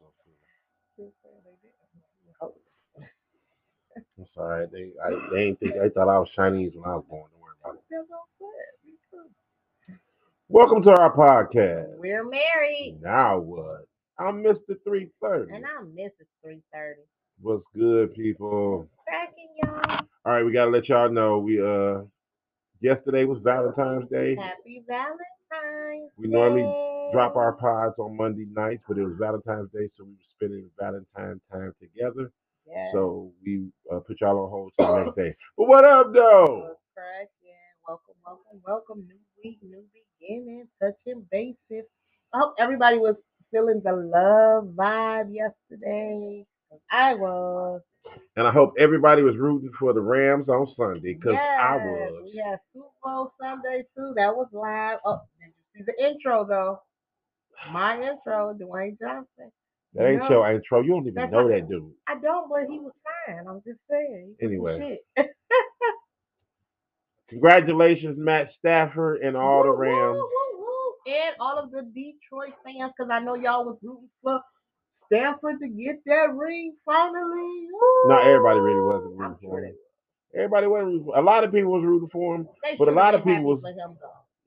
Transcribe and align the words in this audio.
I'm 4.18 4.26
sorry. 4.34 4.66
They 4.72 4.92
I, 5.04 5.10
they 5.32 5.42
ain't 5.44 5.60
think 5.60 5.74
they 5.74 5.88
thought 5.90 6.08
I 6.08 6.18
was 6.18 6.28
Chinese 6.34 6.72
when 6.74 6.84
I 6.90 6.96
was 6.96 7.04
born. 7.08 7.30
Don't 7.32 7.42
worry 7.42 7.54
about 7.62 7.74
it. 7.76 7.82
That's 7.90 8.06
what 8.08 8.20
I'm 8.20 8.28
saying. 8.40 8.76
Me 8.84 8.92
too. 9.10 9.30
Welcome 10.48 10.82
to 10.84 10.90
our 10.90 11.14
podcast. 11.14 11.98
We're 11.98 12.24
married. 12.24 12.98
Now 13.02 13.38
what? 13.38 13.86
I'm 14.18 14.42
Mr. 14.42 14.76
330. 14.84 15.54
And 15.54 15.64
I'm 15.64 15.86
Mrs. 15.88 16.28
330. 16.42 17.00
What's 17.40 17.64
good, 17.74 18.14
people? 18.14 18.88
Cracking, 19.08 19.48
y'all. 19.62 20.00
All 20.26 20.32
right, 20.32 20.44
we 20.44 20.52
gotta 20.52 20.70
let 20.70 20.88
y'all 20.88 21.10
know 21.10 21.38
we 21.38 21.60
uh 21.60 22.02
yesterday 22.80 23.24
was 23.24 23.38
Valentine's 23.42 24.08
Day. 24.10 24.36
Happy 24.36 24.82
Valentine's 24.86 25.20
We 26.18 26.28
normally. 26.28 26.62
Drop 27.12 27.36
our 27.36 27.52
pods 27.54 27.96
on 27.98 28.16
Monday 28.16 28.46
nights, 28.54 28.84
but 28.88 28.98
it 28.98 29.04
was 29.04 29.14
Valentine's 29.18 29.70
Day, 29.72 29.88
so 29.96 30.04
we 30.04 30.12
were 30.12 30.18
spending 30.36 30.70
Valentine 30.78 31.40
time 31.52 31.74
together. 31.80 32.30
Yes. 32.66 32.90
So 32.94 33.32
we 33.44 33.68
uh, 33.92 34.00
put 34.00 34.20
y'all 34.20 34.44
on 34.44 34.50
hold 34.50 34.72
till 34.78 34.86
the 34.94 35.04
next 35.04 35.16
day. 35.16 35.36
But 35.58 35.68
what 35.68 35.84
up, 35.84 36.12
though? 36.14 36.76
Welcome, 37.88 38.14
welcome, 38.24 38.60
welcome. 38.66 39.08
New 39.08 39.16
week, 39.44 39.58
new 39.62 39.84
beginning, 40.20 40.68
touching 40.80 41.26
bases. 41.32 41.86
I 42.34 42.38
hope 42.38 42.54
everybody 42.58 42.98
was 42.98 43.16
feeling 43.52 43.82
the 43.84 43.92
love 43.92 44.66
vibe 44.76 45.34
yesterday. 45.34 46.46
I 46.92 47.14
was. 47.14 47.82
And 48.36 48.46
I 48.46 48.52
hope 48.52 48.74
everybody 48.78 49.22
was 49.22 49.36
rooting 49.36 49.72
for 49.78 49.92
the 49.92 50.00
Rams 50.00 50.48
on 50.48 50.66
Sunday 50.76 51.14
because 51.14 51.34
I 51.36 51.76
was. 51.76 52.22
We 52.24 52.42
had 52.44 52.60
Super 52.72 52.86
Bowl 53.02 53.32
Sunday 53.40 53.84
too. 53.96 54.12
That 54.16 54.34
was 54.36 54.48
live. 54.52 54.98
Oh, 55.04 55.12
did 55.14 55.18
you 55.18 55.18
see 55.18 55.29
the 55.86 55.94
intro 56.04 56.44
though? 56.46 56.80
My 57.72 57.96
intro, 57.96 58.54
Dwayne 58.54 58.98
Johnson. 58.98 59.52
That 59.94 60.06
ain't 60.08 60.22
No. 60.22 60.28
your 60.30 60.52
intro. 60.52 60.80
You 60.82 60.90
don't 60.90 61.02
even 61.02 61.14
That's 61.14 61.32
know 61.32 61.48
that 61.48 61.68
dude. 61.68 61.92
I 62.08 62.14
don't, 62.20 62.48
but 62.48 62.62
he 62.70 62.78
was 62.78 62.92
fine. 63.26 63.46
I'm 63.48 63.60
just 63.66 63.80
saying. 63.90 64.36
Was 64.40 64.42
Anyway. 64.42 64.98
Congratulations, 67.28 68.16
Matt 68.18 68.50
Stafford 68.58 69.20
and 69.22 69.36
all 69.36 69.62
the 69.62 69.70
Woo, 69.70 69.76
woo, 69.76 69.82
Rams. 69.82 70.16
woo, 70.18 70.58
woo. 70.58 71.12
And 71.12 71.34
all 71.40 71.58
of 71.58 71.70
the 71.70 71.82
Detroit 71.82 72.54
fans, 72.64 72.92
because 72.96 73.10
I 73.10 73.20
know 73.20 73.34
y'all 73.34 73.64
was 73.64 73.78
rooting 73.82 74.08
for 74.22 74.40
Stafford 75.06 75.60
to 75.60 75.68
get 75.68 76.00
that 76.06 76.34
ring 76.34 76.74
finally. 76.84 77.68
Not 78.06 78.26
everybody 78.26 78.60
really 78.60 78.82
wasn't 78.82 79.16
rooting 79.16 79.38
for 79.42 79.60
him. 79.60 79.74
Everybody 80.34 80.66
wasn't 80.66 80.86
rooting 80.88 81.04
for 81.06 81.18
A 81.18 81.22
lot 81.22 81.44
of 81.44 81.52
people 81.52 81.72
was 81.72 81.84
rooting 81.84 82.08
for 82.10 82.34
him. 82.36 82.48
They 82.62 82.76
But 82.76 82.88
a 82.88 82.92
lot 82.92 83.14
of 83.14 83.24
people 83.24 83.44
was- 83.44 83.62
him. 83.64 83.96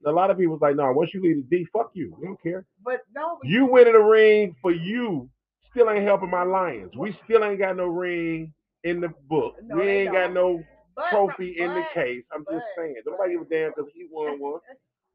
A 0.05 0.11
lot 0.11 0.29
of 0.31 0.37
people 0.37 0.53
was 0.53 0.61
like, 0.61 0.75
no, 0.75 0.91
once 0.91 1.11
you 1.13 1.21
leave 1.21 1.37
the 1.49 1.57
D, 1.57 1.67
fuck 1.71 1.91
you. 1.93 2.15
We 2.19 2.27
don't 2.27 2.41
care. 2.41 2.65
But 2.83 3.01
no, 3.15 3.37
but 3.41 3.49
You 3.49 3.65
winning 3.65 3.95
a 3.95 4.01
ring 4.01 4.55
for 4.61 4.71
you 4.71 5.29
still 5.71 5.89
ain't 5.89 6.03
helping 6.03 6.29
my 6.29 6.43
Lions. 6.43 6.91
We 6.97 7.17
still 7.23 7.43
ain't 7.43 7.59
got 7.59 7.75
no 7.77 7.85
ring 7.87 8.53
in 8.83 9.01
the 9.01 9.09
book. 9.29 9.55
No, 9.63 9.77
we 9.77 9.83
ain't 9.87 10.11
got 10.13 10.33
no 10.33 10.63
but, 10.95 11.09
trophy 11.09 11.55
in 11.59 11.73
the 11.73 11.83
case. 11.93 12.23
I'm 12.33 12.45
just 12.51 12.65
saying. 12.77 12.95
Nobody 13.05 13.33
give 13.33 13.41
a 13.41 13.45
damn 13.45 13.71
because 13.75 13.91
he 13.95 14.07
won 14.11 14.39
one. 14.39 14.59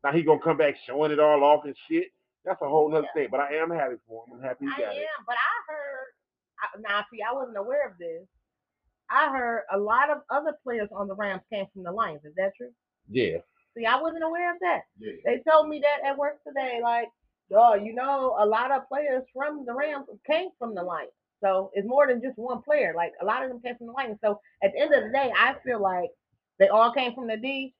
Now 0.05 0.12
he 0.12 0.22
gonna 0.22 0.41
come 0.41 0.56
back 0.56 0.77
showing 0.86 1.12
it 1.12 1.20
all 1.20 1.44
off 1.44 1.64
and 1.64 1.77
shit. 1.89 2.06
That's 2.44 2.61
a 2.62 2.69
whole 2.69 2.91
nother 2.91 3.09
Yeah. 3.14 3.22
thing. 3.22 3.28
But 3.31 3.41
I 3.41 3.55
am 3.56 3.70
happy 3.70 3.97
for 4.06 4.25
him. 4.27 4.36
I'm 4.36 4.42
happy 4.42 4.64
he 4.66 4.83
got 4.83 4.91
I 4.91 4.92
am, 4.92 4.97
it. 4.97 5.27
but 5.27 5.36
I 5.36 5.72
heard. 5.72 6.06
I, 6.61 6.81
now, 6.81 7.05
see, 7.12 7.19
I 7.22 7.33
wasn't 7.34 7.56
aware 7.56 7.89
of 7.89 7.98
this. 7.98 8.27
I 9.11 9.31
heard 9.31 9.62
a 9.72 9.78
lot 9.78 10.11
of 10.11 10.19
other 10.31 10.56
players 10.62 10.89
on 10.94 11.09
the 11.09 11.14
Rams 11.14 11.42
came 11.53 11.66
from 11.72 11.83
the 11.83 11.92
Lions. 11.92 12.25
Is 12.25 12.34
that 12.36 12.53
true? 12.56 12.70
Yeah. 13.11 13.39
See, 13.79 13.87
I 13.87 14.01
wasn't 14.01 14.25
aware 14.25 14.53
of 14.53 14.59
that. 14.61 14.81
Yeah. 14.98 15.12
They 15.25 15.43
told 15.48 15.69
me 15.69 15.81
that 15.81 16.09
at 16.09 16.19
work 16.19 16.39
today. 16.47 16.81
Like, 16.83 17.09
oh, 17.55 17.75
you 17.75 17.95
know, 17.95 18.37
a 18.39 18.45
lot 18.45 18.73
of 18.73 18.89
players 18.89 19.23
from 19.33 19.65
the 19.65 19.75
Rams 19.75 20.07
came 20.27 20.48
from 20.59 20.75
the 20.75 20.83
Lions. 20.83 21.12
So 21.41 21.71
it's 21.75 21.87
more 21.87 22.09
than 22.09 22.21
just 22.21 22.37
one 22.37 22.62
player. 22.62 22.93
Like 22.97 23.12
a 23.23 23.25
lot 23.25 23.45
of 23.45 23.49
them 23.49 23.61
came 23.61 23.77
from 23.77 23.87
the 23.87 23.93
Lions. 23.93 24.19
So 24.23 24.41
at 24.62 24.73
the 24.73 24.81
end 24.81 24.93
of 24.93 25.05
the 25.05 25.11
day, 25.11 25.33
I 25.39 25.55
feel 25.65 25.81
like 25.81 26.11
they 26.59 26.69
all 26.69 26.93
came 26.93 27.15
from 27.15 27.28
the 27.28 27.37
D, 27.37 27.75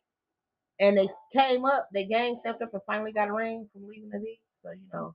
and 0.79 0.97
they 0.97 1.09
came 1.33 1.65
up. 1.65 1.89
They 1.93 2.05
gang 2.05 2.39
stepped 2.41 2.63
up 2.63 2.73
and 2.73 2.83
finally 2.87 3.13
got 3.13 3.29
a 3.29 3.33
ring 3.33 3.69
from 3.73 3.89
leaving 3.89 4.11
the 4.11 4.21
D. 4.21 4.39
So 4.63 4.71
you 4.71 4.87
know, 4.93 5.15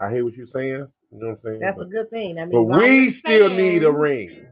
I 0.00 0.10
hear 0.10 0.24
what 0.24 0.34
you're 0.34 0.46
saying. 0.54 0.86
You 1.10 1.18
know 1.18 1.28
what 1.28 1.32
I'm 1.32 1.38
saying? 1.44 1.60
that's 1.60 1.76
But- 1.76 1.86
a 1.86 1.90
good 1.90 2.10
thing. 2.10 2.38
I 2.38 2.46
mean, 2.46 2.68
But 2.68 2.78
we 2.78 3.18
still 3.20 3.50
need 3.50 3.84
a 3.84 3.92
ring. 3.92 4.46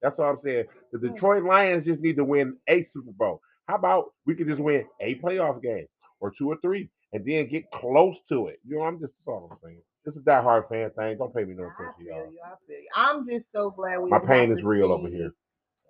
That's 0.00 0.16
what 0.18 0.28
I'm 0.28 0.38
saying. 0.44 0.64
The 0.92 0.98
hmm. 0.98 1.14
Detroit 1.14 1.44
Lions 1.44 1.86
just 1.86 2.00
need 2.00 2.16
to 2.16 2.24
win 2.24 2.56
a 2.68 2.86
Super 2.92 3.12
Bowl. 3.12 3.40
How 3.66 3.76
about 3.76 4.12
we 4.26 4.34
could 4.34 4.48
just 4.48 4.60
win 4.60 4.84
a 5.00 5.14
playoff 5.16 5.62
game 5.62 5.86
or 6.20 6.32
two 6.38 6.50
or 6.50 6.56
three 6.62 6.90
and 7.12 7.24
then 7.24 7.48
get 7.48 7.70
close 7.72 8.16
to 8.30 8.48
it? 8.48 8.58
You 8.66 8.78
know, 8.78 8.82
I'm 8.84 9.00
just 9.00 9.12
all 9.26 9.48
I'm 9.50 9.58
saying. 9.64 9.82
It's 10.06 10.16
a 10.16 10.20
diehard 10.20 10.68
fan 10.68 10.90
thing. 10.98 11.16
Don't 11.16 11.34
pay 11.34 11.44
me 11.44 11.54
no 11.54 11.64
I 11.64 11.66
attention, 11.68 12.04
feel 12.04 12.14
y'all. 12.14 12.30
you. 12.30 12.38
I 12.44 12.54
feel 12.66 12.76
you. 12.76 12.88
I'm 12.94 13.26
just 13.26 13.46
so 13.54 13.70
glad 13.70 14.00
we. 14.00 14.10
My 14.10 14.18
pain 14.18 14.52
is 14.52 14.62
real 14.62 14.92
over 14.92 15.08
here. 15.08 15.32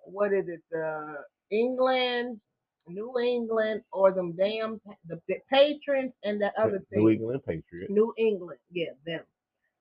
What 0.05 0.31
is 0.33 0.45
it? 0.47 0.61
The 0.71 1.17
England, 1.51 2.39
New 2.87 3.19
England, 3.19 3.81
or 3.91 4.11
them 4.13 4.33
damn 4.37 4.79
the, 5.07 5.19
the 5.27 5.35
patrons 5.51 6.13
and 6.23 6.41
that 6.41 6.53
other 6.57 6.79
thing. 6.89 7.03
New 7.03 7.09
England 7.09 7.41
Patriots. 7.45 7.91
New 7.91 8.13
England, 8.17 8.59
yeah, 8.71 8.91
them. 9.05 9.21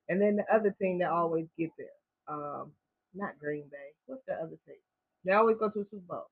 And 0.08 0.20
then 0.20 0.36
the 0.36 0.44
other 0.52 0.74
thing 0.80 0.98
that 0.98 1.10
always 1.10 1.46
get 1.58 1.70
there, 1.78 1.86
um, 2.28 2.72
not 3.14 3.38
Green 3.38 3.64
Bay. 3.70 3.92
What's 4.06 4.22
the 4.26 4.34
other 4.34 4.56
thing? 4.66 4.76
They 5.24 5.32
always 5.32 5.56
go 5.58 5.68
to 5.70 5.78
the 5.78 5.86
Super 5.90 6.02
Bowl. 6.08 6.26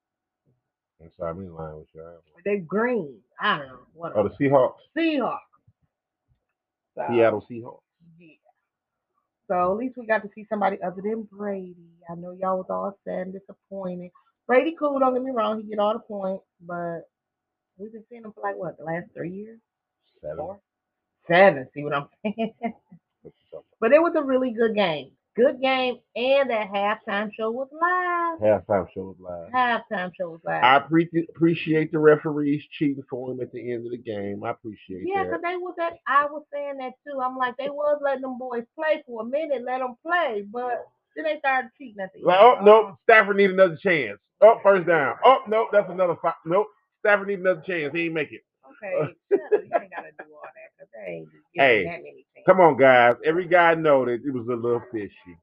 I'm 1.03 1.11
sorry, 1.19 1.31
I'm 1.31 1.37
with 1.39 1.87
you. 1.95 2.03
They 2.45 2.59
green. 2.59 3.19
I 3.41 3.59
don't 3.59 3.69
know. 3.69 3.79
What 3.95 4.13
Oh, 4.17 4.29
the 4.29 4.31
Seahawks. 4.31 4.75
Seahawks. 4.97 5.39
So, 6.97 7.05
Seattle 7.11 7.47
Seahawks. 7.51 7.81
Yeah. 8.19 8.35
So 9.49 9.73
at 9.73 9.79
least 9.79 9.97
we 9.97 10.07
got 10.07 10.23
to 10.23 10.31
see 10.35 10.47
somebody 10.49 10.79
other 10.83 11.03
than 11.03 11.25
Brady. 11.25 11.77
I 12.11 12.15
know 12.15 12.33
y'all 12.33 12.59
was 12.59 12.67
all 12.71 12.97
sad 13.05 13.27
and 13.27 13.33
disappointed. 13.33 14.11
Brady 14.47 14.75
cool, 14.79 14.99
don't 14.99 15.15
get 15.15 15.23
me 15.23 15.31
wrong, 15.31 15.61
he 15.63 15.69
get 15.69 15.79
all 15.79 15.93
the 15.93 16.01
points, 16.01 16.45
but 16.61 17.03
we've 17.79 17.93
been 17.93 18.05
seeing 18.09 18.23
him 18.25 18.33
for 18.33 18.43
like 18.43 18.57
what, 18.57 18.77
the 18.79 18.85
last 18.85 19.07
three 19.15 19.31
years? 19.31 19.59
Seven. 20.21 20.37
Four? 20.37 20.61
Seven, 21.29 21.69
see 21.75 21.85
what 21.85 21.95
I'm 21.95 22.07
saying? 22.23 22.55
What 22.61 22.75
you 23.25 23.33
talking 23.51 23.67
but 23.81 23.93
it 23.93 24.03
was 24.03 24.15
a 24.17 24.23
really 24.23 24.53
good 24.53 24.75
game. 24.75 25.13
Good 25.37 25.63
game, 25.63 25.97
and 26.15 26.51
that 26.51 26.69
halftime 26.71 27.31
show 27.39 27.51
was 27.51 27.69
live. 27.73 28.41
Halftime 28.41 28.87
show 28.95 29.15
was 29.15 29.17
live. 29.19 29.51
Halftime 29.53 30.13
show 30.21 30.31
was 30.31 30.41
live. 30.45 30.63
I 30.63 30.81
pre- 30.81 31.09
appreciate 31.31 31.91
the 31.93 32.01
referees 32.01 32.63
cheating 32.79 33.03
for 33.09 33.33
him 33.33 33.41
at 33.41 33.51
the 33.53 33.73
end 33.73 33.87
of 33.87 33.93
the 33.93 33.99
game. 33.99 34.45
I 34.45 34.51
appreciate 34.51 35.05
Yeah, 35.07 35.25
that. 35.25 35.31
because 35.31 35.43
they 35.43 35.57
was 35.57 35.75
that. 35.79 35.95
I 36.07 36.27
was 36.27 36.45
saying 36.53 36.79
that 36.79 36.93
too. 37.07 37.19
I'm 37.21 37.37
like, 37.39 37.57
they 37.57 37.71
was 37.71 38.01
letting 38.05 38.23
them 38.23 38.39
boys 38.39 38.65
play 38.77 39.03
for 39.07 39.23
a 39.23 39.25
minute, 39.25 39.63
let 39.65 39.79
them 39.79 39.97
play, 40.07 40.45
but 40.53 40.85
then 41.17 41.25
they 41.25 41.39
started 41.39 41.71
cheating 41.79 42.01
at 42.03 42.13
the 42.13 42.19
end. 42.19 42.27
Like, 42.27 42.39
oh 42.41 42.57
So, 42.59 42.65
nope, 42.67 42.97
Stafford 43.05 43.37
need 43.39 43.51
another 43.53 43.77
chance. 43.77 44.19
Oh, 44.43 44.61
first 44.63 44.87
down. 44.87 45.15
Oh 45.25 45.39
nope, 45.49 45.69
that's 45.73 45.91
another 45.91 46.17
five. 46.21 46.35
Nope, 46.45 46.67
Stafford 47.01 47.29
need 47.29 47.41
another 47.41 47.63
chance. 47.67 47.95
He 47.95 48.05
ain't 48.07 48.15
make 48.15 48.33
it. 48.33 48.43
Okay, 48.83 49.15
you 49.31 49.39
ain't 49.81 49.91
gotta 49.91 50.13
do 50.19 50.35
all 50.35 50.43
that 50.43 50.71
because 50.77 50.91
they 50.95 51.13
ain't 51.13 51.29
Hey, 51.55 51.85
that 51.85 52.03
many 52.03 52.27
chances. 52.35 52.47
Come 52.47 52.61
on, 52.61 52.77
guys. 52.77 53.15
Every 53.25 53.47
guy 53.47 53.75
know 53.75 54.05
that 54.05 54.21
it 54.25 54.31
was 54.33 54.47
a 54.49 54.55
little 54.57 54.83
fishy. 54.93 55.39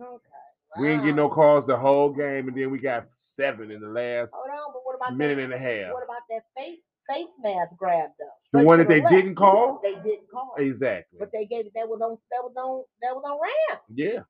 Okay. 0.00 0.80
We 0.80 0.90
ain't 0.90 1.04
get 1.04 1.14
no 1.14 1.28
calls 1.28 1.66
the 1.66 1.76
whole 1.76 2.10
game, 2.10 2.48
and 2.48 2.56
then 2.56 2.70
we 2.70 2.78
got 2.78 3.06
seven 3.38 3.70
in 3.70 3.80
the 3.80 3.88
last 3.88 4.30
Hold 4.32 4.50
on, 4.50 4.72
but 4.72 4.82
what 4.84 4.96
about 4.96 5.16
minute 5.16 5.36
that? 5.36 5.44
and 5.44 5.52
a 5.52 5.58
half. 5.58 5.92
What 5.92 6.04
about 6.04 6.22
that 6.30 6.42
face 6.56 6.80
face 7.08 7.28
mask 7.42 7.72
grab 7.76 8.10
though? 8.18 8.58
The 8.58 8.64
one 8.64 8.78
that 8.78 8.88
they 8.88 9.00
left. 9.00 9.12
didn't 9.14 9.34
call? 9.36 9.80
They 9.82 9.94
didn't 10.02 10.30
call. 10.32 10.54
Exactly. 10.58 11.18
But 11.18 11.30
they 11.32 11.46
gave 11.46 11.66
it. 11.66 11.72
That 11.74 11.88
was 11.88 12.00
on. 12.00 12.18
That 12.30 12.42
was 12.42 12.54
on. 12.56 12.84
That 13.02 13.14
was 13.14 13.22
on 13.26 13.38
Ram. 13.40 13.80
Yeah. 13.94 14.20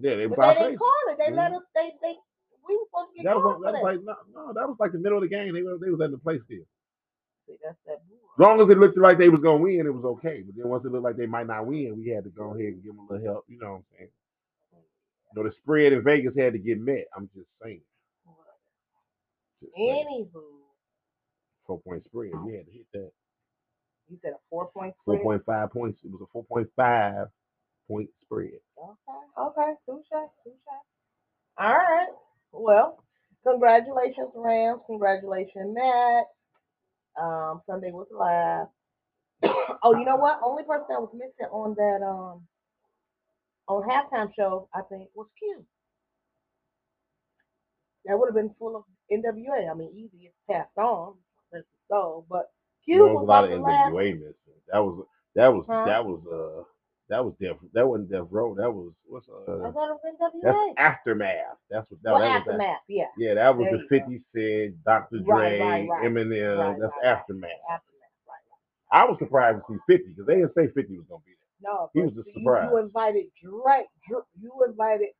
Yeah, 0.00 0.16
they 0.16 0.26
But 0.26 0.40
they 0.40 0.54
didn't 0.54 0.70
face. 0.70 0.78
call 0.78 1.02
it. 1.12 1.18
They 1.18 1.30
let 1.32 1.52
Mhm. 1.52 1.56
us. 1.56 1.62
They 1.74 1.92
they. 2.02 2.14
We 2.66 2.76
were 2.76 2.84
supposed 2.88 3.10
to 3.10 3.14
get 3.16 3.24
That 3.26 3.36
was, 3.36 3.42
called 3.42 3.64
that 3.64 3.72
was 3.74 3.82
like 3.82 4.00
no, 4.04 4.14
no, 4.34 4.52
that 4.54 4.68
was 4.68 4.76
like 4.80 4.92
the 4.92 4.98
middle 4.98 5.18
of 5.18 5.22
the 5.22 5.28
game. 5.28 5.52
They 5.54 5.62
were 5.62 5.78
they 5.78 5.90
was 5.90 5.98
letting 6.00 6.16
the 6.16 6.18
play 6.22 6.40
still. 6.46 6.64
See, 7.48 7.56
that's 7.64 7.78
that 7.86 7.98
bull. 8.08 8.18
As 8.38 8.40
long 8.40 8.60
as 8.62 8.70
it 8.70 8.78
looked 8.78 8.98
like 8.98 9.18
they 9.18 9.28
was 9.30 9.40
gonna 9.40 9.58
win, 9.62 9.86
it 9.86 9.94
was 9.94 10.04
okay. 10.18 10.42
But 10.46 10.56
then 10.56 10.68
once 10.68 10.84
it 10.84 10.92
looked 10.92 11.04
like 11.04 11.16
they 11.16 11.26
might 11.26 11.46
not 11.48 11.66
win, 11.66 11.96
we 11.98 12.10
had 12.10 12.24
to 12.24 12.30
go 12.30 12.54
ahead 12.54 12.74
and 12.74 12.84
give 12.84 12.94
them 12.96 13.06
a 13.08 13.12
little 13.14 13.26
help. 13.26 13.44
You 13.48 13.58
know 13.60 13.72
what 13.72 13.76
I'm 13.78 13.84
saying? 13.98 14.10
You 15.34 15.42
know, 15.44 15.48
the 15.50 15.54
spread 15.62 15.92
in 15.94 16.04
Vegas 16.04 16.34
had 16.38 16.54
to 16.54 16.60
get 16.60 16.80
met. 16.80 17.06
I'm 17.16 17.30
just 17.34 17.48
saying. 17.62 17.82
Just. 19.62 19.72
Anywho, 19.78 20.42
Four 21.66 21.80
point 21.80 22.04
spread. 22.06 22.32
We 22.44 22.54
had 22.54 22.66
to 22.66 22.72
hit 22.72 22.86
that. 22.94 23.12
you 24.08 24.18
said 24.22 24.32
a 24.32 24.40
four 24.50 24.70
point 24.72 24.94
Four 25.04 25.16
spread. 25.16 25.24
point 25.24 25.46
five 25.46 25.72
points. 25.72 26.00
It 26.04 26.10
was 26.12 26.22
a 26.22 26.26
four 26.32 26.44
point 26.44 26.68
five 26.76 27.28
point 27.88 28.10
spread. 28.22 28.60
Okay, 28.78 29.20
okay, 29.38 29.72
two 29.86 30.02
shots, 30.10 30.32
two 30.44 30.52
shots. 30.64 30.86
All 31.58 31.68
right. 31.74 32.08
Well, 32.52 33.04
congratulations, 33.46 34.30
Rams. 34.36 34.80
Congratulations, 34.86 35.74
Matt. 35.74 36.24
Um, 37.20 37.62
Sunday 37.66 37.90
was 37.92 38.08
live. 38.12 38.68
oh, 39.82 39.96
you 39.98 40.04
know 40.04 40.16
what? 40.16 40.40
Only 40.44 40.64
person 40.64 40.86
that 40.90 41.00
was 41.00 41.10
missing 41.14 41.50
on 41.52 41.74
that 41.76 42.06
um 42.06 42.46
on 43.68 43.88
halftime 43.88 44.30
show, 44.36 44.68
I 44.74 44.82
think, 44.90 45.08
was 45.14 45.28
Q. 45.38 45.64
That 48.06 48.18
would 48.18 48.28
have 48.28 48.34
been 48.36 48.54
full 48.58 48.76
of 48.76 48.84
NWA. 49.12 49.70
I 49.70 49.74
mean, 49.74 49.90
easy 49.96 50.26
it's 50.26 50.36
passed 50.50 50.76
on, 50.78 51.14
go. 51.90 52.26
But 52.28 52.50
Q 52.84 52.96
There 52.96 53.04
was 53.04 53.14
was 53.14 53.22
a 53.22 53.26
lot 53.26 53.44
of 53.44 53.50
the 53.50 53.58
last. 53.58 53.94
NWA 53.94 54.14
missing. 54.14 54.60
That 54.72 54.80
was 54.80 55.06
that 55.34 55.48
was 55.54 55.66
Huh? 55.68 55.84
that 55.86 56.04
was 56.04 56.20
uh 56.26 56.64
That 57.08 57.24
was 57.24 57.34
Death. 57.40 57.56
That 57.74 57.86
wasn't 57.86 58.10
Death 58.10 58.26
Row. 58.30 58.54
That 58.54 58.70
was 58.70 58.92
what's 59.06 59.26
I 59.28 59.52
uh. 59.52 59.72
thought 59.72 59.90
it 59.90 59.98
was 60.02 60.16
That's 60.20 60.56
NWA. 60.56 60.74
aftermath. 60.78 61.58
That's 61.70 61.90
what 61.90 62.02
that, 62.02 62.12
well, 62.12 62.20
that 62.22 62.28
was. 62.28 62.38
aftermath, 62.48 62.80
yeah. 62.88 63.04
Yeah, 63.18 63.34
that 63.34 63.56
was 63.56 63.66
There 63.70 64.00
the 64.00 64.00
50 64.00 64.22
Cent, 64.34 64.84
Dr. 64.84 65.18
Dre, 65.18 65.58
Right, 65.58 65.60
right, 65.60 65.88
right. 65.88 66.04
Eminem. 66.10 66.80
That's 66.80 66.92
aftermath. 67.04 67.50
Aftermath, 67.68 68.16
right. 68.26 68.44
I 68.92 69.04
was 69.04 69.18
surprised 69.18 69.58
to 69.68 69.74
see 69.74 69.80
50 69.92 70.08
because 70.08 70.26
they 70.26 70.36
didn't 70.36 70.54
say 70.54 70.68
50 70.72 70.96
was 70.96 71.06
gonna 71.08 71.20
be 71.26 71.32
there. 71.36 71.70
No, 71.72 71.90
He 71.92 72.00
was 72.00 72.12
a 72.14 72.24
you- 72.26 72.32
surprise. 72.34 72.68
You 72.72 72.78
invited 72.78 73.26
Dre. 73.42 73.84
Dre- 74.08 74.30
You 74.40 74.52
invited 74.66 75.10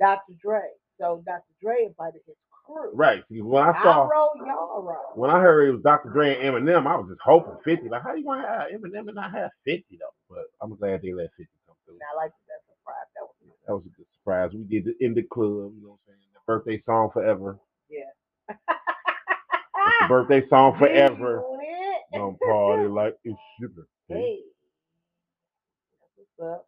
Dr. 0.00 0.32
Dre. 0.40 0.62
So 0.98 1.22
Dr. 1.26 1.52
Dre 1.60 1.84
invited 1.84 2.22
his 2.26 2.36
crew. 2.72 2.92
Right. 2.94 3.22
When 3.30 3.62
I 3.62 3.70
I 3.70 3.82
saw 3.82 4.04
y'all 4.04 4.08
roll. 4.10 4.30
when 5.14 5.30
I 5.30 5.40
heard 5.40 5.68
it 5.68 5.72
was 5.72 5.82
Dr. 5.82 6.10
Dre 6.10 6.36
and 6.36 6.56
Eminem, 6.56 6.86
I 6.86 6.96
was 6.96 7.08
just 7.10 7.20
hoping 7.24 7.54
50. 7.64 7.88
Like, 7.90 8.02
how 8.02 8.14
you 8.14 8.24
gonna 8.24 8.46
have 8.46 8.68
Eminem 8.72 9.08
and 9.08 9.16
not 9.16 9.32
have 9.32 9.50
50 9.66 9.84
though? 10.00 10.14
But 10.30 10.44
I'm 10.62 10.76
glad 10.76 11.02
they 11.02 11.12
let 11.12 11.30
50 11.36 11.48
come 11.66 11.76
through. 11.86 11.94
And 11.94 12.02
I 12.12 12.16
like 12.16 12.32
that 12.48 12.62
surprise. 12.68 13.08
That 13.16 13.22
was. 13.22 13.36
That 13.66 13.74
was 13.74 13.84
a 13.86 13.90
good 13.96 14.06
surprise. 14.18 14.50
We 14.54 14.64
did 14.64 14.88
it 14.88 14.96
in 15.00 15.14
the 15.14 15.22
club, 15.22 15.72
you 15.76 15.82
know 15.82 15.90
what 15.90 16.00
I'm 16.08 16.14
saying? 16.14 16.20
The 16.34 16.40
birthday 16.46 16.82
song 16.86 17.10
forever. 17.12 17.58
It's 19.86 19.96
the 20.00 20.06
birthday 20.08 20.48
song 20.48 20.78
forever. 20.78 21.42
Don't 22.14 22.40
party 22.40 22.88
like 22.88 23.16
it's 23.24 23.38
sugar. 23.60 23.86
Hey. 24.08 24.40
That's 26.00 26.12
what's 26.38 26.54
up. 26.54 26.66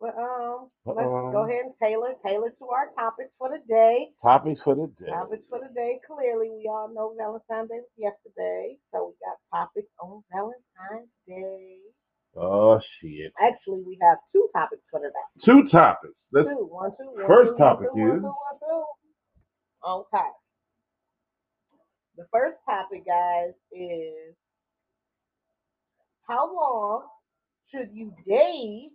Well, 0.00 0.70
um, 0.86 0.94
let's 0.94 1.08
go 1.34 1.42
ahead 1.44 1.64
and 1.66 1.74
tailor 1.82 2.14
tailor 2.24 2.50
to 2.50 2.64
our 2.70 2.90
topics 2.96 3.30
for 3.38 3.50
the 3.50 3.58
day. 3.68 4.08
Topics 4.22 4.60
for 4.62 4.74
the 4.76 4.86
day. 5.02 5.10
Topics 5.10 5.42
for 5.50 5.58
the 5.58 5.74
day. 5.74 5.98
Clearly, 6.06 6.50
we 6.50 6.68
all 6.70 6.88
know 6.94 7.14
Valentine's 7.18 7.68
Day 7.68 7.80
was 7.82 7.90
yesterday, 7.98 8.76
so 8.92 9.10
we 9.10 9.14
got 9.26 9.38
topics 9.50 9.88
on 10.00 10.22
Valentine's 10.32 11.10
Day. 11.26 11.78
Oh 12.36 12.78
shit. 13.00 13.32
Actually, 13.42 13.82
we 13.82 13.98
have 14.02 14.18
two 14.32 14.48
topics 14.54 14.82
for 14.90 15.00
today. 15.00 15.26
Two 15.44 15.68
topics. 15.68 16.14
Let's 16.32 16.46
Two, 16.48 16.68
one, 16.70 16.90
two, 16.96 17.10
one, 17.18 17.26
First 17.26 17.48
two, 17.48 17.52
one, 17.54 17.58
topic 17.58 17.88
two, 17.92 17.98
is- 17.98 18.22
two, 18.22 18.34
one, 18.38 18.58
two. 18.62 18.84
Okay. 20.14 20.30
The 22.16 22.26
first 22.32 22.56
topic, 22.66 23.06
guys, 23.06 23.54
is 23.72 24.34
how 26.28 26.54
long 26.54 27.06
should 27.70 27.90
you 27.92 28.12
date 28.26 28.90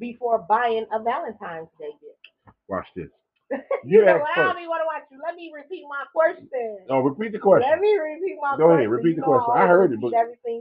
before 0.00 0.44
buying 0.48 0.86
a 0.92 1.02
Valentine's 1.02 1.68
Day 1.78 1.92
gift? 2.00 2.56
watch 2.68 2.86
this. 2.96 3.08
You 3.84 4.00
You 4.00 4.06
I 4.08 4.08
don't 4.08 4.58
even 4.58 4.68
want 4.68 4.82
to 4.82 4.86
watch 4.86 5.04
you. 5.10 5.18
Let 5.24 5.34
me 5.34 5.52
repeat 5.54 5.84
my 5.88 6.04
question. 6.14 6.86
No, 6.88 7.00
repeat 7.00 7.32
the 7.32 7.38
question. 7.38 7.68
Let 7.68 7.80
me 7.80 7.92
repeat 7.92 8.38
my 8.40 8.56
question. 8.56 8.66
Go 8.66 8.72
ahead, 8.72 8.88
repeat 8.88 9.16
the 9.16 9.22
question. 9.22 9.54
I 9.54 9.66
heard 9.66 9.92
it, 9.92 10.00
but 10.00 10.12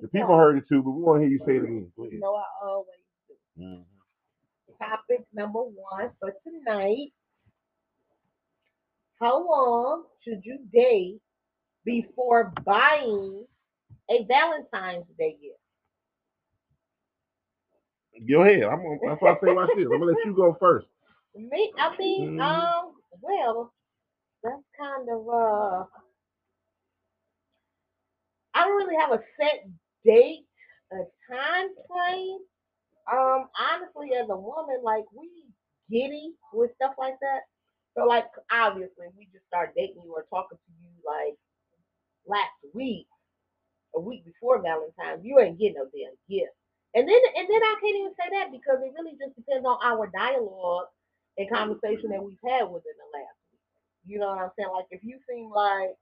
The 0.01 0.07
people 0.07 0.37
heard 0.37 0.57
it 0.57 0.67
too, 0.67 0.81
but 0.83 0.91
we 0.91 1.01
want 1.03 1.21
to 1.21 1.27
hear 1.27 1.31
you 1.31 1.39
say 1.45 1.57
it 1.57 1.63
again. 1.63 1.91
Go 1.95 2.05
You 2.05 2.19
know 2.19 2.35
I 2.35 2.45
always 2.65 2.99
do. 3.27 3.63
Mhm. 3.63 3.85
topic 4.79 5.25
number 5.33 5.61
one 5.61 6.11
for 6.19 6.33
tonight. 6.43 7.11
How 9.19 9.45
long 9.45 10.05
should 10.23 10.41
you 10.45 10.59
date 10.71 11.19
before 11.83 12.53
buying 12.65 13.45
a 14.09 14.23
Valentine's 14.23 15.05
Day 15.17 15.37
gift? 15.41 15.59
Go 18.27 18.41
ahead. 18.43 18.63
I'm 18.63 18.81
gonna, 18.83 18.97
that's 19.05 19.21
why 19.21 19.31
I 19.31 19.35
say 19.41 19.53
watch 19.53 19.69
this. 19.75 19.85
I'm 19.85 19.99
gonna 19.99 20.05
let 20.05 20.25
you 20.25 20.35
go 20.35 20.55
first. 20.59 20.87
Me, 21.35 21.71
I 21.79 21.95
mean, 21.97 22.27
Mhm. 22.27 22.41
um, 22.41 22.93
well, 23.21 23.73
that's 24.43 24.63
kind 24.79 25.07
of 25.09 25.27
uh, 25.29 25.85
I 28.53 28.65
don't 28.65 28.77
really 28.77 28.95
have 28.97 29.11
a 29.11 29.23
set 29.39 29.65
date, 30.05 30.45
a 30.91 30.97
time 31.31 31.69
frame. 31.87 32.39
Um, 33.11 33.49
honestly, 33.59 34.11
as 34.15 34.29
a 34.29 34.37
woman, 34.37 34.81
like 34.83 35.05
we 35.13 35.29
giddy 35.89 36.33
with 36.53 36.71
stuff 36.75 36.95
like 36.99 37.15
that. 37.21 37.41
So, 37.97 38.05
like, 38.05 38.25
obviously, 38.51 39.07
we 39.17 39.27
just 39.33 39.45
start 39.47 39.73
dating 39.75 40.03
you 40.05 40.13
or 40.13 40.25
talking 40.29 40.57
to 40.57 40.73
you 40.81 40.89
like 41.05 41.35
last 42.27 42.51
week, 42.73 43.07
a 43.95 43.99
week 43.99 44.25
before 44.25 44.61
Valentine's. 44.61 45.25
You 45.25 45.39
ain't 45.39 45.59
getting 45.59 45.75
no 45.75 45.85
damn 45.85 46.15
gift. 46.29 46.53
And 46.95 47.07
then, 47.07 47.21
and 47.37 47.47
then 47.47 47.61
I 47.61 47.75
can't 47.81 47.97
even 47.97 48.15
say 48.17 48.29
that 48.33 48.51
because 48.51 48.81
it 48.81 48.93
really 48.97 49.17
just 49.19 49.35
depends 49.35 49.65
on 49.65 49.77
our 49.83 50.09
dialogue 50.09 50.87
and 51.37 51.49
conversation 51.49 52.09
that 52.09 52.23
we've 52.23 52.41
had 52.43 52.65
within 52.65 52.97
the 52.97 53.09
last 53.13 53.37
week. 53.53 53.61
You 54.05 54.19
know 54.19 54.29
what 54.29 54.39
I'm 54.39 54.51
saying? 54.57 54.73
Like 54.73 54.89
if 54.91 55.03
you 55.03 55.19
seem 55.29 55.51
like 55.51 55.93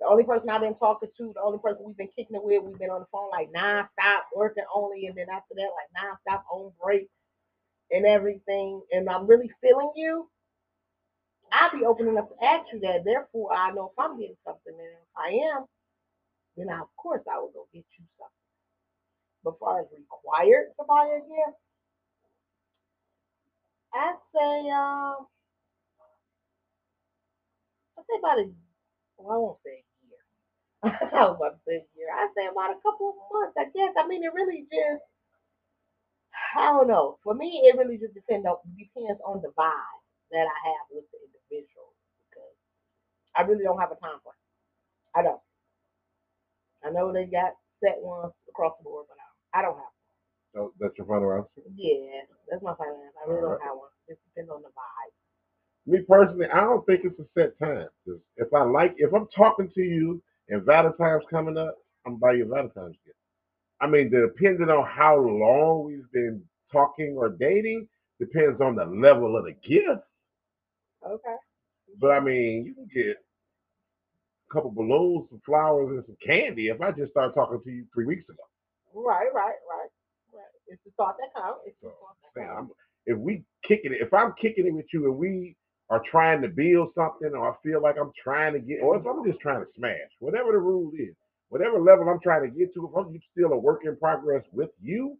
the 0.00 0.06
only 0.06 0.24
person 0.24 0.50
I've 0.50 0.60
been 0.60 0.76
talking 0.76 1.10
to, 1.16 1.32
the 1.34 1.42
only 1.42 1.58
person 1.58 1.84
we've 1.86 1.96
been 1.96 2.12
kicking 2.16 2.36
it 2.36 2.44
with, 2.44 2.62
we've 2.62 2.78
been 2.78 2.90
on 2.90 3.00
the 3.00 3.12
phone 3.12 3.30
like 3.30 3.48
non-stop, 3.52 4.26
working 4.34 4.64
only, 4.74 5.06
and 5.06 5.16
then 5.16 5.26
after 5.32 5.54
that, 5.56 5.70
like 5.72 5.90
non-stop 5.94 6.44
on 6.52 6.72
break 6.82 7.08
and 7.90 8.04
everything, 8.04 8.82
and 8.92 9.08
I'm 9.08 9.26
really 9.26 9.50
feeling 9.62 9.92
you, 9.96 10.28
I'll 11.52 11.72
be 11.78 11.86
open 11.86 12.08
enough 12.08 12.28
to 12.28 12.44
ask 12.44 12.66
you 12.72 12.80
that. 12.80 13.04
Therefore, 13.04 13.54
I 13.54 13.70
know 13.70 13.92
if 13.92 13.98
I'm 13.98 14.18
getting 14.18 14.36
something, 14.44 14.74
and 14.74 14.80
if 14.80 15.14
I 15.16 15.56
am, 15.56 15.64
then 16.56 16.68
I, 16.70 16.80
of 16.80 16.88
course 16.96 17.22
I 17.30 17.38
will 17.38 17.52
go 17.54 17.68
get 17.72 17.84
you 17.98 18.04
something. 18.18 18.45
As 19.46 19.54
far 19.60 19.80
as 19.80 19.86
required 19.92 20.72
to 20.76 20.84
buy 20.88 21.06
a 21.06 21.20
gift, 21.20 21.58
I'd 23.94 24.20
say 24.34 24.70
um 24.70 25.26
I'd 27.98 28.06
say 28.08 28.18
about 28.18 28.38
a 28.40 28.50
well, 29.18 29.32
I 29.34 29.38
won't 29.38 29.60
say 29.64 29.84
a 29.84 29.84
year. 30.06 30.22
I 31.14 31.24
was 31.28 31.36
about 31.38 31.56
to 31.58 31.62
say 31.66 31.76
a 31.82 31.88
year. 31.98 32.08
I'd 32.12 32.34
say 32.36 32.46
about 32.48 32.72
a 32.76 32.80
couple 32.82 33.10
of 33.14 33.16
months, 33.32 33.56
I 33.58 33.66
guess. 33.74 33.94
I 33.98 34.06
mean 34.08 34.24
it 34.24 34.34
really 34.34 34.66
just 34.70 35.04
I 36.56 36.72
don't 36.72 36.88
know. 36.88 37.18
For 37.24 37.34
me 37.34 37.62
it 37.66 37.76
really 37.78 37.98
just 37.98 38.14
depends 38.14 38.46
on 38.46 38.58
depends 38.78 39.20
on 39.26 39.42
the 39.42 39.52
vibe 39.58 40.02
that 40.32 40.46
I 40.46 40.58
have 40.70 40.86
with 40.90 41.04
the 41.12 41.18
individual 41.26 41.94
because 42.30 42.56
I 43.36 43.42
really 43.42 43.64
don't 43.64 43.80
have 43.80 43.92
a 43.92 44.00
time 44.00 44.20
frame. 44.24 44.44
I 45.16 45.22
don't. 45.22 45.42
I 46.84 46.90
know 46.90 47.12
they 47.12 47.26
got 47.26 47.54
set 47.82 47.98
ones 48.00 48.32
across 48.48 48.74
the 48.78 48.84
board, 48.84 49.06
but 49.08 49.18
I, 49.18 49.25
I 49.56 49.62
don't 49.62 49.76
have 49.76 49.94
So 50.54 50.72
that's 50.80 50.96
your 50.98 51.06
final 51.06 51.32
answer. 51.32 51.62
yeah, 51.76 52.20
that's 52.50 52.62
my 52.62 52.74
final 52.76 52.96
answer. 53.00 53.18
I 53.24 53.28
really 53.28 53.42
don't 53.42 53.62
have 53.62 53.76
one. 53.76 53.88
It 54.08 54.18
depends 54.28 54.50
on 54.50 54.62
the 54.62 54.68
vibe. 54.68 55.12
Me 55.86 56.00
personally, 56.08 56.46
I 56.52 56.60
don't 56.60 56.84
think 56.86 57.04
it's 57.04 57.18
a 57.20 57.26
set 57.34 57.58
time. 57.58 57.88
'Cause 58.04 58.20
if 58.36 58.52
I 58.52 58.62
like, 58.64 58.94
if 58.98 59.12
I'm 59.14 59.28
talking 59.28 59.70
to 59.70 59.82
you 59.82 60.22
and 60.48 60.62
Valentine's 60.64 61.24
coming 61.30 61.56
up, 61.56 61.76
I'm 62.04 62.16
buying 62.16 62.38
you 62.38 62.44
a 62.44 62.48
Valentine's 62.48 62.96
gift. 63.04 63.16
I 63.80 63.86
mean, 63.86 64.10
depending 64.10 64.70
on 64.70 64.84
how 64.86 65.16
long 65.16 65.84
we've 65.86 66.10
been 66.12 66.46
talking 66.72 67.16
or 67.16 67.28
dating, 67.30 67.88
depends 68.18 68.60
on 68.60 68.74
the 68.76 68.84
level 68.86 69.36
of 69.36 69.44
the 69.44 69.52
gift. 69.52 70.02
Okay. 71.04 71.36
But 71.98 72.12
I 72.12 72.20
mean, 72.20 72.66
you 72.66 72.74
can 72.74 72.86
get 72.92 73.16
a 74.50 74.52
couple 74.52 74.70
of 74.70 74.76
balloons, 74.76 75.28
some 75.30 75.40
flowers, 75.40 75.90
and 75.96 76.04
some 76.06 76.16
candy 76.24 76.68
if 76.68 76.80
I 76.80 76.92
just 76.92 77.12
start 77.12 77.34
talking 77.34 77.62
to 77.62 77.70
you 77.70 77.86
three 77.94 78.06
weeks 78.06 78.28
ago. 78.28 78.42
Right, 78.96 79.28
right, 79.34 79.60
right, 79.68 79.90
right. 80.34 80.54
It's 80.68 80.82
the 80.84 80.92
thought 80.96 81.16
that 81.20 81.30
counts. 81.40 81.60
It's 81.66 81.76
the 81.82 81.88
oh, 81.88 82.00
thought 82.00 82.16
that 82.24 82.40
counts. 82.40 82.72
I'm, 82.72 82.76
if 83.06 83.18
we 83.18 83.44
kicking 83.68 83.92
it, 83.92 84.00
if 84.02 84.14
I'm 84.14 84.34
kicking 84.40 84.66
it 84.66 84.74
with 84.74 84.86
you 84.92 85.06
and 85.06 85.18
we 85.18 85.56
are 85.90 86.02
trying 86.10 86.42
to 86.42 86.48
build 86.48 86.90
something, 86.96 87.30
or 87.34 87.52
I 87.52 87.54
feel 87.62 87.82
like 87.82 87.96
I'm 88.00 88.12
trying 88.22 88.54
to 88.54 88.60
get, 88.60 88.80
or 88.82 88.96
if 88.96 89.06
I'm 89.06 89.24
just 89.26 89.40
trying 89.40 89.60
to 89.60 89.68
smash, 89.76 90.10
whatever 90.20 90.52
the 90.52 90.58
rule 90.58 90.92
is, 90.98 91.14
whatever 91.50 91.80
level 91.80 92.08
I'm 92.08 92.20
trying 92.22 92.42
to 92.50 92.56
get 92.56 92.74
to, 92.74 92.88
if 92.88 92.96
I'm 92.96 93.20
still 93.32 93.52
a 93.52 93.58
work 93.58 93.82
in 93.84 93.96
progress 93.96 94.44
with 94.52 94.70
you, 94.82 95.18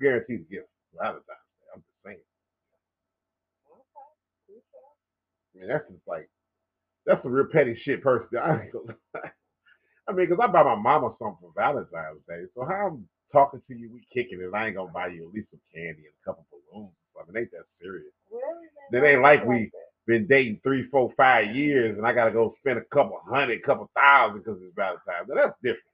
guaranteed 0.00 0.48
to 0.48 0.54
get 0.56 0.68
Valentine's 0.94 1.24
Day. 1.26 1.68
I'm 1.74 1.82
just 1.82 2.04
saying. 2.04 2.18
Okay. 3.72 4.60
I 5.56 5.60
mean, 5.60 5.68
that's 5.68 5.88
just 5.90 6.06
like, 6.08 6.28
that's 7.06 7.24
a 7.24 7.30
real 7.30 7.46
petty 7.52 7.76
shit 7.82 8.02
person. 8.02 8.38
I 8.38 8.64
ain't 8.64 8.72
gonna 8.72 8.96
lie. 9.14 9.30
I 10.08 10.12
mean, 10.12 10.28
because 10.28 10.42
I 10.42 10.48
buy 10.48 10.62
my 10.64 10.76
mama 10.76 11.14
something 11.18 11.38
for 11.40 11.52
Valentine's 11.56 12.20
Day. 12.28 12.44
So 12.54 12.64
how 12.64 12.88
I'm 12.88 13.08
talking 13.32 13.62
to 13.68 13.74
you, 13.76 13.90
we 13.92 14.06
kicking 14.12 14.40
it, 14.40 14.54
I 14.54 14.66
ain't 14.68 14.76
gonna 14.76 14.92
buy 14.92 15.08
you 15.08 15.28
at 15.28 15.34
least 15.34 15.50
some 15.50 15.60
candy 15.74 16.04
and 16.06 16.14
a 16.20 16.24
couple 16.24 16.46
balloons. 16.52 16.92
I 17.18 17.30
mean, 17.30 17.42
ain't 17.42 17.52
that 17.52 17.64
serious? 17.82 18.12
Everything 18.92 19.10
ain't 19.14 19.22
like 19.22 19.44
we- 19.46 19.72
been 20.06 20.26
dating 20.28 20.60
three, 20.62 20.84
four, 20.90 21.12
five 21.16 21.54
years, 21.56 21.98
and 21.98 22.06
I 22.06 22.12
gotta 22.12 22.30
go 22.32 22.54
spend 22.60 22.78
a 22.78 22.84
couple 22.84 23.18
hundred, 23.26 23.62
couple 23.64 23.90
thousand 23.96 24.40
because 24.44 24.62
it's 24.62 24.74
Valentine's. 24.76 25.28
Now 25.28 25.34
that's 25.36 25.58
different. 25.62 25.84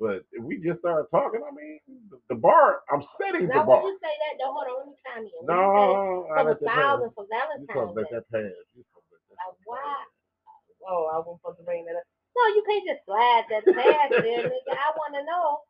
But 0.00 0.24
if 0.32 0.44
we 0.44 0.58
just 0.58 0.80
started 0.80 1.08
talking, 1.10 1.40
I 1.40 1.52
mean, 1.54 1.80
the, 2.10 2.20
the 2.28 2.36
bar, 2.36 2.82
I'm 2.92 3.04
setting 3.20 3.48
the 3.48 3.54
Now, 3.54 3.64
when 3.64 3.66
bar. 3.66 3.82
you 3.84 3.98
say 4.02 4.12
that, 4.12 4.34
though, 4.38 4.52
hold 4.52 4.68
on, 4.68 4.76
let 4.76 4.86
me. 5.24 5.30
When 5.40 5.56
you 5.56 5.68
say 5.72 5.88
No, 5.88 6.28
I 6.36 6.36
couple 6.36 6.52
let 6.52 6.60
that 6.60 6.68
pass. 6.68 6.76
thousand 6.76 7.10
for 7.16 7.24
You 7.56 7.66
supposed 7.68 7.94
to 7.94 7.96
Valentine's 7.96 7.96
let 7.96 8.10
Day. 8.10 8.16
that 8.16 8.26
pass. 8.32 8.60
You 8.76 8.82
supposed 8.84 9.08
to 9.08 9.16
let 9.16 9.22
that 9.30 9.36
Like, 9.40 9.56
why? 9.64 9.96
Oh, 10.88 11.02
I 11.12 11.16
wasn't 11.18 11.40
supposed 11.40 11.58
to 11.60 11.64
bring 11.64 11.84
that 11.86 11.96
up. 11.96 12.06
No, 12.36 12.42
you 12.54 12.62
can't 12.68 12.86
just 12.86 13.06
slide 13.06 13.44
that 13.50 13.66
past 13.72 14.14
there, 14.22 14.44
nigga. 14.44 14.74
I 14.76 14.92
want 14.96 15.14
to 15.16 15.24
know, 15.24 15.60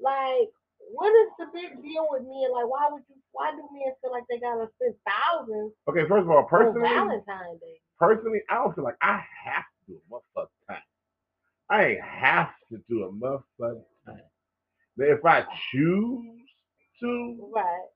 like, 0.00 0.50
what 0.92 1.10
is 1.24 1.30
the 1.40 1.48
big 1.54 1.82
deal 1.82 2.06
with 2.10 2.22
men? 2.22 2.52
Like, 2.52 2.68
why 2.70 2.88
would 2.92 3.02
you? 3.08 3.16
Why 3.32 3.52
do 3.52 3.64
men 3.72 3.94
feel 4.02 4.12
like 4.12 4.24
they 4.30 4.40
gotta 4.40 4.68
spend 4.76 4.94
thousands 5.08 5.72
Okay, 5.88 6.08
first 6.08 6.24
of 6.24 6.30
all, 6.30 6.44
personally, 6.44 6.88
Valentine's 6.88 7.60
Day? 7.60 7.80
personally, 7.98 8.40
I 8.50 8.56
don't 8.56 8.74
feel 8.74 8.84
like 8.84 8.98
I 9.02 9.22
have 9.44 9.64
to 9.64 9.92
do 9.94 10.00
a 10.00 10.14
motherfucking 10.14 10.68
time. 10.68 10.82
I 11.70 11.84
ain't 11.86 12.02
have 12.02 12.50
to 12.70 12.78
do 12.88 13.04
a 13.04 13.12
motherfucking 13.12 13.84
time. 14.06 14.20
Now, 14.96 15.06
if 15.06 15.24
I 15.24 15.44
choose 15.72 16.26
to 17.00 17.50
Right. 17.54 17.88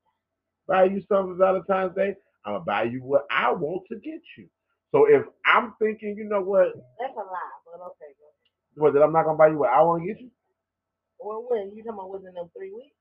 buy 0.69 0.85
you 0.85 1.03
something 1.09 1.39
Valentine's 1.39 1.95
Day, 1.97 2.17
I'm 2.47 2.55
gonna 2.55 2.65
buy 2.65 2.85
you 2.85 3.03
what 3.03 3.27
I 3.31 3.53
want 3.53 3.85
to 3.91 3.97
get 3.97 4.21
you. 4.39 4.49
So 4.95 5.07
if 5.07 5.25
I'm 5.47 5.75
thinking, 5.83 6.17
you 6.19 6.25
know 6.31 6.43
what, 6.43 6.71
That's 7.01 7.15
a 7.17 7.27
lie, 7.27 7.59
but 7.67 7.83
okay. 7.83 8.15
What 8.77 8.95
that 8.95 9.03
I'm 9.03 9.13
not 9.13 9.25
gonna 9.27 9.39
buy 9.39 9.49
you 9.49 9.59
what 9.59 9.71
I 9.71 9.83
want 9.83 10.03
to 10.05 10.09
get 10.09 10.21
you, 10.23 10.31
Well, 11.21 11.47
when 11.51 11.73
you 11.77 11.85
talking 11.85 11.99
about 11.99 12.11
within 12.11 12.35
them 12.35 12.51
three 12.57 12.73
weeks? 12.73 12.97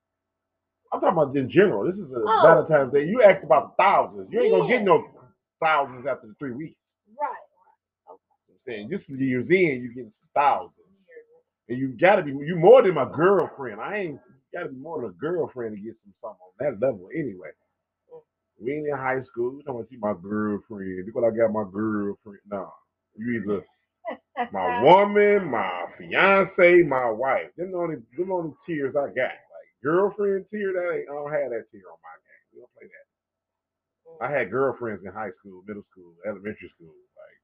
I'm 0.93 1.01
talking 1.01 1.17
about 1.17 1.38
in 1.38 1.50
general. 1.50 1.85
This 1.85 1.95
is 2.00 2.12
a 2.12 2.21
Oh. 2.27 2.41
Valentine's 2.43 2.93
Day. 2.93 3.05
You 3.05 3.23
asked 3.23 3.43
about 3.45 3.77
thousands. 3.77 4.29
You 4.31 4.41
ain't 4.41 4.53
gonna 4.53 4.69
get 4.69 4.83
no 4.83 5.05
thousands 5.62 6.07
after 6.07 6.27
the 6.27 6.35
three 6.39 6.53
weeks. 6.53 6.79
Right. 7.19 7.29
I'm 8.09 8.17
saying 8.67 8.89
just 8.91 9.05
the 9.09 9.25
years 9.25 9.47
in, 9.50 9.83
you 9.83 9.93
get 9.95 10.07
thousands. 10.35 10.73
And 11.69 11.79
you 11.79 11.97
gotta 12.00 12.23
be 12.23 12.31
you 12.31 12.57
more 12.57 12.81
than 12.83 12.95
my 12.95 13.09
girlfriend. 13.12 13.81
I 13.81 13.97
ain't 13.97 14.19
gotta 14.53 14.69
be 14.69 14.77
more 14.77 15.01
than 15.01 15.12
a 15.12 15.13
girlfriend 15.13 15.77
to 15.77 15.81
get 15.81 15.95
some 16.03 16.13
something 16.21 16.39
on 16.41 16.79
that 16.79 16.85
level 16.85 17.09
anyway. 17.15 17.51
We 18.60 18.72
ain't 18.74 18.88
in 18.88 18.98
high 18.98 19.24
school. 19.24 19.53
You 19.53 19.63
talking 19.63 19.81
about 19.81 19.91
you 19.91 20.00
my 20.00 20.13
girlfriend. 20.22 21.05
Because 21.05 21.24
I 21.25 21.36
got 21.36 21.51
my 21.53 21.65
girlfriend. 21.72 22.39
Nah. 22.50 22.69
You 23.17 23.41
either 23.41 23.65
my 24.51 24.81
woman, 24.83 25.51
my 25.51 25.86
fiance, 25.98 26.83
my 26.83 27.10
wife. 27.10 27.50
Them 27.57 27.72
the 27.72 27.77
only 27.77 27.95
them 28.17 28.27
the 28.29 28.33
only 28.33 28.53
tears 28.65 28.95
I 28.95 29.07
got. 29.07 29.33
Like 29.33 29.69
girlfriend 29.83 30.45
tear, 30.51 30.74
that 30.74 30.93
ain't 30.95 31.10
I 31.10 31.13
don't 31.13 31.31
have 31.31 31.50
that 31.51 31.65
tear 31.72 31.88
on 31.91 32.00
my 32.01 32.15
game. 32.22 32.45
We 32.53 32.60
don't 32.62 32.74
play 32.74 32.88
that. 32.88 33.07
I 34.22 34.31
had 34.31 34.51
girlfriends 34.51 35.03
in 35.05 35.12
high 35.12 35.31
school, 35.39 35.63
middle 35.67 35.83
school, 35.91 36.13
elementary 36.25 36.69
school. 36.75 36.93
Like 36.93 37.39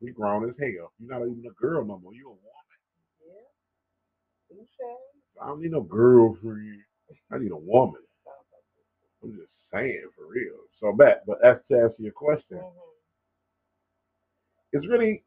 we 0.00 0.12
grown 0.12 0.48
as 0.48 0.56
hell. 0.58 0.92
You're 1.00 1.10
not 1.18 1.26
even 1.26 1.44
a 1.48 1.54
girl 1.60 1.84
no 1.84 1.98
more. 1.98 2.14
You 2.14 2.28
a 2.28 2.30
woman. 2.30 2.78
Yeah. 3.24 4.56
You 4.56 4.66
say? 4.78 4.96
I 5.42 5.46
don't 5.48 5.62
need 5.62 5.72
no 5.72 5.82
girlfriend. 5.82 6.82
I 7.32 7.38
need 7.38 7.52
a 7.52 7.56
woman. 7.56 8.02
I'm 9.22 9.32
just 9.32 9.52
saying 9.72 10.08
for 10.16 10.26
real. 10.28 10.56
So 10.80 10.92
back, 10.92 11.18
but 11.26 11.38
that's 11.42 11.66
to 11.68 11.78
answer 11.80 12.02
your 12.02 12.12
question. 12.12 12.58
Mhm. 12.58 12.72
It's 14.72 14.88
really 14.88 15.24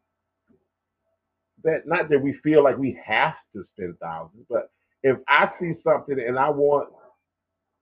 that 1.63 1.87
not 1.87 2.09
that 2.09 2.19
we 2.21 2.33
feel 2.43 2.63
like 2.63 2.77
we 2.77 2.93
have 3.05 3.35
to 3.53 3.65
spend 3.73 3.99
thousands, 3.99 4.45
but 4.49 4.71
if 5.03 5.17
I 5.27 5.51
see 5.59 5.75
something 5.83 6.19
and 6.19 6.39
I 6.39 6.49
want 6.49 6.89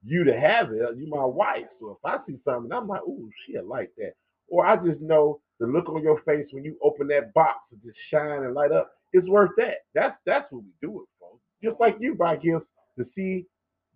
you 0.04 0.24
to 0.24 0.38
have 0.38 0.72
it, 0.72 0.96
you 0.96 1.08
my 1.08 1.24
wife. 1.24 1.66
So 1.80 1.92
if 1.92 2.04
I 2.04 2.18
see 2.26 2.38
something, 2.44 2.72
I'm 2.72 2.88
like, 2.88 3.02
ooh, 3.02 3.30
she'll 3.46 3.66
like 3.68 3.90
that. 3.98 4.14
Or 4.48 4.66
I 4.66 4.76
just 4.76 5.00
know 5.00 5.40
the 5.60 5.66
look 5.66 5.88
on 5.88 6.02
your 6.02 6.20
face 6.22 6.46
when 6.52 6.64
you 6.64 6.78
open 6.82 7.08
that 7.08 7.34
box 7.34 7.58
and 7.72 7.82
just 7.82 7.98
shine 8.10 8.44
and 8.44 8.54
light 8.54 8.72
up, 8.72 8.92
it's 9.12 9.28
worth 9.28 9.52
that. 9.58 9.78
That's 9.94 10.16
that's 10.26 10.50
what 10.52 10.64
we 10.64 10.70
do 10.82 11.02
it 11.02 11.08
for. 11.18 11.38
Just 11.62 11.80
like 11.80 11.96
you 12.00 12.14
buy 12.14 12.36
gifts 12.36 12.66
to 12.98 13.06
see 13.16 13.46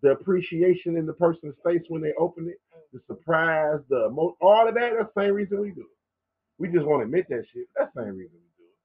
the 0.02 0.10
appreciation 0.10 0.96
in 0.96 1.06
the 1.06 1.12
person's 1.14 1.54
face 1.64 1.82
when 1.88 2.02
they 2.02 2.12
open 2.18 2.48
it, 2.48 2.60
the 2.92 3.00
surprise, 3.06 3.80
the 3.88 4.06
emo- 4.06 4.36
all 4.40 4.68
of 4.68 4.74
that. 4.74 4.92
That's 4.98 5.10
the 5.14 5.22
same 5.22 5.34
reason 5.34 5.60
we 5.60 5.70
do 5.70 5.82
it. 5.82 5.96
We 6.58 6.68
just 6.68 6.86
won't 6.86 7.02
admit 7.02 7.26
that 7.30 7.44
shit. 7.52 7.68
That's 7.76 7.92
the 7.94 8.02
same 8.02 8.16
reason 8.16 8.36
we 8.36 8.50
do 8.58 8.64
it. 8.64 8.76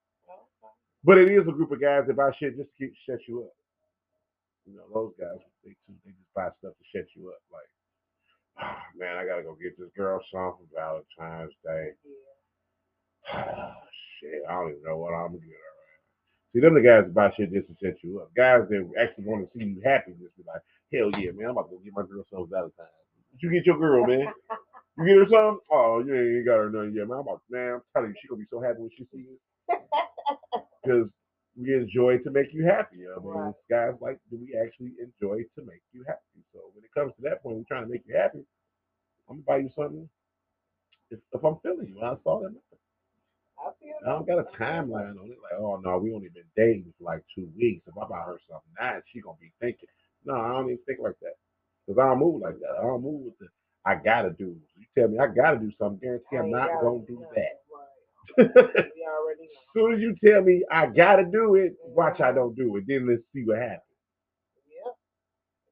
But 1.04 1.18
it 1.20 1.32
is 1.32 1.48
a 1.48 1.52
group 1.52 1.72
of 1.72 1.82
guys 1.82 2.06
that 2.08 2.18
buy 2.18 2.32
shit 2.40 2.58
just 2.58 2.70
to 2.80 2.90
shut 3.06 3.20
you 3.28 3.44
up. 3.44 3.54
You 4.68 4.78
know, 4.78 4.84
those 4.94 5.14
guys, 5.20 5.40
they, 5.66 5.76
they 6.06 6.12
just 6.12 6.34
buy 6.36 6.50
stuff 6.60 6.74
to 6.78 6.86
shut 6.98 7.08
you 7.16 7.30
up. 7.30 7.42
Like, 7.52 7.70
ah, 8.60 8.84
man, 8.98 9.18
I 9.18 9.26
gotta 9.26 9.44
go 9.44 9.56
get 9.62 9.78
this 9.78 9.90
girl 9.98 10.22
something 10.32 10.68
for 10.74 11.04
Valentine's 11.20 11.54
Day. 11.66 11.92
shit, 14.22 14.44
I 14.50 14.54
don't 14.54 14.72
even 14.72 14.84
know 14.84 14.98
what 14.98 15.14
I'm 15.14 15.28
gonna 15.34 15.40
get 15.40 15.58
her. 15.58 15.71
See, 16.54 16.60
them 16.60 16.74
the 16.76 16.82
guys 16.82 17.06
that 17.06 17.14
buy 17.14 17.32
shit 17.36 17.54
just 17.54 17.68
to 17.68 17.76
set 17.82 18.04
you 18.04 18.20
up. 18.20 18.34
Guys 18.36 18.68
that 18.70 18.92
actually 19.00 19.26
want 19.26 19.46
to 19.52 19.58
see 19.58 19.66
you 19.66 19.82
happy, 19.86 20.12
just 20.22 20.36
be 20.36 20.44
like, 20.46 20.62
hell 20.94 21.12
yeah, 21.20 21.32
man, 21.32 21.46
I'm 21.48 21.52
about 21.58 21.70
to 21.70 21.78
go 21.78 21.82
get 21.84 21.94
my 21.96 22.04
girl 22.04 22.26
for 22.30 22.46
Valentine's. 22.48 22.90
What 23.32 23.42
you 23.44 23.52
get 23.52 23.66
your 23.66 23.78
girl, 23.80 24.06
man? 24.06 24.28
You 24.98 25.06
get 25.08 25.18
her 25.18 25.26
something? 25.32 25.60
Oh, 25.72 26.04
you 26.06 26.14
ain't 26.14 26.46
got 26.46 26.58
her 26.58 26.70
nothing 26.70 26.94
yet, 26.94 27.08
man. 27.08 27.20
I'm 27.20 27.28
about, 27.28 27.42
man, 27.50 27.76
I'm 27.76 27.82
telling 27.96 28.10
you, 28.12 28.16
she 28.22 28.28
gonna 28.28 28.40
be 28.42 28.48
so 28.52 28.60
happy 28.62 28.82
when 28.82 28.90
she 28.92 29.06
sees 29.12 29.26
you. 29.26 29.40
Because 30.84 31.08
we 31.56 31.74
enjoy 31.74 32.18
to 32.20 32.32
make 32.32 32.54
you 32.54 32.66
happy. 32.66 32.98
I 33.08 33.20
mean, 33.20 33.30
Right. 33.34 33.54
guys 33.70 33.94
like, 34.02 34.20
do 34.30 34.38
we 34.38 34.54
actually 34.60 34.92
enjoy 35.00 35.44
to 35.56 35.66
make 35.66 35.82
you 35.94 36.04
happy? 36.08 36.44
So 36.54 36.60
when 36.74 36.84
it 36.84 36.92
comes 36.94 37.14
to 37.16 37.22
that 37.24 37.42
point, 37.42 37.58
we're 37.58 37.64
trying 37.68 37.86
to 37.86 37.92
make 37.92 38.04
you 38.06 38.16
happy. 38.16 38.44
I'm 39.30 39.38
gonna 39.38 39.48
buy 39.48 39.58
you 39.58 39.70
something 39.76 40.10
if, 41.10 41.20
if 41.34 41.44
I'm 41.44 41.58
feeling 41.64 41.88
you. 41.96 42.02
I 42.02 42.16
saw 42.24 42.42
that. 42.42 42.54
I 44.06 44.10
don't 44.10 44.28
got 44.28 44.40
a 44.40 44.46
timeline 44.58 45.12
on 45.20 45.30
it. 45.30 45.38
Like, 45.44 45.60
oh 45.60 45.80
no, 45.84 45.98
we 45.98 46.14
only 46.14 46.30
been 46.30 46.44
dating 46.56 46.94
for 46.98 47.06
like 47.06 47.24
two 47.36 47.50
weeks. 47.58 47.84
If 47.88 47.98
I 47.98 48.08
buy 48.08 48.22
her 48.26 48.40
something 48.50 48.72
now, 48.80 49.00
she 49.12 49.22
gonna 49.22 49.38
be 49.40 49.52
thinking. 49.60 49.90
No, 50.26 50.36
I 50.36 50.50
don't 50.50 50.66
even 50.66 50.80
think 50.86 51.00
like 51.02 51.20
that. 51.22 51.36
Cause 51.88 51.98
I 52.00 52.08
don't 52.10 52.20
move 52.20 52.42
like 52.42 52.60
that. 52.60 52.80
I 52.80 52.84
don't 52.84 53.04
move 53.04 53.22
with 53.26 53.40
the 53.40 53.48
I 53.86 53.96
gotta 53.96 54.32
do. 54.32 54.56
You 54.78 54.86
tell 54.98 55.08
me 55.10 55.20
I 55.20 55.28
gotta 55.28 55.58
do 55.58 55.72
something, 55.80 56.00
guarantee 56.00 56.38
I'm 56.38 56.52
not 56.52 56.70
gonna 56.82 57.06
do 57.08 57.26
that. 57.36 57.62
Right. 57.70 58.46
as 58.46 58.86
We 58.96 59.06
already 59.06 59.50
know. 59.50 59.74
soon 59.76 59.94
as 59.96 60.02
you 60.02 60.16
tell 60.26 60.42
me 60.42 60.64
I 60.72 60.88
gotta 60.88 61.26
do 61.26 61.56
it, 61.56 61.74
watch 61.84 62.22
I 62.22 62.28
mm-hmm. 62.28 62.36
don't 62.38 62.56
do 62.56 62.76
it. 62.78 62.86
Then 62.88 63.08
let's 63.10 63.24
see 63.34 63.44
what 63.46 63.58
happens. 63.58 63.82
Yep. 64.70 64.96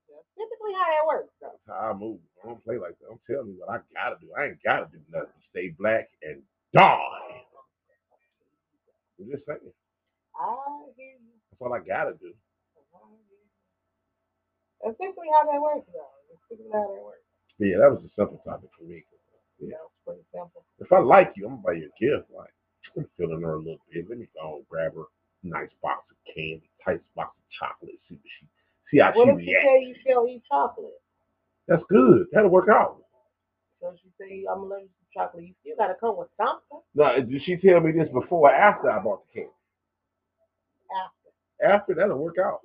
That's 0.09 0.27
typically 0.37 0.73
how 0.73 0.85
that 0.85 1.07
works, 1.07 1.33
though. 1.41 1.47
That's 1.67 1.79
how 1.79 1.91
I 1.91 1.93
move. 1.93 2.19
I 2.43 2.47
don't 2.47 2.63
play 2.63 2.77
like 2.77 2.97
that. 2.99 3.07
Don't 3.07 3.21
tell 3.29 3.43
me 3.45 3.53
what 3.57 3.69
I 3.69 3.79
gotta 3.93 4.17
do. 4.21 4.27
I 4.37 4.45
ain't 4.47 4.63
gotta 4.63 4.87
do 4.91 4.99
nothing. 5.11 5.29
Stay 5.51 5.73
black 5.77 6.09
and 6.23 6.41
die. 6.75 7.18
I'm 9.19 9.29
just 9.31 9.45
saying. 9.45 9.59
I 10.39 10.55
hear 10.95 11.19
you. 11.19 11.35
That's 11.51 11.61
all 11.61 11.73
I 11.73 11.79
gotta 11.79 12.13
do. 12.21 12.31
That's 14.83 14.95
typically 14.97 15.27
how 15.35 15.43
that 15.51 15.59
works, 15.61 15.87
though. 15.91 16.07
Typically 16.47 16.71
how 16.71 16.87
that 16.87 17.03
works. 17.03 17.27
Yeah, 17.59 17.77
that 17.83 17.91
was 17.91 17.99
a 18.07 18.11
simple 18.15 18.39
topic 18.47 18.69
for 18.77 18.85
me. 18.85 19.03
You 19.59 19.67
know, 19.75 19.91
it's 19.91 19.99
pretty 20.07 20.23
simple. 20.31 20.63
If 20.79 20.91
I 20.93 20.99
like 20.99 21.33
you, 21.35 21.45
I'm 21.45 21.59
gonna 21.59 21.67
buy 21.67 21.73
you 21.73 21.91
a 21.91 21.99
gift. 21.99 22.31
Like 22.31 22.53
I'm 22.95 23.05
feeling 23.17 23.41
her 23.43 23.55
a 23.55 23.59
little 23.59 23.83
bit. 23.91 24.07
Let 24.07 24.17
me 24.19 24.27
go 24.33 24.63
grab 24.69 24.95
her 24.95 25.03
a 25.43 25.47
nice 25.47 25.69
box 25.83 26.07
of 26.11 26.15
candy, 26.33 26.63
tight 26.85 27.01
box 27.15 27.35
of 27.35 27.43
chocolate. 27.51 27.99
See 28.07 28.15
what 28.15 28.23
she 28.39 28.47
see 28.89 28.99
how 29.03 29.11
What 29.11 29.27
she 29.27 29.31
if 29.35 29.39
she 29.43 29.51
reacts. 29.51 29.65
tell 29.67 29.81
you 29.83 29.95
she 29.99 30.09
don't 30.15 30.29
eat 30.29 30.43
chocolate? 30.47 31.01
That's 31.67 31.83
good. 31.89 32.27
That'll 32.31 32.49
work 32.49 32.69
out. 32.71 33.03
So 33.81 33.91
she 34.01 34.07
say 34.19 34.45
I'm 34.49 34.63
allergic 34.63 34.87
to 34.87 34.98
chocolate. 35.13 35.43
You 35.45 35.53
still 35.61 35.75
gotta 35.77 35.95
come 35.99 36.17
with 36.17 36.29
something 36.37 36.81
Now, 36.95 37.15
did 37.19 37.41
she 37.43 37.57
tell 37.57 37.79
me 37.81 37.91
this 37.91 38.09
before 38.09 38.49
or 38.49 38.53
after 38.53 38.89
I 38.91 38.99
bought 38.99 39.23
the 39.27 39.41
candy? 39.41 39.53
after. 41.05 41.73
After 41.73 41.93
that'll 41.95 42.17
work 42.17 42.37
out. 42.43 42.59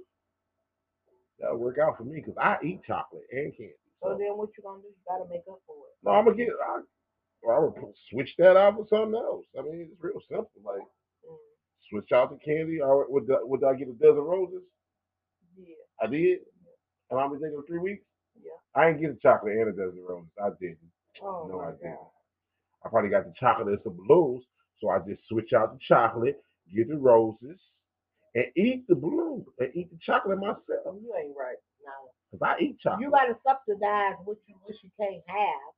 That'll 1.38 1.58
work 1.58 1.78
out 1.78 1.96
for 1.98 2.04
me 2.04 2.16
because 2.16 2.36
I 2.40 2.56
eat 2.62 2.80
chocolate 2.86 3.24
and 3.32 3.52
candy. 3.56 3.74
So 4.02 4.10
So, 4.12 4.18
then 4.18 4.36
what 4.36 4.50
you 4.56 4.62
gonna 4.62 4.82
do? 4.82 4.88
You 4.88 4.94
gotta 5.08 5.28
make 5.28 5.42
up 5.50 5.60
for 5.66 5.74
it. 5.88 5.94
no, 6.02 6.12
I'm 6.12 6.24
gonna 6.24 6.36
get. 6.36 6.48
I, 6.48 6.80
or 7.42 7.54
I 7.56 7.58
would 7.58 7.74
put- 7.76 7.96
switch 8.10 8.34
that 8.38 8.56
out 8.56 8.76
for 8.76 8.86
something 8.88 9.14
else. 9.14 9.44
I 9.58 9.62
mean, 9.62 9.88
it's 9.92 10.02
real 10.02 10.20
simple. 10.28 10.50
Like 10.62 10.80
Mm. 11.26 11.36
switch 11.90 12.12
out 12.12 12.30
the 12.30 12.38
candy. 12.38 12.80
Or 12.80 13.06
would 13.10 13.30
I- 13.30 13.42
would 13.42 13.64
I 13.64 13.74
get 13.74 13.88
a 13.88 13.92
dozen 13.92 14.22
roses? 14.22 14.62
Yeah. 15.56 15.74
I 16.00 16.06
did. 16.06 16.40
And 17.10 17.20
I'm 17.20 17.30
thinking 17.38 17.62
three 17.66 17.78
weeks. 17.80 18.04
Yeah. 18.40 18.52
I 18.74 18.88
ain't 18.88 19.00
get 19.00 19.10
a 19.10 19.16
chocolate 19.16 19.56
and 19.56 19.68
a 19.68 19.72
dozen 19.72 20.04
roses. 20.04 20.30
I 20.42 20.50
didn't. 20.60 20.90
Oh 21.22 21.46
no, 21.48 21.60
I 21.60 21.70
God. 21.72 21.80
didn't. 21.80 21.98
I 22.84 22.88
probably 22.88 23.10
got 23.10 23.24
the 23.24 23.32
chocolate 23.38 23.68
and 23.68 23.78
some 23.82 23.96
balloons. 23.96 24.44
So 24.80 24.90
I 24.90 24.98
just 25.08 25.22
switch 25.28 25.52
out 25.52 25.72
the 25.72 25.78
chocolate, 25.86 26.42
get 26.74 26.88
the 26.88 26.96
roses, 26.96 27.58
and 28.34 28.44
eat 28.56 28.86
the 28.88 28.94
balloons 28.94 29.46
and 29.58 29.70
eat 29.74 29.90
the 29.90 29.98
chocolate 30.04 30.38
myself. 30.38 30.60
You 31.00 31.14
ain't 31.18 31.36
right. 31.38 31.56
No. 31.84 31.92
Because 32.32 32.42
I 32.58 32.62
eat 32.62 32.78
chocolate. 32.80 33.02
You 33.02 33.10
gotta 33.10 33.36
subsidize 33.46 34.14
what 34.24 34.38
you 34.46 34.54
what 34.64 34.74
you 34.82 34.90
can't 35.00 35.22
have, 35.26 35.72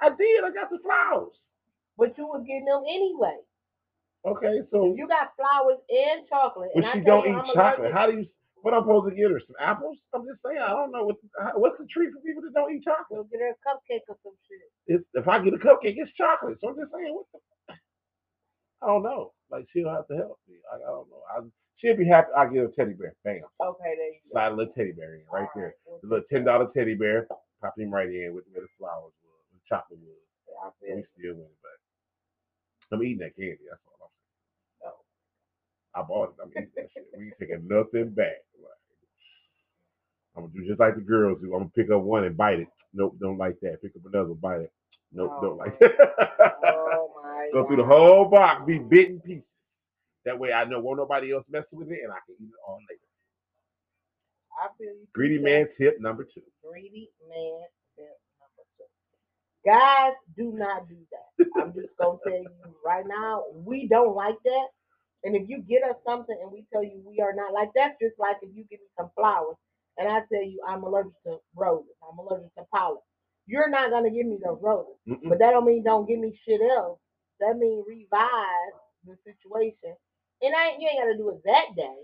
I 0.00 0.08
did. 0.16 0.44
I 0.44 0.50
got 0.52 0.70
the 0.70 0.78
flowers. 0.78 1.32
but 1.98 2.16
you 2.16 2.26
was 2.26 2.42
getting 2.46 2.64
them 2.66 2.82
anyway. 2.88 3.36
Okay, 4.24 4.60
so 4.70 4.94
You 4.96 5.08
got 5.08 5.32
flowers 5.36 5.78
and 5.90 6.28
chocolate. 6.28 6.70
but 6.74 6.84
and 6.84 6.92
I 6.92 7.04
don't 7.04 7.26
eat 7.26 7.54
chocolate. 7.54 7.78
allergic- 7.92 7.92
How 7.92 8.06
do 8.06 8.18
you? 8.18 8.26
What 8.62 8.74
I'm 8.74 8.84
supposed 8.84 9.10
to 9.10 9.16
get 9.16 9.30
her? 9.30 9.40
Some 9.46 9.56
apples? 9.60 9.98
I'm 10.14 10.26
just 10.26 10.42
saying. 10.46 10.58
I 10.62 10.70
don't 10.74 10.92
know 10.92 11.04
what. 11.06 11.18
What's 11.58 11.78
the 11.78 11.86
treat 11.90 12.10
for 12.14 12.22
people 12.26 12.42
that 12.46 12.54
don't 12.54 12.72
eat 12.74 12.84
chocolate? 12.84 13.30
Get 13.30 13.40
her 13.42 13.54
a 13.54 13.58
cupcake 13.66 14.06
or 14.08 14.18
some 14.22 14.38
shit. 14.48 14.68
It's, 14.98 15.04
if 15.14 15.28
I 15.28 15.42
get 15.44 15.54
a 15.54 15.62
cupcake, 15.62 15.98
it's 15.98 16.12
chocolate. 16.18 16.58
So 16.62 16.70
I'm 16.70 16.76
just 16.78 16.92
saying. 16.94 17.14
What 17.14 17.26
the? 17.34 17.40
I 18.82 18.86
don't 18.86 19.02
know. 19.02 19.32
Like 19.50 19.66
she'll 19.72 19.90
have 19.90 20.06
to 20.08 20.16
help 20.16 20.38
me. 20.48 20.56
I, 20.70 20.76
I 20.76 20.90
don't 20.90 21.10
know. 21.10 21.22
I, 21.30 21.40
she'll 21.78 21.96
be 21.96 22.06
happy. 22.06 22.28
I 22.36 22.46
get 22.46 22.64
a 22.64 22.68
teddy 22.68 22.94
bear. 22.94 23.14
Bam. 23.24 23.42
Okay, 23.62 23.92
there 23.98 24.12
you 24.14 24.20
go. 24.28 24.32
Slide 24.32 24.52
a 24.52 24.56
little 24.56 24.74
teddy 24.74 24.92
bear 24.92 25.14
in 25.16 25.22
right 25.32 25.48
there. 25.54 25.74
Alright, 25.86 26.02
The 26.02 26.08
little 26.08 26.26
ten 26.32 26.44
dollar 26.44 26.68
teddy 26.76 26.94
bear. 26.94 27.26
Pop 27.62 27.74
him 27.78 27.90
right 27.90 28.08
in 28.08 28.34
with 28.34 28.44
where 28.52 28.62
the 28.62 28.72
flowers 28.78 29.14
was, 29.24 29.42
the 29.52 29.60
chocolate 29.68 29.98
was. 30.00 30.22
I 30.62 30.68
And 30.68 30.74
feel 30.80 30.96
we 30.96 31.04
still 31.18 31.34
winning, 31.42 31.58
but 31.62 31.78
I'm 32.96 33.02
eating 33.04 33.18
that 33.20 33.36
candy. 33.36 33.58
That's 33.68 33.82
all. 33.86 34.01
I 35.94 36.02
bought 36.02 36.30
it. 36.30 36.42
I'm 36.42 36.50
eating 36.52 36.70
that 36.76 36.88
shit. 36.94 37.06
We 37.16 37.26
ain't 37.26 37.34
taking 37.40 37.68
nothing 37.68 38.10
back. 38.10 38.44
Like, 38.62 38.80
I'm 40.36 40.44
gonna 40.44 40.54
do 40.54 40.66
just 40.66 40.80
like 40.80 40.94
the 40.94 41.02
girls 41.02 41.38
do. 41.40 41.52
I'm 41.54 41.60
gonna 41.68 41.70
pick 41.76 41.90
up 41.90 42.02
one 42.02 42.24
and 42.24 42.36
bite 42.36 42.60
it. 42.60 42.68
Nope, 42.94 43.16
don't 43.20 43.38
like 43.38 43.58
that. 43.62 43.82
Pick 43.82 43.92
up 43.96 44.02
another, 44.12 44.34
bite 44.34 44.62
it. 44.62 44.72
Nope, 45.12 45.32
Oh, 45.34 45.42
don't 45.42 45.58
like 45.58 45.76
oh 45.82 45.88
that. 45.88 46.54
Oh 46.64 47.10
my 47.22 47.50
Go 47.52 47.66
through 47.66 47.76
the 47.76 47.84
whole 47.84 48.26
box, 48.26 48.62
be 48.66 48.78
bitten 48.78 49.20
pieces. 49.20 49.44
That 50.24 50.38
way 50.38 50.52
I 50.52 50.64
know 50.64 50.80
won't 50.80 50.98
nobody 50.98 51.32
else 51.32 51.44
mess 51.50 51.64
with 51.72 51.88
it 51.90 52.00
and 52.04 52.12
I 52.12 52.18
can 52.26 52.36
eat 52.40 52.48
it 52.48 52.60
all 52.66 52.78
later. 52.88 53.00
I 54.62 54.68
feel 54.78 54.88
you. 54.94 55.06
Greedy 55.14 55.38
man 55.38 55.68
tip 55.78 56.00
number 56.00 56.24
two. 56.24 56.42
Greedy 56.64 57.10
man. 57.28 57.62
tip 57.96 58.18
number 58.40 58.64
two. 58.78 58.86
Guys, 59.66 60.14
do 60.36 60.52
not 60.56 60.88
do 60.88 60.96
that. 61.12 61.62
I'm 61.62 61.74
just 61.74 61.96
gonna 62.00 62.18
tell 62.24 62.32
you 62.32 62.48
right 62.84 63.04
now, 63.06 63.44
we 63.54 63.88
don't 63.88 64.14
like 64.14 64.36
that. 64.44 64.66
And 65.24 65.36
if 65.36 65.48
you 65.48 65.58
get 65.62 65.82
us 65.84 65.96
something 66.06 66.36
and 66.42 66.52
we 66.52 66.64
tell 66.72 66.82
you 66.84 67.02
we 67.06 67.20
are 67.20 67.34
not 67.34 67.52
like 67.52 67.70
that's 67.74 67.96
just 68.02 68.18
like 68.18 68.36
if 68.42 68.50
you 68.56 68.64
give 68.70 68.80
me 68.80 68.88
some 68.98 69.10
flowers 69.16 69.56
and 69.98 70.08
I 70.08 70.20
tell 70.32 70.42
you 70.44 70.60
I'm 70.68 70.82
allergic 70.84 71.12
to 71.26 71.38
roses, 71.56 71.92
I'm 72.02 72.18
allergic 72.18 72.54
to 72.56 72.64
pollen. 72.74 73.00
You're 73.46 73.70
not 73.70 73.90
gonna 73.90 74.10
give 74.10 74.26
me 74.26 74.38
those 74.44 74.58
roses. 74.62 74.96
Mm-mm. 75.08 75.28
But 75.28 75.38
that 75.40 75.52
don't 75.52 75.66
mean 75.66 75.84
don't 75.84 76.08
give 76.08 76.18
me 76.20 76.38
shit 76.46 76.60
else. 76.62 76.98
That 77.40 77.58
means 77.58 77.84
revise 77.88 78.74
the 79.06 79.16
situation. 79.24 79.94
And 80.42 80.54
I 80.54 80.76
you 80.78 80.88
ain't 80.88 81.00
gotta 81.00 81.16
do 81.18 81.30
it 81.30 81.42
that 81.44 81.76
day. 81.76 81.98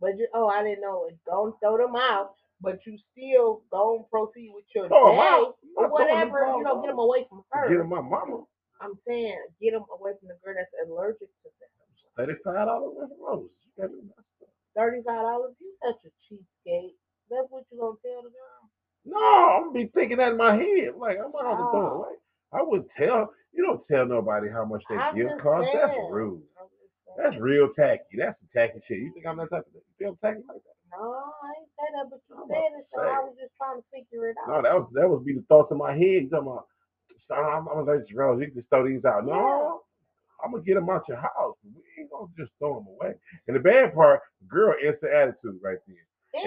But 0.00 0.18
you, 0.18 0.28
oh, 0.34 0.48
I 0.48 0.62
didn't 0.64 0.82
know 0.82 1.06
it. 1.08 1.16
Don't 1.26 1.54
throw 1.60 1.78
them 1.78 1.96
out. 1.96 2.34
But 2.60 2.80
you 2.86 2.98
still 3.12 3.62
go 3.72 3.96
and 3.96 4.10
proceed 4.10 4.52
with 4.54 4.64
your 4.74 4.88
Throw 4.88 5.12
day 5.12 5.18
out. 5.20 5.56
or 5.76 5.84
them 5.84 5.92
whatever. 5.92 6.40
You 6.58 6.64
know, 6.64 6.74
flowers 6.74 6.82
get 6.82 6.88
them 6.90 6.98
away 7.00 7.26
from 7.28 7.42
her. 7.52 7.68
Get 7.68 7.80
'em 7.80 7.88
my 7.88 8.00
mama. 8.02 8.44
I'm 8.80 8.94
saying 9.08 9.38
get 9.60 9.72
them 9.72 9.84
away 9.94 10.12
from 10.20 10.28
the 10.28 10.36
girl 10.44 10.54
that's 10.56 10.72
allergic 10.88 11.28
to 11.44 11.48
them. 11.60 11.81
Thirty-five 12.16 12.66
dollars 12.66 12.92
worth 12.96 13.10
of 13.12 13.18
roses. 13.20 13.50
You 13.64 13.70
got 13.82 13.90
me 13.92 14.00
messed 14.04 14.42
up. 14.42 14.48
Thirty-five 14.76 15.22
dollars. 15.22 15.54
You 15.60 15.72
such 15.80 16.00
a 16.04 16.10
cheapskate. 16.28 16.94
That's 17.30 17.48
what 17.50 17.64
you 17.72 17.78
gonna 17.80 17.96
tell 18.04 18.22
the 18.22 18.30
girl. 18.30 18.62
No, 19.04 19.18
I'm 19.18 19.72
gonna 19.72 19.74
be 19.74 19.90
thinking 19.94 20.18
that 20.18 20.32
in 20.32 20.38
my 20.38 20.54
head. 20.54 20.94
Like 20.96 21.18
I'm 21.18 21.32
gonna 21.32 21.48
have 21.48 21.58
to 21.58 21.64
throw 21.72 21.80
it 21.80 21.90
Oh. 21.90 21.96
away. 22.04 22.16
I 22.52 22.62
would 22.62 22.84
tell. 22.98 23.32
You 23.54 23.64
don't 23.64 23.84
tell 23.88 24.06
nobody 24.06 24.48
how 24.48 24.64
much 24.64 24.82
they 24.88 24.96
I'm 24.96 25.14
gift 25.16 25.30
just 25.30 25.42
cost. 25.42 25.68
That's 25.72 25.92
rude. 26.10 26.40
I'm 26.60 26.68
just 26.72 26.92
saying. 27.04 27.16
That's 27.16 27.36
real 27.40 27.68
tacky. 27.76 28.16
That's 28.16 28.36
some 28.40 28.48
tacky 28.54 28.80
shit. 28.88 28.98
You 29.00 29.12
think 29.12 29.26
I'm 29.26 29.36
that 29.38 29.50
type 29.50 29.64
of 29.66 29.72
you 29.74 29.82
feel 29.98 30.16
tacky 30.22 30.40
like 30.48 30.60
that? 30.62 30.76
No, 30.92 31.00
I 31.00 31.48
ain't 31.60 31.68
say 31.76 31.88
that, 31.96 32.06
but 32.12 32.20
you 32.28 32.36
I'm 32.36 32.48
said 32.48 32.72
it, 32.80 32.86
so 32.92 33.00
I 33.00 33.18
was 33.24 33.34
just 33.40 33.52
trying 33.56 33.80
to 33.80 33.84
figure 33.92 34.28
it 34.28 34.36
out. 34.44 34.48
No, 34.48 34.62
that 34.62 34.74
was 34.76 34.88
that 34.92 35.08
would 35.08 35.24
be 35.24 35.34
the 35.34 35.44
thoughts 35.48 35.72
in 35.72 35.78
my 35.78 35.92
head. 35.92 36.24
You 36.24 36.30
talking 36.30 36.48
about? 36.48 36.66
I'm, 37.32 37.68
I'm 37.68 37.78
allergic 37.80 38.08
to 38.08 38.14
roses. 38.16 38.40
You 38.40 38.46
can 38.52 38.56
just 38.60 38.68
throw 38.68 38.86
these 38.86 39.04
out. 39.04 39.24
No, 39.24 39.80
I'm 40.44 40.52
gonna 40.52 40.62
get 40.64 40.74
them 40.74 40.88
out 40.90 41.04
your 41.08 41.18
house. 41.18 41.56
We 41.64 41.82
ain't 41.98 42.10
gonna 42.10 42.28
just 42.38 42.52
throw 42.58 42.74
them 42.80 42.86
away. 42.88 43.14
And 43.46 43.56
the 43.56 43.60
bad 43.60 43.94
part, 43.94 44.20
girl, 44.48 44.74
it's 44.80 45.00
the 45.00 45.14
attitude 45.14 45.60
right 45.62 45.78
there. 45.86 45.96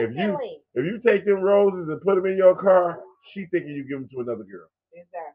if 0.06 0.10
you- 0.16 0.32
If 0.74 0.86
you 0.86 1.00
take 1.00 1.26
them 1.26 1.42
roses 1.42 1.88
and 1.90 2.02
put 2.02 2.16
them 2.16 2.26
in 2.26 2.38
your 2.38 2.56
car, 2.56 3.02
she 3.34 3.46
thinking 3.48 3.72
you 3.72 3.84
give 3.88 4.00
them 4.00 4.10
to 4.10 4.20
another 4.22 4.44
girl. 4.44 4.68
Exactly. 4.94 5.34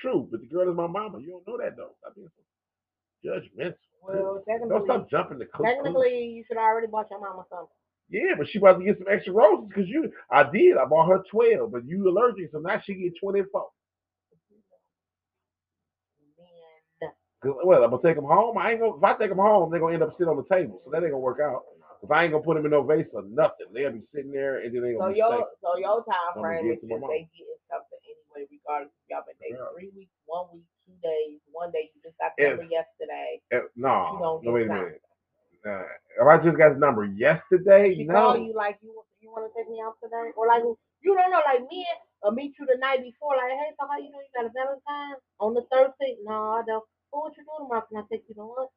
True, 0.00 0.28
but 0.30 0.40
the 0.40 0.46
girl 0.46 0.68
is 0.68 0.76
my 0.76 0.86
mama. 0.86 1.18
You 1.20 1.30
don't 1.30 1.46
know 1.48 1.56
that 1.64 1.76
though. 1.76 1.94
I 2.04 2.10
mean, 2.16 2.28
judgmental. 3.24 3.74
Well, 4.02 4.34
Don't 4.34 4.44
technically, 4.46 4.84
stop 4.84 5.10
jumping 5.10 5.38
the 5.38 5.46
cook. 5.46 5.64
technically, 5.64 6.26
you 6.26 6.44
should 6.44 6.56
have 6.58 6.64
already 6.64 6.88
bought 6.88 7.10
your 7.10 7.20
mama 7.20 7.46
something. 7.48 7.68
Yeah, 8.10 8.34
but 8.36 8.48
she 8.48 8.58
about 8.58 8.78
to 8.78 8.84
get 8.84 8.98
some 8.98 9.06
extra 9.08 9.32
roses 9.32 9.66
because 9.68 9.88
you. 9.88 10.12
I 10.30 10.42
did. 10.50 10.76
I 10.76 10.84
bought 10.84 11.08
her 11.08 11.22
twelve, 11.30 11.72
but 11.72 11.86
you 11.86 12.06
allergic, 12.08 12.50
so 12.50 12.58
now 12.58 12.78
she 12.80 12.94
get 12.94 13.14
twenty 13.18 13.42
four. 13.50 13.68
Man, 17.44 17.54
Well, 17.64 17.84
I'm 17.84 17.90
gonna 17.90 18.02
take 18.02 18.16
them 18.16 18.24
home. 18.26 18.58
I 18.58 18.72
ain't 18.72 18.80
gonna. 18.80 18.96
If 18.96 19.04
I 19.04 19.14
take 19.14 19.30
them 19.30 19.38
home, 19.38 19.70
they're 19.70 19.80
gonna 19.80 19.94
end 19.94 20.02
up 20.02 20.12
sitting 20.18 20.28
on 20.30 20.36
the 20.38 20.48
table, 20.54 20.80
so 20.84 20.90
that 20.90 21.02
ain't 21.02 21.12
gonna 21.12 21.18
work 21.18 21.40
out. 21.40 21.64
If 22.02 22.10
I 22.10 22.24
ain't 22.24 22.32
gonna 22.32 22.44
put 22.44 22.56
them 22.56 22.66
in 22.66 22.72
no 22.72 22.82
vase 22.84 23.06
or 23.14 23.22
nothing, 23.24 23.68
they'll 23.74 23.92
be 23.92 24.02
sitting 24.14 24.32
there 24.32 24.60
and 24.60 24.74
then 24.74 24.82
they 24.82 24.92
so 24.94 25.08
gonna 25.08 25.12
be 25.14 25.18
your 25.18 25.30
stank. 25.32 25.46
so 25.62 25.68
your 25.78 26.04
time 26.04 26.32
frame 26.40 26.66
is 26.68 26.76
it 26.76 26.80
to 26.82 26.86
my 26.88 26.96
just 26.96 27.08
they 27.08 27.22
getting 27.32 27.62
something 27.70 28.00
anyway, 28.06 28.42
regardless 28.50 28.92
if 28.92 29.06
y'all 29.10 29.24
been 29.26 29.36
dating 29.40 29.56
Yeah. 29.58 29.72
three 29.72 29.90
weeks, 29.96 30.12
one 30.26 30.46
week, 30.52 30.66
two 30.86 30.96
days, 31.00 31.40
one 31.52 31.70
day. 31.72 31.90
You 31.94 32.00
just 32.04 32.18
got 32.20 32.36
the 32.36 32.44
number 32.44 32.64
yesterday. 32.68 33.40
You 33.50 33.60
No, 33.76 34.20
don't 34.20 34.44
no, 34.44 34.52
wait 34.52 34.66
a 34.66 34.70
time. 34.70 34.84
minute. 34.84 35.02
Uh, 35.64 35.84
if 36.20 36.26
I 36.28 36.36
just 36.44 36.56
got 36.58 36.72
his 36.72 36.80
number 36.80 37.04
yesterday, 37.04 37.94
She 37.96 38.04
no. 38.04 38.36
you 38.36 38.54
like 38.54 38.78
you 38.82 38.92
you 39.20 39.30
want 39.32 39.48
to 39.48 39.52
take 39.56 39.68
me 39.70 39.80
out 39.84 39.96
today, 40.02 40.32
or 40.36 40.46
like 40.48 40.62
you 41.02 41.12
don't 41.16 41.30
know, 41.32 41.42
like 41.44 41.64
me 41.70 41.86
or 42.22 42.32
meet 42.32 42.54
you 42.58 42.66
the 42.66 42.78
night 42.80 43.02
before, 43.02 43.36
like 43.36 43.52
hey, 43.52 43.72
so 43.80 43.86
how 43.88 43.98
you 43.98 44.12
know 44.12 44.20
you 44.20 44.32
got 44.36 44.46
a 44.48 44.52
Valentine 44.52 45.16
on 45.40 45.54
the 45.54 45.64
Thursday? 45.72 46.16
No, 46.24 46.60
I 46.60 46.62
don't. 46.66 46.84
What 47.14 47.36
you 47.38 47.44
doing 47.46 47.68
tomorrow? 47.68 47.86
Can 47.88 47.98
I 47.98 48.04
take 48.10 48.24
you 48.28 48.34
to 48.36 48.44
lunch? 48.44 48.70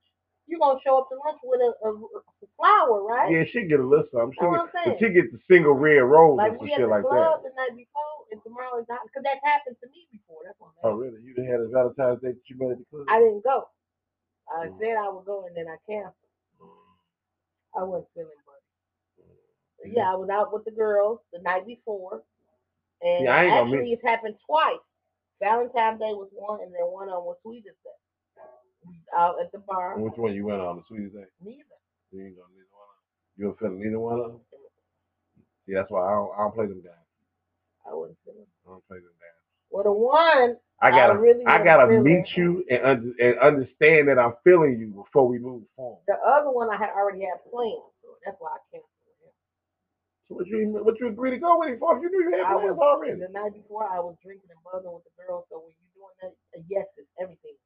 You 0.48 0.60
gonna 0.60 0.80
show 0.86 1.00
up 1.00 1.10
to 1.10 1.18
lunch 1.20 1.40
with 1.44 1.62
a, 1.62 1.72
a, 1.86 1.92
a 1.92 2.22
flower, 2.56 3.04
right? 3.04 3.32
Yeah, 3.34 3.44
she 3.52 3.68
get 3.68 3.80
a 3.82 3.88
little 3.88 4.08
something. 4.14 4.34
She 4.34 4.40
get, 4.48 4.52
what 4.52 4.72
saying. 4.74 4.98
she 5.00 5.10
get 5.12 5.32
the 5.34 5.40
single 5.50 5.74
red 5.76 6.00
rose 6.08 6.38
Like 6.40 6.52
and 6.54 6.60
some 6.60 6.68
we 6.68 6.74
at 6.74 6.80
shit 6.80 6.88
the 6.88 6.92
like 6.92 7.04
club 7.04 7.44
that. 7.44 7.44
the 7.44 7.52
night 7.58 7.76
before, 7.76 8.16
and 8.32 8.40
tomorrow 8.44 8.80
is 8.80 8.88
not 8.88 9.02
because 9.10 9.24
that 9.28 9.42
happened 9.44 9.78
to 9.84 9.88
me 9.92 10.08
before. 10.12 10.46
That's 10.46 10.58
what 10.60 10.72
Oh, 10.84 10.96
really? 10.96 11.20
You 11.26 11.34
done 11.36 11.48
had 11.52 11.60
a 11.62 11.68
Valentine's 11.68 12.22
Day 12.22 12.32
that 12.38 12.46
you 12.48 12.56
met 12.60 12.72
at 12.72 12.80
the 12.80 12.88
club? 12.92 13.08
I 13.10 13.20
didn't 13.20 13.44
go. 13.44 13.68
I 14.50 14.68
Mm. 14.68 14.80
said 14.80 14.96
I 14.98 15.10
would 15.10 15.26
go, 15.26 15.46
and 15.48 15.56
then 15.58 15.68
I 15.68 15.78
canceled. 15.90 16.16
I 17.78 17.84
wasn't 17.84 18.10
feeling 18.16 18.42
buddy. 18.48 18.66
But 19.80 19.92
yeah, 19.94 20.12
I 20.12 20.16
was 20.16 20.30
out 20.30 20.54
with 20.54 20.66
the 20.66 20.72
girls 20.72 21.20
the 21.34 21.40
night 21.42 21.66
before, 21.68 22.24
and 23.02 23.26
Yeah, 23.26 23.32
I 23.36 23.44
ain't 23.46 23.54
gonna 23.54 23.72
actually 23.78 23.94
it's 23.94 24.04
happened 24.06 24.36
twice. 24.46 24.84
Valentine's 25.42 26.00
Day 26.00 26.14
was 26.14 26.30
one, 26.34 26.62
and 26.62 26.74
then 26.74 26.88
one 26.88 27.10
on 27.10 27.26
was 27.26 27.38
Sweetest 27.44 27.78
Day. 27.84 28.00
Out 29.16 29.36
at 29.42 29.52
the 29.52 29.60
bar. 29.60 29.96
And 29.96 30.04
which 30.04 30.18
one 30.18 30.34
you 30.34 30.46
went 30.46 30.62
on? 30.62 30.78
The 30.78 30.84
sweetest 30.88 31.16
day? 31.16 31.26
Neither. 31.44 31.64
You 32.12 32.26
ain't 32.26 32.36
gonna 32.38 32.50
neither 32.54 32.72
one 32.72 32.88
of 32.88 32.96
them. 32.96 33.06
You 33.38 33.44
don't 33.46 33.60
feel 33.60 33.72
neither 33.72 34.00
one 34.00 34.20
of 34.20 34.32
them? 34.32 34.42
See, 35.66 35.74
that's 35.74 35.92
why 35.92 36.08
I 36.08 36.12
don't, 36.16 36.32
I 36.36 36.38
don't 36.44 36.56
play 36.56 36.68
them 36.68 36.82
games. 36.82 37.08
I 37.90 37.94
wouldn't 37.94 38.18
feeling. 38.24 38.48
I 38.66 38.70
don't 38.72 38.88
play 38.88 38.98
them 38.98 39.16
games. 39.20 39.44
Well, 39.70 39.84
the 39.84 39.92
one 39.92 40.56
I 40.82 40.92
gotta, 40.92 41.18
really 41.18 41.44
I 41.46 41.64
gotta 41.64 41.88
feeling. 41.88 42.04
meet 42.04 42.28
you 42.38 42.64
and, 42.70 42.82
un- 42.86 43.16
and 43.20 43.40
understand 43.40 44.08
that 44.08 44.20
I'm 44.20 44.34
feeling 44.44 44.80
you 44.80 44.88
before 44.96 45.28
we 45.28 45.40
move 45.40 45.64
forward. 45.76 46.00
The 46.08 46.16
other 46.24 46.52
one 46.52 46.70
I 46.70 46.78
had 46.78 46.92
already 46.96 47.22
had 47.26 47.44
planned, 47.50 47.92
so 48.00 48.16
that's 48.24 48.38
why 48.40 48.56
I 48.56 48.60
canceled 48.72 48.92
him. 49.20 49.34
So 50.30 50.36
what 50.36 50.48
you, 50.48 50.60
what 50.84 51.00
you 51.00 51.08
agree 51.08 51.32
to 51.32 51.40
go 51.40 51.60
with 51.60 51.70
him 51.76 51.80
for? 51.80 51.98
If 51.98 52.04
you 52.04 52.12
knew 52.12 52.30
you 52.30 52.38
had 52.38 52.48
I 52.48 52.54
plans 52.54 52.78
was 52.78 52.80
already. 52.80 53.20
the 53.20 53.32
night 53.32 53.56
before 53.56 53.88
I 53.90 54.00
was 54.00 54.16
drinking 54.24 54.52
and 54.52 54.60
buzzing 54.64 54.92
with 54.92 55.04
the 55.04 55.16
girls. 55.20 55.48
So 55.52 55.60
when 55.64 55.72
you 55.76 55.88
doing 55.96 56.16
that, 56.22 56.32
a 56.56 56.64
yes 56.70 56.88
is 57.00 57.08
everything. 57.20 57.58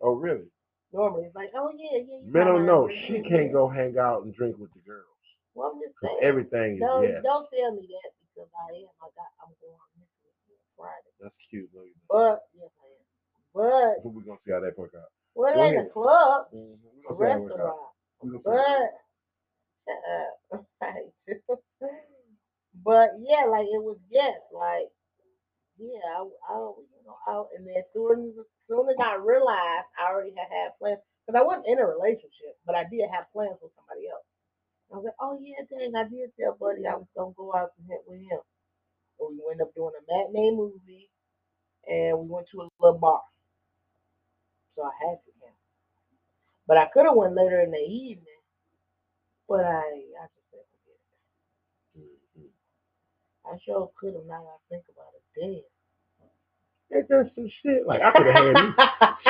Oh, 0.00 0.14
really? 0.14 0.46
Normally 0.94 1.26
it's 1.26 1.34
like, 1.34 1.50
oh 1.58 1.70
yeah, 1.74 1.98
yeah. 2.06 2.22
You 2.22 2.30
Men 2.32 2.46
don't 2.46 2.66
know. 2.66 2.88
She 3.06 3.20
can't 3.26 3.52
go 3.52 3.68
hang 3.68 3.98
out 3.98 4.22
and 4.22 4.32
drink 4.34 4.56
with 4.58 4.70
the 4.74 4.80
girls. 4.86 5.10
Well, 5.54 5.74
I'm 5.74 5.80
just 5.82 5.98
saying. 6.00 6.18
everything 6.22 6.78
is 6.78 6.80
Don't 6.80 7.02
yes. 7.02 7.20
don't 7.26 7.46
tell 7.50 7.74
me 7.74 7.82
that 7.90 8.10
because 8.30 8.50
I 8.54 8.78
am. 8.78 8.90
I 9.02 9.06
got. 9.18 9.30
I'm 9.42 9.50
going 9.58 9.74
missing 9.98 10.58
Friday. 10.78 11.12
That's 11.20 11.34
cute. 11.50 11.68
No. 11.74 11.82
But 12.08 12.46
yes, 12.54 12.70
I 12.78 12.86
am. 12.94 13.02
But 13.54 14.06
We're 14.06 14.22
gonna 14.22 14.38
see 14.46 14.52
how 14.54 14.60
that 14.62 14.78
work 14.78 14.94
out. 14.94 15.10
well, 15.34 15.50
it 15.54 15.58
ain't 15.66 15.86
a 15.86 15.90
club, 15.90 16.46
Mm-hmm. 16.54 17.10
a 17.10 17.14
restaurant. 17.14 17.90
Gonna 18.22 18.38
see 18.38 18.46
how 18.46 18.54
that 18.54 18.70
work 18.70 18.86
But 20.50 20.54
uh, 20.54 21.56
but 22.86 23.08
yeah, 23.18 23.44
like 23.50 23.66
it 23.66 23.82
was 23.82 23.98
yes, 24.10 24.38
like 24.54 24.93
yeah, 25.78 26.02
I, 26.18 26.20
I 26.24 26.56
you 26.58 27.02
know, 27.06 27.16
I, 27.26 27.32
and 27.56 27.66
then 27.66 27.82
soon 27.94 28.34
soon 28.68 28.86
as 28.90 28.96
I 29.00 29.16
realized 29.16 29.88
I 29.98 30.10
already 30.12 30.34
had 30.36 30.50
had 30.50 30.78
plans 30.78 31.00
because 31.26 31.38
I 31.40 31.44
wasn't 31.44 31.68
in 31.68 31.78
a 31.80 31.86
relationship, 31.86 32.58
but 32.66 32.76
I 32.76 32.84
did 32.90 33.08
have 33.12 33.30
plans 33.32 33.58
with 33.62 33.72
somebody 33.78 34.08
else. 34.08 34.26
I 34.92 34.96
was 34.98 35.06
like, 35.06 35.20
oh 35.20 35.38
yeah, 35.42 35.62
dang, 35.70 35.96
I 35.96 36.04
did 36.08 36.32
tell 36.38 36.56
Buddy 36.60 36.86
I 36.86 36.96
was 36.96 37.08
gonna 37.16 37.34
go 37.36 37.54
out 37.54 37.72
and 37.78 37.88
hit 37.88 38.02
with 38.06 38.20
him. 38.20 38.42
So 39.18 39.30
we 39.30 39.40
ended 39.50 39.66
up 39.68 39.74
doing 39.74 39.94
a 39.96 40.02
matinee 40.06 40.52
movie, 40.56 41.10
and 41.88 42.18
we 42.20 42.26
went 42.28 42.48
to 42.52 42.62
a 42.62 42.68
little 42.80 42.98
bar. 43.00 43.22
So 44.76 44.84
I 44.84 44.92
had 45.00 45.18
to 45.24 45.30
cancel. 45.40 45.68
But 46.66 46.78
I 46.78 46.86
could 46.92 47.06
have 47.06 47.16
went 47.16 47.34
later 47.36 47.60
in 47.62 47.72
the 47.72 47.78
evening, 47.84 48.42
but 49.48 49.64
I 49.64 49.82
I 50.20 50.26
just 50.32 50.48
said 50.52 50.66
forget 50.72 51.00
it. 51.96 52.40
Mhm. 52.40 52.50
I 53.46 53.58
sure 53.64 53.90
could 54.00 54.14
have 54.14 54.26
now 54.26 54.44
I 54.46 54.58
think 54.70 54.84
about 54.90 55.14
it. 55.16 55.23
Damn. 55.36 55.62
Ain't 56.94 57.08
there 57.08 57.30
some 57.34 57.50
shit? 57.62 57.86
Like 57.86 58.02
I 58.02 58.12
could 58.12 58.26
have 58.26 58.34
had 58.34 58.56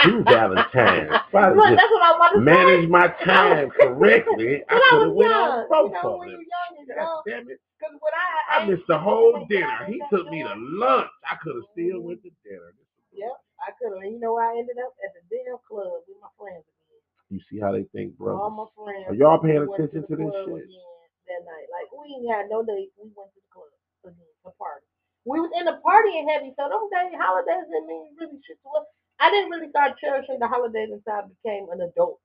two 0.05 0.25
Valentines. 0.25 1.09
If 1.29 1.35
I 1.35 1.51
Look, 1.55 1.65
just 1.65 1.81
that's 1.81 1.93
what 1.93 2.03
I 2.05 2.13
want 2.19 2.33
to 2.37 2.41
managed 2.41 2.91
my 2.91 3.09
time 3.25 3.71
correctly, 3.81 4.63
I 4.69 4.75
I 4.75 4.81
could 4.91 5.03
have 5.03 5.13
went 5.15 5.33
on 5.33 5.65
you 5.65 5.69
both 5.71 5.93
know, 5.93 6.01
of 6.15 6.21
them. 6.21 6.31
you're 6.31 6.45
young 6.45 6.73
and 6.79 6.89
God 6.89 7.23
damn 7.27 7.49
it. 7.49 7.61
because 7.81 7.95
when 8.01 8.13
I, 8.13 8.27
I 8.59 8.63
ain't 8.63 8.71
missed 8.71 8.87
the 8.89 8.99
whole 8.99 9.47
dinner. 9.49 9.87
He 9.89 10.01
took 10.11 10.29
me 10.31 10.43
to 10.43 10.55
lunch. 10.59 11.11
I 11.25 11.37
could 11.43 11.57
have 11.57 11.65
still 11.73 12.01
went 12.01 12.23
to 12.25 12.31
dinner. 12.45 12.75
Yep, 13.15 13.37
I 13.65 13.71
could 13.81 13.93
have. 13.97 14.05
You 14.13 14.21
know, 14.21 14.35
where 14.35 14.51
I 14.51 14.59
ended 14.59 14.77
up 14.83 14.93
at 15.01 15.15
the 15.17 15.23
damn 15.33 15.57
club 15.67 16.05
with 16.07 16.19
my 16.21 16.29
friends 16.37 16.67
again. 16.69 17.03
You 17.31 17.41
see 17.51 17.59
how 17.61 17.73
they 17.73 17.85
think, 17.97 18.19
bro? 18.19 18.37
All 18.37 18.51
my 18.53 18.69
friends. 18.77 19.07
Are 19.09 19.15
y'all 19.17 19.39
paying 19.41 19.63
attention 19.65 20.05
to 20.05 20.17
the 20.17 20.25
this 20.27 20.35
shit? 20.45 20.69
again 20.69 21.09
That 21.33 21.41
night, 21.49 21.69
like 21.73 21.89
we 21.97 22.13
ain't 22.13 22.29
had 22.31 22.47
no 22.53 22.63
date. 22.63 22.93
We 23.01 23.09
went 23.17 23.33
to 23.33 23.41
the 23.41 23.51
club 23.51 23.73
again 24.05 24.35
to 24.45 24.53
party. 24.61 24.87
We 25.25 25.41
was 25.41 25.51
in 25.59 25.65
the 25.65 25.81
partying 25.85 26.29
heavy, 26.31 26.53
so 26.59 26.69
those 26.69 26.91
days, 26.93 27.17
holidays 27.19 27.65
didn't 27.71 27.89
mean 27.89 28.17
really 28.21 28.41
shit 28.47 28.59
to 28.63 28.69
us. 28.81 28.87
I 29.21 29.31
didn't 29.31 29.51
really 29.51 29.71
start 29.71 29.99
cherishing 29.99 30.39
the 30.41 30.49
holidays 30.49 30.91
until 30.93 31.13
I 31.15 31.23
became 31.29 31.69
an 31.73 31.81
adult, 31.81 32.21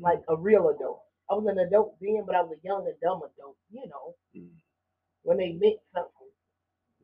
like 0.00 0.22
a 0.28 0.36
real 0.36 0.68
adult. 0.70 1.02
I 1.30 1.34
was 1.34 1.46
an 1.48 1.58
adult 1.58 1.96
then, 2.00 2.24
but 2.26 2.36
I 2.36 2.42
was 2.42 2.56
a 2.56 2.66
young 2.66 2.86
and 2.86 2.96
dumb 3.02 3.22
adult. 3.22 3.56
You 3.70 3.86
know, 3.88 4.14
Mm. 4.36 4.50
when 5.22 5.38
they 5.38 5.52
meant 5.52 5.80
something. 5.94 6.30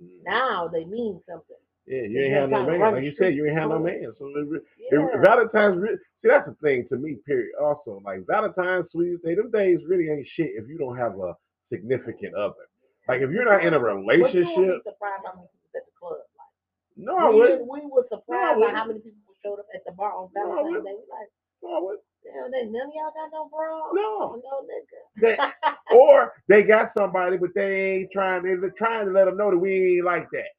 Mhm. 0.03 0.23
Now 0.25 0.69
they 0.69 0.85
mean 0.85 1.23
something. 1.29 1.57
Yeah, 1.87 2.03
you 2.03 2.19
They 2.19 2.25
ain't 2.27 2.33
had 2.35 2.51
no 2.51 2.67
man. 2.67 2.81
Like 2.81 3.05
you 3.05 3.15
said, 3.17 3.35
you 3.35 3.47
ain't 3.47 3.59
had 3.59 3.69
no 3.69 3.79
man. 3.79 4.13
So 4.19 4.27
it, 4.29 4.65
Yeah. 4.79 5.07
it, 5.15 5.19
Valentine's, 5.21 5.83
see, 6.23 6.29
that's 6.29 6.49
the 6.49 6.55
thing 6.57 6.89
to 6.89 6.97
me. 6.97 7.17
Period. 7.27 7.55
Also, 7.61 8.01
like 8.05 8.27
Valentine's, 8.27 8.91
Sweetest 8.91 9.25
Day, 9.25 9.35
them 9.35 9.51
days 9.51 9.85
really 9.87 10.09
ain't 10.11 10.27
shit 10.27 10.53
if 10.57 10.69
you 10.69 10.79
don't 10.79 10.97
have 10.97 11.19
a 11.21 11.37
significant 11.71 12.35
other. 12.35 12.67
Like 13.09 13.23
if 13.23 13.31
you're 13.31 13.45
not 13.45 13.65
in 13.65 13.75
a 13.75 13.81
But 14.19 14.35
you 14.39 14.51
would 14.55 14.67
be 14.67 14.79
relationship, 14.79 14.83
surprised 14.85 15.25
how 15.27 15.35
many 15.37 15.49
people 15.53 15.71
at 15.77 15.85
the 15.87 15.95
club. 15.99 16.23
Like, 16.39 16.55
no, 16.97 17.17
I 17.19 17.31
we, 17.31 17.37
wouldn't. 17.37 17.69
we 17.69 17.81
were 17.91 18.07
surprised 18.09 18.61
by 18.61 18.73
wouldn't. 18.73 18.79
how 18.79 18.87
many 18.87 19.01
people 19.01 19.35
showed 19.43 19.61
up 19.61 19.67
at 19.75 19.85
the 19.87 19.93
bar 19.93 20.13
on 20.15 20.31
No, 20.35 20.45
Valentine's 20.49 20.85
wouldn't. 20.85 20.85
Day. 20.85 20.99
Like, 21.11 21.31
No, 21.63 21.69
I 21.77 21.81
wouldn't. 21.83 22.05
damn, 22.25 22.51
they, 22.53 22.65
none 22.71 22.89
of 22.89 22.95
y'all 22.95 23.13
got 23.15 23.31
no 23.33 23.49
bra. 23.53 23.93
No. 23.93 24.41
no 24.41 24.55
nigga. 24.65 25.01
They, 25.21 25.37
or 25.97 26.33
they 26.49 26.63
got 26.65 26.93
somebody, 26.97 27.37
but 27.39 27.51
they 27.55 28.01
ain't 28.05 28.13
trying. 28.13 28.45
They're 28.45 28.71
trying 28.79 29.07
to 29.07 29.13
let 29.13 29.27
them 29.27 29.37
know 29.37 29.51
that 29.51 29.59
we 29.59 29.99
ain't 29.99 30.07
like 30.07 30.29
that. 30.33 30.53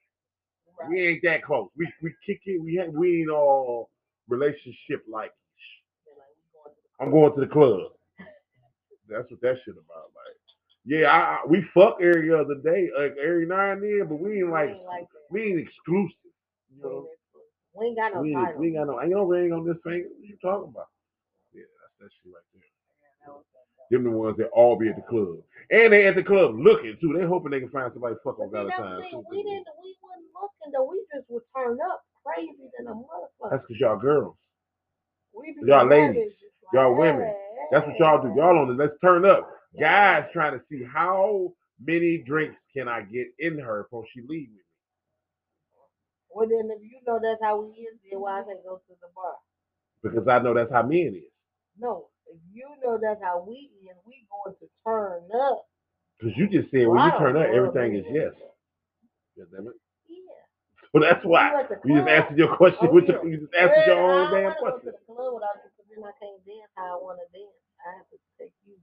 Right. 0.79 0.89
We 0.89 1.07
ain't 1.07 1.23
that 1.23 1.43
close. 1.43 1.69
We 1.77 1.87
we 2.03 2.13
kick 2.25 2.41
it. 2.45 2.61
We 2.61 2.77
ha- 2.77 2.91
we 2.91 3.21
ain't 3.21 3.31
all 3.31 3.89
relationship 4.29 5.03
like. 5.09 5.31
They're 6.05 6.15
like, 6.17 6.35
we 6.37 6.47
going 6.53 6.71
to 6.75 6.81
the 6.81 6.89
I'm 6.99 7.11
going 7.11 7.33
to 7.35 7.41
the 7.41 7.47
club. 7.53 7.91
That's 9.09 9.31
what 9.31 9.41
that 9.41 9.57
shit 9.65 9.75
about. 9.75 10.11
Yeah, 10.85 11.07
I, 11.11 11.17
I, 11.19 11.39
we 11.47 11.65
fuck 11.73 11.97
every 12.01 12.33
other 12.33 12.55
day, 12.63 12.89
like 12.97 13.15
every 13.23 13.45
now 13.47 13.71
and 13.73 13.83
then, 13.83 14.07
but 14.09 14.19
we 14.19 14.39
ain't 14.39 14.47
We 14.47 14.53
like 14.53 14.69
ain't 14.69 14.85
like 14.85 15.07
we 15.31 15.43
ain't 15.43 15.59
exclusive. 15.61 16.17
You 16.75 16.83
We 16.83 16.89
know, 16.89 17.07
ain't. 17.09 17.19
We 17.75 17.85
ain't 17.87 17.97
got 17.97 18.13
no 18.13 18.21
we 18.23 18.31
ain't, 18.31 18.59
we 18.59 18.67
ain't 18.67 18.77
got 18.77 18.87
no 18.87 19.01
ain't 19.01 19.11
no 19.11 19.23
ring 19.23 19.53
on 19.53 19.65
this 19.65 19.77
finger. 19.83 20.09
What 20.09 20.29
you 20.29 20.37
talking 20.41 20.69
about? 20.71 20.89
Yeah, 21.53 21.63
that's 21.81 21.95
that 22.01 22.11
shit 22.23 22.33
right 22.33 22.43
there. 22.53 22.63
Them 23.91 24.05
the 24.05 24.11
ones 24.11 24.37
that 24.37 24.49
all 24.49 24.77
be 24.77 24.89
at 24.89 24.97
the 24.97 25.03
club. 25.03 25.37
And 25.71 25.93
they 25.93 26.07
at 26.07 26.15
the 26.15 26.23
club 26.23 26.55
looking 26.59 26.97
too. 27.01 27.15
They 27.17 27.25
hoping 27.25 27.51
they 27.51 27.61
can 27.61 27.69
find 27.69 27.91
somebody 27.93 28.15
to 28.15 28.21
fuck 28.23 28.39
on 28.39 28.51
But 28.51 28.61
see, 28.61 28.67
that's 28.67 28.83
the 28.83 28.91
Valentine's. 28.91 29.03
thing. 29.11 29.23
We 29.31 29.43
didn't. 29.43 29.67
We 29.81 29.89
wasn't 30.01 30.29
looking 30.35 30.69
though. 30.73 30.87
We 30.89 30.97
just 31.13 31.27
would 31.29 31.43
turn 31.55 31.77
up 31.91 32.01
crazy 32.25 32.67
than 32.77 32.87
a 32.87 32.95
motherfucker. 32.95 33.51
That's 33.51 33.63
because 33.67 33.79
y'all 33.81 33.99
girls. 33.99 34.35
We 35.33 35.55
y'all 35.67 35.87
ladies. 35.89 36.33
like, 36.33 36.73
Y'all 36.73 36.95
women. 36.95 37.33
That's 37.71 37.87
what 37.87 37.99
y'all 37.99 38.21
do. 38.21 38.29
Y'all 38.35 38.57
on 38.59 38.71
it. 38.71 38.77
Let's 38.77 38.93
turn 39.01 39.25
up. 39.25 39.49
Yeah. 39.77 40.21
Guys 40.21 40.29
trying 40.33 40.53
to 40.57 40.65
see 40.69 40.83
how 40.83 41.53
many 41.83 42.19
drinks 42.19 42.57
can 42.75 42.87
I 42.87 43.01
get 43.01 43.27
in 43.39 43.59
her 43.59 43.83
before 43.83 44.05
she 44.13 44.21
leaves 44.21 44.51
me. 44.51 44.59
Well, 46.29 46.47
then 46.47 46.69
if 46.71 46.81
you 46.83 46.99
know 47.07 47.19
that's 47.21 47.41
how 47.41 47.61
we 47.61 47.73
is, 47.83 47.95
then 48.11 48.19
why 48.19 48.39
I 48.39 48.43
say 48.43 48.59
go 48.63 48.77
to 48.77 48.93
the 49.01 49.07
bar? 49.15 49.35
Because 50.03 50.27
I 50.27 50.39
know 50.43 50.53
that's 50.53 50.71
how 50.71 50.83
men 50.83 51.15
is. 51.15 51.31
No, 51.79 52.07
if 52.27 52.37
you 52.53 52.67
know 52.83 52.99
that's 53.01 53.21
how 53.23 53.43
we 53.47 53.71
is, 53.83 53.95
we 54.05 54.27
going 54.31 54.55
to 54.59 54.67
turn 54.85 55.23
up. 55.35 55.65
Because 56.19 56.37
you 56.37 56.47
just 56.47 56.71
said 56.71 56.87
Well, 56.87 56.95
when 56.95 56.99
I 57.01 57.13
you 57.13 57.19
turn 57.19 57.37
up, 57.37 57.47
everything 57.47 57.95
is 57.95 58.05
yes. 58.11 58.31
Yeah, 59.35 59.45
damn 59.51 59.67
it. 59.67 59.75
Yeah. 60.07 60.43
So 60.93 60.99
that's 61.01 61.23
why. 61.25 61.51
You 61.83 61.95
You 61.95 61.99
just 61.99 62.09
answered 62.09 62.37
your 62.37 62.55
question 62.55 62.87
Oh, 62.91 62.91
yeah. 62.99 63.07
your, 63.07 63.27
you 63.27 63.37
just 63.43 63.53
answered 63.55 63.83
your 63.87 63.99
Well, 64.03 64.15
own 64.15 64.27
I 64.27 64.31
damn 64.31 64.43
don't 64.55 64.61
wanna 64.63 64.79
go 64.79 64.79
question. 64.79 64.91
to 64.91 64.91
the 64.95 65.03
club 65.07 65.33
without 65.35 65.55
you, 65.63 65.69
because 65.75 65.87
then 65.91 66.03
I 66.03 66.13
can't 66.19 66.39
dance 66.47 66.71
how 66.75 66.87
I 66.95 66.97
want 67.03 67.19
to 67.19 67.27
dance. 67.35 67.59
I 67.83 67.89
have 67.99 68.07
to 68.11 68.17
take 68.39 68.55
you. 68.67 68.75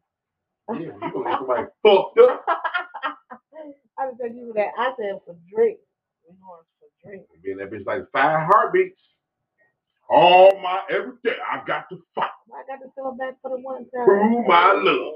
Yeah, 0.71 0.79
you 0.81 0.93
gonna 1.13 1.31
get 1.31 1.39
somebody 1.41 1.65
fucked 1.85 2.19
up. 2.21 2.45
I 3.99 4.07
didn't 4.07 4.19
tell 4.19 4.29
you 4.37 4.53
that. 4.57 4.69
I 4.79 4.93
said 4.99 5.21
for 5.27 5.37
drinks. 5.55 5.83
We 6.29 6.37
going 6.37 6.65
for 6.81 6.89
drinks. 7.05 7.29
Being 7.45 7.59
that 7.59 7.71
bitch 7.71 7.87
like 7.87 8.05
five 8.13 8.47
heartbeats. 8.51 9.01
All 10.11 10.59
my 10.63 10.83
every 10.91 11.15
day, 11.25 11.37
I 11.51 11.63
got 11.67 11.89
to 11.91 11.99
fight. 12.15 12.31
I 12.55 12.63
got 12.69 12.83
to 12.85 12.91
throw 12.95 13.13
back 13.17 13.37
for 13.43 13.51
the 13.51 13.59
one 13.63 13.87
time. 13.95 14.07
Prove 14.07 14.47
my 14.47 14.73
love. 14.75 15.15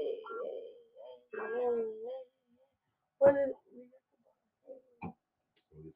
What 3.19 3.35
is, 3.35 3.55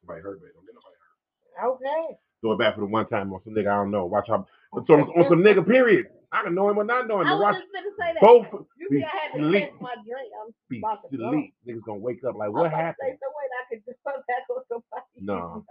somebody 0.02 0.22
hurt, 0.22 0.42
baby. 0.42 0.54
Don't 0.56 0.66
get 0.66 0.76
nobody 0.76 0.98
hurt. 0.98 1.70
okay. 1.76 2.18
Throw 2.42 2.54
it 2.54 2.60
back 2.60 2.76
for 2.76 2.82
the 2.82 2.88
one 2.88 3.08
time 3.08 3.34
on 3.34 3.42
some 3.44 3.54
nigga 3.54 3.72
I 3.72 3.76
don't 3.78 3.92
know. 3.92 4.06
Watch 4.06 4.28
how 4.30 4.48
on 4.74 4.86
some, 4.88 5.02
on 5.02 5.26
some 5.30 5.44
nigga 5.44 5.66
period. 5.66 6.08
I 6.32 6.44
can 6.44 6.56
know 6.56 6.70
him 6.70 6.78
or 6.80 6.84
not 6.86 7.08
know 7.08 7.20
him. 7.22 7.28
I 7.28 7.36
was 7.36 7.56
just 7.56 7.68
gonna 7.74 7.92
say 8.00 8.14
that. 8.14 8.22
both 8.22 8.48
You 8.80 8.88
see, 8.90 9.04
I 9.04 9.10
had 9.10 9.38
to 9.38 9.50
sleep. 9.50 9.64
catch 9.72 9.82
my 9.82 9.96
drink. 9.96 10.32
I'm 10.42 10.54
be 10.70 10.80
about 10.80 11.12
to 11.12 11.18
go. 11.18 11.32
Niggas 11.68 11.84
gonna 11.86 12.00
wake 12.00 12.24
up 12.24 12.36
like 12.36 12.48
I'm 12.48 12.54
what 12.54 12.72
happened? 12.72 12.96
Say, 13.02 13.18
so 13.20 13.28
wait, 13.36 13.52
I 13.52 13.76
could 13.76 13.86
put 13.86 14.28
back 14.28 14.50
on 14.50 14.64
somebody. 14.70 15.06
No. 15.20 15.66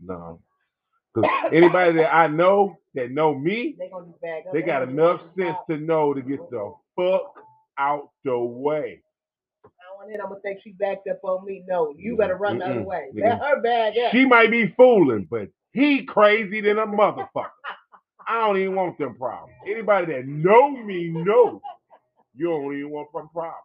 No. 0.00 0.40
Because 1.14 1.30
anybody 1.52 1.92
that 1.98 2.14
I 2.14 2.28
know 2.28 2.78
that 2.94 3.10
know 3.10 3.34
me, 3.34 3.74
They 3.78 3.88
gonna 3.88 4.06
bag 4.22 4.44
up. 4.46 4.52
they 4.52 4.62
got 4.62 4.82
enough 4.84 5.20
sense 5.36 5.56
to 5.68 5.78
know 5.78 6.14
to 6.14 6.22
get 6.22 6.38
the 6.50 6.74
fuck 6.96 7.34
out 7.78 8.10
the 8.24 8.38
way. 8.38 9.02
And 10.10 10.22
I'm 10.22 10.28
gonna 10.28 10.40
think 10.40 10.60
she 10.62 10.72
backed 10.72 11.08
up 11.08 11.18
on 11.24 11.44
me. 11.44 11.64
No, 11.68 11.92
you 11.96 12.16
better 12.16 12.36
run 12.36 12.58
the 12.58 12.66
other 12.66 12.82
way. 12.82 13.08
Let 13.14 13.40
her 13.40 13.60
bag 13.60 13.98
up. 13.98 14.12
She 14.12 14.24
might 14.24 14.50
be 14.50 14.72
fooling, 14.76 15.26
but 15.28 15.48
he 15.72 16.04
crazy 16.04 16.60
than 16.60 16.78
a 16.78 16.86
motherfucker. 16.86 17.50
I 18.28 18.34
don't 18.40 18.58
even 18.58 18.74
want 18.74 18.98
them 18.98 19.14
problems. 19.16 19.54
Anybody 19.66 20.12
that 20.12 20.26
know 20.26 20.70
me 20.70 21.08
know 21.08 21.62
you 22.34 22.46
don't 22.46 22.76
even 22.76 22.90
want 22.90 23.08
them 23.12 23.28
problems. 23.32 23.64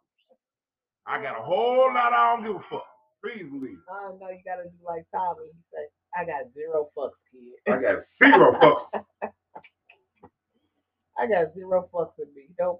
I 1.06 1.22
got 1.22 1.38
a 1.38 1.44
whole 1.44 1.92
lot 1.94 2.14
I 2.14 2.36
don't 2.36 2.46
give 2.46 2.56
a 2.56 2.66
fuck. 2.70 2.86
Please 3.22 3.44
believe. 3.52 3.78
I 3.90 4.06
uh, 4.06 4.10
don't 4.10 4.20
know. 4.20 4.30
You 4.30 4.40
gotta 4.46 4.64
do 4.64 4.78
like 4.86 5.06
Tommy. 5.14 5.48
He 5.52 5.60
said, 5.72 5.88
"I 6.16 6.26
got 6.26 6.54
zero 6.54 6.90
fucks, 6.98 7.12
kid. 7.32 7.72
I 7.72 7.82
got 7.82 8.04
zero 8.24 8.54
fucks. 8.60 9.04
I 11.20 11.28
got 11.28 11.54
zero 11.54 11.90
fucks 11.94 12.14
with 12.18 12.30
me. 12.36 12.48
Don't 12.58 12.80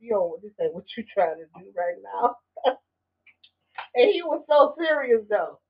you 0.00 0.10
know 0.10 0.38
this 0.42 0.52
ain't 0.60 0.74
what 0.74 0.84
you 0.96 1.04
trying 1.12 1.36
to 1.36 1.46
do 1.60 1.66
right 1.76 1.96
now." 2.02 2.36
and 3.94 4.10
he 4.10 4.22
was 4.22 4.42
so 4.48 4.74
serious 4.78 5.22
though. 5.28 5.60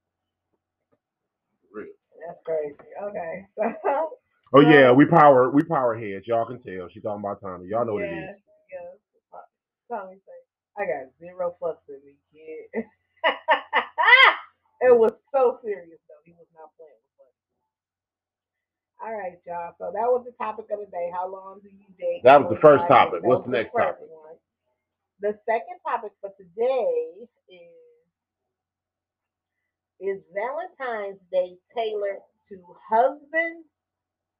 Real. 1.72 1.88
That's 2.26 2.40
crazy. 2.44 2.76
Okay. 3.02 3.46
Oh 4.52 4.60
yeah, 4.60 4.90
um, 4.90 4.96
we 4.96 5.06
power 5.06 5.50
we 5.50 5.62
power 5.62 5.96
heads. 5.96 6.26
Y'all 6.26 6.46
can 6.46 6.60
tell. 6.62 6.88
She 6.90 7.00
talking 7.00 7.20
about 7.24 7.40
Tommy. 7.40 7.68
Y'all 7.68 7.86
know 7.86 7.94
what 7.94 8.04
it 8.04 8.12
is. 8.12 8.12
yeah, 8.12 8.34
Yeah. 8.72 8.90
Tommy 9.90 10.16
say, 10.26 10.40
I 10.78 10.86
got 10.86 11.12
zero 11.20 11.56
fucks 11.62 11.86
in 11.88 12.00
me, 12.04 12.16
kid. 12.32 12.84
it 14.82 14.94
was 14.96 15.12
so 15.32 15.58
serious 15.64 16.00
though. 16.08 16.22
He 16.24 16.32
was 16.32 16.48
not 16.54 16.70
playing 16.76 16.98
with 17.04 17.26
us. 17.26 17.34
All 19.02 19.14
right, 19.14 19.38
y'all. 19.46 19.74
So 19.78 19.92
that 19.94 20.08
was 20.10 20.24
the 20.26 20.32
topic 20.42 20.66
of 20.72 20.80
the 20.80 20.86
day. 20.90 21.10
How 21.14 21.30
long 21.30 21.60
do 21.62 21.68
you 21.70 21.86
date? 21.98 22.22
That 22.24 22.40
was 22.42 22.50
the 22.54 22.60
first 22.60 22.84
topic. 22.88 23.22
What's 23.22 23.44
the 23.46 23.52
next 23.52 23.72
first 23.72 23.98
topic? 24.00 24.08
one. 24.10 24.36
The 25.20 25.38
second 25.46 25.78
topic 25.86 26.12
for 26.20 26.30
today 26.36 27.28
is 27.48 27.74
Is 30.00 30.20
Valentine's 30.34 31.20
Day 31.32 31.56
tailored 31.76 32.20
to 32.50 32.56
husband 32.90 33.64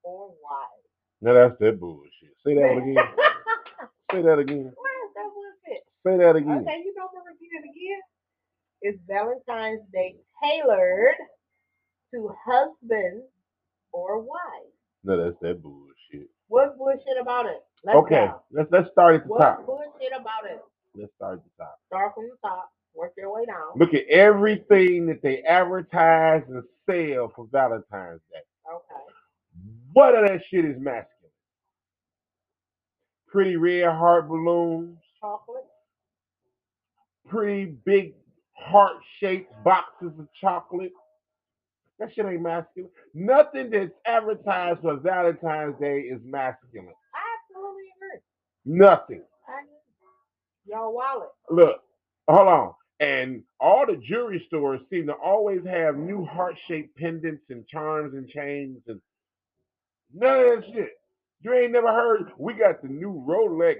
or 0.04 0.28
wife? 0.28 0.84
Now 1.22 1.34
that's 1.34 1.58
that 1.60 1.80
bullshit. 1.80 2.36
Say 2.46 2.54
that 2.54 2.76
again. 2.78 2.96
Say 4.12 4.22
that 4.22 4.38
again. 4.38 4.72
Where 4.76 4.98
is 5.06 5.12
that 5.16 5.30
bullshit? 5.34 5.82
Say 6.06 6.16
that 6.18 6.36
again. 6.36 6.66
Okay, 6.66 6.82
you 6.84 6.94
don't 6.96 7.10
want 7.12 7.26
to 7.26 7.32
repeat 7.32 7.52
it 7.52 7.64
again? 7.66 8.02
Is 8.82 9.00
Valentine's 9.08 9.82
Day 9.92 10.16
tailored 10.42 11.16
to 12.14 12.30
husband 12.46 13.22
or 13.92 14.20
wife? 14.20 14.72
No, 15.04 15.16
that's 15.24 15.36
that 15.42 15.62
bullshit. 15.62 16.28
What 16.48 16.78
bullshit 16.78 17.18
about 17.20 17.46
it? 17.46 17.60
Let's 17.84 17.98
Okay, 17.98 18.26
go. 18.26 18.42
let's 18.52 18.70
let's 18.70 18.90
start 18.92 19.16
at 19.16 19.22
the 19.24 19.28
What's 19.30 19.44
top. 19.44 19.66
bullshit 19.66 20.12
about 20.18 20.44
it? 20.46 20.60
Let's 20.94 21.12
start 21.16 21.38
at 21.38 21.44
the 21.44 21.64
top. 21.64 21.78
Start 21.88 22.12
from 22.14 22.24
the 22.30 22.36
top, 22.48 22.70
work 22.94 23.12
your 23.16 23.34
way 23.34 23.46
down. 23.46 23.76
Look 23.76 23.94
at 23.94 24.06
everything 24.08 25.06
that 25.06 25.22
they 25.22 25.42
advertise 25.42 26.42
and 26.48 26.62
sell 26.88 27.32
for 27.34 27.46
Valentine's 27.52 28.20
Day. 28.32 28.44
What 29.94 30.16
of 30.16 30.28
that 30.28 30.42
shit 30.50 30.66
is 30.66 30.76
masculine? 30.78 31.08
Pretty 33.28 33.56
red 33.56 33.86
heart 33.88 34.28
balloons, 34.28 34.98
Chocolate. 35.20 35.64
pretty 37.28 37.66
big 37.86 38.14
heart 38.54 38.96
shaped 39.20 39.52
boxes 39.64 40.12
of 40.18 40.28
chocolate. 40.40 40.92
That 41.98 42.12
shit 42.14 42.26
ain't 42.26 42.42
masculine. 42.42 42.90
Nothing 43.14 43.70
that's 43.70 43.92
advertised 44.06 44.80
for 44.82 44.96
Valentine's 44.96 45.78
Day 45.80 46.00
is 46.00 46.20
masculine. 46.24 46.94
I 47.14 47.24
absolutely 47.40 47.84
agree. 47.96 48.20
Nothing. 48.66 49.22
I. 49.48 49.62
Y'all 50.66 50.94
wallet. 50.94 51.28
Look, 51.50 51.82
hold 52.28 52.48
on. 52.48 52.74
And 53.00 53.42
all 53.60 53.86
the 53.86 53.96
jewelry 53.96 54.42
stores 54.48 54.80
seem 54.90 55.06
to 55.08 55.14
always 55.14 55.64
have 55.66 55.96
new 55.96 56.24
heart 56.24 56.56
shaped 56.68 56.96
pendants 56.96 57.44
and 57.50 57.66
charms 57.68 58.14
and 58.14 58.28
chains 58.28 58.80
and 58.88 59.00
none 60.14 60.40
of 60.40 60.46
that 60.62 60.64
shit. 60.74 60.90
You 61.42 61.54
ain't 61.54 61.72
never 61.72 61.92
heard 61.92 62.32
we 62.38 62.54
got 62.54 62.82
the 62.82 62.88
new 62.88 63.24
Rolex 63.28 63.76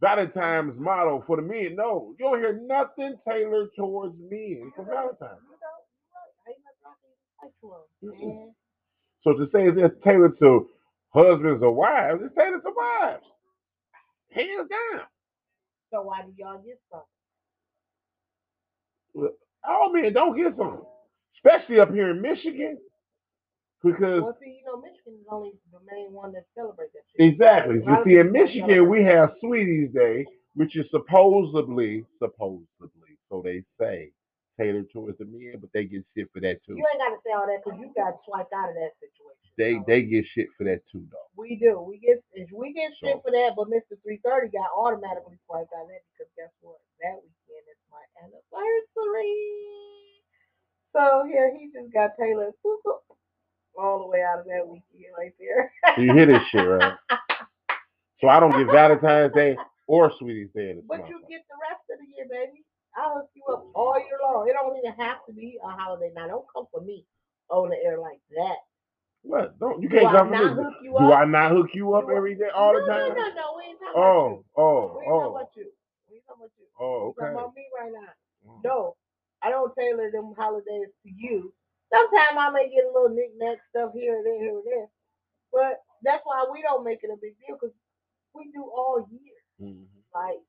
Valentine's 0.00 0.78
model 0.78 1.22
for 1.26 1.36
the 1.36 1.42
men. 1.42 1.76
No, 1.76 2.14
you 2.18 2.24
don't 2.26 2.38
hear 2.40 2.60
nothing 2.66 3.16
tailored 3.28 3.70
towards 3.76 4.14
men 4.30 4.72
for 4.76 4.84
Valentine's. 4.84 5.40
So 9.24 9.32
to 9.34 9.46
say 9.52 9.66
it's 9.68 9.94
tailored 10.04 10.38
to 10.40 10.68
husbands 11.14 11.62
or 11.62 11.72
wives, 11.72 12.20
it's 12.24 12.34
tailored 12.36 12.62
to 12.62 12.72
wives. 12.76 13.24
Hands 14.32 14.68
down. 14.70 15.02
So 15.92 16.02
why 16.02 16.22
do 16.22 16.32
y'all 16.38 16.58
get 16.58 16.78
some? 16.92 17.20
All 19.68 19.92
men 19.92 20.12
don't 20.14 20.36
get 20.36 20.56
some. 20.58 20.82
Especially 21.36 21.80
up 21.80 21.92
here 21.92 22.10
in 22.10 22.22
Michigan. 22.22 22.78
Because 23.82 24.20
Well, 24.22 24.36
see, 24.42 24.60
you 24.60 24.64
know, 24.66 24.76
Michigan 24.80 25.14
is 25.20 25.26
only 25.30 25.52
the 25.72 25.80
main 25.90 26.12
one 26.12 26.32
that 26.32 26.44
celebrates 26.54 26.92
that 26.92 27.02
shit. 27.16 27.32
Exactly. 27.32 27.76
You 27.76 27.96
see, 28.04 28.16
in 28.18 28.30
Michigan, 28.32 28.88
we 28.90 29.02
have 29.04 29.32
Sweeties 29.40 29.90
Day, 29.94 30.26
which 30.54 30.76
is 30.76 30.86
supposedly, 30.90 32.04
supposedly, 32.18 33.16
so 33.30 33.40
they 33.42 33.62
say, 33.80 34.12
tailored 34.60 34.90
towards 34.92 35.16
the 35.16 35.24
men, 35.24 35.54
but 35.60 35.70
they 35.72 35.84
get 35.84 36.04
shit 36.14 36.28
for 36.32 36.40
that 36.40 36.60
too. 36.66 36.76
You 36.76 36.84
ain't 36.92 37.00
got 37.00 37.16
to 37.16 37.20
say 37.24 37.32
all 37.32 37.46
that 37.48 37.64
because 37.64 37.80
you 37.80 37.88
got 37.96 38.20
swiped 38.28 38.52
out 38.52 38.68
of 38.68 38.74
that 38.76 38.92
situation. 39.00 39.48
They 39.56 39.74
So, 39.80 39.84
they 39.88 40.02
get 40.04 40.24
shit 40.28 40.48
for 40.58 40.64
that 40.64 40.84
too 40.92 41.04
though. 41.10 41.28
we 41.36 41.56
do. 41.56 41.80
We 41.80 41.96
get 41.98 42.20
we 42.52 42.72
get 42.76 42.92
shit 43.00 43.16
So- 43.16 43.20
for 43.24 43.30
that, 43.32 43.56
but 43.56 43.68
Mr. 43.72 43.96
330 44.04 44.52
got 44.52 44.68
automatically 44.76 45.40
swiped 45.48 45.72
out 45.72 45.84
of 45.84 45.88
that 45.88 46.04
because 46.12 46.28
guess 46.36 46.52
what? 46.60 46.76
That 47.00 47.16
weekend 47.16 47.64
is 47.72 47.80
my 47.88 48.04
anniversary. 48.20 49.32
So 50.92 51.24
yeah, 51.24 51.48
he 51.56 51.70
just 51.72 51.92
got 51.92 52.16
tailored 52.20 52.52
all 53.78 54.00
the 54.00 54.06
way 54.08 54.22
out 54.22 54.40
of 54.40 54.46
that 54.46 54.66
weekend 54.66 55.12
right 55.18 55.34
there. 55.38 55.72
So 55.96 56.02
you 56.02 56.12
hear 56.14 56.26
this 56.26 56.42
shit, 56.50 56.66
right? 56.66 56.94
So 58.20 58.28
I 58.28 58.40
don't 58.40 58.52
get 58.52 58.66
Valentine's 58.72 59.34
Day 59.34 59.56
or 59.86 60.12
Sweetie's 60.18 60.50
Day 60.54 60.76
But 60.88 61.08
you 61.08 61.20
get 61.28 61.42
the 61.48 61.56
rest 61.60 61.82
of 61.92 61.98
the 61.98 62.06
year, 62.16 62.26
baby. 62.30 62.64
I'll 62.96 63.14
hook 63.22 63.30
you 63.34 63.42
up 63.52 63.66
all 63.74 63.98
year 63.98 64.18
long. 64.22 64.48
It 64.48 64.54
don't 64.54 64.76
even 64.78 64.92
have 64.98 65.18
to 65.28 65.32
be 65.32 65.58
a 65.64 65.70
holiday. 65.70 66.12
Now, 66.14 66.28
don't 66.28 66.46
come 66.52 66.66
for 66.72 66.80
me 66.80 67.04
on 67.50 67.70
the 67.70 67.76
air 67.84 67.98
like 67.98 68.20
that. 68.36 68.56
What? 69.22 69.58
Don't 69.58 69.82
you 69.82 69.88
can't 69.88 70.06
I 70.08 70.18
come 70.18 70.28
for 70.30 70.34
me. 70.56 70.64
Do 70.98 71.10
up? 71.12 71.12
I 71.12 71.24
not 71.26 71.52
hook 71.52 71.68
you 71.74 71.94
up 71.94 72.06
Do 72.06 72.16
every 72.16 72.34
day 72.36 72.48
all 72.54 72.74
the 72.74 72.80
time? 72.86 73.10
No, 73.10 73.14
no, 73.14 73.34
no. 73.34 73.46
We 73.56 73.64
ain't 73.70 73.80
talking 73.80 74.00
Oh, 74.02 74.26
about 74.26 74.46
you. 74.56 74.62
oh, 74.62 74.96
We 74.98 75.04
ain't 75.04 75.12
talking 75.12 75.12
oh, 75.12 75.30
about 75.36 75.50
you. 75.56 75.66
We 76.08 76.16
ain't 76.16 76.26
talking 76.26 76.42
about 76.42 76.52
you. 76.58 76.66
oh, 76.80 77.00
We 77.04 77.08
okay. 77.10 77.20
talking 77.20 77.36
about 77.36 77.54
me 77.56 77.64
right 77.78 77.92
now. 77.92 78.12
Mm. 78.48 78.64
No, 78.64 78.96
I 79.42 79.50
don't 79.50 79.74
tailor 79.76 80.10
them 80.10 80.34
holidays 80.36 80.88
to 81.04 81.10
you. 81.10 81.52
Sometimes 81.92 82.38
I 82.38 82.50
may 82.50 82.70
get 82.70 82.84
a 82.84 82.92
little 82.92 83.10
knick-knack 83.10 83.58
stuff 83.70 83.92
here 83.94 84.16
and 84.16 84.26
there, 84.26 84.38
here 84.38 84.54
and 84.58 84.64
there. 84.66 84.88
But 85.52 85.82
that's 86.04 86.22
why 86.24 86.46
we 86.52 86.62
don't 86.62 86.84
make 86.84 87.00
it 87.02 87.10
a 87.12 87.18
big 87.20 87.34
deal 87.46 87.56
because 87.60 87.74
we 88.34 88.50
do 88.52 88.62
all 88.64 89.06
year. 89.10 89.38
Mhm. 89.60 89.86
Like, 90.14 90.40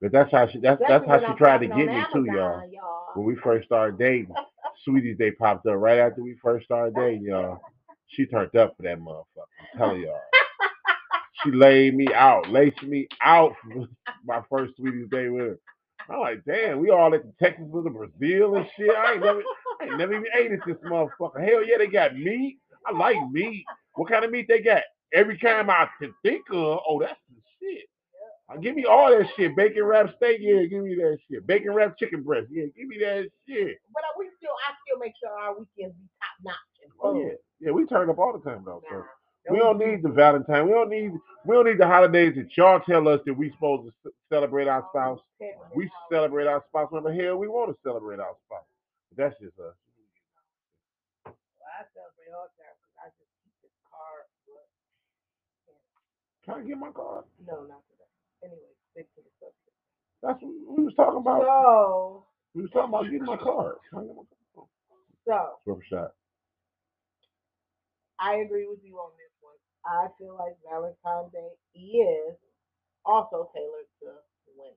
But 0.00 0.12
that's 0.12 0.30
how 0.32 0.46
she 0.48 0.58
that's 0.60 0.80
that's 0.80 1.06
how 1.06 1.18
she 1.20 1.26
I'm 1.26 1.36
tried 1.36 1.60
to 1.60 1.66
get 1.68 1.88
me 1.88 2.04
too, 2.12 2.26
y'all. 2.26 2.68
Y'all. 2.70 3.06
When 3.14 3.26
we 3.26 3.36
first 3.36 3.66
started 3.66 3.98
dating, 3.98 4.34
Sweetie's 4.84 5.18
Day 5.18 5.32
popped 5.32 5.66
up 5.66 5.76
right 5.76 5.98
after 6.00 6.22
we 6.22 6.36
first 6.42 6.66
started 6.66 6.94
dating, 6.96 7.22
y'all. 7.28 7.60
She 8.08 8.26
turned 8.26 8.54
up 8.56 8.76
for 8.76 8.82
that 8.84 8.98
motherfucker. 8.98 9.46
I'm 9.60 9.78
telling 9.78 10.02
y'all. 10.02 10.20
She 11.42 11.50
laid 11.52 11.94
me 11.94 12.06
out, 12.14 12.50
laced 12.50 12.82
me 12.82 13.08
out 13.22 13.54
for 13.72 13.86
my 14.24 14.42
first 14.50 14.76
Sweetie's 14.76 15.08
Day 15.10 15.28
with 15.28 15.42
her. 15.42 15.58
I'm 16.10 16.20
like, 16.20 16.44
damn, 16.46 16.80
we 16.80 16.90
all 16.90 17.14
at 17.14 17.22
the 17.24 17.32
Texas 17.42 17.66
de 17.66 17.90
Brazil 17.90 18.56
and 18.56 18.66
shit. 18.76 18.90
I 18.90 19.14
ain't 19.14 19.24
never 19.24 19.42
I 19.80 19.86
ain't 19.86 19.98
never 19.98 20.14
even 20.14 20.26
ate 20.38 20.52
at 20.52 20.60
this 20.66 20.76
motherfucker. 20.86 21.40
Hell 21.40 21.64
yeah, 21.66 21.78
they 21.78 21.88
got 21.88 22.16
meat. 22.16 22.58
I 22.86 22.92
like 22.96 23.16
meat. 23.32 23.64
What 23.94 24.10
kind 24.10 24.24
of 24.24 24.30
meat 24.30 24.46
they 24.48 24.60
got? 24.60 24.82
Every 25.14 25.38
time 25.38 25.70
I 25.70 25.88
can 26.00 26.14
think 26.22 26.44
of, 26.52 26.80
oh, 26.88 27.00
that's 27.00 27.18
the 27.30 27.36
shit. 27.60 27.84
Uh, 28.50 28.58
give 28.58 28.76
me 28.76 28.84
all 28.84 29.10
that 29.10 29.28
shit. 29.36 29.56
Bacon 29.56 29.84
wrap 29.84 30.14
steak, 30.16 30.38
yeah, 30.40 30.64
give 30.66 30.84
me 30.84 30.94
that 30.96 31.18
shit. 31.30 31.46
Bacon 31.46 31.72
wrap 31.74 31.98
chicken 31.98 32.22
breast, 32.22 32.48
yeah, 32.50 32.66
give 32.76 32.88
me 32.88 32.98
that 33.00 33.28
shit. 33.48 33.78
But 33.94 34.04
uh, 34.04 34.14
we 34.18 34.28
still, 34.38 34.52
I 34.68 34.74
still 34.86 35.00
make 35.00 35.14
sure 35.20 35.30
our 35.30 35.52
weekends 35.58 35.96
be 35.96 36.08
top 36.20 36.36
notch 36.44 36.56
Oh 37.02 37.20
yeah, 37.20 37.34
yeah, 37.60 37.72
we 37.72 37.86
turn 37.86 38.10
up 38.10 38.18
all 38.18 38.32
the 38.38 38.50
time 38.50 38.62
though. 38.66 38.82
So 38.90 39.04
we 39.50 39.58
don't 39.58 39.78
need 39.78 40.02
the 40.02 40.08
Valentine. 40.10 40.66
We 40.66 40.72
don't 40.72 40.90
need 40.90 41.12
we 41.46 41.54
don't 41.56 41.66
need 41.66 41.78
the 41.78 41.86
holidays 41.86 42.34
that 42.36 42.56
y'all 42.56 42.80
tell 42.80 43.08
us 43.08 43.20
that 43.26 43.34
we 43.34 43.50
supposed 43.52 43.92
to 44.04 44.12
celebrate 44.32 44.68
our 44.68 44.84
spouse. 44.90 45.20
We 45.74 45.90
celebrate 46.10 46.46
our 46.46 46.64
spouse 46.68 46.90
when 46.90 47.04
the 47.04 47.14
hell 47.14 47.36
we 47.36 47.48
want 47.48 47.70
to 47.70 47.76
celebrate 47.82 48.20
our 48.20 48.34
spouse. 48.46 48.66
That's 49.16 49.34
just 49.40 49.58
us. 49.60 49.74
Well, 51.26 51.70
I 51.80 51.84
celebrate 51.94 52.32
all 52.34 52.48
the 52.48 52.62
time 52.62 52.74
'cause 52.80 52.96
I 53.04 53.08
just 53.18 53.30
keep 53.42 53.52
this 53.62 53.72
card. 53.90 54.24
Can 56.44 56.54
I 56.54 56.62
get 56.66 56.78
my 56.78 56.90
card? 56.92 57.24
no, 57.46 57.64
not 57.64 57.82
today. 57.90 58.10
Anyway, 58.44 58.72
stick 58.92 59.08
to 59.14 59.22
the 59.22 59.30
subject. 59.40 59.76
That's 60.22 60.40
what 60.42 60.78
we 60.78 60.84
was 60.84 60.94
talking 60.94 61.20
about. 61.20 61.42
So, 61.42 62.26
We 62.54 62.62
was 62.62 62.70
talking 62.72 62.88
about 62.90 63.04
getting 63.04 63.24
my 63.24 63.36
card. 63.36 63.76
Can 63.90 63.98
I 64.00 64.04
get 64.06 64.16
my 64.16 64.22
card? 64.54 64.68
so 65.64 65.80
shot. 65.88 66.12
I 68.20 68.36
agree 68.36 68.66
with 68.68 68.80
you 68.84 68.96
on 68.98 69.12
this. 69.18 69.33
I 69.86 70.08
feel 70.18 70.36
like 70.38 70.56
Valentine's 70.70 71.32
Day 71.32 71.52
is 71.78 72.36
also 73.04 73.50
tailored 73.54 73.88
to 74.02 74.08
women. 74.56 74.74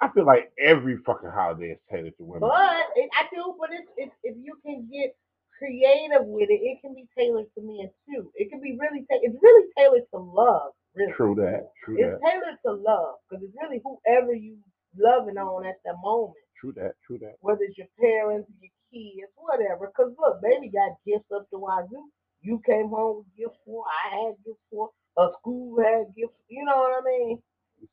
I 0.00 0.08
feel 0.12 0.24
like 0.24 0.50
every 0.58 0.96
fucking 1.04 1.30
holiday 1.30 1.72
is 1.76 1.78
tailored 1.90 2.16
to 2.16 2.24
women. 2.24 2.48
But 2.48 2.88
it, 2.96 3.10
I 3.12 3.28
do, 3.34 3.54
but 3.60 3.68
it's, 3.72 3.88
it's 3.96 4.14
if 4.24 4.36
you 4.40 4.56
can 4.64 4.88
get 4.90 5.14
creative 5.58 6.24
with 6.24 6.48
it, 6.48 6.60
it 6.64 6.80
can 6.80 6.94
be 6.94 7.04
tailored 7.16 7.46
to 7.54 7.60
men 7.60 7.90
too. 8.08 8.32
It 8.34 8.48
can 8.48 8.60
be 8.62 8.78
really 8.80 9.04
ta- 9.10 9.20
it's 9.20 9.36
really 9.42 9.68
tailored 9.76 10.08
to 10.14 10.18
love. 10.18 10.72
Really, 10.96 11.12
True 11.12 11.34
that. 11.36 11.68
True 11.84 11.96
it's 12.00 12.04
that. 12.08 12.16
It's 12.16 12.24
tailored 12.24 12.58
to 12.64 12.72
love 12.80 13.20
because 13.28 13.44
it's 13.44 13.54
really 13.60 13.80
whoever 13.84 14.32
you 14.32 14.56
loving 14.96 15.36
on 15.36 15.66
at 15.66 15.76
the 15.84 15.92
moment, 16.02 16.40
True 16.58 16.72
that. 16.76 16.96
True 17.06 17.18
that. 17.20 17.36
whether 17.40 17.60
it's 17.62 17.76
your 17.76 17.92
parents, 18.00 18.48
your 18.60 18.72
kids, 18.88 19.30
whatever. 19.36 19.92
Because 19.92 20.16
look, 20.18 20.40
baby 20.40 20.72
got 20.72 20.96
gifts 21.06 21.28
up 21.34 21.44
to 21.50 21.58
wazoo. 21.60 22.08
You 22.42 22.60
came 22.66 22.88
home 22.88 23.18
with 23.18 23.36
gifts 23.36 23.58
for. 23.64 23.84
I 23.84 24.16
had 24.16 24.34
gifts 24.44 24.60
for. 24.70 24.90
A 25.18 25.28
school 25.40 25.76
had 25.82 26.14
gifts. 26.16 26.38
You 26.48 26.64
know 26.64 26.76
what 26.76 27.02
I 27.02 27.04
mean? 27.04 27.42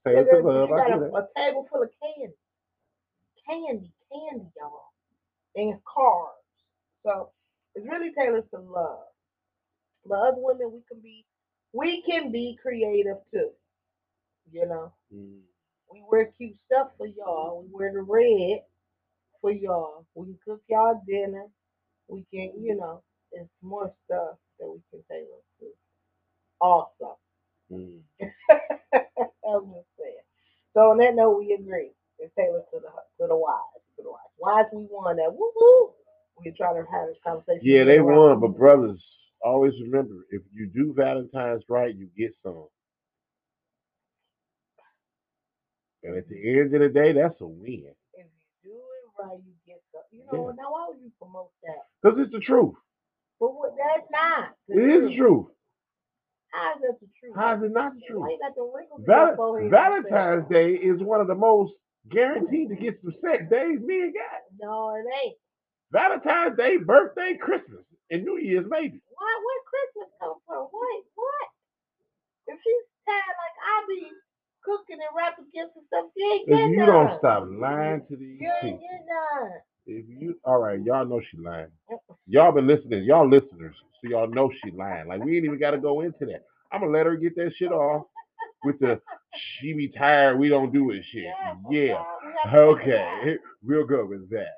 Nigga, 0.05 0.31
to 0.31 0.47
love. 0.47 0.69
you 0.69 0.75
I 0.75 0.89
got 0.89 1.01
a, 1.01 1.05
a 1.05 1.27
table 1.35 1.67
full 1.69 1.83
of 1.83 1.89
candy. 2.01 2.33
Candy, 3.47 3.91
candy, 4.11 4.45
y'all. 4.57 4.91
And 5.55 5.79
cards. 5.83 6.37
So 7.03 7.31
it's 7.75 7.85
really 7.87 8.11
tailored 8.17 8.49
to 8.51 8.59
love. 8.59 8.99
But 10.05 10.19
other 10.19 10.37
women 10.37 10.71
we 10.71 10.81
can 10.89 11.01
be 11.01 11.25
we 11.73 12.03
can 12.03 12.31
be 12.31 12.57
creative 12.61 13.17
too. 13.33 13.49
You 14.51 14.67
know. 14.67 14.93
Mm. 15.13 15.39
We 15.91 16.03
wear 16.09 16.31
cute 16.37 16.55
stuff 16.65 16.89
for 16.97 17.07
y'all. 17.07 17.63
We 17.63 17.69
wear 17.71 17.93
the 17.93 18.01
red 18.01 18.63
for 19.41 19.51
y'all. 19.51 20.05
We 20.15 20.35
cook 20.45 20.61
y'all 20.69 21.01
dinner. 21.07 21.45
We 22.07 22.25
can, 22.33 22.51
you 22.61 22.75
know, 22.75 23.03
it's 23.37 23.49
more 23.61 23.91
stuff 24.05 24.37
that 24.59 24.67
we 24.67 24.79
can 24.91 25.03
tailor 25.09 25.41
to. 25.59 25.67
Also. 26.59 27.17
Mm. 27.71 27.99
I'm 28.21 29.65
just 29.73 29.91
saying. 29.99 30.25
So 30.73 30.91
on 30.91 30.97
that 30.99 31.15
note, 31.15 31.39
we 31.39 31.53
agree. 31.53 31.91
It's 32.19 32.33
tailored 32.35 32.63
to 32.73 32.79
the 32.79 32.89
to 33.21 33.27
the 33.27 33.35
wise, 33.35 33.81
to 33.97 34.03
the 34.03 34.09
wives. 34.09 34.33
Wives, 34.39 34.69
we 34.73 34.87
won 34.89 35.17
that. 35.17 35.31
Woo 35.31 35.51
woo. 35.55 35.91
We 36.43 36.51
try 36.51 36.73
to 36.73 36.85
have 36.91 37.07
this 37.07 37.17
conversation. 37.25 37.61
Yeah, 37.63 37.83
they 37.83 37.99
won, 37.99 38.39
but 38.39 38.57
brothers, 38.57 39.03
always 39.43 39.73
remember 39.81 40.15
if 40.31 40.41
you 40.53 40.69
do 40.73 40.93
Valentine's 40.95 41.63
right, 41.69 41.95
you 41.95 42.09
get 42.17 42.33
some. 42.43 42.67
And 46.03 46.17
at 46.17 46.27
the 46.29 46.59
end 46.59 46.73
of 46.73 46.81
the 46.81 46.89
day, 46.89 47.11
that's 47.13 47.41
a 47.41 47.47
win. 47.47 47.91
If 48.13 48.25
you 48.63 48.71
do 48.71 48.77
it 48.77 49.23
right, 49.23 49.39
you 49.45 49.53
get 49.65 49.81
some. 49.91 50.03
You 50.11 50.23
know, 50.31 50.53
now 50.57 50.71
why 50.71 50.85
would 50.89 51.01
you 51.01 51.11
promote 51.19 51.51
that? 51.63 51.85
Because 52.01 52.19
it's 52.19 52.31
the 52.31 52.39
truth. 52.39 52.75
But 53.39 53.53
what? 53.53 53.73
That's 53.77 54.07
not. 54.11 54.49
It 54.69 54.79
is 54.79 55.09
the 55.09 55.15
truth. 55.15 55.47
How 56.51 56.73
is 56.75 56.81
that 56.81 56.97
the 56.99 57.07
truth? 57.19 57.35
How 57.35 57.55
is 57.57 57.63
it 57.63 57.71
not 57.71 57.93
the 57.93 58.01
Why 58.15 58.29
truth? 58.29 58.31
you 58.33 58.39
got 58.41 58.55
the 58.55 58.65
wrinkles 58.65 59.01
Val-? 59.05 59.69
Valentine's 59.69 60.47
Day 60.49 60.73
is 60.73 61.01
one 61.01 61.21
of 61.21 61.27
the 61.27 61.35
most 61.35 61.73
guaranteed 62.09 62.69
to 62.69 62.75
get 62.75 62.97
some 63.03 63.13
sex 63.21 63.43
days 63.51 63.79
men 63.83 64.13
got. 64.15 64.41
No, 64.59 64.95
it 64.95 65.05
ain't. 65.05 65.35
Valentine's 65.91 66.57
Day, 66.57 66.77
birthday, 66.77 67.37
Christmas, 67.39 67.83
and 68.09 68.23
New 68.23 68.39
Year's 68.39 68.65
maybe. 68.67 68.99
Why? 69.11 69.33
Where 69.43 69.61
Christmas 69.69 70.09
come 70.19 70.39
from? 70.47 70.67
What? 70.71 71.03
What? 71.15 71.47
If 72.47 72.57
she's 72.63 72.85
tired 73.05 73.37
like 73.37 73.57
I 73.59 73.75
be 73.91 74.01
cooking 74.63 74.99
and 75.03 75.13
wrapping 75.15 75.51
gifts 75.53 75.75
and 75.75 75.85
stuff, 75.87 76.05
she 76.15 76.23
ain't 76.23 76.47
If 76.47 76.55
getting 76.57 76.71
you 76.73 76.85
none. 76.87 76.87
don't 76.87 77.19
stop 77.19 77.43
lying 77.51 78.01
to 78.09 78.15
these 78.15 78.39
you 78.39 78.49
ain't 78.49 78.79
people, 78.79 78.79
getting 78.81 79.05
none. 79.07 79.51
If 79.87 80.05
you 80.09 80.39
all 80.43 80.59
right, 80.59 80.81
y'all 80.83 81.05
know 81.05 81.21
she 81.31 81.37
lying. 81.37 81.67
Y'all 82.27 82.51
been 82.51 82.67
listening, 82.67 83.03
y'all 83.05 83.27
listeners, 83.27 83.75
so 84.01 84.09
y'all 84.09 84.27
know 84.27 84.51
she 84.63 84.71
lying. 84.71 85.07
Like 85.07 85.23
we 85.23 85.37
ain't 85.37 85.45
even 85.45 85.59
got 85.59 85.71
to 85.71 85.77
go 85.79 86.01
into 86.01 86.25
that. 86.27 86.45
I'm 86.71 86.81
gonna 86.81 86.91
let 86.93 87.05
her 87.05 87.15
get 87.15 87.35
that 87.37 87.53
shit 87.57 87.71
off 87.71 88.05
with 88.63 88.79
the 88.79 88.99
she 89.59 89.73
be 89.73 89.87
tired, 89.89 90.39
we 90.39 90.49
don't 90.49 90.73
do 90.73 90.91
it 90.91 91.03
shit. 91.11 91.23
Yeah. 91.23 91.53
Yeah, 91.69 92.03
We 92.25 92.33
have 92.33 92.53
to 92.53 92.75
figure 92.75 92.97
it 92.97 92.97
out. 93.03 93.23
okay, 93.23 93.37
we'll 93.63 93.85
go 93.85 94.05
with 94.05 94.29
that. 94.31 94.55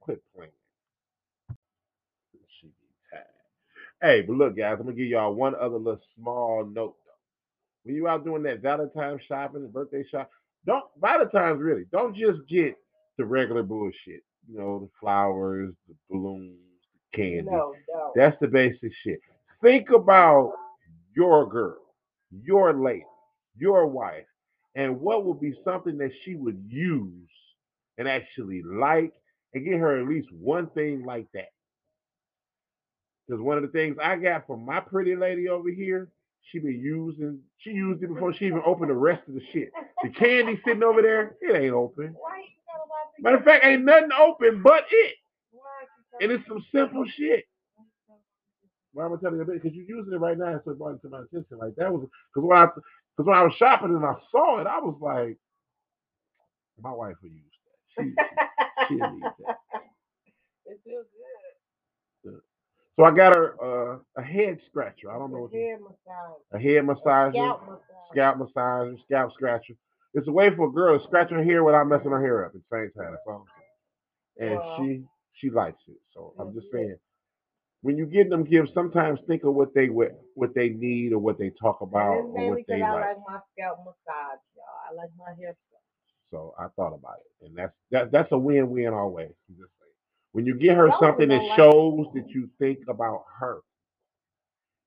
Quit 0.00 0.22
playing. 0.34 0.50
She 2.60 2.66
be 2.68 2.72
tired. 3.12 3.24
Hey, 4.02 4.22
but 4.22 4.36
look, 4.36 4.56
guys, 4.56 4.76
I'm 4.78 4.84
gonna 4.86 4.96
give 4.96 5.06
y'all 5.06 5.34
one 5.34 5.54
other 5.54 5.78
little 5.78 6.00
small 6.16 6.64
note. 6.64 6.96
though. 7.04 7.12
When 7.84 7.94
you 7.94 8.08
out 8.08 8.24
doing 8.24 8.42
that 8.44 8.60
Valentine's 8.60 9.22
shopping 9.28 9.68
birthday 9.70 10.04
shop, 10.10 10.30
don't 10.66 10.84
Valentine's 11.00 11.60
really 11.60 11.84
don't 11.92 12.14
just 12.16 12.40
get 12.48 12.76
the 13.18 13.24
regular 13.24 13.62
bullshit. 13.62 14.22
You 14.50 14.58
know, 14.58 14.78
the 14.80 14.88
flowers, 15.00 15.72
the 15.88 15.94
balloons, 16.10 16.56
the 17.12 17.16
candy. 17.16 17.42
No, 17.42 17.74
no. 17.88 18.12
That's 18.16 18.36
the 18.40 18.48
basic 18.48 18.92
shit. 19.04 19.20
Think 19.62 19.90
about 19.90 20.52
your 21.14 21.48
girl, 21.48 21.78
your 22.44 22.72
lady, 22.72 23.06
your 23.56 23.86
wife, 23.86 24.26
and 24.74 25.00
what 25.00 25.24
would 25.24 25.40
be 25.40 25.54
something 25.64 25.98
that 25.98 26.12
she 26.24 26.34
would 26.34 26.60
use 26.68 27.28
and 27.98 28.08
actually 28.08 28.62
like 28.62 29.12
and 29.54 29.64
get 29.64 29.78
her 29.78 30.00
at 30.00 30.08
least 30.08 30.32
one 30.32 30.68
thing 30.70 31.04
like 31.04 31.26
that. 31.34 31.50
Because 33.26 33.40
one 33.40 33.56
of 33.56 33.62
the 33.62 33.68
things 33.68 33.96
I 34.02 34.16
got 34.16 34.46
from 34.46 34.64
my 34.64 34.80
pretty 34.80 35.14
lady 35.14 35.48
over 35.48 35.70
here, 35.70 36.08
she 36.42 36.58
been 36.58 36.80
using, 36.80 37.38
she 37.58 37.70
used 37.70 38.02
it 38.02 38.12
before 38.12 38.32
she 38.32 38.46
even 38.46 38.62
opened 38.66 38.90
the 38.90 38.94
rest 38.94 39.28
of 39.28 39.34
the 39.34 39.42
shit. 39.52 39.70
The 40.02 40.08
candy 40.08 40.60
sitting 40.64 40.82
over 40.82 41.02
there, 41.02 41.36
it 41.40 41.54
ain't 41.54 41.74
open. 41.74 42.16
Why 42.18 42.38
you 42.38 42.46
got 42.66 42.84
about 42.84 43.09
Matter 43.20 43.38
of 43.38 43.44
fact, 43.44 43.64
ain't 43.66 43.84
nothing 43.84 44.10
open 44.18 44.62
but 44.62 44.84
it. 44.90 45.16
Why 45.52 45.62
aren't 45.80 45.90
you 45.98 46.04
And 46.20 46.32
it's 46.32 46.46
some 46.48 46.64
simple 46.74 47.04
shit. 47.16 47.44
Why 48.94 49.06
am 49.06 49.14
I 49.14 49.16
telling 49.22 49.38
you 49.38 49.46
that? 49.46 49.52
Because 49.62 49.74
you're 49.76 49.86
using 49.98 50.14
it 50.14 50.18
right 50.20 50.38
now, 50.38 50.60
so 50.64 50.72
it 50.72 50.78
brought 50.78 50.94
it 50.96 51.02
to 51.02 51.10
my 51.10 51.20
attention. 51.20 51.58
Like 51.58 51.76
that 51.76 51.92
was 51.92 52.06
because 52.34 52.48
when 52.48 52.58
I 52.58 52.66
because 52.66 53.28
when 53.28 53.36
I 53.38 53.44
was 53.44 53.54
shopping 53.58 53.90
and 53.96 54.04
I 54.06 54.14
saw 54.32 54.60
it, 54.60 54.66
I 54.68 54.80
was 54.80 54.98
like, 55.00 55.38
my 56.80 56.92
wife 56.92 57.16
will 57.22 57.30
use 57.30 57.42
that. 57.66 58.04
She, 58.04 58.14
she'll 58.88 59.06
need 59.06 59.32
that. 59.38 59.56
It 60.66 60.80
feels 60.84 61.06
good. 62.24 62.40
So 62.96 63.04
I 63.04 63.12
got 63.12 63.36
her 63.36 63.56
uh, 63.62 63.98
a 64.18 64.22
head 64.24 64.58
scratcher. 64.68 65.10
I 65.10 65.18
don't 65.18 65.32
know 65.32 65.48
what 65.50 65.52
Hair 65.52 65.78
massage. 65.80 66.42
a 66.52 66.58
head 66.60 66.84
massager, 66.84 67.32
Scalp 67.32 67.62
massage. 67.66 68.12
scalp 68.12 68.38
massager, 68.38 68.96
scalp 69.04 69.32
scratcher. 69.34 69.74
It's 70.14 70.26
a 70.28 70.32
way 70.32 70.54
for 70.54 70.68
a 70.68 70.72
girl 70.72 70.98
to 70.98 71.04
scratch 71.04 71.30
her 71.30 71.42
hair 71.42 71.62
without 71.64 71.86
messing 71.86 72.10
her 72.10 72.20
hair 72.20 72.44
up 72.44 72.52
at 72.54 72.60
the 72.60 72.76
same 72.76 72.90
time. 73.00 73.12
That's 73.12 73.22
all 73.26 73.46
I'm 73.46 73.46
saying. 74.38 74.50
And 74.52 74.58
Wow. 74.60 74.76
she 74.78 75.08
she 75.34 75.48
likes 75.50 75.80
it. 75.88 75.96
So 76.12 76.34
I'm 76.38 76.52
just 76.52 76.66
Mhm. 76.68 76.72
saying, 76.72 76.98
when 77.82 77.96
you 77.96 78.04
get 78.04 78.28
them 78.28 78.44
gifts, 78.44 78.74
sometimes 78.74 79.20
think 79.22 79.44
of 79.44 79.54
what 79.54 79.72
they 79.72 79.88
what, 79.88 80.12
what 80.34 80.52
they 80.54 80.68
need 80.70 81.12
or 81.12 81.18
what 81.18 81.38
they 81.38 81.50
talk 81.50 81.80
about 81.80 82.18
or 82.18 82.50
what 82.50 82.66
they 82.66 82.82
I 82.82 82.92
like. 82.92 83.16
like 83.16 83.18
my 83.26 83.40
scalp 83.52 83.78
massage, 83.84 84.40
y'all. 84.54 84.64
I 84.88 84.92
like 84.92 85.10
my 85.16 85.32
hair. 85.34 85.56
So 86.30 86.54
I 86.58 86.68
thought 86.76 86.92
about 86.94 87.18
it, 87.20 87.46
and 87.46 87.56
that's 87.56 87.74
that 87.90 88.10
that's 88.12 88.30
a 88.32 88.38
win-win 88.38 88.92
always. 88.92 89.32
Just. 89.56 89.72
When 90.32 90.46
you 90.46 90.54
get 90.56 90.76
her 90.76 90.88
Some 90.90 91.00
something 91.00 91.28
that 91.30 91.42
like- 91.42 91.56
shows 91.56 92.06
that 92.14 92.28
you 92.28 92.48
think 92.58 92.86
about 92.86 93.24
her, 93.38 93.62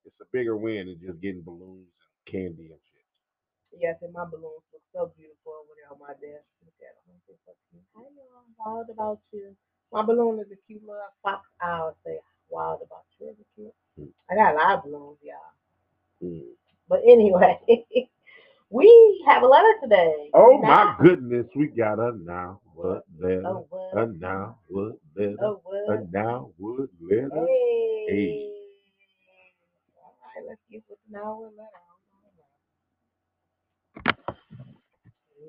it's 0.05 0.19
a 0.21 0.25
bigger 0.31 0.55
win 0.55 0.87
than 0.87 0.99
just 1.01 1.19
getting 1.19 1.41
balloons 1.41 1.89
and 1.89 2.25
candy 2.31 2.71
and 2.71 2.79
shit. 2.81 2.92
Yes, 3.79 3.97
and 4.01 4.13
my 4.13 4.25
balloons 4.25 4.63
look 4.71 4.83
so 4.93 5.11
beautiful 5.17 5.53
over 5.59 5.73
there 5.75 5.89
on 5.91 5.99
my 5.99 6.13
desk. 6.21 6.45
Look 6.65 6.77
at 6.81 6.95
them. 7.05 7.17
They're 7.27 7.37
so 7.45 7.53
cute. 7.71 7.83
Hi, 7.95 8.03
y'all. 8.15 8.45
Wild 8.59 8.89
about 8.89 9.19
you. 9.33 9.55
My 9.91 10.03
balloon 10.03 10.39
is 10.39 10.47
a 10.51 10.57
cute 10.67 10.81
little 10.81 11.01
fox 11.23 11.45
owl. 11.61 11.95
Say 12.05 12.17
wild 12.49 12.81
about 12.85 13.05
you. 13.19 13.29
Is 13.29 13.37
it 13.39 13.47
cute? 13.55 13.75
Mm. 13.99 14.09
I 14.31 14.35
got 14.35 14.53
a 14.53 14.57
lot 14.57 14.77
of 14.77 14.83
balloons, 14.85 15.17
y'all. 15.23 15.53
Mm. 16.23 16.43
But 16.89 17.01
anyway, 17.07 17.59
we 18.69 19.23
have 19.27 19.43
a 19.43 19.47
letter 19.47 19.73
today. 19.83 20.29
Oh 20.33 20.59
Now- 20.61 20.95
my 20.99 21.03
goodness, 21.03 21.47
we 21.55 21.67
got 21.67 21.99
a 21.99 22.13
now 22.23 22.61
what 22.75 23.03
letter, 23.19 23.43
Oh, 23.47 23.67
what? 23.69 23.97
a 23.97 24.07
now 24.19 24.57
what 24.67 24.93
letter, 25.15 25.37
Oh, 25.41 25.61
what? 25.63 25.89
a 25.99 26.05
now 26.11 26.49
what 26.57 26.89
letter. 27.01 27.45
Hey. 27.47 28.05
Hey. 28.09 28.51
All 29.97 30.15
right, 30.35 30.45
let's 30.49 30.61
get 30.71 30.83
with 30.89 30.99
now 31.09 31.43
and 31.45 31.57
letter. 31.57 31.69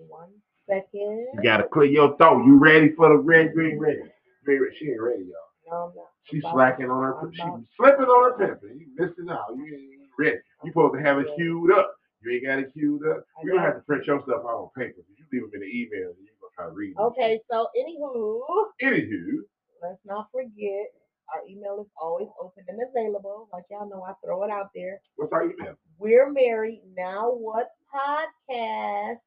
One 0.09 0.31
second. 0.69 1.27
You 1.35 1.43
gotta 1.43 1.65
clear 1.65 1.87
your 1.91 2.17
throat. 2.17 2.45
You 2.47 2.59
ready 2.59 2.93
for 2.93 3.09
the 3.09 3.17
red, 3.17 3.53
green, 3.55 3.79
red? 3.79 4.11
Red. 4.47 4.61
She 4.79 4.91
ain't 4.91 5.01
ready, 5.01 5.25
y'all. 5.25 5.51
No, 5.71 5.77
I'm 5.89 5.97
not. 5.97 6.07
She's 6.25 6.43
About- 6.45 6.55
slacking 6.55 6.91
on 6.91 7.03
her. 7.03 7.19
I'm 7.21 7.33
She's 7.33 7.41
about- 7.45 7.63
slipping 7.77 8.07
on 8.07 8.33
her 8.33 8.39
pimping. 8.47 8.79
You 8.79 8.87
missing 8.97 9.29
out. 9.31 9.57
You 9.57 9.65
ain't 9.65 10.11
ready. 10.19 10.39
You 10.65 10.71
supposed 10.71 10.95
to 10.95 11.01
have 11.01 11.19
it 11.19 11.27
queued 11.37 11.73
up. 11.73 11.95
You 12.23 12.33
ain't 12.33 12.45
got 12.47 12.59
it 12.59 12.73
queued 12.73 13.07
up. 13.07 13.25
We 13.43 13.51
don't 13.51 13.61
have 13.61 13.75
to 13.77 13.81
print 13.83 14.07
your 14.07 14.21
stuff 14.23 14.43
out 14.45 14.57
on 14.65 14.71
paper. 14.77 15.01
You 15.17 15.25
leave 15.33 15.43
them 15.43 15.51
in 15.55 15.61
the 15.61 15.67
email 15.67 16.11
and 16.17 16.25
you 16.25 16.33
gonna 16.41 16.53
try 16.57 16.67
to 16.67 16.73
read 16.73 16.97
them. 16.97 17.05
Okay, 17.07 17.41
so 17.51 17.69
anywho, 17.77 18.41
Anywho, 18.83 19.45
let's 19.83 20.01
not 20.07 20.29
forget 20.33 20.89
our 21.35 21.41
email 21.49 21.81
is 21.83 21.91
always 22.01 22.29
open 22.41 22.65
and 22.69 22.79
available. 22.91 23.49
Like 23.53 23.65
y'all 23.71 23.89
know, 23.89 24.03
I 24.03 24.13
throw 24.25 24.43
it 24.45 24.51
out 24.51 24.71
there. 24.75 25.01
what's 25.17 25.33
our 25.33 25.45
email? 25.51 25.75
We're 25.99 26.31
married 26.31 26.83
now. 26.97 27.31
What 27.33 27.69
podcast 27.95 29.19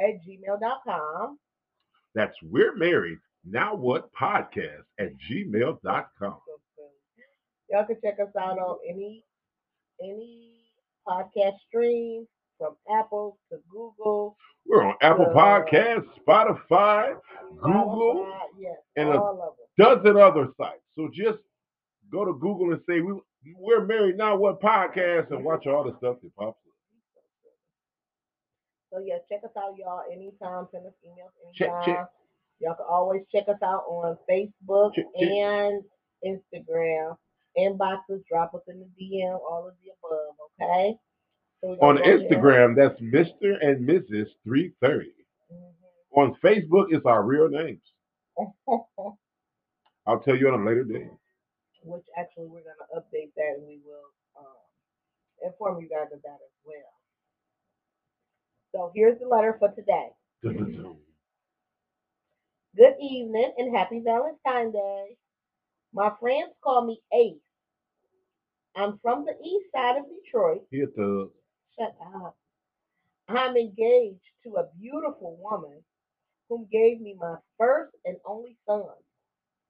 at 0.00 0.14
gmail.com. 0.26 1.38
That's 2.14 2.36
We're 2.42 2.74
Married. 2.76 3.18
Now 3.44 3.74
What 3.74 4.10
Podcast 4.14 4.82
at 4.98 5.10
gmail.com. 5.30 6.38
Y'all 7.70 7.84
can 7.86 7.96
check 8.02 8.18
us 8.20 8.34
out 8.38 8.58
on 8.58 8.78
any 8.88 9.24
any 10.02 10.50
podcast 11.06 11.52
stream 11.68 12.26
from 12.58 12.74
Apple 12.90 13.38
to 13.50 13.58
Google, 13.70 14.36
We're 14.66 14.82
on 14.82 14.94
Apple 15.02 15.26
Uh, 15.30 15.34
Podcasts, 15.34 16.06
Spotify, 16.26 17.14
Google, 17.62 18.26
Spotify, 18.26 18.40
yes, 18.58 18.76
and 18.96 19.08
a- 19.10 19.20
all 19.20 19.40
of 19.42 19.56
them. 19.78 20.02
dozen 20.02 20.16
other 20.20 20.48
sites. 20.58 20.82
So 20.96 21.08
just 21.14 21.38
go 22.12 22.24
to 22.24 22.32
Google 22.34 22.72
and 22.72 22.82
say 22.88 23.00
we 23.00 23.14
we're 23.56 23.86
married 23.86 24.16
now 24.18 24.36
what 24.36 24.60
podcast 24.60 25.30
and 25.30 25.44
watch 25.44 25.66
all 25.66 25.84
the 25.84 25.96
stuff 25.98 26.16
that 26.22 26.36
pops 26.36 26.58
up. 26.66 26.69
So 28.92 28.98
yeah, 29.04 29.18
check 29.28 29.40
us 29.44 29.50
out, 29.56 29.74
y'all. 29.78 30.02
Anytime, 30.12 30.66
send 30.72 30.86
us 30.86 30.92
emails 31.06 31.32
anytime. 31.46 31.84
check. 31.84 32.06
Y'all 32.60 32.74
can 32.74 32.86
always 32.90 33.22
check 33.32 33.44
us 33.48 33.60
out 33.62 33.84
on 33.88 34.16
Facebook 34.28 34.94
Check, 34.94 35.06
check. 35.18 35.28
and 35.30 35.82
Instagram. 36.26 37.16
Inboxes, 37.58 38.22
drop 38.28 38.54
us 38.54 38.62
in 38.68 38.80
the 38.80 38.86
DM, 39.00 39.32
all 39.32 39.66
of 39.66 39.74
the 39.82 39.90
above, 40.04 40.34
okay? 40.60 40.94
So 41.62 41.76
On 41.84 41.98
ahead. 41.98 42.20
Instagram, 42.20 42.76
that's 42.76 43.00
Mr. 43.00 43.56
and 43.60 43.88
Mrs. 43.88 44.28
330. 44.44 45.12
Mhm. 45.52 45.72
On 46.16 46.34
Facebook, 46.36 46.86
it's 46.90 47.06
our 47.06 47.22
real 47.22 47.48
names. 47.48 47.82
I'll 50.06 50.20
tell 50.20 50.36
you 50.36 50.48
on 50.48 50.60
a 50.60 50.64
later 50.64 50.84
date. 50.84 51.10
Which 51.82 52.04
actually 52.18 52.46
we're 52.48 52.60
gonna 52.62 52.88
update 53.00 53.32
that 53.36 53.54
and 53.58 53.66
we 53.66 53.80
will 53.84 54.04
um, 54.38 54.56
inform 55.44 55.80
you 55.80 55.88
guys 55.88 56.12
of 56.12 56.20
that 56.22 56.38
as 56.44 56.54
well. 56.64 56.92
So 58.72 58.92
here's 58.94 59.18
the 59.18 59.26
letter 59.26 59.56
for 59.58 59.70
today. 59.70 60.08
Good 62.76 62.94
evening 63.00 63.52
and 63.58 63.76
happy 63.76 64.00
Valentine's 64.04 64.72
Day. 64.72 65.16
My 65.92 66.12
friends 66.20 66.52
call 66.62 66.86
me 66.86 67.00
Ace. 67.12 67.34
I'm 68.76 68.98
from 69.02 69.24
the 69.24 69.32
east 69.44 69.66
side 69.74 69.96
of 69.98 70.04
Detroit. 70.24 70.62
The 70.70 71.30
Shut 71.78 71.96
up. 72.14 72.36
I'm 73.28 73.56
engaged 73.56 74.20
to 74.44 74.56
a 74.56 74.68
beautiful 74.80 75.36
woman 75.40 75.82
whom 76.48 76.68
gave 76.70 77.00
me 77.00 77.16
my 77.18 77.36
first 77.58 77.92
and 78.04 78.16
only 78.24 78.56
son. 78.66 78.84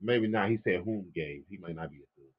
maybe 0.00 0.28
not. 0.28 0.50
He 0.50 0.58
said 0.64 0.82
whom 0.84 1.10
gave. 1.14 1.44
He 1.48 1.56
might 1.56 1.76
not 1.76 1.90
be 1.90 1.96
a 1.96 2.08
good. 2.16 2.32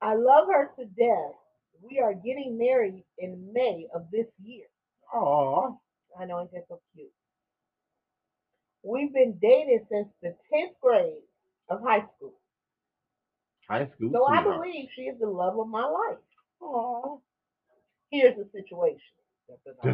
I 0.00 0.14
love 0.14 0.48
her 0.50 0.70
to 0.78 0.84
death. 0.86 1.34
We 1.82 1.98
are 2.00 2.14
getting 2.14 2.58
married 2.58 3.04
in 3.18 3.52
May 3.52 3.86
of 3.94 4.10
this 4.10 4.26
year. 4.42 4.66
Oh, 5.14 5.78
I 6.18 6.24
know, 6.24 6.40
ain't 6.40 6.52
that 6.52 6.64
so 6.68 6.80
cute? 6.94 7.12
We've 8.82 9.12
been 9.12 9.38
dating 9.40 9.86
since 9.90 10.08
the 10.22 10.34
10th 10.52 10.78
grade 10.82 11.22
of 11.68 11.80
high 11.82 12.04
school. 12.16 12.34
high 13.68 13.88
school. 13.94 14.10
So 14.12 14.24
I 14.24 14.42
believe 14.42 14.88
she 14.94 15.02
is 15.02 15.18
the 15.20 15.28
love 15.28 15.58
of 15.58 15.68
my 15.68 15.84
life. 15.84 16.18
Aw. 16.62 17.18
Here's 18.10 18.36
the 18.36 18.48
situation. 18.52 19.00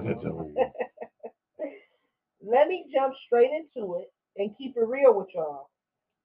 Let 2.46 2.68
me 2.68 2.86
jump 2.92 3.14
straight 3.26 3.50
into 3.50 3.96
it 4.00 4.12
and 4.36 4.56
keep 4.58 4.76
it 4.76 4.86
real 4.86 5.14
with 5.14 5.28
y'all. 5.34 5.70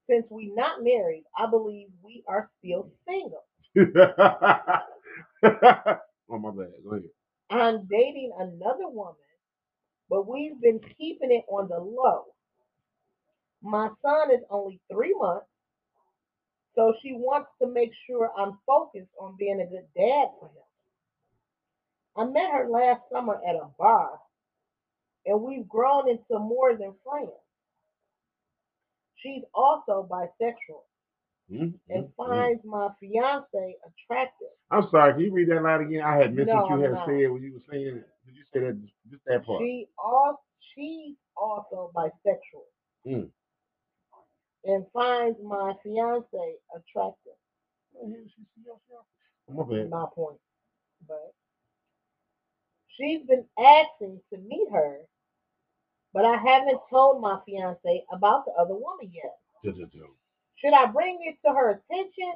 Since 0.09 0.25
we 0.29 0.51
not 0.55 0.83
married, 0.83 1.23
I 1.37 1.49
believe 1.49 1.87
we 2.03 2.23
are 2.27 2.49
still 2.59 2.89
single. 3.07 3.45
oh 5.43 6.39
my 6.39 6.51
bad. 6.51 6.71
Go 6.83 6.91
ahead. 6.91 7.03
I'm 7.49 7.87
dating 7.89 8.31
another 8.39 8.87
woman, 8.89 9.15
but 10.09 10.27
we've 10.27 10.59
been 10.61 10.79
keeping 10.97 11.31
it 11.31 11.45
on 11.49 11.69
the 11.69 11.79
low. 11.79 12.25
My 13.61 13.89
son 14.03 14.31
is 14.31 14.41
only 14.49 14.79
three 14.91 15.15
months, 15.17 15.47
so 16.75 16.93
she 17.01 17.13
wants 17.13 17.49
to 17.61 17.67
make 17.67 17.91
sure 18.07 18.31
I'm 18.37 18.57
focused 18.65 19.11
on 19.19 19.35
being 19.37 19.61
a 19.61 19.65
good 19.65 19.87
dad 19.95 20.27
for 20.39 20.47
him. 20.47 20.65
I 22.17 22.25
met 22.25 22.51
her 22.51 22.69
last 22.69 23.01
summer 23.11 23.39
at 23.47 23.55
a 23.55 23.69
bar, 23.77 24.19
and 25.25 25.41
we've 25.41 25.67
grown 25.67 26.09
into 26.09 26.39
more 26.39 26.75
than 26.77 26.93
friends. 27.03 27.31
She's 29.17 29.43
also 29.53 30.07
bisexual 30.09 30.83
Mhm, 31.51 31.79
and 31.89 32.13
finds 32.15 32.63
my 32.63 32.89
fiance 32.99 33.77
attractive. 33.85 34.47
I'm 34.71 34.87
sorry. 34.89 35.13
Can 35.13 35.21
you 35.23 35.33
read 35.33 35.49
that 35.49 35.63
line 35.63 35.81
again? 35.81 36.01
I 36.03 36.15
had 36.17 36.33
missed 36.35 36.47
No, 36.47 36.55
what 36.57 36.69
you 36.69 36.75
I'm 36.75 36.81
had 36.81 36.91
not. 36.93 37.05
said 37.07 37.31
when 37.31 37.41
you 37.43 37.53
were 37.53 37.63
saying. 37.71 38.03
Did 38.25 38.35
you 38.35 38.43
say 38.53 38.59
that? 38.59 38.79
Just 39.09 39.25
that 39.25 39.45
part. 39.45 39.61
She 39.61 39.87
also 39.97 40.39
she's 40.75 41.15
also 41.35 41.91
bisexual 41.95 42.65
Mm. 43.07 43.31
and 44.65 44.85
finds 44.91 45.39
my 45.41 45.73
fiance 45.83 46.57
attractive. 46.75 47.33
My 49.47 49.63
bad. 49.63 49.89
My 49.89 50.05
point, 50.13 50.39
but 51.07 51.33
she's 52.89 53.25
been 53.25 53.45
asking 53.57 54.21
to 54.31 54.37
meet 54.39 54.69
her, 54.71 54.99
but 56.13 56.25
I 56.25 56.37
haven't 56.37 56.79
told 56.89 57.21
my 57.21 57.39
fiance 57.45 58.05
about 58.11 58.45
the 58.45 58.51
other 58.53 58.75
woman 58.75 59.11
yet. 59.11 59.37
Should 60.61 60.73
I 60.73 60.85
bring 60.87 61.19
it 61.23 61.37
to 61.47 61.53
her 61.53 61.71
attention? 61.71 62.33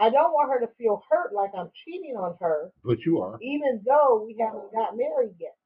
I 0.00 0.10
don't 0.10 0.32
want 0.32 0.50
her 0.52 0.60
to 0.66 0.72
feel 0.78 1.02
hurt 1.10 1.32
like 1.34 1.50
I'm 1.56 1.70
cheating 1.84 2.16
on 2.16 2.36
her, 2.40 2.70
But 2.84 2.98
you 3.04 3.20
are. 3.20 3.38
even 3.42 3.82
though 3.86 4.24
we 4.24 4.36
haven't 4.40 4.72
got 4.72 4.96
married 4.96 5.34
yet. 5.40 5.56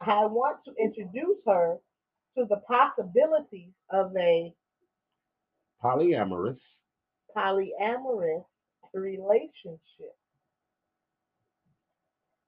I 0.00 0.26
want 0.26 0.58
to 0.66 0.74
introduce 0.82 1.38
her 1.46 1.78
to 2.36 2.44
the 2.48 2.60
possibilities 2.68 3.72
of 3.90 4.14
a 4.16 4.54
Polyamorous. 5.82 6.58
polyamorous 7.36 8.44
relationship. 8.94 10.16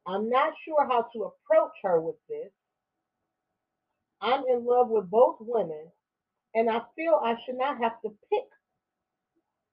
I'm 0.07 0.31
not 0.31 0.55
sure 0.65 0.87
how 0.87 1.07
to 1.13 1.25
approach 1.25 1.73
her 1.83 2.01
with 2.01 2.17
this. 2.29 2.51
I'm 4.23 4.45
in 4.51 4.65
love 4.65 4.89
with 4.89 5.11
both 5.11 5.37
women, 5.41 5.91
and 6.55 6.71
I 6.71 6.81
feel 6.97 7.21
I 7.23 7.35
should 7.45 7.57
not 7.59 7.79
have 7.83 8.01
to 8.03 8.11
pick 8.31 8.45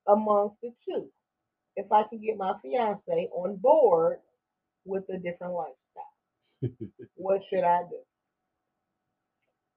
amongst 0.08 0.56
the 0.62 0.72
two 0.88 1.08
if 1.76 1.92
I 1.92 2.04
can 2.10 2.22
get 2.22 2.38
my 2.38 2.54
fiance 2.62 3.30
on 3.34 3.56
board 3.58 4.18
with 4.86 5.04
a 5.10 5.18
different 5.18 5.54
lifestyle. 5.54 6.78
what 7.16 7.42
should 7.50 7.64
I 7.64 7.82
do? 7.90 7.98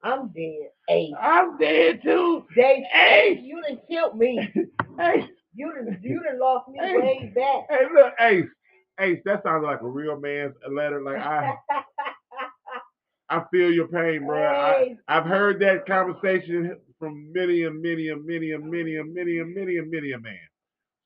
I'm 0.02 0.28
dead. 0.28 0.70
Ace. 0.90 1.12
I'm 1.20 1.58
dead 1.58 2.02
too. 2.02 2.44
Dave, 2.54 2.84
Ace. 2.94 3.40
you 3.42 3.60
done 3.66 3.80
killed 3.88 4.16
me. 4.18 4.38
Hey, 4.98 5.28
You 5.54 5.72
done, 5.72 5.98
you 6.02 6.20
done 6.24 6.40
lost 6.40 6.68
me 6.68 6.80
Ace. 6.82 6.96
way 6.96 7.32
back. 7.34 7.66
hey, 7.70 7.84
look, 7.94 8.12
Ace. 8.20 8.46
Ace, 9.00 9.20
that 9.24 9.44
sounds 9.44 9.62
like 9.64 9.80
a 9.80 9.86
real 9.86 10.18
man's 10.18 10.54
letter. 10.68 11.00
Like 11.02 11.18
I, 11.18 11.54
I 13.30 13.44
feel 13.52 13.70
your 13.72 13.86
pain, 13.88 14.26
bro. 14.26 14.42
I, 14.44 14.96
I've 15.06 15.24
heard 15.26 15.60
that 15.60 15.86
conversation 15.86 16.76
from 16.98 17.32
many 17.32 17.64
and 17.64 17.80
many 17.82 18.08
and 18.08 18.24
many 18.26 18.52
and 18.52 18.70
many 18.70 18.96
and 18.96 19.12
many 19.14 19.38
and 19.38 19.54
many 19.54 19.78
and 19.78 19.90
many 19.90 20.12
a 20.12 20.18
man. 20.18 20.38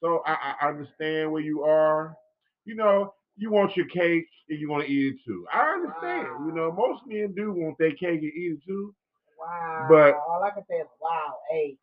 So 0.03 0.23
I, 0.27 0.55
I 0.61 0.69
understand 0.69 1.31
where 1.33 1.43
you 1.43 1.63
are. 1.63 2.17
You 2.65 2.75
know, 2.75 3.15
you 3.37 3.51
want 3.51 3.77
your 3.77 3.87
cake 3.87 4.27
and 4.49 4.59
you 4.59 4.71
want 4.71 4.87
to 4.87 4.93
eat 4.93 5.15
it 5.15 5.21
too. 5.27 5.47
I 5.53 5.75
understand. 5.75 6.47
You 6.47 6.53
know, 6.55 6.73
most 6.73 7.03
men 7.07 7.35
do 7.37 7.53
want 7.53 7.77
their 7.79 7.91
cake 7.93 8.21
and 8.21 8.25
eat 8.25 8.53
it 8.55 8.59
too. 8.67 8.95
Wow. 9.39 9.87
But- 9.91 10.15
all 10.29 10.43
I 10.45 10.51
can 10.51 10.65
say 10.69 10.77
is 10.77 10.89
wow, 11.01 11.35
hey. 11.51 11.77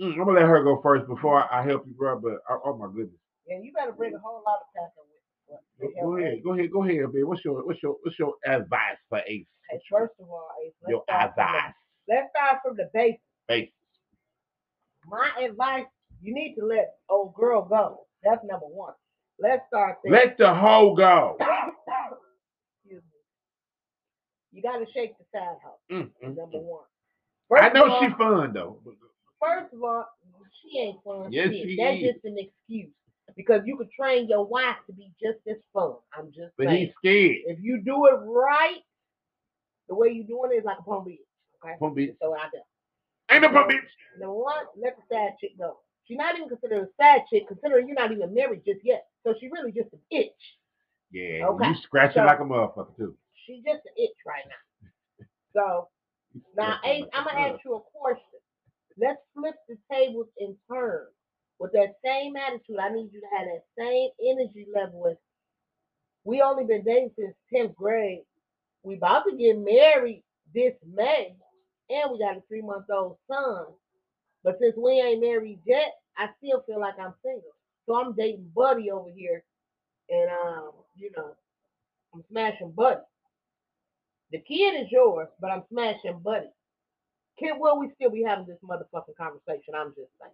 Mm, 0.00 0.12
I'm 0.14 0.24
gonna 0.24 0.40
let 0.40 0.48
her 0.48 0.64
go 0.64 0.80
first 0.82 1.06
before 1.06 1.38
I, 1.44 1.60
I 1.60 1.66
help 1.66 1.86
you, 1.86 1.94
bro. 1.94 2.18
But 2.18 2.38
oh, 2.50 2.60
oh 2.66 2.76
my 2.76 2.86
goodness, 2.86 3.14
Yeah, 3.46 3.58
you 3.62 3.72
better 3.72 3.92
bring 3.92 4.12
a 4.14 4.18
whole 4.18 4.42
lot 4.44 4.58
of 4.58 4.66
passion 4.74 5.06
with 5.06 5.60
go, 5.78 5.86
with 5.86 5.94
go 6.02 6.16
ahead, 6.18 6.42
go 6.42 6.52
ahead, 6.54 6.70
go 6.72 6.82
ahead, 6.82 7.12
babe. 7.12 7.24
What's 7.26 7.44
your 7.44 7.64
what's 7.64 7.80
your 7.80 7.96
what's 8.02 8.18
your 8.18 8.34
advice 8.44 8.98
for 9.08 9.20
Ace? 9.28 9.46
Hey, 9.70 9.78
first 9.88 10.14
of 10.18 10.28
all, 10.28 10.48
Ace, 10.66 10.72
let's 10.82 10.90
Your 10.90 11.02
start, 11.04 11.34
from 11.34 11.44
advice, 11.44 11.74
the, 12.08 12.14
let's 12.14 12.28
start 12.34 12.58
from 12.64 12.76
the 12.76 12.90
basics. 12.92 13.22
Ace. 13.50 13.70
My 15.06 15.30
advice, 15.44 15.84
you 16.22 16.34
need 16.34 16.54
to 16.58 16.64
let 16.64 16.94
old 17.08 17.34
girl 17.34 17.62
go. 17.64 18.06
That's 18.22 18.42
number 18.44 18.66
one. 18.66 18.94
Let's 19.38 19.62
start 19.68 19.98
there. 20.02 20.12
Let 20.12 20.38
the 20.38 20.54
hoe 20.54 20.94
go. 20.94 21.36
Excuse 21.40 23.02
me. 23.02 23.18
You 24.52 24.62
got 24.62 24.78
to 24.78 24.86
shake 24.92 25.18
the 25.18 25.24
side 25.34 25.56
hoe. 25.62 25.78
Mm, 25.92 26.10
mm, 26.24 26.36
Number 26.36 26.58
one. 26.58 26.84
I 27.60 27.68
know 27.70 27.88
all- 27.90 28.00
she 28.00 28.08
fun 28.14 28.52
though. 28.54 28.80
First 29.40 29.74
of 29.74 29.82
all, 29.84 30.06
she 30.62 30.78
ain't 30.78 31.02
fun. 31.04 31.30
Yes, 31.30 31.50
shit. 31.50 31.68
she 31.68 31.76
That's 31.76 31.96
is. 31.98 32.14
just 32.14 32.24
an 32.24 32.36
excuse 32.38 32.90
because 33.36 33.60
you 33.66 33.76
could 33.76 33.90
train 33.92 34.26
your 34.28 34.46
wife 34.46 34.76
to 34.86 34.92
be 34.94 35.12
just 35.22 35.38
as 35.50 35.56
fun. 35.74 35.96
I'm 36.16 36.28
just 36.28 36.52
But 36.56 36.68
saying. 36.68 36.86
he's 36.86 36.94
scared. 36.96 37.36
If 37.46 37.58
you 37.60 37.82
do 37.84 38.06
it 38.06 38.14
right, 38.24 38.78
the 39.88 39.94
way 39.94 40.08
you 40.08 40.24
doing 40.24 40.52
it 40.52 40.60
is 40.60 40.64
like 40.64 40.78
a 40.78 40.82
pump 40.82 41.08
bitch. 41.08 41.18
Okay. 41.62 41.74
Pump 41.78 41.96
bitch. 41.96 42.08
It 42.10 42.16
out 42.22 42.48
there. 42.52 42.62
Ain't 43.30 43.42
no 43.42 43.48
pump 43.50 43.70
bitch. 43.70 43.80
Number 44.18 44.34
one, 44.34 44.64
let 44.76 44.96
the 44.96 45.02
sad 45.10 45.32
chick 45.40 45.58
go. 45.58 45.78
She's 46.06 46.18
not 46.18 46.36
even 46.36 46.48
considered 46.48 46.82
a 46.82 46.88
sad 47.02 47.22
chick, 47.30 47.48
considering 47.48 47.88
you're 47.88 47.96
not 47.98 48.12
even 48.12 48.34
married 48.34 48.62
just 48.66 48.80
yet. 48.84 49.06
So 49.26 49.34
she 49.40 49.48
really 49.48 49.72
just 49.72 49.92
an 49.92 50.00
itch. 50.10 50.30
Yeah, 51.10 51.46
Okay, 51.48 51.68
you 51.68 51.74
scratching 51.82 52.22
so- 52.22 52.26
like 52.26 52.40
a 52.40 52.44
motherfucker 52.44 52.96
too. 52.96 53.16
She's 53.46 53.62
just 53.64 53.84
an 53.84 53.92
itch 54.02 54.16
right 54.26 54.44
now. 54.48 55.26
So 55.54 55.88
now, 56.56 56.78
Ace, 56.84 57.04
I'm 57.12 57.24
gonna 57.24 57.40
ask 57.54 57.60
you 57.64 57.74
a 57.74 57.80
question. 57.94 58.40
Let's 58.96 59.20
flip 59.34 59.54
the 59.68 59.76
tables 59.92 60.26
in 60.38 60.56
turn. 60.70 61.06
With 61.58 61.72
that 61.72 61.94
same 62.04 62.34
attitude, 62.36 62.76
I 62.80 62.88
need 62.90 63.10
you 63.12 63.20
to 63.20 63.36
have 63.36 63.46
that 63.46 63.64
same 63.78 64.10
energy 64.20 64.66
level. 64.74 65.00
With 65.02 65.18
we 66.24 66.42
only 66.42 66.64
been 66.64 66.84
dating 66.84 67.10
since 67.18 67.34
10th 67.52 67.74
grade. 67.76 68.22
We 68.82 68.96
about 68.96 69.24
to 69.28 69.36
get 69.36 69.58
married 69.58 70.22
this 70.54 70.74
May, 70.92 71.34
and 71.90 72.12
we 72.12 72.18
got 72.18 72.36
a 72.36 72.42
three 72.48 72.62
month 72.62 72.86
old 72.92 73.18
son. 73.30 73.66
But 74.44 74.58
since 74.60 74.76
we 74.76 74.92
ain't 75.00 75.20
married 75.22 75.60
yet, 75.66 75.94
I 76.18 76.28
still 76.38 76.62
feel 76.66 76.80
like 76.80 76.94
I'm 76.98 77.14
single. 77.24 77.52
So 77.86 77.96
I'm 77.96 78.14
dating 78.14 78.50
Buddy 78.54 78.90
over 78.90 79.10
here, 79.14 79.44
and 80.10 80.30
um, 80.30 80.70
you 80.96 81.10
know, 81.16 81.32
I'm 82.14 82.24
smashing 82.30 82.72
Buddy. 82.72 83.00
The 84.32 84.40
kid 84.40 84.82
is 84.82 84.88
yours, 84.90 85.28
but 85.40 85.50
I'm 85.50 85.64
smashing 85.70 86.20
Buddy. 86.24 86.48
Kid, 87.38 87.54
will 87.58 87.78
we 87.80 87.90
still 87.96 88.10
be 88.10 88.24
having 88.24 88.46
this 88.46 88.58
motherfucking 88.64 89.16
conversation? 89.18 89.74
I'm 89.76 89.90
just 89.90 90.10
saying. 90.20 90.32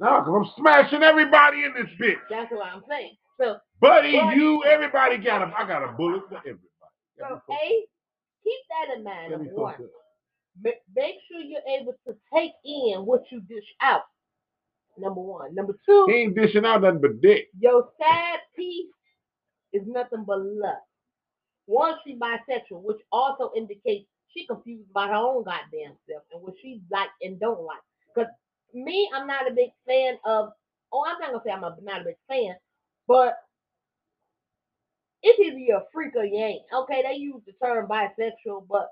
No, 0.00 0.22
cause 0.24 0.34
I'm 0.34 0.62
smashing 0.62 1.02
everybody 1.02 1.64
in 1.64 1.74
this 1.74 1.90
bitch. 2.00 2.20
That's 2.30 2.50
what 2.52 2.66
I'm 2.66 2.82
saying. 2.88 3.16
So, 3.40 3.58
Buddy, 3.80 4.12
Buddy. 4.12 4.36
you, 4.36 4.64
everybody 4.64 5.18
got 5.18 5.42
a. 5.42 5.52
I 5.56 5.66
got 5.66 5.84
a 5.84 5.92
bullet 5.92 6.22
for 6.28 6.38
everybody. 6.38 6.60
So 7.18 7.40
A, 7.52 7.84
keep 8.44 8.60
that 8.70 8.96
in 8.96 9.04
mind. 9.04 9.32
Number 9.32 9.50
one, 9.54 9.72
fucked 9.74 9.82
up. 9.82 9.90
Ma- 9.90 9.99
make 10.62 11.14
sure 11.30 11.40
you're 11.40 11.60
able 11.80 11.94
to 12.06 12.14
take 12.32 12.52
in 12.64 13.04
what 13.06 13.22
you 13.30 13.40
dish 13.40 13.64
out. 13.80 14.02
Number 14.98 15.20
one. 15.20 15.54
Number 15.54 15.74
two, 15.86 16.06
He 16.08 16.14
ain't 16.16 16.34
dishing 16.34 16.64
out 16.66 16.82
nothing 16.82 17.00
but 17.00 17.20
dick. 17.22 17.48
your 17.58 17.88
sad 17.98 18.40
piece 18.56 18.90
is 19.72 19.82
nothing 19.86 20.24
but 20.26 20.40
lust. 20.40 20.82
One, 21.66 21.94
she 22.04 22.16
bisexual, 22.16 22.82
which 22.82 22.98
also 23.12 23.52
indicates 23.56 24.08
she 24.34 24.46
confused 24.46 24.92
by 24.92 25.06
her 25.08 25.14
own 25.14 25.44
goddamn 25.44 25.94
self 26.08 26.22
and 26.32 26.42
what 26.42 26.54
she 26.60 26.82
like 26.90 27.08
and 27.22 27.38
don't 27.40 27.62
like. 27.64 27.80
Because 28.14 28.30
me, 28.74 29.08
I'm 29.14 29.26
not 29.26 29.50
a 29.50 29.54
big 29.54 29.70
fan 29.86 30.18
of. 30.24 30.50
Oh, 30.92 31.04
I'm 31.06 31.20
not 31.20 31.30
gonna 31.30 31.42
say 31.46 31.52
I'm 31.52 31.62
a, 31.64 31.76
not 31.82 32.00
a 32.02 32.04
big 32.04 32.16
fan, 32.28 32.54
but 33.06 33.36
it's 35.22 35.38
either 35.38 35.58
you're 35.58 35.78
a 35.78 35.84
freak 35.92 36.16
or 36.16 36.24
you 36.24 36.38
ain't. 36.42 36.62
Okay, 36.74 37.02
they 37.02 37.14
use 37.16 37.40
the 37.46 37.52
term 37.64 37.86
bisexual, 37.88 38.66
but 38.68 38.88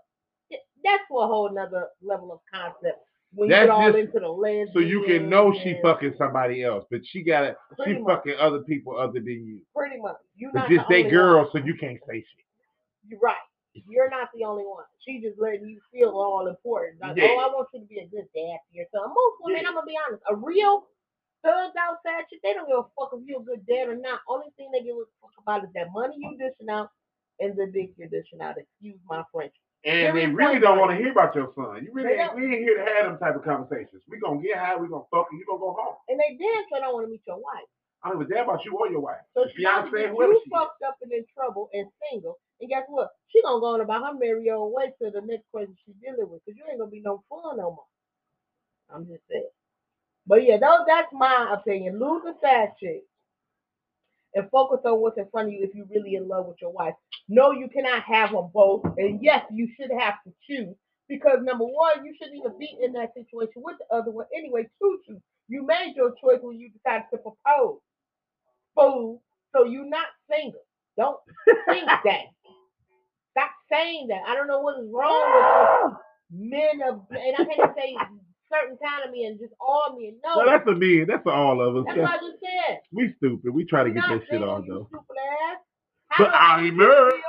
that's 0.84 1.02
for 1.08 1.24
a 1.24 1.26
whole 1.26 1.52
nother 1.52 1.88
level 2.02 2.32
of 2.32 2.40
concept. 2.52 2.98
When 3.34 3.48
you 3.50 3.54
That's 3.54 3.66
get 3.66 3.70
all 3.70 3.86
just 3.92 3.98
into 3.98 4.20
the 4.20 4.28
lesbian, 4.28 4.68
So 4.72 4.78
you 4.78 5.02
can 5.04 5.28
know 5.28 5.52
she 5.52 5.76
fucking 5.82 6.14
somebody 6.16 6.62
else, 6.64 6.86
but 6.90 7.00
she 7.04 7.22
got 7.22 7.44
it. 7.44 7.56
She 7.84 7.98
much. 7.98 8.16
fucking 8.24 8.36
other 8.40 8.60
people 8.60 8.96
other 8.98 9.20
than 9.20 9.44
you. 9.44 9.60
pretty 9.76 10.00
much. 10.00 10.16
You're 10.34 10.50
But 10.52 10.60
not 10.60 10.70
just 10.70 10.88
the 10.88 11.02
they 11.02 11.10
girls, 11.10 11.52
one. 11.52 11.62
so 11.62 11.66
you 11.66 11.74
can't 11.76 11.98
say 12.08 12.20
shit. 12.24 12.46
You're 13.06 13.20
right. 13.20 13.36
You're 13.86 14.08
not 14.08 14.30
the 14.34 14.44
only 14.44 14.64
one. 14.64 14.84
She 15.04 15.20
just 15.20 15.38
letting 15.38 15.68
you 15.68 15.78
feel 15.92 16.08
all 16.10 16.48
important. 16.48 17.02
Like, 17.02 17.18
Yeah. 17.18 17.28
oh, 17.36 17.38
I 17.38 17.54
want 17.54 17.68
you 17.74 17.80
to 17.80 17.86
be 17.86 17.98
a 17.98 18.06
good 18.06 18.26
dad 18.34 18.58
your 18.72 18.86
son. 18.94 19.08
Most 19.12 19.36
women, 19.42 19.60
Yeah. 19.62 19.68
I'm 19.68 19.74
gonna 19.74 19.86
be 19.86 19.98
honest, 20.08 20.22
a 20.30 20.34
real 20.34 20.86
thugged 21.44 21.76
outside 21.78 22.24
shit, 22.30 22.40
they 22.42 22.54
don't 22.54 22.66
give 22.66 22.78
a 22.78 22.84
fuck 22.98 23.10
if 23.12 23.20
you're 23.26 23.40
a 23.40 23.44
good 23.44 23.64
dad 23.66 23.88
or 23.88 23.96
not. 23.96 24.20
Only 24.26 24.46
thing 24.56 24.70
they 24.72 24.80
give 24.82 24.96
a 24.96 25.04
fuck 25.20 25.32
about 25.38 25.64
is 25.64 25.70
that 25.74 25.92
money 25.92 26.16
you 26.18 26.36
dishing 26.38 26.70
out 26.70 26.88
and 27.40 27.54
the 27.56 27.66
dick 27.66 27.90
you're 27.98 28.08
dishing 28.08 28.40
out. 28.40 28.56
Excuse 28.56 28.98
my 29.06 29.22
French. 29.32 29.52
And 29.84 30.16
they 30.16 30.26
really 30.26 30.58
don't 30.58 30.78
want 30.78 30.90
to 30.90 30.96
hear 30.96 31.12
about 31.12 31.34
your 31.34 31.52
son. 31.54 31.84
You 31.86 31.92
really 31.92 32.14
ain't, 32.14 32.34
we 32.34 32.44
ain't 32.44 32.66
here 32.66 32.76
to 32.78 32.84
have 32.84 33.06
them 33.06 33.18
type 33.18 33.36
of 33.36 33.44
conversations. 33.44 34.02
We 34.08 34.18
gonna 34.18 34.42
get 34.42 34.58
high, 34.58 34.76
we 34.76 34.88
gonna 34.88 35.06
fuck, 35.10 35.28
and 35.30 35.38
you 35.38 35.46
gonna 35.46 35.60
go 35.60 35.76
home. 35.78 35.94
And 36.08 36.18
they 36.18 36.36
damn 36.36 36.66
sure 36.68 36.80
don't 36.80 36.94
want 36.94 37.06
to 37.06 37.10
meet 37.10 37.22
your 37.26 37.38
wife. 37.38 37.68
I 38.02 38.10
don't 38.10 38.18
give 38.18 38.30
a 38.30 38.34
damn 38.34 38.44
about 38.44 38.64
you 38.64 38.76
or 38.76 38.88
your 38.90 39.00
wife. 39.00 39.22
So 39.34 39.44
The 39.44 39.50
she 39.54 39.62
about 39.64 39.86
to 39.86 39.90
fiance, 39.90 40.02
get 40.02 40.10
whoever 40.10 40.32
you 40.34 40.42
she 40.44 40.50
fucked 40.50 40.82
up 40.82 40.96
and 41.02 41.12
in 41.12 41.24
trouble 41.34 41.70
and 41.72 41.86
single. 42.10 42.38
And 42.60 42.70
guess 42.70 42.84
what? 42.88 43.10
She 43.28 43.42
gonna 43.42 43.60
go 43.60 43.74
on 43.74 43.80
about 43.80 44.02
her 44.02 44.18
merry 44.18 44.50
old 44.50 44.74
way 44.74 44.92
to 45.02 45.10
the 45.10 45.22
next 45.22 45.46
person 45.54 45.76
she 45.86 45.94
dealing 46.02 46.26
with. 46.30 46.42
Cause 46.44 46.54
you 46.58 46.64
ain't 46.68 46.78
gonna 46.78 46.90
be 46.90 47.02
no 47.02 47.22
fun 47.30 47.58
no 47.58 47.70
more. 47.78 47.90
I'm 48.90 49.06
just 49.06 49.22
saying. 49.30 49.50
But 50.26 50.44
yeah, 50.44 50.58
those 50.58 50.86
that's 50.86 51.12
my 51.12 51.54
opinion. 51.54 51.98
Lose 51.98 52.22
the 52.24 52.34
side 52.42 52.74
chick 52.80 53.04
and 54.34 54.48
focus 54.50 54.80
on 54.84 55.00
what's 55.00 55.18
in 55.18 55.28
front 55.30 55.48
of 55.48 55.54
you 55.54 55.64
if 55.64 55.74
you're 55.74 55.86
really 55.86 56.16
in 56.16 56.28
love 56.28 56.46
with 56.46 56.58
your 56.60 56.72
wife. 56.72 56.94
No, 57.28 57.52
you 57.52 57.68
cannot 57.68 58.02
have 58.02 58.32
them 58.32 58.50
both. 58.52 58.84
And 58.96 59.22
yes, 59.22 59.44
you 59.52 59.68
should 59.76 59.90
have 59.98 60.14
to 60.26 60.32
choose. 60.46 60.74
Because 61.08 61.38
number 61.42 61.64
one, 61.64 62.04
you 62.04 62.14
shouldn't 62.18 62.36
even 62.38 62.58
be 62.58 62.78
in 62.82 62.92
that 62.92 63.14
situation 63.14 63.62
with 63.62 63.76
the 63.78 63.96
other 63.96 64.10
one 64.10 64.26
anyway 64.36 64.68
choose. 64.80 65.20
You 65.48 65.66
made 65.66 65.94
your 65.96 66.10
choice 66.22 66.40
when 66.42 66.58
you 66.58 66.70
decided 66.70 67.04
to 67.12 67.18
propose. 67.18 67.80
Fool. 68.74 69.22
So 69.54 69.64
you're 69.64 69.88
not 69.88 70.06
single. 70.30 70.60
Don't 70.96 71.18
think 71.68 71.86
that. 72.04 72.24
Stop 73.32 73.50
saying 73.72 74.08
that. 74.08 74.22
I 74.28 74.34
don't 74.34 74.48
know 74.48 74.60
what 74.60 74.78
is 74.80 74.90
wrong 74.92 75.84
with 75.84 75.94
men 76.30 76.82
of 76.88 77.02
and 77.10 77.36
I 77.38 77.44
can't 77.54 77.74
say 77.76 77.96
certain 78.52 78.78
kind 78.82 79.04
of 79.06 79.14
men, 79.14 79.38
just 79.40 79.54
all 79.60 79.96
men. 79.98 80.16
No. 80.24 80.38
Well, 80.38 80.46
that's 80.46 80.64
for 80.64 80.74
me. 80.76 81.04
That's 81.04 81.22
for 81.22 81.32
all 81.32 81.60
of 81.60 81.76
us. 81.76 81.84
That's 81.86 81.98
what 81.98 82.10
I 82.10 82.18
just 82.18 82.40
said. 82.40 82.78
we 82.92 83.14
stupid. 83.18 83.52
We 83.54 83.64
try 83.66 83.84
to 83.84 83.90
You're 83.90 83.96
get 84.02 84.08
that 84.08 84.22
shit 84.30 84.42
off 84.42 84.64
though. 84.68 84.86
stupid 84.88 85.16
ass. 85.18 85.58
How 86.08 86.24
But 86.24 86.34
I'm 86.34 86.76
married. 86.76 87.22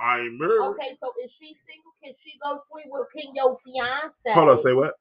I'm 0.00 0.38
married. 0.38 0.76
Okay, 0.76 0.98
so 1.00 1.12
is 1.24 1.30
she 1.40 1.56
single? 1.66 1.92
Can 2.02 2.14
she 2.24 2.38
go 2.42 2.60
free 2.72 2.84
with 2.86 3.08
can 3.16 3.34
your 3.34 3.58
fiance? 3.64 4.12
Hold 4.34 4.50
on, 4.50 4.62
say 4.64 4.74
what? 4.74 4.94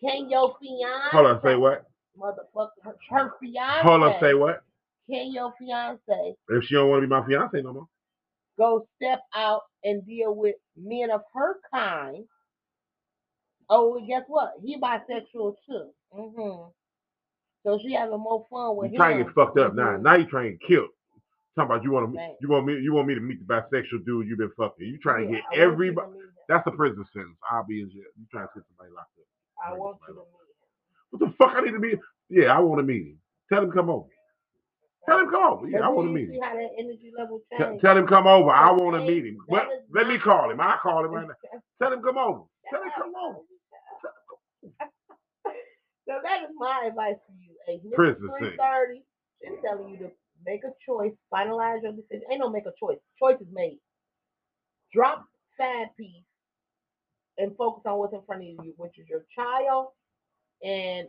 Can 0.00 0.30
your 0.30 0.56
fiance? 0.60 1.10
Hold 1.12 1.26
on, 1.26 1.40
say 1.42 1.56
what? 1.56 1.84
Motherfucker, 2.18 2.70
her, 2.84 2.96
her 3.10 3.32
fiance. 3.40 3.82
Hold 3.82 4.02
on, 4.04 4.14
say 4.20 4.34
what? 4.34 4.62
Can 5.10 5.32
your 5.32 5.52
fiance? 5.58 6.36
If 6.48 6.64
she 6.64 6.74
don't 6.74 6.90
want 6.90 7.02
to 7.02 7.06
be 7.08 7.10
my 7.10 7.26
fiance 7.26 7.62
no 7.62 7.72
more. 7.72 7.88
go 8.58 8.86
step 8.96 9.20
out 9.36 9.62
and 9.84 10.04
deal 10.06 10.34
with 10.34 10.56
men 10.76 11.10
of 11.10 11.22
her 11.34 11.56
kind. 11.74 12.24
Oh, 13.70 13.90
well, 13.90 14.06
guess 14.06 14.24
what? 14.28 14.54
He 14.64 14.78
bisexual 14.78 15.56
too. 15.66 15.90
Mm-hmm. 16.14 16.70
So 17.64 17.78
she 17.82 17.92
having 17.94 18.20
more 18.20 18.46
fun 18.50 18.76
with 18.76 18.92
You 18.92 18.96
him. 18.96 18.98
trying 18.98 19.18
to 19.18 19.24
get 19.24 19.34
fucked 19.34 19.58
up 19.58 19.74
now. 19.74 19.98
Mhm. 19.98 20.02
Now 20.02 20.16
you 20.16 20.26
trying 20.26 20.46
to 20.46 20.50
get 20.58 20.68
killed. 20.68 20.90
Talking 21.56 21.72
about 21.72 21.84
you 21.84 21.92
want 21.92 22.14
to 22.14 22.36
you 22.40 22.48
want 22.48 22.66
me 22.66 22.80
you 22.80 22.94
want 22.94 23.08
me 23.08 23.14
to 23.14 23.20
meet 23.20 23.38
the 23.46 23.46
bisexual 23.54 24.04
dude 24.06 24.28
you've 24.28 24.38
been 24.38 24.52
fucking. 24.56 24.86
You 24.86 24.98
trying 24.98 25.28
to 25.28 25.32
Yeah, 25.34 25.38
get 25.40 25.44
I 25.52 25.56
to 25.56 25.60
everybody. 25.62 26.12
That's 26.48 26.66
a 26.66 26.70
prison 26.72 27.04
sentence. 27.12 27.36
I'll 27.50 27.66
be 27.66 27.82
in 27.82 27.90
jail. 27.90 28.04
You 28.18 28.26
trying 28.32 28.46
to 28.48 28.50
get 28.54 28.64
somebody 28.68 28.94
locked 28.94 29.12
up. 29.18 29.26
I 29.66 29.78
want 29.78 29.98
you 30.08 30.14
to 30.14 30.20
meet 30.20 30.20
him. 30.20 30.26
What 31.10 31.20
the 31.20 31.34
fuck 31.38 31.56
I 31.56 31.60
need 31.62 31.72
to 31.72 31.78
meet? 31.80 31.98
Yeah, 32.30 32.56
I 32.56 32.60
want 32.60 32.78
to 32.80 32.84
meet 32.84 33.02
him. 33.08 33.18
Tell 33.52 33.62
him 33.64 33.72
come 33.72 33.90
over. 33.90 34.08
Tell 35.08 35.18
him 35.20 35.30
come 35.30 35.42
over. 35.44 35.68
Yeah, 35.68 35.80
I 35.80 35.88
want 35.88 36.08
to 36.08 36.12
meet 36.12 36.30
him. 36.30 36.40
How 36.42 36.54
that 36.54 36.70
energy 36.78 37.12
level 37.16 37.40
Tell, 37.56 37.70
change. 37.70 37.82
tell 37.82 37.96
him 37.98 38.06
come 38.06 38.26
over. 38.26 38.50
I 38.50 38.72
want 38.72 38.96
to 38.96 39.06
meet 39.06 39.24
him. 39.26 39.38
Well, 39.48 39.66
let 39.94 40.08
me 40.08 40.18
call 40.18 40.50
him. 40.50 40.60
I'll 40.60 40.78
call 40.78 41.04
him 41.04 41.12
right 41.12 41.28
now. 41.28 41.34
Tell 41.82 41.92
him 41.92 42.02
come 42.02 42.18
over. 42.18 42.42
Tell 42.70 42.82
him 42.82 42.90
come 42.96 43.12
over. 43.16 43.38
So 46.08 46.14
that 46.22 46.42
is 46.42 46.56
my 46.56 46.88
advice 46.88 47.20
to 47.26 47.32
you. 47.36 47.52
A 47.68 47.94
Princess 47.94 48.24
three 48.38 48.56
thirty 48.56 49.02
is 49.42 49.58
telling 49.62 49.90
you 49.92 49.98
to 49.98 50.10
make 50.46 50.64
a 50.64 50.72
choice, 50.86 51.12
finalize 51.32 51.82
your 51.82 51.92
decision. 51.92 52.22
Ain't 52.30 52.40
no 52.40 52.48
make 52.48 52.64
a 52.64 52.72
choice. 52.80 52.98
Choice 53.18 53.36
is 53.40 53.46
made. 53.52 53.78
Drop 54.92 55.26
side 55.58 55.88
piece 55.98 56.24
and 57.36 57.54
focus 57.56 57.82
on 57.84 57.98
what's 57.98 58.14
in 58.14 58.22
front 58.26 58.42
of 58.42 58.64
you, 58.64 58.72
which 58.78 58.98
is 58.98 59.06
your 59.08 59.24
child 59.36 59.88
and 60.62 61.08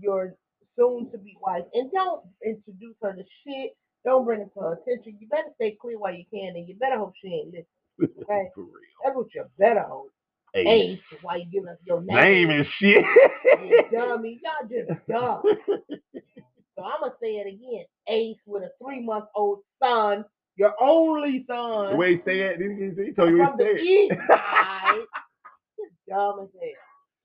your 0.00 0.34
soon 0.78 1.10
to 1.10 1.18
be 1.18 1.36
wife. 1.42 1.64
And 1.74 1.90
don't 1.92 2.24
introduce 2.44 2.96
her 3.02 3.12
to 3.12 3.24
shit. 3.46 3.76
Don't 4.06 4.24
bring 4.24 4.40
it 4.40 4.48
to 4.54 4.60
her 4.60 4.78
attention. 4.82 5.18
You 5.20 5.28
better 5.28 5.50
stay 5.56 5.76
clear 5.78 5.98
while 5.98 6.14
you 6.14 6.24
can, 6.32 6.56
and 6.56 6.66
you 6.66 6.74
better 6.76 6.96
hope 6.96 7.12
she 7.20 7.28
ain't 7.28 7.48
listening. 7.48 8.22
Okay. 8.22 8.48
For 8.54 8.62
real. 8.62 8.72
That's 9.04 9.16
what 9.16 9.26
you 9.34 9.44
better 9.58 9.84
hope. 9.86 10.10
Hey, 10.54 10.66
Ace, 10.66 11.18
why 11.22 11.36
you 11.36 11.44
giving 11.52 11.68
us 11.68 11.76
your 11.84 12.00
name? 12.00 12.16
name 12.16 12.50
and 12.50 12.66
shit. 12.78 13.04
You 13.68 13.84
dummy. 13.92 14.40
Y'all 14.42 14.68
just 14.68 15.06
dumb. 15.08 15.42
So 16.80 16.84
I'm 16.86 17.00
gonna 17.00 17.12
say 17.20 17.36
it 17.36 17.46
again. 17.46 17.84
Ace 18.08 18.38
with 18.46 18.62
a 18.62 18.70
three 18.82 19.04
month 19.04 19.26
old 19.34 19.60
son, 19.82 20.24
your 20.56 20.72
only 20.80 21.44
son 21.46 21.90
the 21.90 21.96
way 21.96 22.16
he 22.16 22.22
say 22.24 22.40
it, 22.40 22.56
he, 22.58 23.04
he 23.04 23.12
told 23.12 23.30
you 23.30 23.36
from 23.36 23.48
what 23.48 23.58
the 23.58 23.76
he 23.78 24.04
east 24.08 24.14
said. 24.16 24.26
side. 24.30 25.04
Just 25.76 25.92
dumb 26.08 26.40
as 26.40 26.48
hell. 26.56 26.80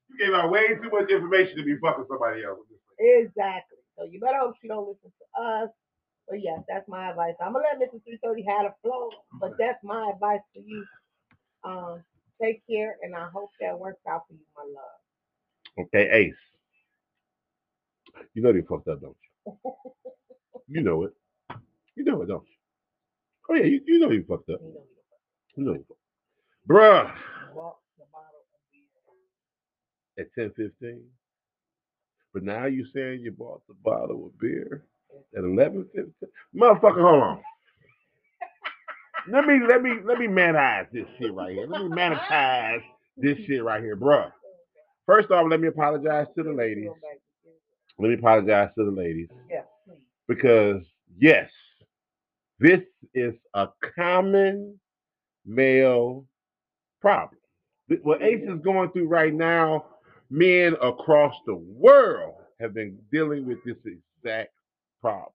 you 0.10 0.18
gave 0.20 0.34
out 0.34 0.52
way 0.52 0.68
too 0.76 0.90
much 0.92 1.10
information 1.10 1.56
to 1.56 1.64
be 1.64 1.78
fucking 1.78 2.04
somebody 2.10 2.44
else. 2.44 2.60
Exactly. 3.00 3.78
So 3.98 4.04
you 4.04 4.20
better 4.20 4.40
hope 4.40 4.56
she 4.62 4.68
don't 4.68 4.88
listen 4.90 5.12
to 5.12 5.42
us. 5.42 5.70
But 6.28 6.42
yes, 6.42 6.60
that's 6.68 6.88
my 6.90 7.12
advice. 7.12 7.36
I'm 7.40 7.54
gonna 7.54 7.66
let 7.70 7.80
Mrs. 7.80 8.04
330 8.04 8.44
have 8.50 8.66
a 8.66 8.76
flow, 8.82 9.10
but 9.40 9.54
that's 9.58 9.80
my 9.84 10.12
advice 10.14 10.42
to 10.56 10.60
you. 10.60 10.84
Um, 11.64 12.04
take 12.42 12.62
care, 12.68 12.98
and 13.04 13.16
I 13.16 13.30
hope 13.34 13.52
that 13.62 13.78
works 13.80 14.02
out 14.10 14.24
for 14.28 14.34
you, 14.34 14.44
my 14.58 14.64
love. 14.64 15.00
Okay, 15.80 16.09
Ace. 16.11 16.34
You 18.34 18.43
know 18.43 18.51
you 18.51 18.65
fucked 18.69 18.88
up, 18.89 19.01
don't 19.01 19.15
you? 19.21 19.51
You 20.69 20.82
know 20.84 21.03
it. 21.03 21.13
You 21.95 22.05
know 22.05 22.21
it, 22.23 22.28
don't 22.28 22.43
you? 22.47 22.55
Oh 23.49 23.55
yeah, 23.55 23.65
you, 23.65 23.82
you 23.86 23.99
know 23.99 24.11
you 24.11 24.26
fucked 24.28 24.49
up. 24.49 24.61
You 24.61 25.63
know, 25.65 25.73
You 25.73 25.86
fucked 25.88 25.99
Bruh, 26.69 27.13
you 27.13 27.45
bought 27.55 27.78
the 27.97 28.05
bottle 28.11 28.41
of 28.53 28.61
beer. 28.71 30.26
at 30.26 30.34
ten 30.36 30.51
fifteen. 30.57 31.03
But 32.34 32.43
now 32.43 32.65
you 32.67 32.86
saying 32.93 33.21
you 33.21 33.32
bought 33.32 33.61
the 33.67 33.76
bottle 33.84 34.28
of 34.28 34.39
beer 34.39 34.86
at 35.38 35.43
eleven 35.43 35.86
fifteen. 35.95 36.30
Motherfucker, 36.55 37.01
hold 37.01 37.23
on. 37.23 37.41
let 39.32 39.45
me 39.45 39.59
let 39.67 39.82
me 39.84 39.91
let 40.05 40.19
me 40.19 40.28
manize 40.28 40.88
this 40.91 41.05
shit 41.19 41.34
right 41.34 41.53
here. 41.53 41.67
Let 41.67 41.84
me 41.84 41.89
monetize 41.89 42.84
this 43.17 43.38
shit 43.47 43.63
right 43.63 43.84
here, 43.84 43.97
bruh. 43.97 44.32
First 45.06 45.32
off, 45.32 45.45
let 45.49 45.60
me 45.60 45.68
apologize 45.68 46.28
to 46.36 46.43
the 46.43 46.51
ladies. 46.51 46.89
Let 47.99 48.10
me 48.10 48.16
apologize 48.16 48.70
to 48.78 48.86
the 48.86 48.91
ladies. 48.91 49.30
Yeah, 49.49 49.62
because 50.28 50.82
yes, 51.18 51.49
this 52.60 52.82
is 53.14 53.34
a 53.53 53.68
common 53.95 54.80
male 55.45 56.26
problem. 57.01 57.39
What 58.01 58.24
Ace 58.24 58.43
is 58.43 58.60
going 58.64 58.91
through 58.91 59.08
right 59.08 59.34
now, 59.34 59.86
men 60.30 60.76
across 60.82 61.36
the 61.45 61.56
world 61.56 62.36
have 62.60 62.74
been 62.74 62.97
dealing 63.12 63.45
with 63.45 63.64
this 63.64 63.78
exact 63.86 64.51
problem. 65.01 65.32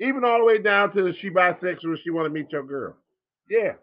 Even 0.00 0.24
all 0.24 0.38
the 0.38 0.44
way 0.44 0.58
down 0.58 0.92
to 0.94 1.14
she 1.14 1.30
bisexual, 1.30 1.96
she 2.02 2.10
want 2.10 2.26
to 2.26 2.30
meet 2.30 2.50
your 2.50 2.64
girl. 2.64 2.96
Yeah, 3.48 3.74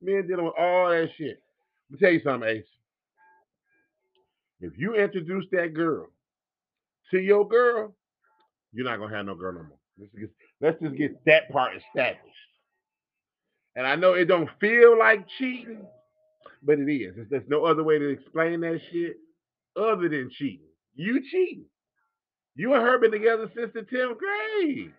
men 0.00 0.26
dealing 0.26 0.46
with 0.46 0.54
all 0.58 0.88
that 0.88 1.10
shit. 1.16 1.42
Let 1.90 1.92
me 1.92 1.98
tell 1.98 2.12
you 2.12 2.20
something, 2.24 2.48
Ace. 2.48 2.64
If 4.60 4.72
you 4.76 4.94
introduce 4.94 5.46
that 5.52 5.74
girl 5.74 6.08
to 7.10 7.18
your 7.18 7.48
girl, 7.48 7.94
you're 8.72 8.84
not 8.84 8.98
gonna 8.98 9.16
have 9.16 9.26
no 9.26 9.34
girl 9.34 9.54
no 9.54 9.62
more. 9.62 9.78
Let's 9.98 10.12
just, 10.12 10.32
let's 10.60 10.80
just 10.80 10.96
get 10.96 11.24
that 11.26 11.50
part 11.50 11.72
established. 11.76 12.26
And 13.76 13.86
I 13.86 13.96
know 13.96 14.14
it 14.14 14.26
don't 14.26 14.50
feel 14.60 14.98
like 14.98 15.26
cheating, 15.38 15.86
but 16.62 16.78
it 16.78 16.90
is. 16.90 17.14
There's, 17.30 17.42
no 17.48 17.64
other 17.64 17.84
way 17.84 17.98
to 17.98 18.08
explain 18.08 18.60
that 18.60 18.80
shit 18.92 19.16
other 19.76 20.08
than 20.08 20.30
cheating. 20.30 20.66
You 20.94 21.22
cheating. 21.30 21.64
You 22.56 22.74
and 22.74 22.82
her 22.82 22.98
been 22.98 23.12
together 23.12 23.50
since 23.54 23.72
the 23.72 23.80
10th 23.80 24.18
grade. 24.18 24.92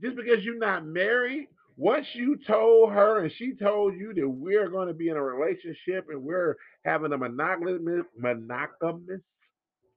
Just 0.00 0.16
because 0.16 0.44
you're 0.44 0.58
not 0.58 0.86
married, 0.86 1.48
once 1.76 2.06
you 2.14 2.38
told 2.46 2.92
her 2.92 3.22
and 3.22 3.32
she 3.36 3.54
told 3.54 3.94
you 3.94 4.14
that 4.14 4.28
we're 4.28 4.68
going 4.70 4.88
to 4.88 4.94
be 4.94 5.08
in 5.08 5.16
a 5.16 5.22
relationship 5.22 6.06
and 6.08 6.22
we're 6.22 6.56
having 6.84 7.12
a 7.12 7.18
monogamous, 7.18 8.06
monogamous 8.16 9.20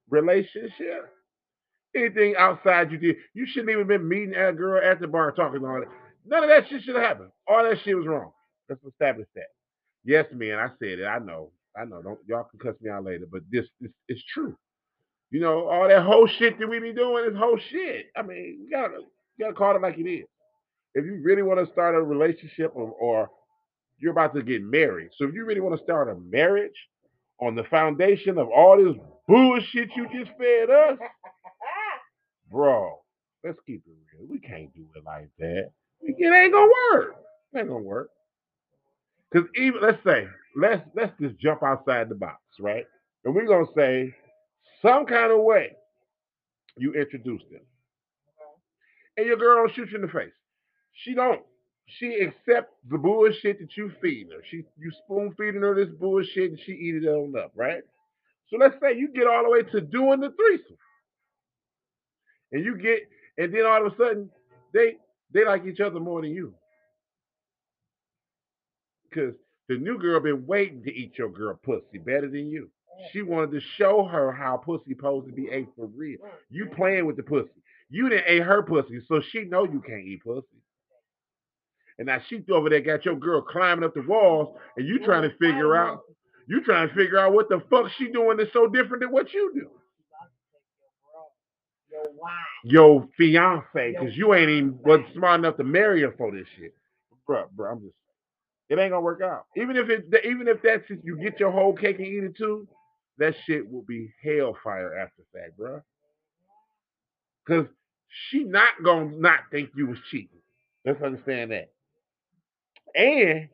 relationship, 0.10 1.10
anything 1.96 2.36
outside 2.38 2.92
you 2.92 2.98
did, 2.98 3.16
you 3.34 3.46
shouldn't 3.48 3.72
even 3.72 3.88
been 3.88 4.08
meeting 4.08 4.32
that 4.32 4.58
girl 4.58 4.82
at 4.84 5.00
the 5.00 5.08
bar 5.08 5.32
talking 5.32 5.64
all 5.66 5.80
that. 5.80 5.88
None 6.26 6.44
of 6.44 6.50
that 6.50 6.68
shit 6.70 6.84
should 6.84 6.96
have 6.96 7.04
happened. 7.04 7.30
All 7.48 7.64
that 7.64 7.78
shit 7.84 7.98
was 7.98 8.08
wrong. 8.08 8.32
Let's 8.68 8.84
establish 8.84 9.28
that. 9.36 9.48
Yes, 10.04 10.26
man, 10.34 10.60
I 10.60 10.68
said 10.80 11.00
it. 11.00 11.06
I 11.06 11.20
know. 11.20 11.52
I 11.78 11.86
know. 11.86 12.02
Don't 12.02 12.20
y'all 12.28 12.44
can 12.46 12.60
cuss 12.60 12.80
me 12.82 12.90
out 12.90 13.06
later, 13.06 13.26
but 13.32 13.42
this 13.52 13.66
this 13.80 13.92
is 14.10 14.24
true. 14.34 14.56
You 15.32 15.40
know, 15.40 15.68
all 15.68 15.88
that 15.88 16.04
whole 16.04 16.28
shit 16.28 16.60
that 16.60 16.68
we 16.68 16.80
be 16.80 16.94
doing 16.94 17.26
is 17.26 17.38
whole 17.38 17.60
shit. 17.72 18.08
I 18.16 18.22
mean, 18.22 18.60
you 18.64 18.70
gotta 18.70 18.98
you 19.38 19.46
gotta 19.46 19.54
call 19.54 19.76
it 19.76 19.82
like 19.82 19.98
it 19.98 20.10
is. 20.10 20.26
If 21.00 21.06
you 21.06 21.22
really 21.24 21.44
want 21.44 21.66
to 21.66 21.72
start 21.72 21.96
a 21.96 22.02
relationship 22.02 22.72
or, 22.76 22.92
or 22.92 23.30
you're 23.98 24.12
about 24.12 24.36
to 24.36 24.44
get 24.44 24.62
married, 24.62 25.12
so 25.16 25.26
if 25.26 25.34
you 25.34 25.46
really 25.46 25.62
want 25.62 25.78
to 25.78 25.84
start 25.84 26.10
a 26.10 26.16
marriage 26.16 26.88
on 27.40 27.56
the 27.56 27.64
foundation 27.66 28.38
of 28.38 28.50
all 28.50 28.78
this 28.78 28.96
bullshit 29.28 29.90
you 29.96 30.08
just 30.14 30.32
fed 30.38 30.70
us, 30.70 30.98
bro, 32.52 33.00
let's 33.44 33.60
keep 33.66 33.84
it 33.88 33.94
real. 34.14 34.28
We 34.30 34.40
can't 34.40 34.74
do 34.74 34.86
it 34.96 35.04
like 35.06 35.30
that. 35.40 35.72
It 36.02 36.16
ain't 36.22 36.54
gonna 36.54 36.72
work. 36.94 37.16
It 37.54 37.60
ain't 37.60 37.70
gonna 37.70 37.80
work. 37.80 38.10
Cause 39.34 39.44
even 39.56 39.82
let's 39.82 40.04
say, 40.04 40.28
let's 40.56 40.82
let's 40.96 41.14
just 41.22 41.38
jump 41.40 41.64
outside 41.64 42.10
the 42.10 42.16
box, 42.16 42.42
right? 42.60 42.86
And 43.24 43.36
we're 43.36 43.48
gonna 43.48 43.66
say 43.76 44.14
some 44.82 45.06
kind 45.06 45.32
of 45.32 45.40
way 45.40 45.72
you 46.78 46.94
introduce 46.94 47.42
them. 47.52 47.62
And 49.18 49.28
your 49.28 49.38
girl 49.38 49.58
don't 49.58 49.76
shoot 49.76 49.90
you 49.92 49.98
in 49.98 50.02
the 50.02 50.08
face. 50.08 50.32
She 51.04 51.14
don't. 51.14 51.42
She 51.86 52.22
accepts 52.22 52.74
the 52.90 52.98
bullshit 52.98 53.60
that 53.60 53.76
you 53.76 53.92
feeding 54.02 54.32
her. 54.32 54.44
She 54.50 54.64
you 54.78 54.92
spoon 55.04 55.34
feeding 55.38 55.62
her 55.62 55.74
this 55.74 55.94
bullshit 55.94 56.52
and 56.52 56.60
she 56.60 56.74
eat 56.74 57.04
it 57.04 57.08
on 57.08 57.36
up, 57.38 57.52
right? 57.56 57.82
So 58.50 58.58
let's 58.58 58.76
say 58.82 58.98
you 58.98 59.10
get 59.14 59.28
all 59.28 59.44
the 59.44 59.50
way 59.50 59.64
to 59.64 59.82
doing 59.82 60.20
the 60.20 60.32
threesome. 60.32 60.78
And 62.52 62.66
you 62.66 62.78
get, 62.78 63.02
and 63.38 63.54
then 63.54 63.66
all 63.66 63.86
of 63.86 63.94
a 63.94 63.96
sudden 63.96 64.30
they 64.74 64.98
they 65.34 65.46
like 65.46 65.66
each 65.66 65.80
other 65.80 66.00
more 66.00 66.22
than 66.22 66.32
you. 66.32 66.54
Because 69.10 69.34
the 69.68 69.78
new 69.78 69.98
girl 69.98 70.20
been 70.20 70.46
waiting 70.46 70.84
to 70.84 70.94
eat 70.94 71.18
your 71.18 71.30
girl 71.30 71.60
pussy 71.64 71.98
better 71.98 72.30
than 72.30 72.50
you. 72.50 72.70
She 73.12 73.22
wanted 73.22 73.52
to 73.52 73.62
show 73.78 74.04
her 74.04 74.32
how 74.32 74.58
pussy 74.58 74.92
supposed 74.92 75.28
to 75.28 75.34
be 75.34 75.48
ate 75.52 75.70
for 75.76 75.88
real. 75.88 76.18
You 76.50 76.68
playing 76.76 77.06
with 77.06 77.16
the 77.16 77.24
pussy. 77.24 77.50
You 77.90 78.10
didn't 78.10 78.26
ate 78.28 78.44
her 78.44 78.62
pussy, 78.62 79.00
so 79.08 79.22
she 79.22 79.46
know 79.46 79.64
you 79.64 79.82
can't 79.82 80.06
eat 80.06 80.24
pussy. 80.24 80.46
And 82.00 82.08
now 82.08 82.20
she 82.30 82.42
over 82.52 82.70
there 82.70 82.82
got 82.82 83.06
your 83.06 83.18
girl 83.18 83.42
climbing 83.42 83.84
up 83.84 83.94
the 83.94 84.04
walls, 84.04 84.58
and 84.78 84.88
you 84.88 85.00
trying 85.06 85.24
to 85.30 85.38
figure 85.38 85.76
out, 85.76 86.02
you 86.48 86.64
trying 86.64 86.88
to 86.90 86.96
figure 86.96 87.20
out 87.20 87.34
what 87.34 87.50
the 87.50 87.62
fuck 87.70 87.92
she 87.98 88.10
doing 88.10 88.38
that's 88.38 88.54
so 88.54 88.68
different 88.68 89.02
than 89.04 89.12
what 89.12 89.34
you 89.34 89.52
do. 89.54 89.70
Your 91.92 92.04
wife. 92.18 92.32
Your 92.64 93.10
fiance, 93.18 93.94
because 94.00 94.16
you 94.18 94.34
ain't 94.34 94.50
even 94.50 94.80
was 94.84 95.02
smart 95.14 95.42
enough 95.42 95.58
to 95.58 95.66
marry 95.66 96.02
her 96.04 96.14
for 96.18 96.32
this 96.32 96.48
shit. 96.58 96.74
Bro, 97.28 97.48
bro, 97.56 97.74
I'm 97.74 97.82
just 97.82 97.94
it 98.70 98.80
ain't 98.80 98.92
gonna 98.92 99.02
work 99.02 99.22
out. 99.22 99.46
Even 99.58 99.76
if 99.76 99.90
it 99.90 100.06
even 100.26 100.48
if 100.48 100.62
that's 100.64 100.84
if 100.90 101.00
you 101.04 101.18
get 101.18 101.40
your 101.40 101.52
whole 101.52 101.74
cake 101.74 101.98
and 101.98 102.08
eat 102.08 102.24
it 102.24 102.38
too, 102.38 102.68
that 103.18 103.36
shit 103.46 103.70
will 103.70 103.84
be 103.84 104.14
hellfire 104.24 104.96
after 104.98 105.24
that, 105.34 105.58
bro. 105.58 105.82
Cause 107.48 107.66
she 108.30 108.44
not 108.44 108.70
gonna 108.84 109.12
not 109.18 109.42
think 109.52 109.72
you 109.76 109.88
was 109.88 109.98
cheating. 110.12 110.40
Let's 110.86 111.02
understand 111.02 111.52
that. 111.52 111.70
And 112.96 113.50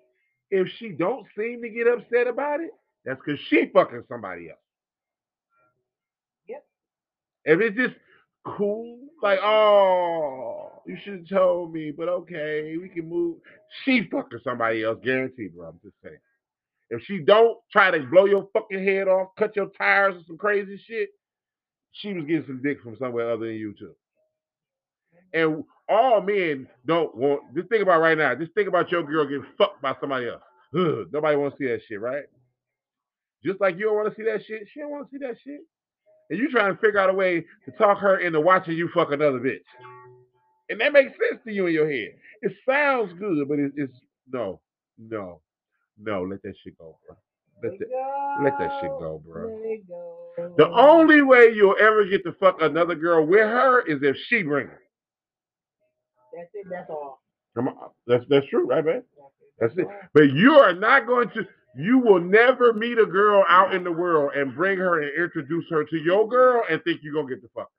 if 0.51 0.67
she 0.77 0.89
don't 0.89 1.25
seem 1.37 1.61
to 1.61 1.69
get 1.69 1.87
upset 1.87 2.27
about 2.27 2.61
it, 2.61 2.71
that's 3.03 3.19
because 3.23 3.39
she 3.49 3.69
fucking 3.73 4.03
somebody 4.07 4.49
else. 4.49 4.59
Yep. 6.47 6.65
If 7.45 7.61
it's 7.61 7.77
just 7.77 7.95
cool, 8.45 8.99
like, 9.21 9.39
oh, 9.41 10.81
you 10.85 10.97
should 11.03 11.19
have 11.19 11.29
told 11.29 11.73
me, 11.73 11.91
but 11.91 12.09
okay, 12.09 12.75
we 12.79 12.89
can 12.89 13.09
move. 13.09 13.37
She 13.83 14.07
fucking 14.11 14.39
somebody 14.43 14.83
else, 14.83 14.99
guaranteed, 15.03 15.55
bro. 15.55 15.69
I'm 15.69 15.79
just 15.83 15.95
saying. 16.03 16.17
If 16.91 17.01
she 17.03 17.19
don't 17.19 17.57
try 17.71 17.89
to 17.91 17.99
blow 18.05 18.25
your 18.25 18.47
fucking 18.53 18.83
head 18.83 19.07
off, 19.07 19.29
cut 19.37 19.55
your 19.55 19.69
tires 19.77 20.15
or 20.15 20.21
some 20.27 20.37
crazy 20.37 20.79
shit, 20.85 21.09
she 21.91 22.13
was 22.13 22.25
getting 22.25 22.45
some 22.45 22.61
dick 22.61 22.81
from 22.81 22.95
somewhere 22.97 23.31
other 23.31 23.47
than 23.47 23.55
you 23.55 23.73
too. 23.77 23.95
And 25.33 25.63
all 25.89 26.21
men 26.21 26.67
don't 26.85 27.15
want. 27.15 27.41
Just 27.55 27.69
think 27.69 27.83
about 27.83 28.01
right 28.01 28.17
now. 28.17 28.33
Just 28.35 28.53
think 28.53 28.67
about 28.67 28.91
your 28.91 29.03
girl 29.03 29.25
getting 29.25 29.45
fucked 29.57 29.81
by 29.81 29.95
somebody 29.99 30.27
else. 30.27 30.41
Ugh, 30.77 31.07
nobody 31.11 31.37
wants 31.37 31.57
to 31.57 31.63
see 31.63 31.67
that 31.69 31.81
shit, 31.87 32.01
right? 32.01 32.25
Just 33.43 33.61
like 33.61 33.77
you 33.77 33.85
don't 33.85 33.95
want 33.95 34.09
to 34.09 34.15
see 34.15 34.27
that 34.29 34.43
shit, 34.45 34.67
she 34.73 34.79
don't 34.79 34.89
want 34.89 35.09
to 35.09 35.11
see 35.11 35.25
that 35.25 35.35
shit. 35.43 35.61
And 36.29 36.39
you 36.39 36.49
trying 36.49 36.73
to 36.73 36.81
figure 36.81 36.99
out 36.99 37.11
a 37.11 37.13
way 37.13 37.45
to 37.65 37.71
talk 37.77 37.99
her 37.99 38.19
into 38.19 38.41
watching 38.41 38.75
you 38.75 38.89
fuck 38.93 39.11
another 39.11 39.39
bitch. 39.39 39.59
And 40.69 40.81
that 40.81 40.93
makes 40.93 41.11
sense 41.11 41.41
to 41.45 41.53
you 41.53 41.67
in 41.67 41.73
your 41.73 41.89
head. 41.89 42.15
It 42.41 42.53
sounds 42.67 43.13
good, 43.19 43.47
but 43.47 43.59
it, 43.59 43.71
it's 43.75 43.93
no, 44.31 44.59
no, 44.97 45.41
no. 45.99 46.23
Let 46.23 46.41
that 46.41 46.55
shit 46.63 46.77
go, 46.79 46.97
bro. 47.07 47.15
Let 47.63 47.79
that, 47.79 47.87
let 48.43 48.57
that 48.57 48.79
shit 48.81 48.89
go, 48.89 49.21
bro. 49.23 49.49
Go. 49.87 50.53
The 50.57 50.67
only 50.67 51.21
way 51.21 51.51
you'll 51.53 51.75
ever 51.79 52.05
get 52.05 52.23
to 52.23 52.33
fuck 52.33 52.57
another 52.61 52.95
girl 52.95 53.25
with 53.25 53.41
her 53.41 53.81
is 53.85 53.99
if 54.01 54.17
she 54.27 54.41
bring 54.41 54.67
her. 54.67 54.81
That's 56.35 56.49
it. 56.53 56.67
That's 56.69 56.89
all. 56.89 57.21
Come 57.55 57.69
on. 57.69 57.89
That's 58.07 58.23
that's 58.29 58.47
true, 58.47 58.67
right, 58.67 58.83
man? 58.83 59.03
That's 59.59 59.75
That's 59.75 59.87
it. 59.87 59.95
But 60.13 60.31
you 60.31 60.53
are 60.53 60.73
not 60.73 61.07
going 61.07 61.29
to. 61.29 61.47
You 61.77 61.99
will 61.99 62.21
never 62.21 62.73
meet 62.73 62.97
a 62.97 63.05
girl 63.05 63.43
out 63.49 63.73
in 63.73 63.83
the 63.83 63.91
world 63.91 64.31
and 64.35 64.55
bring 64.55 64.77
her 64.77 65.01
and 65.01 65.11
introduce 65.21 65.65
her 65.69 65.83
to 65.83 65.97
your 65.97 66.27
girl 66.27 66.63
and 66.69 66.81
think 66.83 67.01
you're 67.03 67.13
gonna 67.13 67.27
get 67.27 67.41
the 67.41 67.49
fuck. 67.53 67.69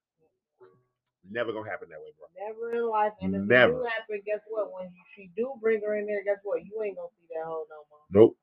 Never 1.30 1.52
gonna 1.52 1.68
happen 1.68 1.88
that 1.90 1.98
way, 1.98 2.12
bro. 2.18 2.28
Never 2.46 2.76
in 2.76 2.90
life. 2.90 3.12
And 3.20 3.34
if 3.34 3.42
Never. 3.42 3.72
it 3.72 3.76
do 3.76 3.84
happen, 3.84 4.22
guess 4.26 4.40
what? 4.48 4.72
When 4.72 4.90
she 5.14 5.30
do 5.36 5.52
bring 5.60 5.80
her 5.82 5.96
in 5.98 6.06
there, 6.06 6.22
guess 6.24 6.38
what? 6.44 6.64
You 6.64 6.82
ain't 6.84 6.96
gonna 6.96 7.08
see 7.18 7.26
that 7.34 7.44
hoe 7.44 7.64
no 7.68 7.76
more. 7.90 8.00
Nope. 8.10 8.36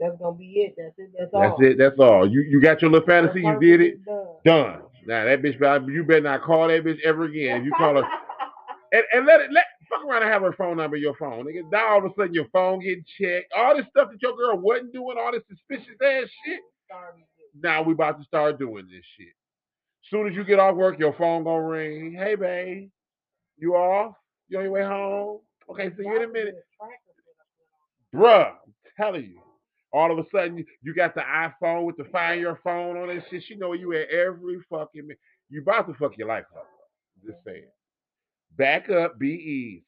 That's 0.00 0.16
gonna 0.18 0.36
be 0.36 0.60
it. 0.60 0.74
That's 0.76 0.98
it. 0.98 1.10
That's, 1.16 1.30
That's 1.32 1.34
all. 1.34 1.58
That's 1.58 1.72
it. 1.72 1.78
That's 1.78 1.98
all. 1.98 2.28
You 2.28 2.42
you 2.42 2.60
got 2.60 2.82
your 2.82 2.90
little 2.90 3.06
fantasy. 3.06 3.40
You 3.40 3.58
did 3.60 3.80
it. 3.80 4.04
done. 4.04 4.26
Done. 4.44 4.82
Now 5.06 5.24
that 5.24 5.42
bitch, 5.42 5.92
you 5.92 6.04
better 6.04 6.20
not 6.20 6.42
call 6.42 6.68
that 6.68 6.84
bitch 6.84 7.00
ever 7.02 7.24
again. 7.24 7.60
If 7.60 7.64
you 7.64 7.72
call 7.72 7.94
her 7.94 8.08
and, 8.94 9.02
and 9.12 9.26
let 9.26 9.40
it 9.40 9.52
let 9.52 9.64
fuck 9.90 10.04
around 10.06 10.22
and 10.22 10.32
have 10.32 10.42
her 10.42 10.52
phone 10.52 10.76
number 10.76 10.96
your 10.96 11.16
phone. 11.16 11.44
Nigga, 11.46 11.70
now 11.70 11.94
all 11.94 11.98
of 11.98 12.04
a 12.04 12.14
sudden 12.16 12.32
your 12.32 12.46
phone 12.52 12.78
getting 12.78 13.04
checked. 13.18 13.52
All 13.56 13.76
this 13.76 13.86
stuff 13.90 14.08
that 14.10 14.22
your 14.22 14.36
girl 14.36 14.56
wasn't 14.56 14.92
doing, 14.92 15.16
all 15.18 15.32
this 15.32 15.42
suspicious 15.48 15.96
ass 16.02 16.28
shit. 16.46 16.60
Now 17.60 17.82
we 17.82 17.92
about 17.92 18.18
to 18.18 18.24
start 18.24 18.58
doing 18.58 18.86
this 18.86 19.04
shit. 19.18 19.34
Soon 20.10 20.28
as 20.28 20.36
you 20.36 20.44
get 20.44 20.60
off 20.60 20.76
work, 20.76 20.98
your 20.98 21.14
phone 21.14 21.44
gonna 21.44 21.62
ring. 21.62 22.14
Hey 22.16 22.36
babe, 22.36 22.88
you 23.56 23.74
off? 23.74 24.14
You 24.48 24.58
on 24.58 24.64
your 24.64 24.72
way 24.72 24.84
home? 24.84 25.40
Okay, 25.68 25.90
see 25.96 26.04
you 26.04 26.16
in 26.16 26.28
a 26.28 26.32
minute. 26.32 26.54
Bruh, 28.14 28.50
I'm 28.50 28.74
telling 28.96 29.24
you. 29.24 29.40
All 29.92 30.10
of 30.10 30.18
a 30.18 30.28
sudden 30.30 30.58
you, 30.58 30.64
you 30.82 30.94
got 30.94 31.14
the 31.14 31.22
iPhone 31.22 31.84
with 31.84 31.96
the 31.96 32.04
find 32.04 32.40
your 32.40 32.60
phone 32.62 32.96
on 32.96 33.08
that 33.08 33.24
shit. 33.30 33.44
She 33.44 33.54
know 33.56 33.72
you 33.72 33.92
at 33.94 34.08
every 34.10 34.58
fucking 34.70 35.02
minute. 35.02 35.18
You 35.50 35.62
about 35.62 35.88
to 35.88 35.94
fuck 35.94 36.16
your 36.16 36.28
life 36.28 36.44
up. 36.56 36.66
Just 37.24 37.38
saying. 37.44 37.64
Back 38.56 38.90
up, 38.90 39.18
be 39.18 39.28
easy. 39.30 39.84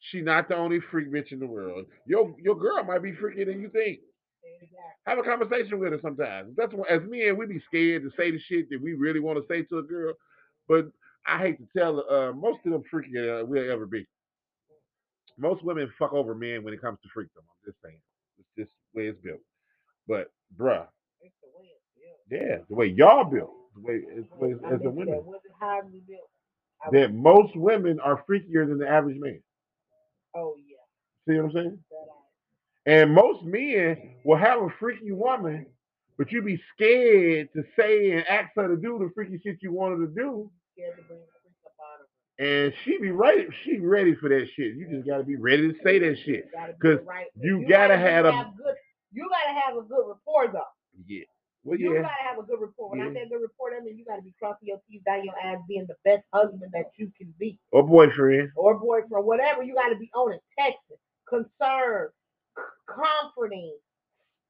She 0.00 0.20
not 0.22 0.48
the 0.48 0.56
only 0.56 0.80
freak 0.90 1.12
bitch 1.12 1.32
in 1.32 1.40
the 1.40 1.46
world. 1.46 1.86
Your 2.06 2.34
your 2.42 2.56
girl 2.56 2.84
might 2.84 3.02
be 3.02 3.12
freakier 3.12 3.46
than 3.46 3.60
you 3.60 3.70
think. 3.70 4.00
Exactly. 4.44 4.80
Have 5.06 5.18
a 5.18 5.22
conversation 5.22 5.80
with 5.80 5.92
her 5.92 6.00
sometimes. 6.02 6.54
That's 6.56 6.72
why, 6.74 6.86
as 6.90 7.02
men, 7.08 7.36
we 7.38 7.46
be 7.46 7.60
scared 7.66 8.02
to 8.04 8.10
say 8.16 8.30
the 8.32 8.40
shit 8.40 8.70
that 8.70 8.82
we 8.82 8.94
really 8.94 9.20
want 9.20 9.38
to 9.38 9.46
say 9.48 9.62
to 9.64 9.78
a 9.78 9.82
girl. 9.82 10.14
But 10.68 10.86
I 11.26 11.38
hate 11.38 11.58
to 11.58 11.68
tell 11.78 11.96
her, 12.08 12.30
uh, 12.30 12.32
most 12.32 12.60
of 12.66 12.72
them 12.72 12.84
freakier 12.92 13.42
uh, 13.42 13.46
we'll 13.46 13.70
ever 13.70 13.86
be. 13.86 14.06
Most 15.38 15.64
women 15.64 15.90
fuck 15.98 16.12
over 16.12 16.34
men 16.34 16.64
when 16.64 16.74
it 16.74 16.82
comes 16.82 16.98
to 17.02 17.08
freakdom. 17.16 17.42
I'm 17.44 17.64
just 17.72 17.78
saying. 17.84 17.98
It's 18.38 18.48
just 18.58 18.70
the 18.94 19.00
way 19.00 19.08
it's 19.08 19.20
built. 19.22 19.40
But 20.08 20.28
bruh, 20.58 20.86
It's 21.22 21.34
the 21.42 21.48
way 21.58 21.66
it's 21.72 21.86
built. 21.96 22.20
yeah, 22.30 22.58
the 22.68 22.74
way 22.76 22.86
y'all 22.86 23.24
built, 23.24 23.52
the 23.76 23.82
way 23.82 24.02
it's, 24.16 24.28
the 24.32 24.38
way 24.46 24.52
it's 24.52 24.64
I 24.64 24.72
as 24.72 24.80
a 24.84 24.84
bet 24.84 24.94
women, 24.96 25.08
that 25.18 25.24
wasn't 25.24 25.54
how 25.60 25.82
we 25.86 26.00
built. 26.08 26.30
That 26.92 27.12
most 27.14 27.56
women 27.56 27.98
are 28.00 28.22
freakier 28.28 28.68
than 28.68 28.78
the 28.78 28.88
average 28.88 29.18
man. 29.18 29.40
Oh 30.34 30.56
yeah. 30.58 30.76
See 31.32 31.38
what 31.40 31.46
I'm 31.46 31.52
saying? 31.52 31.78
And 32.86 33.12
most 33.12 33.42
men 33.44 34.16
will 34.24 34.36
have 34.36 34.62
a 34.62 34.68
freaky 34.78 35.10
woman, 35.10 35.66
but 36.16 36.30
you 36.30 36.42
be 36.42 36.60
scared 36.74 37.48
to 37.54 37.64
say 37.76 38.12
and 38.12 38.24
ask 38.28 38.50
her 38.54 38.68
to 38.68 38.76
do 38.80 38.98
the 38.98 39.10
freaky 39.14 39.40
shit 39.42 39.58
you 39.62 39.72
wanted 39.72 40.06
to 40.06 40.14
do. 40.14 40.50
scared 40.74 40.96
to 40.96 41.02
bring 41.04 41.18
the 41.18 41.26
freak 41.42 41.54
up 41.64 41.72
out 41.80 42.00
of 42.00 42.06
her. 42.38 42.64
And 42.64 42.74
she 42.84 42.98
be 42.98 43.10
ready. 43.10 43.48
She 43.64 43.78
ready 43.78 44.14
for 44.14 44.28
that 44.28 44.46
shit. 44.54 44.76
You 44.76 44.86
just 44.90 45.06
gotta 45.06 45.24
be 45.24 45.36
ready 45.36 45.72
to 45.72 45.78
say 45.82 45.98
that 45.98 46.16
shit. 46.18 46.44
You 46.44 46.50
gotta 46.54 46.74
be 46.74 46.78
'Cause 46.78 46.98
you 47.40 47.66
gotta 47.68 47.96
have 47.96 48.26
a- 48.26 48.52
good. 48.56 48.76
You 49.12 49.28
gotta 49.30 49.58
have 49.60 49.76
a 49.78 49.82
good 49.82 50.06
rapport 50.06 50.48
though. 50.52 50.62
Yeah. 51.06 51.24
Well, 51.66 51.78
You 51.78 51.94
yeah. 51.94 52.02
gotta 52.02 52.22
have 52.22 52.38
a 52.38 52.44
good 52.44 52.60
rapport. 52.60 52.90
When 52.90 53.00
I 53.00 53.06
Yeah. 53.08 53.14
say 53.14 53.28
good 53.28 53.42
report, 53.42 53.74
I 53.76 53.80
mean 53.82 53.98
you 53.98 54.04
gotta 54.04 54.22
be 54.22 54.34
crossing 54.38 54.68
your 54.68 54.80
teeth 54.88 55.04
down 55.04 55.24
your 55.24 55.38
ass, 55.38 55.60
being 55.68 55.86
the 55.86 55.96
best 56.04 56.24
husband 56.32 56.72
that 56.72 56.92
you 56.96 57.12
can 57.18 57.34
be, 57.38 57.58
Or 57.72 57.82
boyfriend. 57.82 58.52
or 58.56 58.78
boyfriend, 58.78 59.26
whatever. 59.26 59.62
You 59.64 59.74
gotta 59.74 59.96
be 59.96 60.10
on 60.14 60.32
it, 60.34 60.42
texting, 60.58 60.98
concerned, 61.28 62.12
comforting, 62.86 63.76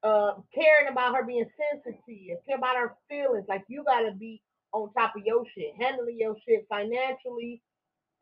uh, 0.02 0.34
caring 0.54 0.88
about 0.88 1.16
her, 1.16 1.24
being 1.24 1.50
sensitive, 1.72 2.44
care 2.46 2.56
about 2.56 2.76
her 2.76 2.96
feelings. 3.08 3.46
Like 3.48 3.64
you 3.68 3.84
gotta 3.84 4.12
be 4.12 4.42
on 4.72 4.92
top 4.94 5.16
of 5.16 5.24
your 5.24 5.44
shit, 5.46 5.74
handling 5.80 6.18
your 6.18 6.36
shit 6.46 6.66
financially, 6.68 7.62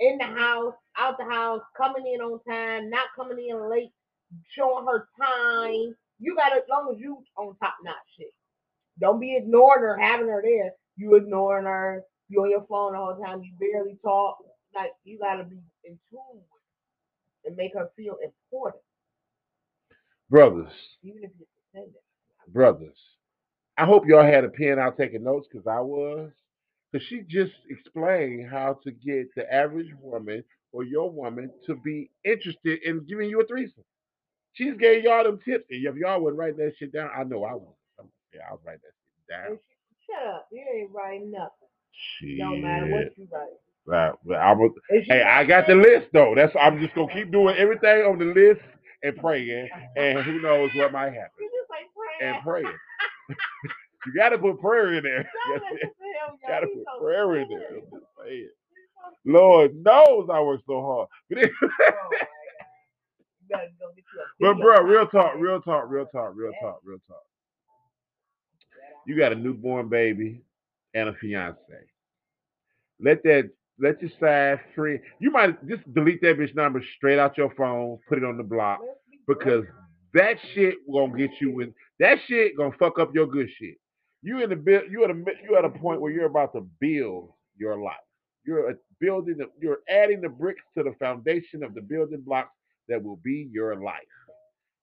in 0.00 0.18
the 0.18 0.24
house, 0.24 0.74
out 0.98 1.18
the 1.18 1.24
house, 1.24 1.62
coming 1.76 2.06
in 2.06 2.20
on 2.20 2.40
time, 2.48 2.90
not 2.90 3.08
coming 3.16 3.46
in 3.48 3.70
late, 3.70 3.92
showing 4.50 4.86
her 4.86 5.08
time. 5.20 5.96
You 6.20 6.36
gotta, 6.36 6.56
as 6.56 6.62
long 6.70 6.92
as 6.94 7.00
you 7.00 7.22
on 7.36 7.56
top 7.62 7.74
notch 7.84 7.96
shit. 8.18 8.32
Don't 9.00 9.20
be 9.20 9.36
ignoring 9.36 9.82
her, 9.82 9.98
having 9.98 10.28
her 10.28 10.42
there. 10.42 10.72
You 10.96 11.16
ignoring 11.16 11.66
her. 11.66 12.02
You 12.28 12.42
on 12.42 12.50
your 12.50 12.66
phone 12.68 12.92
the 12.92 12.98
whole 12.98 13.16
time. 13.22 13.42
You 13.42 13.52
barely 13.58 13.98
talk. 14.02 14.38
Like 14.74 14.90
you 15.04 15.18
gotta 15.18 15.44
be 15.44 15.56
in 15.84 15.98
tune 16.10 16.20
with 16.32 16.42
her 16.42 17.48
and 17.48 17.56
make 17.56 17.72
her 17.74 17.90
feel 17.96 18.16
important, 18.24 18.82
Brothers. 20.30 20.72
even 21.02 21.24
if 21.24 21.30
you're 21.38 21.48
pretending. 21.72 22.00
Brothers. 22.48 22.98
I 23.76 23.84
hope 23.86 24.06
y'all 24.06 24.24
had 24.24 24.44
a 24.44 24.48
pen 24.48 24.78
out 24.78 24.96
taking 24.96 25.24
notes 25.24 25.48
because 25.50 25.66
I 25.66 25.80
was. 25.80 26.30
Because 26.92 27.06
she 27.08 27.22
just 27.28 27.52
explained 27.68 28.48
how 28.50 28.78
to 28.84 28.92
get 28.92 29.28
the 29.34 29.52
average 29.52 29.92
woman 30.00 30.44
or 30.72 30.84
your 30.84 31.10
woman 31.10 31.50
to 31.66 31.74
be 31.76 32.10
interested 32.24 32.80
in 32.84 33.04
giving 33.08 33.28
you 33.28 33.40
a 33.40 33.46
threesome. 33.46 33.84
She's 34.52 34.74
gave 34.76 35.02
y'all 35.04 35.24
them 35.24 35.40
tips. 35.44 35.64
And 35.70 35.84
if 35.84 35.96
y'all 35.96 36.20
would 36.22 36.36
write 36.36 36.56
that 36.58 36.74
shit 36.78 36.92
down, 36.92 37.10
I 37.16 37.24
know 37.24 37.44
I 37.44 37.54
would. 37.54 37.74
Yeah, 38.34 38.42
I'll 38.50 38.60
write 38.64 38.80
that 38.82 38.92
shit 38.92 39.28
down. 39.30 39.58
shut 40.06 40.34
up. 40.34 40.48
You 40.52 40.64
ain't 40.74 40.90
writing 40.92 41.30
nothing. 41.30 41.68
Shit. 42.20 42.38
No 42.38 42.56
matter 42.56 42.86
what 42.86 43.16
you 43.16 43.28
write. 43.32 43.48
Right. 43.86 44.14
But 44.24 44.36
I 44.36 44.52
was, 44.52 44.72
hey, 44.90 45.22
I 45.22 45.44
got 45.44 45.66
the 45.66 45.74
list 45.74 46.08
though. 46.12 46.34
That's 46.36 46.54
I'm 46.60 46.80
just 46.80 46.94
gonna 46.94 47.12
keep 47.12 47.30
doing 47.30 47.56
everything 47.56 48.02
on 48.04 48.18
the 48.18 48.26
list 48.26 48.60
and 49.02 49.16
praying, 49.16 49.68
and 49.96 50.20
who 50.20 50.40
knows 50.40 50.70
what 50.74 50.92
might 50.92 51.12
happen. 51.12 51.36
You 51.40 51.50
just 51.52 51.70
like 51.70 51.88
praying. 51.94 52.34
And 52.34 52.42
praying. 52.42 52.78
you 54.06 54.12
gotta 54.16 54.38
put 54.38 54.60
prayer 54.60 54.94
in 54.94 55.04
there. 55.04 55.28
Don't 55.46 55.62
That's 55.62 55.74
listen 55.74 55.88
it. 55.88 55.96
to 55.98 56.04
him, 56.04 56.38
You 56.42 56.48
gotta 56.48 56.66
put 56.66 57.02
prayer 57.02 57.36
in 57.36 57.48
there. 57.48 57.68
I'm 57.68 57.82
just 57.90 58.06
saying. 58.24 58.48
Lord 59.26 59.74
knows 59.76 60.28
I 60.32 60.40
work 60.40 60.60
so 60.66 60.82
hard. 60.82 61.08
But, 61.30 61.38
Oh 61.62 62.10
my 62.10 62.18
God. 62.18 62.28
You 63.42 63.48
gotta 63.50 63.68
go 63.78 63.92
get 63.94 64.04
you 64.14 64.20
a 64.20 64.54
but 64.54 64.60
bro, 64.60 64.82
real 64.82 65.06
talk, 65.06 65.34
real 65.38 65.60
talk, 65.60 65.84
real 65.88 66.06
talk, 66.06 66.32
real 66.34 66.52
talk, 66.62 66.80
real 66.84 66.98
talk. 67.08 67.22
You 69.06 69.16
got 69.16 69.32
a 69.32 69.36
newborn 69.36 69.88
baby 69.88 70.42
and 70.94 71.08
a 71.08 71.14
fiance. 71.14 71.58
Let 73.00 73.22
that 73.24 73.50
let 73.78 74.00
your 74.00 74.10
side 74.20 74.60
free. 74.74 75.00
You 75.18 75.30
might 75.30 75.66
just 75.68 75.82
delete 75.94 76.20
that 76.22 76.38
bitch 76.38 76.54
number 76.54 76.82
straight 76.96 77.18
out 77.18 77.36
your 77.36 77.52
phone, 77.56 77.98
put 78.08 78.18
it 78.18 78.24
on 78.24 78.36
the 78.36 78.44
block. 78.44 78.80
Because 79.26 79.64
that 80.14 80.36
shit 80.54 80.76
gonna 80.90 81.16
get 81.16 81.30
you 81.40 81.60
in. 81.60 81.74
That 81.98 82.18
shit 82.26 82.56
gonna 82.56 82.76
fuck 82.78 82.98
up 82.98 83.14
your 83.14 83.26
good 83.26 83.48
shit. 83.58 83.76
You 84.22 84.42
in 84.42 84.50
the 84.50 84.56
build. 84.56 84.84
You 84.90 85.04
at 85.04 85.10
a 85.10 85.24
you 85.42 85.56
at 85.56 85.64
a 85.64 85.70
point 85.70 86.00
where 86.00 86.12
you're 86.12 86.26
about 86.26 86.52
to 86.54 86.66
build 86.80 87.32
your 87.58 87.76
life. 87.78 87.96
You're 88.46 88.70
a 88.70 88.74
building. 89.00 89.38
The, 89.38 89.46
you're 89.60 89.80
adding 89.88 90.20
the 90.20 90.28
bricks 90.28 90.62
to 90.76 90.84
the 90.84 90.94
foundation 90.98 91.62
of 91.62 91.74
the 91.74 91.82
building 91.82 92.22
blocks 92.24 92.52
that 92.88 93.02
will 93.02 93.20
be 93.24 93.48
your 93.52 93.76
life. 93.76 93.96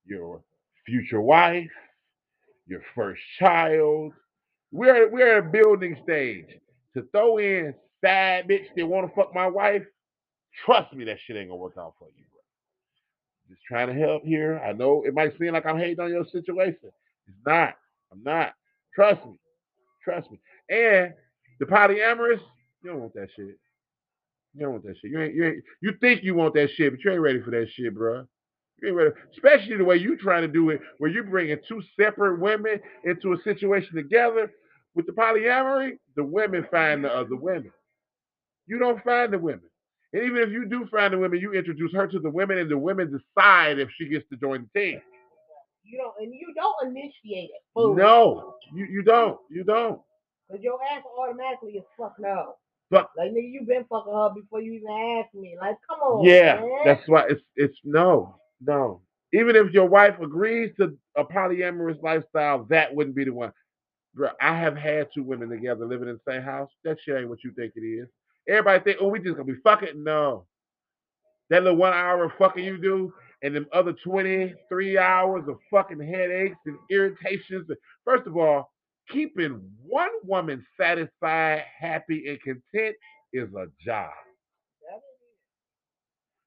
Your 0.06 0.44
future 0.86 1.22
wife, 1.22 1.70
your 2.68 2.82
first 2.96 3.22
child. 3.40 4.14
We're 4.72 5.10
we're 5.12 5.40
at 5.40 5.46
a 5.46 5.50
building 5.50 5.98
stage. 6.04 6.48
To 6.98 7.04
throw 7.14 7.38
in 7.40 7.74
side 8.04 8.48
bitch 8.50 8.68
that 8.76 8.88
want 8.88 9.10
to 9.10 9.16
fuck 9.16 9.34
my 9.36 9.48
wife, 9.48 9.84
Trust 10.66 10.94
me, 10.94 11.06
that 11.06 11.20
shit 11.26 11.38
ain't 11.38 11.50
gonna 11.50 11.62
work 11.62 11.76
out 11.80 11.96
for 12.00 12.08
you, 12.18 12.24
bro. 12.32 12.42
Just 13.50 13.64
trying 13.68 13.88
to 13.90 13.94
help 13.96 14.24
here. 14.26 14.60
I 14.60 14.74
know 14.74 15.04
it 15.06 15.14
might 15.14 15.38
seem 15.40 15.54
like 15.54 15.66
I'm 15.66 15.80
hating 15.80 16.02
on 16.02 16.12
your 16.12 16.26
situation. 16.26 16.92
It's 17.28 17.38
not. 17.46 17.76
I'm 18.12 18.24
not. 18.24 18.54
Trust 18.96 19.26
me. 19.26 19.40
Trust 20.04 20.32
me. 20.32 20.40
And 20.70 21.14
the 21.60 21.66
polyamorous, 21.66 22.42
you 22.84 22.92
don't 22.92 23.02
want 23.02 23.16
that 23.16 23.30
shit. 23.36 23.60
You 24.56 24.62
don't 24.62 24.72
want 24.74 24.86
that 24.86 24.98
shit. 25.02 25.12
You 25.12 25.22
ain't, 25.22 25.36
you 25.36 25.46
ain't, 25.46 25.64
you 25.82 25.94
think 26.02 26.24
you 26.24 26.36
want 26.36 26.56
that 26.56 26.72
shit, 26.76 26.94
but 26.94 27.04
you 27.04 27.12
ain't 27.12 27.22
ready 27.22 27.42
for 27.42 27.52
that 27.52 27.70
shit, 27.74 27.96
bro. 27.96 28.26
You 28.82 28.88
ain't 28.90 28.98
ready. 28.98 29.12
Especially 29.34 29.78
the 29.78 29.84
way 29.84 29.98
you're 29.98 30.18
trying 30.18 30.42
to 30.42 30.48
do 30.48 30.70
it, 30.70 30.82
where 30.98 31.10
you're 31.12 31.24
bringing 31.24 31.58
two 31.68 31.82
separate 32.00 32.40
women 32.40 32.80
into 33.04 33.34
a 33.34 33.42
situation 33.44 33.96
together. 33.96 34.52
With 34.94 35.06
the 35.06 35.14
polyamory, 35.14 35.98
the 36.18 36.24
women 36.24 36.68
find 36.70 37.04
the 37.04 37.10
other 37.14 37.36
women. 37.36 37.72
You 38.68 38.78
don't 38.78 39.02
find 39.04 39.32
the 39.32 39.40
women. 39.40 39.62
And 40.14 40.24
even 40.24 40.38
if 40.40 40.50
you 40.50 40.66
do 40.68 40.86
find 40.92 41.14
the 41.14 41.18
women, 41.18 41.40
you 41.40 41.54
introduce 41.54 41.94
her 41.94 42.08
to 42.08 42.20
the 42.20 42.30
women, 42.30 42.58
and 42.58 42.70
the 42.70 42.78
women 42.78 43.10
decide 43.10 43.80
if 43.80 43.90
she 43.98 44.10
gets 44.10 44.28
to 44.30 44.38
join 44.38 44.68
the 44.74 44.80
team. 44.80 45.02
You 45.84 45.98
don't, 45.98 46.14
and 46.20 46.34
you 46.34 46.54
don't 46.56 46.90
initiate 46.90 47.50
it. 47.50 47.62
No, 47.76 48.56
you, 48.74 48.86
you 48.86 49.02
don't. 49.04 49.40
You 49.50 49.64
don't. 49.64 50.02
Cause 50.50 50.60
your 50.62 50.80
ass 50.92 51.02
automatically 51.18 51.72
is 51.72 51.84
fuck 51.98 52.16
no. 52.20 52.56
But- 52.90 53.10
like 53.18 53.32
nigga, 53.32 53.50
you 53.50 53.64
been 53.66 53.86
fucking 53.90 54.12
her 54.12 54.30
before 54.36 54.62
you 54.62 54.74
even 54.74 55.20
asked 55.24 55.34
me. 55.34 55.56
Like, 55.60 55.78
come 55.90 56.00
on. 56.02 56.26
Yeah, 56.26 56.60
man. 56.60 56.82
that's 56.84 57.08
why 57.08 57.26
it's 57.30 57.42
it's 57.56 57.78
no, 57.86 58.36
no. 58.62 59.02
Even 59.34 59.56
if 59.56 59.72
your 59.72 59.88
wife 59.88 60.20
agrees 60.20 60.72
to 60.78 60.98
a 61.16 61.24
polyamorous 61.24 62.02
lifestyle, 62.04 62.66
that 62.66 62.94
wouldn't 62.94 63.16
be 63.16 63.24
the 63.24 63.34
one. 63.34 63.52
Bro, 64.14 64.30
I 64.42 64.56
have 64.58 64.76
had 64.76 65.08
two 65.14 65.24
women 65.24 65.50
together 65.50 65.86
living 65.86 66.10
in 66.10 66.16
the 66.16 66.32
same 66.32 66.42
house. 66.42 66.70
That 66.84 66.98
shit 67.02 67.18
ain't 67.18 67.30
what 67.30 67.44
you 67.44 67.52
think 67.52 67.74
it 67.76 67.82
is. 67.82 68.08
Everybody 68.48 68.84
think, 68.84 68.98
oh, 69.00 69.08
we 69.08 69.20
just 69.20 69.38
gonna 69.38 69.46
be 69.46 69.60
fucking. 69.64 70.04
No. 70.04 70.46
That 71.50 71.64
little 71.64 71.78
one 71.78 71.94
hour 71.94 72.26
of 72.26 72.32
fucking 72.38 72.64
you 72.64 72.78
do, 72.78 73.14
and 73.42 73.56
them 73.56 73.68
other 73.74 73.94
23 74.04 74.98
hours 74.98 75.48
of 75.48 75.58
fucking 75.70 76.00
headaches 76.00 76.58
and 76.66 76.78
irritations. 76.90 77.70
First 78.06 78.28
of 78.28 78.38
all, 78.38 78.72
keeping 79.10 79.62
one 79.86 80.12
woman 80.24 80.66
satisfied, 80.80 81.64
happy, 81.80 82.28
and 82.30 82.42
content 82.42 82.96
is 83.34 83.50
a 83.54 83.68
job. 83.84 84.12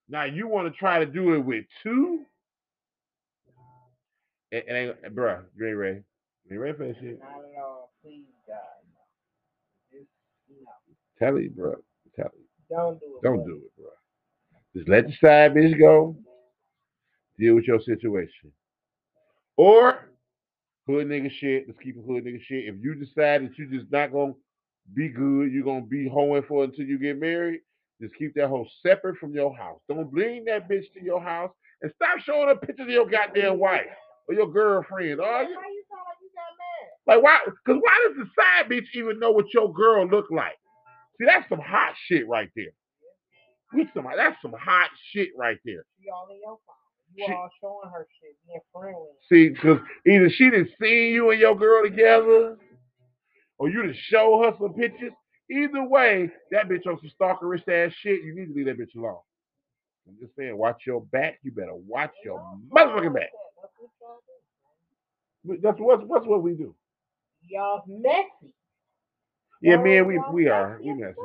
Now 0.09 0.25
you 0.25 0.49
want 0.49 0.73
to 0.73 0.79
try 0.79 0.99
to 0.99 1.07
do 1.07 1.35
it 1.35 1.39
with 1.39 1.65
two? 1.83 2.25
It, 4.51 4.67
it 4.69 4.73
ain't, 4.73 5.15
bruh, 5.17 5.43
you 5.57 5.67
ain't 5.67 5.77
ready. 5.77 6.01
You 6.47 6.53
ain't 6.53 6.61
ready 6.61 6.77
for 6.77 6.87
that 6.87 6.97
shit. 7.01 7.19
Not 7.19 7.29
at 7.29 7.63
all. 7.63 7.93
Please, 8.03 8.27
God. 8.47 8.57
No. 9.93 9.99
Just, 9.99 10.11
no. 10.51 11.27
Tell 11.27 11.41
you, 11.41 11.51
bruh. 11.51 11.75
Tell 12.15 12.31
you. 12.35 12.45
Don't 12.71 13.01
do 13.01 13.07
it. 13.17 13.23
Don't 13.23 13.37
bro. 13.37 13.47
do 13.47 13.63
it, 13.65 13.81
bruh. 13.81 14.77
Just 14.77 14.89
let 14.89 15.07
the 15.07 15.13
side 15.13 15.55
bitch 15.55 15.79
go. 15.79 16.17
Deal 17.39 17.55
with 17.55 17.65
your 17.65 17.81
situation. 17.81 18.53
Or 19.57 20.11
hood 20.87 21.09
nigga 21.09 21.31
shit. 21.31 21.65
Let's 21.67 21.79
keep 21.81 21.97
it 21.97 22.05
hood 22.07 22.25
nigga 22.25 22.41
shit. 22.43 22.67
If 22.67 22.77
you 22.81 22.95
decide 22.95 23.45
that 23.45 23.59
you 23.59 23.67
just 23.67 23.91
not 23.91 24.13
gonna 24.13 24.35
be 24.95 25.09
good, 25.09 25.53
you're 25.53 25.65
gonna 25.65 25.87
be 25.87 26.09
hoeing 26.09 26.43
for 26.43 26.65
it 26.65 26.71
until 26.71 26.85
you 26.87 26.99
get 26.99 27.19
married. 27.19 27.61
Just 28.01 28.15
keep 28.19 28.35
that 28.35 28.49
hoe 28.49 28.67
separate 28.83 29.17
from 29.19 29.33
your 29.33 29.57
house. 29.57 29.81
Don't 29.89 30.11
bring 30.11 30.45
that 30.47 30.69
bitch 30.69 30.85
to 30.95 31.03
your 31.03 31.21
house 31.23 31.51
and 31.83 31.93
stop 31.97 32.19
showing 32.21 32.49
her 32.49 32.57
pictures 32.57 32.87
of 32.87 32.89
your 32.91 33.07
goddamn 33.07 33.59
wife 33.59 33.87
or 34.29 34.35
your 34.35 34.51
girlfriend. 34.51 35.21
Oh, 35.21 35.41
you, 35.43 35.49
you 35.49 35.55
like 35.55 35.65
you 36.21 36.31
got 36.35 36.51
mad? 36.59 37.15
like 37.17 37.23
why? 37.23 37.39
Because 37.45 37.81
why 37.83 38.09
does 38.09 38.17
the 38.17 38.27
side 38.35 38.71
bitch 38.71 38.87
even 38.95 39.19
know 39.21 39.31
what 39.31 39.53
your 39.55 39.73
girl 39.73 40.07
look 40.09 40.27
like? 40.31 40.59
See, 41.21 41.27
that's 41.27 41.49
some 41.49 41.61
hot 41.61 41.95
shit 42.09 42.27
right 42.29 42.51
there. 42.57 42.73
We 43.73 43.89
some 43.95 44.07
that's 44.17 44.37
some 44.43 44.55
hot 44.59 44.91
shit 45.13 45.29
right 45.37 45.59
there. 45.65 45.85
She 46.03 46.11
all 46.11 46.27
in 46.31 46.39
your 46.41 46.59
phone. 46.67 46.77
You 47.15 47.27
She- 47.27 47.33
all 47.33 47.51
showing 47.61 47.91
her 47.93 48.07
shit, 48.21 48.37
being 48.47 48.61
friendly. 48.73 49.11
See, 49.29 49.49
because 49.51 49.79
either 50.07 50.31
she 50.31 50.51
didn't 50.51 50.71
see 50.81 51.11
you 51.11 51.31
and 51.31 51.41
your 51.41 51.57
girl 51.57 51.83
together, 51.85 52.57
or 53.59 53.69
you 53.69 53.83
done 53.83 53.95
show 53.95 54.43
her 54.45 54.57
some 54.59 54.75
pictures. 54.75 55.13
Either 55.51 55.85
way, 55.85 56.31
that 56.51 56.69
bitch 56.69 56.87
on 56.87 56.99
some 57.01 57.11
stalkerish 57.21 57.69
ass 57.69 57.95
shit. 58.01 58.23
You 58.25 58.35
need 58.35 58.47
to 58.49 58.55
leave 58.55 58.67
that 58.67 58.79
bitch 58.79 58.97
alone. 58.97 59.19
I'm 60.09 60.17
just 60.21 60.37
saying, 60.37 60.57
watch 60.57 60.83
your 60.87 61.03
back. 61.03 61.39
You 61.43 61.53
better 61.53 61.75
watch 61.75 62.13
your 62.25 62.39
motherfucking 62.73 63.15
back. 63.15 63.31
That's 63.63 63.73
what 63.79 63.91
y'all 64.01 64.19
do. 64.27 65.51
But 65.51 65.63
That's 65.63 65.81
what 65.81 66.07
what's 66.09 66.27
what 66.27 66.43
we 66.43 66.55
do. 66.55 66.75
Y'all 67.49 67.83
messy. 67.87 68.55
Yeah, 69.63 69.77
man, 69.79 70.07
we 70.07 70.19
we 70.33 70.49
are 70.49 70.81
we 70.83 70.95
messy. 70.95 71.17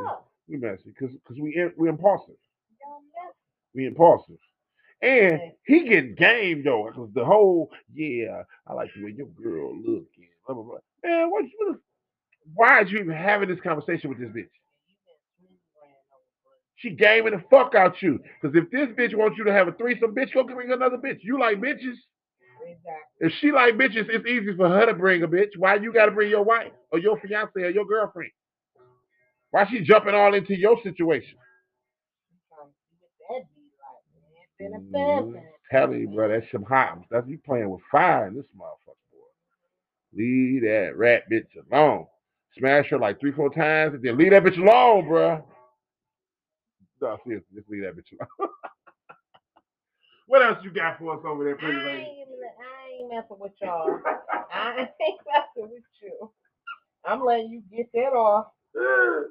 We 0.47 0.57
messy 0.57 0.83
because 0.85 1.11
because 1.13 1.39
we 1.39 1.69
we 1.77 1.89
impulsive. 1.89 2.35
We 3.75 3.87
impulsive. 3.87 4.37
And 5.01 5.39
he 5.65 5.87
getting 5.89 6.15
game 6.15 6.63
though, 6.63 6.87
because 6.87 7.09
the 7.13 7.25
whole 7.25 7.71
yeah, 7.93 8.43
I 8.67 8.73
like 8.73 8.91
the 8.95 9.05
way 9.05 9.11
your 9.17 9.27
girl 9.27 9.75
look 9.75 10.07
and 10.17 10.27
blah 10.47 10.55
blah 10.55 10.63
blah. 10.63 10.77
Man, 11.03 11.31
what, 11.31 11.45
the- 11.59 11.79
why 12.55 12.81
is 12.81 12.91
you 12.91 12.99
even 12.99 13.11
having 13.15 13.49
this 13.49 13.59
conversation 13.61 14.09
with 14.09 14.19
this 14.19 14.29
bitch? 14.29 14.49
She 16.77 16.91
gaming 16.91 17.33
the 17.33 17.43
fuck 17.49 17.75
out 17.75 18.01
you. 18.01 18.19
Because 18.41 18.55
if 18.55 18.71
this 18.71 18.87
bitch 18.97 19.15
wants 19.15 19.37
you 19.37 19.43
to 19.43 19.51
have 19.51 19.67
a 19.67 19.73
threesome, 19.73 20.15
bitch, 20.15 20.33
go 20.33 20.43
bring 20.43 20.71
another 20.71 20.97
bitch. 20.97 21.19
You 21.21 21.39
like 21.39 21.59
bitches. 21.59 21.95
Exactly. 22.63 23.19
If 23.19 23.33
she 23.39 23.51
like 23.51 23.75
bitches, 23.75 24.07
it's 24.09 24.25
easy 24.27 24.55
for 24.55 24.69
her 24.69 24.85
to 24.85 24.93
bring 24.93 25.23
a 25.23 25.27
bitch. 25.27 25.57
Why 25.57 25.75
you 25.75 25.91
gotta 25.93 26.11
bring 26.11 26.29
your 26.29 26.43
wife 26.43 26.71
or 26.91 26.99
your 26.99 27.19
fiance 27.19 27.51
or 27.61 27.69
your 27.69 27.85
girlfriend? 27.85 28.31
Why 29.51 29.65
she 29.69 29.81
jumping 29.81 30.13
all 30.15 30.33
into 30.33 30.55
your 30.55 30.81
situation? 30.83 31.37
Trying 32.49 32.69
to 32.69 32.75
see 32.75 32.97
what 32.99 33.11
that 33.29 33.55
be 33.55 33.61
like, 33.79 34.89
man. 34.89 34.91
Been 34.91 35.21
a 35.23 35.33
Mhm. 35.33 35.33
fan. 35.33 35.53
Telling 35.71 36.01
you, 36.01 36.07
bro, 36.09 36.29
that's 36.29 36.51
some 36.51 36.63
hot. 36.63 37.03
That's 37.09 37.27
you 37.27 37.37
playing 37.39 37.69
with 37.69 37.81
fire 37.91 38.27
in 38.27 38.35
this 38.35 38.45
motherfucker, 38.57 38.95
boy. 39.11 39.27
Leave 40.13 40.63
that 40.63 40.95
rat 40.95 41.29
bitch 41.29 41.55
alone. 41.71 42.07
Smash 42.57 42.89
her 42.89 42.97
like 42.99 43.19
three, 43.19 43.31
four 43.31 43.49
times, 43.49 43.93
and 43.93 44.03
then 44.03 44.17
leave 44.17 44.31
that 44.31 44.43
bitch 44.43 44.57
alone, 44.57 45.07
bro. 45.07 45.43
No, 47.01 47.17
seriously, 47.25 47.47
just 47.55 47.69
leave 47.69 47.83
that 47.83 47.95
bitch 47.97 48.13
alone. 48.19 48.51
what 50.27 50.43
else 50.43 50.59
you 50.63 50.71
got 50.71 50.99
for 50.99 51.13
us 51.15 51.21
over 51.25 51.43
there, 51.45 51.57
I 51.59 51.59
pretty 51.59 51.77
ain't, 51.77 51.85
lady? 51.85 52.09
I 52.59 53.01
ain't 53.01 53.09
messing 53.13 53.37
with 53.39 53.53
y'all. 53.61 53.99
I 54.53 54.79
ain't 54.79 55.19
messing 55.27 55.71
with 55.71 55.83
you. 56.03 56.31
I'm 57.05 57.25
letting 57.25 57.49
you 57.51 57.63
get 57.75 57.91
that 57.93 58.13
off. 58.17 58.47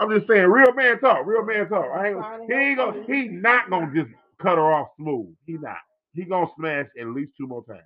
I'm 0.00 0.10
just 0.10 0.28
saying, 0.28 0.46
real 0.46 0.72
man 0.74 1.00
talk, 1.00 1.26
real 1.26 1.44
man 1.44 1.68
talk. 1.68 1.86
I 1.96 2.08
ain't, 2.10 2.18
he 2.48 2.54
ain't 2.54 2.78
gonna, 2.78 3.04
he 3.06 3.28
not 3.28 3.70
gonna 3.70 3.92
just 3.94 4.10
cut 4.42 4.56
her 4.58 4.72
off 4.72 4.88
smooth. 4.98 5.34
He 5.46 5.54
not. 5.54 5.78
He 6.14 6.24
gonna 6.24 6.48
smash 6.58 6.86
at 7.00 7.08
least 7.08 7.32
two 7.38 7.46
more 7.48 7.64
times. 7.64 7.82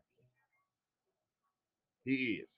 He 2.05 2.43
is. 2.43 2.49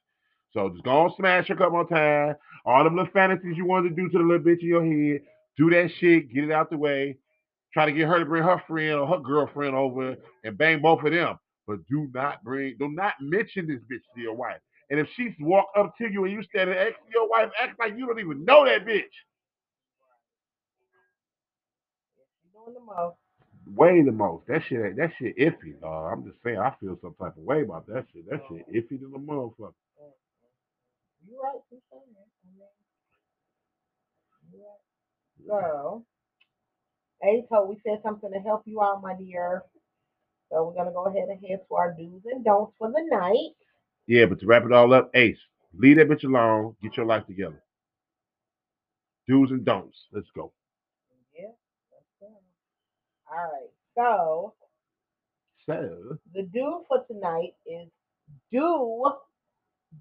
So 0.55 0.71
just 0.71 0.85
go 0.85 1.07
and 1.07 1.15
smash 1.17 1.49
her 1.49 1.55
a 1.55 1.57
couple 1.57 1.73
more 1.73 1.89
times. 1.89 2.37
All 2.65 2.85
them 2.85 2.97
little 2.97 3.11
fantasies 3.13 3.57
you 3.57 3.67
wanted 3.67 3.91
to 3.91 3.95
do 3.97 4.09
to 4.09 4.19
the 4.19 4.25
little 4.25 4.45
bitch 4.45 4.63
in 4.63 4.69
your 4.69 4.85
head, 4.85 5.23
do 5.59 5.69
that 5.71 5.91
shit, 5.99 6.33
get 6.33 6.45
it 6.45 6.53
out 6.53 6.71
the 6.71 6.79
way. 6.79 7.19
Try 7.73 7.87
to 7.87 7.93
get 7.93 8.07
her 8.07 8.21
to 8.21 8.25
bring 8.25 8.45
her 8.45 8.63
friend 8.69 8.95
or 8.95 9.07
her 9.09 9.19
girlfriend 9.19 9.75
over 9.75 10.17
and 10.45 10.57
bang 10.57 10.81
both 10.81 11.03
of 11.05 11.13
them. 11.13 11.39
But 11.67 11.79
do 11.89 12.09
not 12.15 12.45
bring, 12.45 12.77
do 12.79 12.89
not 12.89 13.15
mention 13.21 13.67
this 13.67 13.81
bitch 13.91 14.03
to 14.15 14.21
your 14.21 14.35
wife. 14.35 14.61
And 14.91 15.01
if 15.01 15.09
she's 15.17 15.33
walk 15.41 15.67
up 15.77 15.97
to 15.99 16.09
you 16.11 16.25
and 16.25 16.33
you 16.33 16.43
standing 16.45 16.77
next 16.77 16.99
to 16.99 17.13
your 17.13 17.29
wife, 17.29 17.51
act 17.61 17.79
like 17.81 17.97
you 17.97 18.07
don't 18.07 18.21
even 18.21 18.45
know 18.45 18.65
that 18.65 18.87
bitch. 18.87 19.03
Doing 22.53 22.75
the 22.75 22.81
most. 22.81 23.17
Way 23.75 24.03
the 24.03 24.13
most. 24.13 24.47
That 24.47 24.63
shit 24.69 24.97
that 24.97 25.11
shit 25.19 25.37
iffy, 25.39 25.81
dog. 25.81 26.13
I'm 26.13 26.25
just 26.25 26.37
saying, 26.45 26.59
I 26.59 26.73
feel 26.81 26.99
some 27.01 27.15
type 27.19 27.37
of 27.37 27.43
way 27.43 27.63
about 27.63 27.87
that 27.89 28.05
shit. 28.13 28.29
That 28.31 28.43
shit 28.49 28.69
iffy 28.73 29.01
to 29.01 29.11
the 29.11 29.19
motherfucker. 29.19 29.73
You 31.29 31.41
right, 31.43 31.61
you 31.71 31.81
saying 31.91 32.03
that. 32.15 32.29
I 32.31 32.47
mean, 34.53 34.61
you 35.43 35.53
right. 35.53 35.65
So, 35.73 36.05
Ato, 37.23 37.67
we 37.67 37.77
said 37.87 38.01
something 38.03 38.31
to 38.33 38.41
help 38.41 38.63
you 38.67 38.83
out, 38.83 39.03
my 39.03 39.15
dear. 39.17 39.63
So 40.51 40.65
we're 40.67 40.75
gonna 40.75 40.93
go 40.95 41.07
ahead 41.07 41.29
and 41.29 41.41
head 41.47 41.61
to 41.69 41.75
our 41.75 41.95
do's 41.99 42.23
and 42.27 42.45
don'ts 42.45 42.75
for 42.79 42.89
the 42.91 43.03
night. 43.11 43.55
Yeah, 44.07 44.27
but 44.27 44.41
to 44.41 44.47
wrap 44.47 44.65
it 44.65 44.73
all 44.73 44.93
up, 44.95 45.11
Ace, 45.15 45.39
leave 45.77 45.97
that 45.97 46.09
bitch 46.09 46.25
alone. 46.25 46.77
Get 46.83 46.97
your 46.97 47.07
life 47.07 47.27
together. 47.27 47.63
Do's 49.29 49.51
and 49.51 49.65
don'ts. 49.65 50.09
Let's 50.13 50.31
go. 50.35 50.53
Yeah. 51.39 51.47
All 53.31 53.39
right. 53.39 53.71
So 53.97 54.55
So, 55.67 56.19
the 56.35 56.43
do 56.53 56.85
for 56.89 57.05
tonight 57.07 57.55
is 57.67 57.89
do 58.53 59.13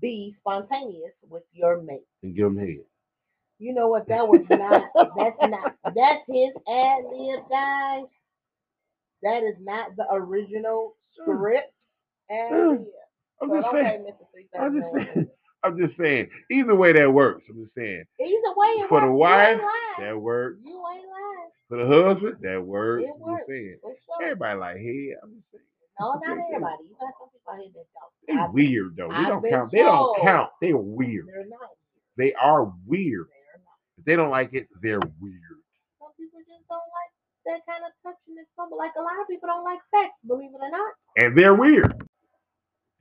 be 0.02 0.36
spontaneous 0.40 1.14
with 1.30 1.44
your 1.54 1.82
mate. 1.82 2.06
and 2.24 2.36
give 2.36 2.48
him 2.48 2.58
head. 2.58 2.86
You 3.60 3.74
know 3.74 3.88
what? 3.88 4.08
That 4.10 4.28
was 4.28 4.42
not. 4.50 4.84
That's 5.18 5.38
not. 5.42 5.76
That's 5.96 6.24
his 6.28 6.52
ad 6.70 7.04
lib, 7.12 7.40
guys. 7.50 8.06
That 9.24 9.44
is 9.44 9.56
not 9.62 9.96
the 9.96 10.06
original 10.12 10.96
script. 11.14 11.72
I'm 12.32 13.50
So 13.50 13.56
just 13.56 13.72
saying. 13.72 14.06
I'm 14.60 14.74
just 14.82 14.94
saying. 14.94 15.28
I'm 15.64 15.78
just 15.78 15.98
saying. 15.98 16.30
Either 16.52 16.76
way 16.76 16.92
that 16.94 17.12
works. 17.14 17.44
I'm 17.50 17.64
just 17.64 17.76
saying. 17.76 18.04
Either 18.20 18.54
way, 18.56 18.86
For 18.90 19.02
the 19.02 19.12
wife, 19.12 19.48
you 19.50 19.54
ain't 19.54 19.64
lying. 19.64 20.10
That 20.10 20.20
works. 20.22 20.58
You 20.66 20.72
ain't 20.94 21.06
lying. 21.08 21.50
For 21.70 21.78
the 21.78 21.88
husband, 21.88 22.38
that 22.42 22.62
word 22.64 23.04
It 23.04 23.08
you 23.08 23.24
works. 23.26 23.46
said. 23.48 23.78
For 23.82 23.94
sure. 24.06 24.24
Everybody 24.26 24.60
like, 24.60 24.78
hey, 24.78 25.10
I'm 25.24 25.32
just 25.36 25.52
saying. 25.52 25.64
No, 26.00 26.14
not 26.14 26.22
they- 26.24 26.32
everybody. 26.56 26.84
You 26.90 26.96
got 27.00 27.14
some 27.20 27.30
people 27.30 27.54
out 27.54 27.60
here 27.60 27.72
that 27.76 27.88
don't. 27.94 28.12
They 28.28 28.34
I- 28.34 28.50
weird 28.50 28.96
though. 28.98 29.10
They 29.10 29.16
I've 29.16 29.28
don't 29.28 29.50
count. 29.50 29.72
They 29.72 29.84
don't 29.84 30.22
count. 30.22 30.50
They're 30.62 30.78
weird. 30.78 31.28
They're 31.28 31.46
not. 31.48 31.70
They 32.18 32.34
are 32.34 32.66
weird. 32.86 33.28
They're 33.30 33.62
not. 33.64 33.78
If 34.00 34.06
they 34.06 34.16
don't 34.16 34.30
like 34.32 34.54
it, 34.54 34.68
they're 34.82 35.00
weird. 35.22 35.60
Some 36.00 36.12
people 36.18 36.40
just 36.48 36.66
don't 36.70 36.90
like 36.94 37.12
that 37.46 37.62
kind 37.70 37.84
of 37.86 37.92
touching 38.02 38.38
and 38.38 38.48
fumble. 38.56 38.78
Like 38.78 38.92
a 38.98 39.02
lot 39.02 39.20
of 39.22 39.28
people 39.28 39.48
don't 39.48 39.64
like 39.64 39.80
sex, 39.94 40.14
believe 40.26 40.50
it 40.50 40.62
or 40.62 40.72
not. 40.72 40.94
And 41.18 41.38
they're 41.38 41.54
weird. 41.56 41.94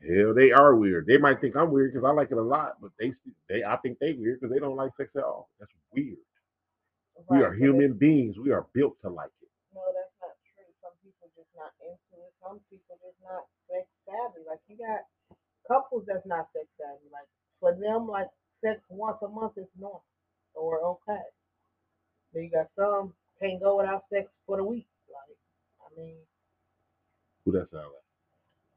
Hell, 0.03 0.35
they 0.35 0.51
are 0.51 0.75
weird. 0.75 1.07
They 1.07 1.17
might 1.17 1.41
think 1.41 1.55
I'm 1.57 1.71
weird 1.71 1.93
because 1.95 2.05
I 2.05 2.11
like 2.13 2.33
it 2.33 2.37
a 2.37 2.43
lot, 2.43 2.75
but 2.81 2.91
they 2.99 3.13
they 3.49 3.63
I 3.63 3.77
think 3.79 3.99
they 4.01 4.13
weird 4.15 4.41
because 4.41 4.53
they 4.53 4.59
don't 4.59 4.75
like 4.77 4.91
sex 4.97 5.11
at 5.17 5.23
all. 5.23 5.49
That's 5.61 5.71
weird. 5.95 6.19
We 7.31 7.39
are 7.43 7.55
human 7.55 7.93
beings. 7.95 8.37
We 8.37 8.51
are 8.51 8.67
built 8.75 8.97
to 9.03 9.09
like 9.09 9.31
it. 9.41 9.49
No, 9.73 9.81
that's 9.95 10.11
not 10.21 10.35
true. 10.43 10.67
Some 10.83 10.91
people 11.07 11.31
just 11.39 11.42
not 11.57 11.73
into 11.83 12.15
it. 12.23 12.33
Some 12.43 12.61
people 12.71 12.97
just 13.03 13.19
not 13.25 13.45
sex 13.71 13.87
savvy. 14.07 14.45
Like 14.47 14.61
you 14.69 14.77
got 14.79 15.05
couples 15.69 16.05
that's 16.07 16.27
not 16.27 16.49
sex 16.53 16.67
savvy. 16.79 17.09
Like 17.13 17.29
for 17.61 17.75
them, 17.75 18.09
like 18.09 18.29
sex 18.65 18.81
once 18.91 19.19
a 19.23 19.29
month 19.29 19.59
is 19.59 19.69
normal 19.79 20.05
or 20.55 20.81
okay. 21.01 21.23
Then 22.33 22.45
you 22.45 22.51
got 22.51 22.69
some 22.77 23.15
can't 23.41 23.63
go 23.63 23.79
without 23.79 24.05
sex 24.13 24.29
for 24.47 24.57
the 24.57 24.65
week. 24.65 24.87
Like 25.09 25.37
I 25.83 26.01
mean, 26.01 26.17
Who 27.45 27.53
that 27.53 27.71
sound 27.71 27.93
like? 27.93 28.07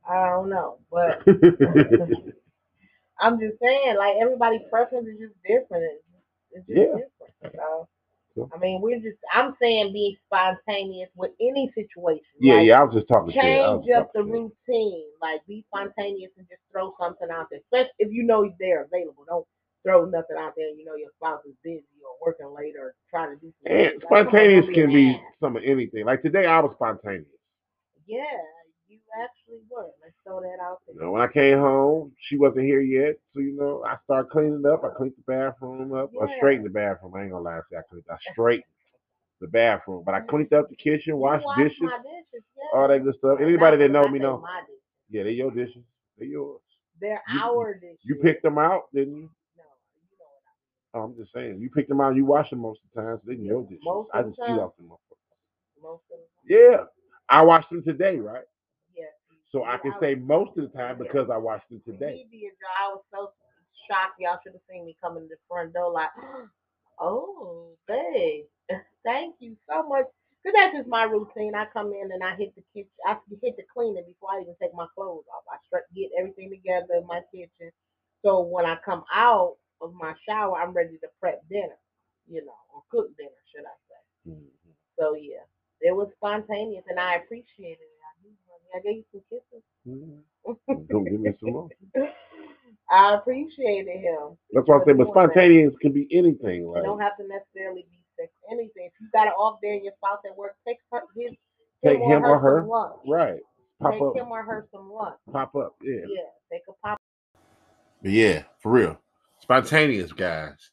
I 0.08 0.30
don't 0.30 0.50
know, 0.50 0.80
but? 0.92 1.24
I'm 3.20 3.40
just 3.40 3.60
saying, 3.62 3.96
like 3.98 4.16
everybody's 4.22 4.62
preference 4.70 5.08
is 5.08 5.20
just 5.20 5.36
different. 5.48 5.86
It's 6.52 6.68
just 6.68 6.78
Yeah. 6.78 6.86
different. 6.86 7.56
So. 7.56 7.88
Sure. 8.36 8.50
I 8.54 8.60
mean, 8.60 8.82
we're 8.82 9.00
just. 9.00 9.18
I'm 9.34 9.56
saying 9.62 9.94
be 9.94 10.18
spontaneous 10.26 11.10
with 11.16 11.32
any 11.40 11.72
situation. 11.74 12.26
yeah, 12.40 12.56
Like, 12.56 12.68
yeah. 12.68 12.80
I 12.82 12.84
was 12.84 12.94
just 12.94 13.08
talking 13.08 13.32
change 13.32 13.90
up 13.96 14.12
the 14.14 14.24
routine. 14.24 15.06
Like 15.22 15.40
be 15.48 15.66
spontaneous 15.74 16.32
and 16.38 16.48
just 16.50 16.62
throw 16.72 16.94
something 17.00 17.30
out 17.32 17.48
there. 17.50 17.62
Especially 17.62 17.94
if 18.00 18.12
you 18.12 18.24
know 18.24 18.52
they're 18.60 18.84
available. 18.84 19.24
Don't 19.28 19.48
throw 19.84 20.06
nothing 20.06 20.36
out 20.38 20.54
there. 20.58 20.68
and 20.68 20.78
You 20.78 20.86
know 20.86 20.96
your 20.96 21.12
spouse 21.16 21.42
is 21.46 21.56
busy 21.64 21.86
or 22.04 22.28
working 22.28 22.54
late 22.54 22.76
or 22.78 22.96
trying 23.10 23.30
to 23.30 23.40
do 23.40 23.54
something. 23.64 23.86
And 23.86 24.04
Like, 24.12 24.28
spontaneous 24.28 24.66
don't 24.66 24.74
can 24.76 24.84
an 24.86 24.94
be 24.94 25.22
some 25.40 25.56
of 25.56 25.64
anything. 25.64 26.06
Like 26.06 26.22
today, 26.22 26.46
I 26.46 26.60
was 26.60 26.74
spontaneous. 26.76 27.26
Yeah, 28.06 28.22
actually 29.24 29.62
were. 29.70 29.90
Let's 30.02 30.16
throw 30.26 30.42
that 30.42 30.60
out 30.62 30.80
You 30.88 30.96
there. 30.96 31.06
know, 31.06 31.12
when 31.12 31.22
I 31.22 31.28
came 31.28 31.60
home, 31.60 32.12
she 32.28 32.38
wasn't 32.38 32.66
here 32.66 32.82
yet, 32.82 33.16
so 33.34 33.40
you 33.40 33.56
know, 33.56 33.84
I 33.88 33.96
started 34.04 34.30
cleaning 34.30 34.64
up. 34.66 34.84
I 34.84 34.90
cleaned 34.96 35.14
the 35.18 35.24
bathroom 35.32 35.94
up. 35.94 36.12
I 36.22 36.36
straightened 36.38 36.66
the 36.66 36.70
bathroom. 36.72 37.14
I 37.16 37.24
ain't 37.24 37.32
gonna 37.32 37.44
lie, 37.44 37.60
I 37.60 37.82
cleaned. 37.90 38.06
I 38.10 38.18
straightened 38.32 38.64
the 39.42 39.48
bathroom, 39.48 40.04
but 40.06 40.16
I 40.16 40.20
mm-hmm. 40.20 40.30
cleaned 40.30 40.54
up 40.54 40.70
the 40.70 40.76
kitchen, 40.76 41.14
You 41.14 41.18
washed 41.18 41.46
wash 41.46 41.58
dishes, 41.58 41.80
dishes. 41.80 42.44
Yeah. 42.58 42.80
all 42.80 42.88
that 42.88 43.04
good 43.04 43.16
stuff. 43.18 43.40
Anybody 43.42 43.78
that 43.78 43.92
know 43.92 44.04
I 44.04 44.10
me 44.10 44.20
know. 44.20 44.44
Yeah, 45.10 45.24
they 45.24 45.32
your 45.32 45.52
dishes. 45.52 45.84
They're 46.18 46.28
yours. 46.28 46.62
They're 47.00 47.22
You- 47.34 47.42
our 47.42 47.74
dishes. 47.74 48.00
You 48.04 48.16
picked 48.16 48.44
them 48.44 48.58
out, 48.58 48.84
didn't 48.94 49.16
you? 49.16 49.30
No, 49.58 49.64
you 50.02 50.18
know 50.20 50.26
what 50.94 51.00
I 51.00 51.00
Oh, 51.00 51.04
I'm 51.04 51.16
just 51.18 51.34
saying. 51.34 51.60
You 51.60 51.70
picked 51.70 51.90
them 51.90 52.02
out. 52.02 52.16
You 52.16 52.26
wash 52.26 52.50
them 52.50 52.60
most 52.60 52.80
of 52.84 52.90
the 52.96 53.02
time. 53.02 53.18
So 53.18 53.32
they 53.32 53.36
your 53.36 53.64
dishes. 53.64 53.84
Most 53.84 54.10
I 54.14 54.24
just 54.24 54.40
eat 54.40 54.60
off 54.60 54.76
them. 54.78 54.88
motherfuckers. 54.88 55.82
Most 55.82 56.04
of 56.12 56.20
the 56.48 56.56
time. 56.56 56.72
Yeah, 56.74 56.86
I 57.30 57.42
washed 57.42 57.70
them 57.70 57.84
today, 57.84 58.18
right? 58.18 58.46
So 59.52 59.64
I 59.64 59.78
can 59.78 59.94
say 60.02 60.16
most 60.16 60.58
of 60.58 60.72
the 60.72 60.78
time 60.78 60.98
because 60.98 61.30
I 61.30 61.38
washed 61.38 61.70
them 61.70 61.82
today. 61.86 62.26
He 62.32 62.40
did, 62.40 62.54
y'all. 62.60 62.78
I 62.80 62.94
was 62.94 63.04
so 63.12 63.32
shocked. 63.90 64.20
Y'all 64.20 64.38
should 64.44 64.54
have 64.54 64.62
seen 64.70 64.86
me 64.86 64.98
coming 65.02 65.24
to 65.24 65.30
the 65.30 65.36
front 65.48 65.74
door 65.74 65.92
like, 65.92 66.10
oh, 67.00 67.70
babe, 67.88 68.46
thank 69.06 69.36
you 69.40 69.56
so 69.70 69.88
much. 69.88 70.06
Cause 70.46 70.54
that's 70.56 70.78
just 70.78 70.88
my 70.88 71.04
routine. 71.04 71.56
I 71.56 71.66
come 71.74 71.92
in 71.94 72.12
and 72.12 72.24
I 72.24 72.36
hit 72.36 72.54
the 72.56 72.62
kitchen. 72.74 72.92
I 73.06 73.18
hit 73.42 73.58
the 73.58 73.64
cleaning 73.74 74.06
before 74.06 74.30
I 74.38 74.42
even 74.42 74.56
take 74.62 74.76
my 74.76 74.86
clothes 74.94 75.26
off. 75.34 75.44
I 75.52 75.58
start 75.68 75.86
get 75.96 76.12
everything 76.20 76.52
together 76.52 77.02
in 77.02 77.08
my 77.08 77.22
kitchen. 77.34 77.72
So 78.24 78.42
when 78.42 78.66
I 78.66 78.78
come 78.86 79.04
out 79.14 79.56
of 79.82 79.94
my 79.94 80.14
shower, 80.28 80.62
I'm 80.62 80.72
ready 80.74 80.98
to 81.00 81.08
prep 81.20 81.42
dinner. 81.50 81.78
You 82.30 82.46
know, 82.46 82.58
or 82.74 82.84
cook 82.92 83.16
dinner, 83.18 83.42
should 83.54 83.66
I 83.66 83.78
say? 83.90 84.32
Mhm. 84.32 84.50
So 85.00 85.16
yeah, 85.16 85.46
it 85.82 85.96
was 85.96 86.10
spontaneous, 86.18 86.86
and 86.90 87.00
I 87.00 87.16
appreciated 87.16 87.82
it. 87.82 87.95
I, 88.76 88.80
do, 88.82 88.88
honey. 88.88 88.90
I 88.90 88.94
gave 88.94 88.98
you 88.98 89.06
some 89.12 89.24
kisses. 89.30 89.64
Mhm. 90.68 90.88
Don't 90.90 91.04
give 91.06 91.20
me 91.20 91.32
some 91.40 91.52
more. 91.52 91.70
I 92.92 93.16
appreciated 93.16 94.00
him. 94.00 94.38
That's 94.52 94.68
what 94.68 94.82
I 94.82 94.84
for 94.84 94.86
say. 94.86 94.94
But 94.94 95.06
doing 95.06 95.08
that. 95.08 95.08
spontaneous 95.32 95.74
can 95.82 95.92
be 95.92 96.08
anything. 96.12 96.64
It 96.64 96.68
Like 96.68 96.84
don't 96.84 97.00
have 97.00 97.18
to 97.18 97.28
necessarily 97.28 97.86
be 97.90 98.00
sex. 98.20 98.32
Anything. 98.52 98.86
If 98.88 98.94
you 99.02 99.08
got 99.14 99.28
it 99.28 99.34
off 99.38 99.60
there 99.62 99.74
and 99.74 99.84
your 99.84 99.94
spouse 99.98 100.20
at 100.30 100.38
work, 100.38 100.56
take 100.68 100.78
her, 100.92 101.02
his, 101.16 101.32
Take 101.84 102.00
him 102.00 102.24
or 102.24 102.40
her. 102.40 102.62
some 102.62 102.70
lunch. 102.70 102.96
right, 103.08 103.40
pop 103.82 103.94
take 103.94 104.02
up, 104.02 104.16
him 104.16 104.28
or 104.32 104.44
her 104.44 104.68
some 104.72 104.92
lunch. 104.92 105.18
pop 105.32 105.56
up. 105.56 105.76
Yeah. 105.82 106.02
Yeah, 106.08 106.30
take 106.52 106.62
a 106.70 106.74
pop. 106.88 106.98
But 108.02 108.12
yeah, 108.12 108.44
for 108.62 108.72
real. 108.72 109.00
Spontaneous 109.42 110.12
guys. 110.12 110.72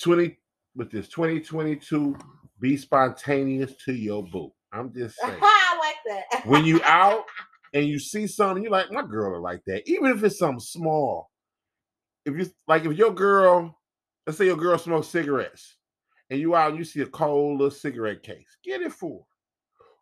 20 0.00 0.36
with 0.74 0.90
this 0.90 1.08
2022, 1.08 2.16
be 2.60 2.76
spontaneous 2.76 3.74
to 3.84 3.92
your 3.92 4.24
boo. 4.24 4.52
I'm 4.72 4.92
just 4.92 5.16
saying. 5.20 5.38
I 5.40 5.78
like 5.78 5.96
that. 6.30 6.46
when 6.46 6.64
you 6.64 6.80
out 6.84 7.24
and 7.74 7.86
you 7.86 7.98
see 7.98 8.26
something, 8.26 8.62
you're 8.62 8.72
like, 8.72 8.90
my 8.90 9.02
girl 9.02 9.34
are 9.34 9.40
like 9.40 9.62
that. 9.66 9.88
Even 9.88 10.12
if 10.12 10.22
it's 10.24 10.38
something 10.38 10.60
small. 10.60 11.30
If 12.24 12.36
you 12.36 12.46
like 12.68 12.84
if 12.84 12.96
your 12.96 13.12
girl, 13.12 13.76
let's 14.26 14.38
say 14.38 14.46
your 14.46 14.56
girl 14.56 14.78
smokes 14.78 15.08
cigarettes 15.08 15.76
and 16.30 16.38
you 16.38 16.54
out 16.54 16.70
and 16.70 16.78
you 16.78 16.84
see 16.84 17.00
a 17.00 17.06
cold 17.06 17.58
little 17.58 17.70
cigarette 17.70 18.22
case, 18.22 18.56
get 18.64 18.80
it 18.80 18.92
for 18.92 19.18
her. 19.18 19.24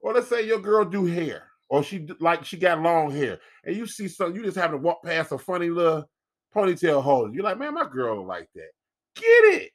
Or 0.03 0.13
let's 0.13 0.29
say 0.29 0.47
your 0.47 0.61
girl 0.61 0.85
do 0.85 1.07
hair, 1.07 1.45
or 1.71 1.83
she 1.83 2.07
like 2.21 2.45
she 2.45 2.59
got 2.59 2.83
long 2.83 3.11
hair, 3.11 3.39
and 3.65 3.75
you 3.75 3.87
see 3.87 4.07
something, 4.07 4.37
you 4.37 4.45
just 4.45 4.59
have 4.59 4.71
to 4.71 4.77
walk 4.77 5.03
past 5.03 5.33
a 5.33 5.39
funny 5.39 5.71
little 5.71 6.09
ponytail 6.55 7.03
holder. 7.03 7.33
You're 7.33 7.45
like, 7.45 7.59
man, 7.59 7.75
my 7.75 7.89
girl 7.89 8.27
like 8.27 8.49
that. 8.55 8.71
Get 9.17 9.25
it. 9.25 9.71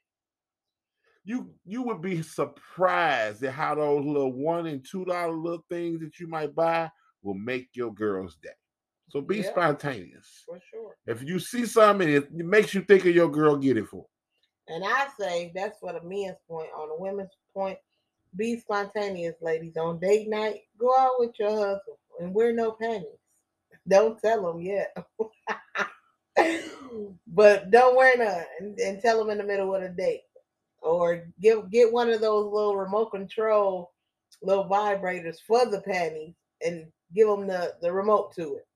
You 1.26 1.50
you 1.66 1.82
would 1.82 2.02
be 2.02 2.22
surprised 2.22 3.44
at 3.44 3.54
how 3.54 3.76
those 3.76 4.06
little 4.06 4.32
one 4.32 4.68
and 4.68 4.86
two 4.86 5.06
dollar 5.06 5.36
little 5.36 5.66
things 5.70 6.00
that 6.02 6.20
you 6.20 6.28
might 6.28 6.54
buy 6.56 6.90
will 7.24 7.34
make 7.34 7.70
your 7.74 7.94
girl's 7.94 8.36
day. 8.36 8.50
So 9.10 9.22
be 9.22 9.38
Yeah. 9.38 9.50
spontaneous. 9.50 10.44
For 10.46 10.60
sure. 10.72 10.96
If 11.08 11.24
you 11.24 11.40
see 11.40 11.66
something 11.66 12.08
it 12.08 12.32
makes 12.32 12.74
you 12.74 12.82
think 12.84 13.06
of 13.06 13.16
your 13.16 13.30
girl, 13.30 13.58
get 13.58 13.78
it 13.78 13.88
for. 13.88 14.06
And 14.68 14.84
I 14.86 15.08
say 15.20 15.52
that's 15.56 15.80
for 15.80 15.94
the 15.94 16.02
men's 16.02 16.38
point. 16.48 16.70
On 16.76 16.90
the 16.90 16.96
women's 16.98 17.36
point, 17.54 17.80
be 18.36 18.60
spontaneous, 18.60 19.36
ladies. 19.42 19.78
On 19.78 20.00
date 20.00 20.28
night, 20.28 20.62
go 20.78 20.94
out 20.98 21.20
with 21.20 21.40
your 21.40 21.52
husband 21.52 21.98
and 22.20 22.34
wear 22.34 22.52
no 22.54 22.72
panties. 22.72 23.18
Don't 23.88 24.20
tell 24.20 24.42
them 24.52 24.62
yet. 24.62 24.96
but 27.28 27.72
don't 27.72 27.96
wear 27.96 28.18
none 28.18 28.46
and, 28.60 28.80
and 28.80 29.02
tell 29.02 29.18
them 29.18 29.30
in 29.30 29.38
the 29.38 29.44
middle 29.44 29.74
of 29.74 29.82
the 29.82 29.90
date. 29.90 30.22
Or 30.86 31.26
give 31.42 31.72
get 31.72 31.92
one 31.92 32.10
of 32.12 32.22
those 32.22 32.52
little 32.54 32.78
remote 32.78 33.12
control 33.12 33.92
little 34.44 34.66
vibrators 34.66 35.38
for 35.48 35.66
the 35.66 35.82
panties 35.82 36.36
and 36.66 36.86
give 37.16 37.28
them 37.28 37.48
the, 37.48 37.74
the 37.82 37.92
remote 37.92 38.34
to 38.36 38.56
it. 38.56 38.68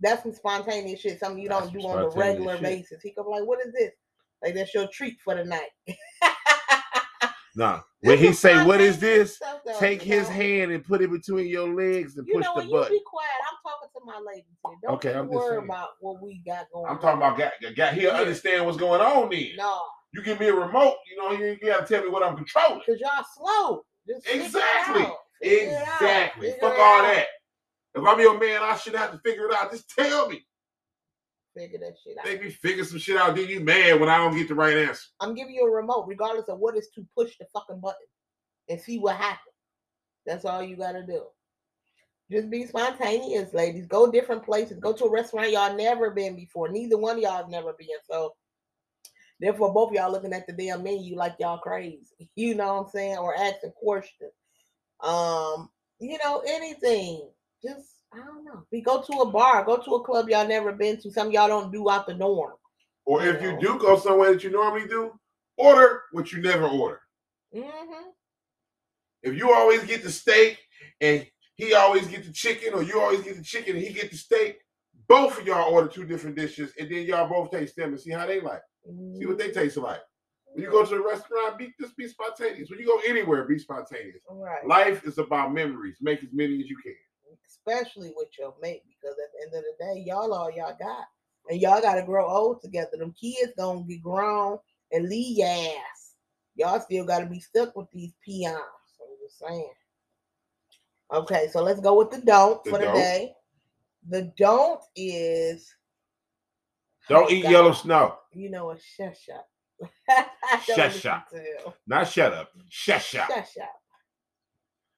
That's 0.00 0.22
some 0.22 0.34
spontaneous 0.34 1.00
shit, 1.00 1.18
something 1.20 1.42
you 1.42 1.48
That's 1.48 1.68
don't 1.70 1.72
do 1.80 1.86
on 1.88 1.98
a 2.04 2.08
regular 2.10 2.54
shit. 2.54 2.62
basis. 2.62 3.02
He 3.02 3.12
could 3.12 3.24
be 3.24 3.30
like, 3.30 3.46
what 3.46 3.60
is 3.66 3.72
this? 3.72 3.92
Like 4.44 4.54
that's 4.54 4.74
your 4.74 4.88
treat 4.88 5.16
for 5.24 5.34
the 5.34 5.44
night. 5.44 5.70
Nah. 7.56 7.80
When 8.02 8.18
he 8.18 8.34
say, 8.34 8.64
"What 8.66 8.82
is 8.82 8.98
this?" 9.00 9.38
though, 9.40 9.80
Take 9.80 10.02
his 10.02 10.28
know? 10.28 10.34
hand 10.34 10.72
and 10.72 10.84
put 10.84 11.00
it 11.00 11.10
between 11.10 11.46
your 11.48 11.74
legs 11.74 12.18
and 12.18 12.26
You 12.28 12.34
push 12.34 12.44
know, 12.44 12.52
the 12.54 12.60
when 12.60 12.70
button. 12.70 12.92
you 12.94 13.00
be 13.00 13.04
quiet, 13.06 13.30
I'm 13.50 13.58
talking 13.64 13.88
to 13.94 14.00
my 14.04 14.20
ladies 14.30 14.44
here. 14.62 14.76
Don't 14.82 14.94
Okay, 14.96 15.14
I'm 15.14 15.28
worry 15.28 15.64
about 15.64 15.88
what 16.00 16.22
we 16.22 16.42
got 16.46 16.66
going 16.72 16.84
on. 16.84 16.90
I'm 16.90 16.96
on. 16.96 17.02
talking 17.02 17.18
about 17.18 17.38
got, 17.38 17.74
got 17.76 17.94
he'll 17.94 18.12
Yeah. 18.12 18.20
understand 18.20 18.66
what's 18.66 18.76
going 18.76 19.00
on 19.00 19.30
then. 19.30 19.48
No, 19.56 19.80
You 20.16 20.22
give 20.22 20.40
me 20.40 20.46
a 20.46 20.54
remote, 20.54 20.94
you 21.10 21.16
know, 21.18 21.32
you, 21.32 21.58
you 21.60 21.68
gotta 21.70 21.84
tell 21.86 22.02
me 22.02 22.08
what 22.08 22.22
I'm 22.22 22.36
controlling. 22.36 22.80
because 22.86 22.98
y'all 22.98 23.22
slow. 23.36 23.82
Just 24.08 24.26
Exactly. 24.26 25.02
out. 25.02 25.16
Figure 25.42 25.68
it 25.68 25.74
out. 25.74 26.00
Exactly. 26.00 26.54
Fuck 26.58 26.78
all 26.78 27.02
that. 27.02 27.26
If 27.94 28.02
I'm 28.02 28.18
your 28.20 28.38
man, 28.38 28.62
I 28.62 28.76
shouldn't 28.76 29.02
have 29.02 29.12
to 29.12 29.18
figure 29.18 29.44
it 29.46 29.54
out. 29.54 29.70
Just 29.70 29.90
tell 29.90 30.30
me. 30.30 30.42
Figure 31.54 31.78
that 31.80 31.96
shit 32.02 32.16
out. 32.18 32.24
Make 32.24 32.42
me 32.42 32.50
figure 32.50 32.84
some 32.84 32.98
shit 32.98 33.18
out. 33.18 33.36
Then 33.36 33.46
you 33.48 33.60
mad 33.60 34.00
when 34.00 34.08
I 34.08 34.16
don't 34.16 34.34
get 34.34 34.48
the 34.48 34.54
right 34.54 34.76
answer. 34.78 35.04
I'm 35.20 35.34
giving 35.34 35.54
you 35.54 35.66
a 35.66 35.70
remote, 35.70 36.06
regardless 36.06 36.48
of 36.48 36.60
what 36.60 36.78
is 36.78 36.88
to 36.94 37.06
push 37.14 37.36
the 37.38 37.44
fucking 37.52 37.80
button 37.80 38.06
and 38.70 38.80
see 38.80 38.98
what 38.98 39.16
happens. 39.16 39.40
That's 40.24 40.46
all 40.46 40.62
you 40.62 40.76
gotta 40.76 41.04
do. 41.04 41.24
Just 42.30 42.48
be 42.48 42.66
spontaneous, 42.66 43.52
ladies. 43.52 43.86
Go 43.86 44.10
different 44.10 44.44
places. 44.44 44.78
Go 44.78 44.94
to 44.94 45.04
a 45.04 45.10
restaurant 45.10 45.50
y'all 45.50 45.76
never 45.76 46.10
been 46.10 46.36
before. 46.36 46.68
Neither 46.68 46.96
one 46.96 47.16
of 47.16 47.22
y'all 47.22 47.36
have 47.36 47.50
never 47.50 47.74
been. 47.78 47.88
So 48.10 48.32
therefore, 49.40 49.72
both 49.72 49.92
y'all 49.92 50.10
looking 50.12 50.32
at 50.32 50.46
the 50.46 50.52
damn 50.52 50.82
menu 50.82 51.16
like 51.16 51.36
y'all 51.38 51.58
crazy. 51.58 52.00
You 52.36 52.54
know 52.54 52.66
what 52.74 52.84
I'm 52.84 52.90
saying? 52.90 53.18
Or 53.18 53.36
asking 53.36 53.72
questions. 53.72 54.32
Um, 55.00 55.70
you 55.98 56.18
know, 56.22 56.42
anything. 56.46 57.28
Just 57.62 57.88
I 58.12 58.18
don't 58.18 58.44
know. 58.44 58.64
We 58.72 58.80
go 58.82 59.02
to 59.02 59.12
a 59.22 59.30
bar, 59.30 59.64
go 59.64 59.76
to 59.78 59.94
a 59.96 60.04
club 60.04 60.28
y'all 60.28 60.46
never 60.46 60.72
been 60.72 60.98
to. 61.00 61.10
Some 61.10 61.30
y'all 61.32 61.48
don't 61.48 61.72
do 61.72 61.88
out 61.90 62.06
the 62.06 62.14
norm. 62.14 62.54
Or 63.04 63.24
if 63.24 63.40
you 63.42 63.50
Yeah. 63.52 63.58
do 63.60 63.78
go 63.78 63.98
somewhere 63.98 64.32
that 64.32 64.44
you 64.44 64.50
normally 64.50 64.86
do, 64.88 65.12
order 65.56 66.02
what 66.12 66.32
you 66.32 66.40
never 66.42 66.66
order. 66.66 67.00
Mm-hmm. 67.54 68.10
If 69.22 69.34
you 69.36 69.52
always 69.52 69.84
get 69.84 70.02
the 70.02 70.10
steak 70.10 70.58
and 71.00 71.26
he 71.56 71.74
always 71.74 72.06
get 72.06 72.24
the 72.24 72.32
chicken, 72.32 72.74
or 72.74 72.82
you 72.82 73.00
always 73.00 73.22
get 73.22 73.36
the 73.36 73.42
chicken 73.42 73.76
and 73.76 73.84
he 73.84 73.92
get 73.92 74.10
the 74.10 74.16
steak, 74.16 74.58
both 75.08 75.38
of 75.40 75.46
y'all 75.46 75.72
order 75.72 75.88
two 75.88 76.04
different 76.04 76.36
dishes, 76.36 76.72
and 76.78 76.90
then 76.90 77.04
y'all 77.06 77.28
both 77.28 77.50
taste 77.50 77.76
them 77.76 77.90
and 77.90 78.00
see 78.00 78.10
how 78.10 78.26
they 78.26 78.40
like. 78.40 78.62
See 79.18 79.26
what 79.26 79.38
they 79.38 79.50
taste 79.50 79.76
like. 79.76 80.00
When 80.52 80.64
you 80.64 80.70
go 80.70 80.84
to 80.84 80.94
the 80.94 81.02
restaurant, 81.02 81.58
be 81.58 81.74
just 81.78 81.96
be 81.96 82.08
spontaneous. 82.08 82.70
When 82.70 82.78
you 82.78 82.86
go 82.86 83.00
anywhere, 83.06 83.44
be 83.44 83.58
spontaneous. 83.58 84.22
Right. 84.30 84.66
Life 84.66 85.04
is 85.04 85.18
about 85.18 85.52
memories. 85.52 85.98
Make 86.00 86.22
as 86.22 86.32
many 86.32 86.60
as 86.60 86.68
you 86.68 86.76
can. 86.82 86.94
Especially 87.46 88.12
with 88.16 88.28
your 88.38 88.54
mate, 88.62 88.82
because 88.88 89.16
at 89.18 89.30
the 89.32 89.46
end 89.46 89.54
of 89.54 89.64
the 89.64 89.84
day, 89.84 90.04
y'all 90.06 90.32
all 90.32 90.50
y'all 90.50 90.76
got. 90.78 91.04
And 91.48 91.60
y'all 91.60 91.80
gotta 91.80 92.02
grow 92.02 92.26
old 92.26 92.62
together. 92.62 92.90
Them 92.98 93.14
kids 93.20 93.52
gonna 93.56 93.82
get 93.82 94.02
grown 94.02 94.58
and 94.92 95.08
leave 95.08 95.38
your 95.38 95.48
ass. 95.48 96.14
Y'all 96.54 96.80
still 96.80 97.04
gotta 97.04 97.26
be 97.26 97.38
stuck 97.38 97.76
with 97.76 97.90
these 97.92 98.14
peons. 98.24 98.56
I'm 98.56 99.16
just 99.22 99.38
saying. 99.38 99.72
Okay, 101.12 101.48
so 101.52 101.62
let's 101.62 101.80
go 101.80 101.98
with 101.98 102.10
the 102.10 102.20
don't 102.22 102.64
The 102.64 102.70
for 102.70 102.78
the 102.78 102.86
don't. 102.86 102.94
day. 102.94 103.32
The 104.08 104.32
don't 104.38 104.80
is 104.96 105.72
Don't 107.08 107.30
eat 107.30 107.42
God. 107.42 107.52
yellow 107.52 107.72
snow. 107.72 108.16
you 108.32 108.50
know 108.50 108.70
a 108.70 108.78
shut 108.78 109.16
shot. 109.16 109.44
Shut 110.64 110.92
shot. 110.92 111.26
Not 111.86 112.08
shut 112.08 112.32
up. 112.32 112.50
Shut 112.68 113.02
shot. 113.02 113.30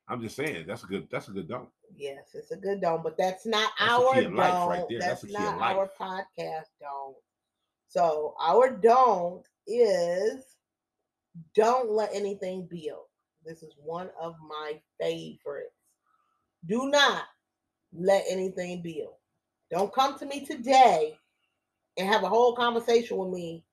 I'm 0.08 0.22
just 0.22 0.36
saying 0.36 0.64
that's 0.66 0.84
a 0.84 0.86
good. 0.86 1.08
That's 1.10 1.28
a 1.28 1.32
good 1.32 1.48
don't. 1.48 1.68
Yes, 1.96 2.30
it's 2.34 2.50
a 2.50 2.56
good 2.56 2.80
dome, 2.80 3.00
but 3.02 3.16
that's 3.18 3.44
not 3.44 3.70
That's 3.78 3.92
our 3.92 4.22
dome. 4.22 4.36
right 4.36 4.84
there. 4.88 5.00
That's, 5.00 5.20
That's 5.20 5.20
the 5.22 5.28
key 5.28 5.34
of 5.34 5.58
not 5.58 5.76
our 5.76 5.90
podcast 6.00 6.68
dome. 6.80 7.14
So 7.88 8.34
our 8.40 8.70
don't 8.70 9.44
is 9.66 10.44
don't 11.54 11.90
let 11.90 12.10
anything 12.14 12.68
build. 12.70 13.04
This 13.44 13.62
is 13.62 13.74
one 13.82 14.10
of 14.20 14.34
my 14.46 14.80
favorites. 15.00 15.74
Do 16.66 16.88
not 16.90 17.24
let 17.92 18.24
anything 18.28 18.82
build. 18.82 19.14
Don't 19.70 19.92
come 19.92 20.18
to 20.18 20.26
me 20.26 20.44
today 20.44 21.16
and 21.98 22.08
have 22.08 22.22
a 22.22 22.28
whole 22.28 22.54
conversation 22.54 23.16
with 23.16 23.30
me 23.30 23.64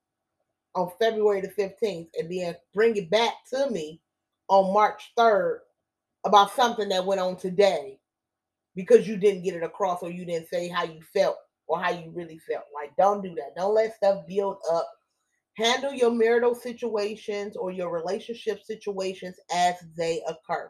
on 0.73 0.91
February 0.99 1.41
the 1.41 1.47
15th 1.47 2.07
and 2.17 2.32
then 2.32 2.55
bring 2.73 2.95
it 2.97 3.09
back 3.09 3.34
to 3.53 3.69
me 3.69 4.01
on 4.49 4.73
March 4.73 5.11
3rd 5.17 5.59
about 6.26 6.51
something 6.51 6.89
that 6.89 7.05
went 7.05 7.21
on 7.21 7.38
today 7.38 7.99
because 8.76 9.07
you 9.07 9.15
didn't 9.15 9.43
get 9.43 9.55
it 9.55 9.63
across 9.63 10.01
or 10.01 10.11
you 10.11 10.26
didn't 10.26 10.49
say 10.49 10.67
how 10.67 10.84
you 10.84 10.99
felt 11.13 11.38
or 11.67 11.80
how 11.80 11.91
you 11.91 12.11
really 12.13 12.39
felt. 12.39 12.65
Like, 12.73 12.95
don't 12.97 13.23
do 13.23 13.34
that. 13.36 13.55
Don't 13.55 13.73
let 13.73 13.95
stuff 13.95 14.28
build 14.28 14.57
up. 14.71 14.89
Handle 15.53 15.93
your 15.93 16.11
marital 16.11 16.53
situations 16.53 17.55
or 17.55 17.71
your 17.71 17.89
relationship 17.89 18.61
situations 18.63 19.39
as 19.53 19.76
they 19.95 20.21
occur. 20.28 20.69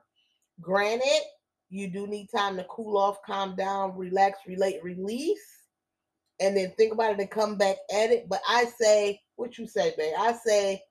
Granted, 0.62 1.22
you 1.70 1.90
do 1.90 2.06
need 2.06 2.28
time 2.28 2.56
to 2.58 2.66
cool 2.66 2.98
off, 2.98 3.18
calm 3.26 3.56
down, 3.56 3.98
relax, 3.98 4.40
relate, 4.48 4.84
release, 4.84 5.65
and 6.40 6.56
then 6.56 6.72
think 6.78 6.94
about 6.94 7.14
it 7.14 7.20
and 7.20 7.30
come 7.30 7.58
back 7.58 7.78
at 7.94 8.12
it. 8.12 8.28
But 8.30 8.42
I 8.48 8.66
say, 8.66 9.22
what 9.36 9.58
you 9.58 9.68
say, 9.68 9.94
babe? 9.98 10.14
I 10.18 10.34
say 10.34 10.82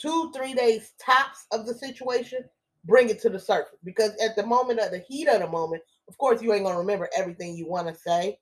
two, 0.00 0.32
three 0.34 0.54
days 0.54 0.92
tops 1.00 1.46
of 1.52 1.66
the 1.66 1.74
situation, 1.74 2.44
bring 2.84 3.08
it 3.08 3.20
to 3.22 3.30
the 3.30 3.38
surface. 3.38 3.78
Because 3.84 4.12
at 4.22 4.36
the 4.36 4.46
moment 4.46 4.80
of 4.80 4.90
the 4.90 4.98
heat 4.98 5.28
of 5.28 5.40
the 5.40 5.48
moment, 5.48 5.82
of 6.08 6.16
course, 6.18 6.42
you 6.42 6.52
ain't 6.52 6.64
gonna 6.64 6.78
remember 6.78 7.08
everything 7.16 7.56
you 7.56 7.66
want 7.66 7.88
to 7.88 7.94
say. 7.94 8.38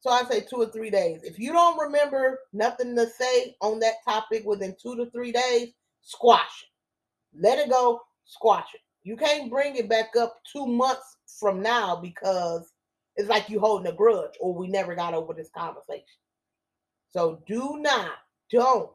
So 0.00 0.10
I 0.10 0.22
say 0.24 0.40
two 0.40 0.56
or 0.56 0.66
three 0.66 0.90
days. 0.90 1.22
If 1.22 1.38
you 1.38 1.52
don't 1.52 1.78
remember 1.78 2.40
nothing 2.52 2.94
to 2.96 3.06
say 3.06 3.56
on 3.62 3.78
that 3.80 4.04
topic 4.04 4.44
within 4.44 4.76
two 4.80 4.96
to 4.96 5.10
three 5.10 5.32
days, 5.32 5.70
squash 6.02 6.62
it. 6.62 7.42
Let 7.42 7.58
it 7.58 7.70
go, 7.70 8.00
squash 8.26 8.68
it. 8.74 8.80
You 9.02 9.16
can't 9.16 9.50
bring 9.50 9.76
it 9.76 9.88
back 9.88 10.14
up 10.18 10.36
two 10.50 10.66
months 10.66 11.16
from 11.40 11.62
now 11.62 11.96
because 11.96 12.73
it's 13.16 13.28
like 13.28 13.48
you 13.48 13.60
holding 13.60 13.92
a 13.92 13.96
grudge 13.96 14.34
or 14.40 14.54
we 14.54 14.68
never 14.68 14.94
got 14.94 15.14
over 15.14 15.32
this 15.32 15.50
conversation. 15.56 16.04
So 17.10 17.42
do 17.46 17.76
not, 17.78 18.12
don't 18.50 18.90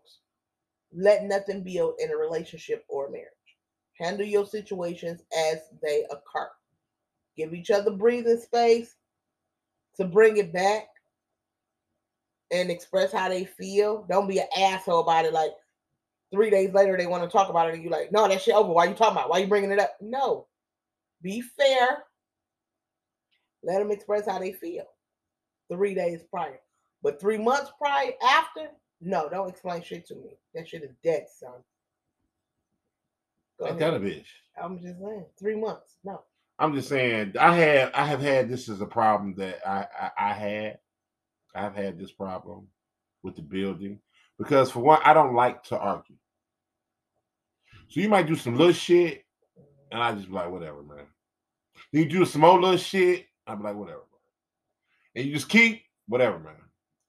let 0.93 1.23
nothing 1.23 1.63
build 1.63 1.95
in 1.99 2.11
a 2.11 2.17
relationship 2.17 2.83
or 2.89 3.09
marriage. 3.09 3.27
Handle 3.93 4.25
your 4.25 4.45
situations 4.45 5.21
as 5.37 5.59
they 5.81 6.05
occur. 6.11 6.49
Give 7.37 7.53
each 7.53 7.71
other 7.71 7.91
breathing 7.91 8.39
space 8.39 8.95
to 9.97 10.05
bring 10.05 10.37
it 10.37 10.51
back 10.53 10.87
and 12.51 12.71
express 12.71 13.11
how 13.11 13.29
they 13.29 13.45
feel. 13.45 14.05
Don't 14.09 14.27
be 14.27 14.39
an 14.39 14.47
asshole 14.57 15.01
about 15.01 15.25
it. 15.25 15.33
Like 15.33 15.51
three 16.31 16.49
days 16.49 16.73
later, 16.73 16.97
they 16.97 17.07
want 17.07 17.23
to 17.23 17.29
talk 17.29 17.49
about 17.49 17.69
it, 17.69 17.75
and 17.75 17.83
you're 17.83 17.91
like, 17.91 18.11
no, 18.11 18.27
that 18.27 18.41
shit 18.41 18.55
over. 18.55 18.71
Why 18.71 18.85
you 18.85 18.93
talking 18.93 19.17
about? 19.17 19.29
Why 19.29 19.39
you 19.39 19.47
bringing 19.47 19.71
it 19.71 19.79
up? 19.79 19.95
No, 20.01 20.47
be 21.21 21.41
fair. 21.41 22.03
Let 23.63 23.79
them 23.79 23.91
express 23.91 24.27
how 24.27 24.39
they 24.39 24.51
feel. 24.51 24.85
Three 25.71 25.93
days 25.93 26.21
prior, 26.31 26.59
but 27.03 27.21
three 27.21 27.37
months 27.37 27.71
prior 27.79 28.11
after, 28.27 28.69
no, 29.01 29.29
don't 29.29 29.49
explain 29.49 29.83
shit 29.83 30.07
to 30.07 30.15
me. 30.15 30.37
That 30.55 30.67
shit 30.67 30.83
is 30.83 30.95
dead, 31.03 31.27
son. 31.29 31.51
Go 33.59 33.67
Ain't 33.67 33.79
ahead. 33.79 33.93
that 33.93 33.97
a 33.97 34.03
bitch? 34.03 34.25
I'm 34.61 34.79
just 34.79 34.99
saying, 34.99 35.25
three 35.37 35.55
months. 35.55 35.97
No. 36.03 36.21
I'm 36.57 36.73
just 36.73 36.89
saying. 36.89 37.35
I 37.39 37.55
have 37.55 37.91
I 37.93 38.05
have 38.05 38.19
had 38.21 38.49
this 38.49 38.67
as 38.67 38.81
a 38.81 38.85
problem 38.85 39.35
that 39.35 39.59
I. 39.67 39.87
I, 39.99 40.11
I 40.17 40.33
had. 40.33 40.79
I've 41.55 41.75
had 41.75 41.97
this 41.97 42.11
problem 42.11 42.67
with 43.23 43.35
the 43.35 43.41
building 43.41 43.99
because 44.37 44.69
for 44.71 44.79
one, 44.79 44.99
I 45.03 45.13
don't 45.13 45.33
like 45.33 45.63
to 45.65 45.77
argue. 45.77 46.15
So 47.89 48.01
you 48.01 48.09
might 48.09 48.27
do 48.27 48.35
some 48.35 48.55
little 48.55 48.73
shit, 48.73 49.23
and 49.91 50.01
I 50.01 50.13
just 50.13 50.27
be 50.27 50.33
like, 50.33 50.51
whatever, 50.51 50.83
man. 50.83 51.05
Then 51.91 52.03
you 52.03 52.09
do 52.09 52.25
some 52.25 52.41
more 52.41 52.59
little 52.59 52.77
shit, 52.77 53.25
I'd 53.49 53.57
be 53.57 53.63
like, 53.63 53.75
whatever. 53.75 54.01
And 55.15 55.25
you 55.25 55.33
just 55.33 55.49
keep 55.49 55.81
whatever, 56.07 56.39
man. 56.39 56.53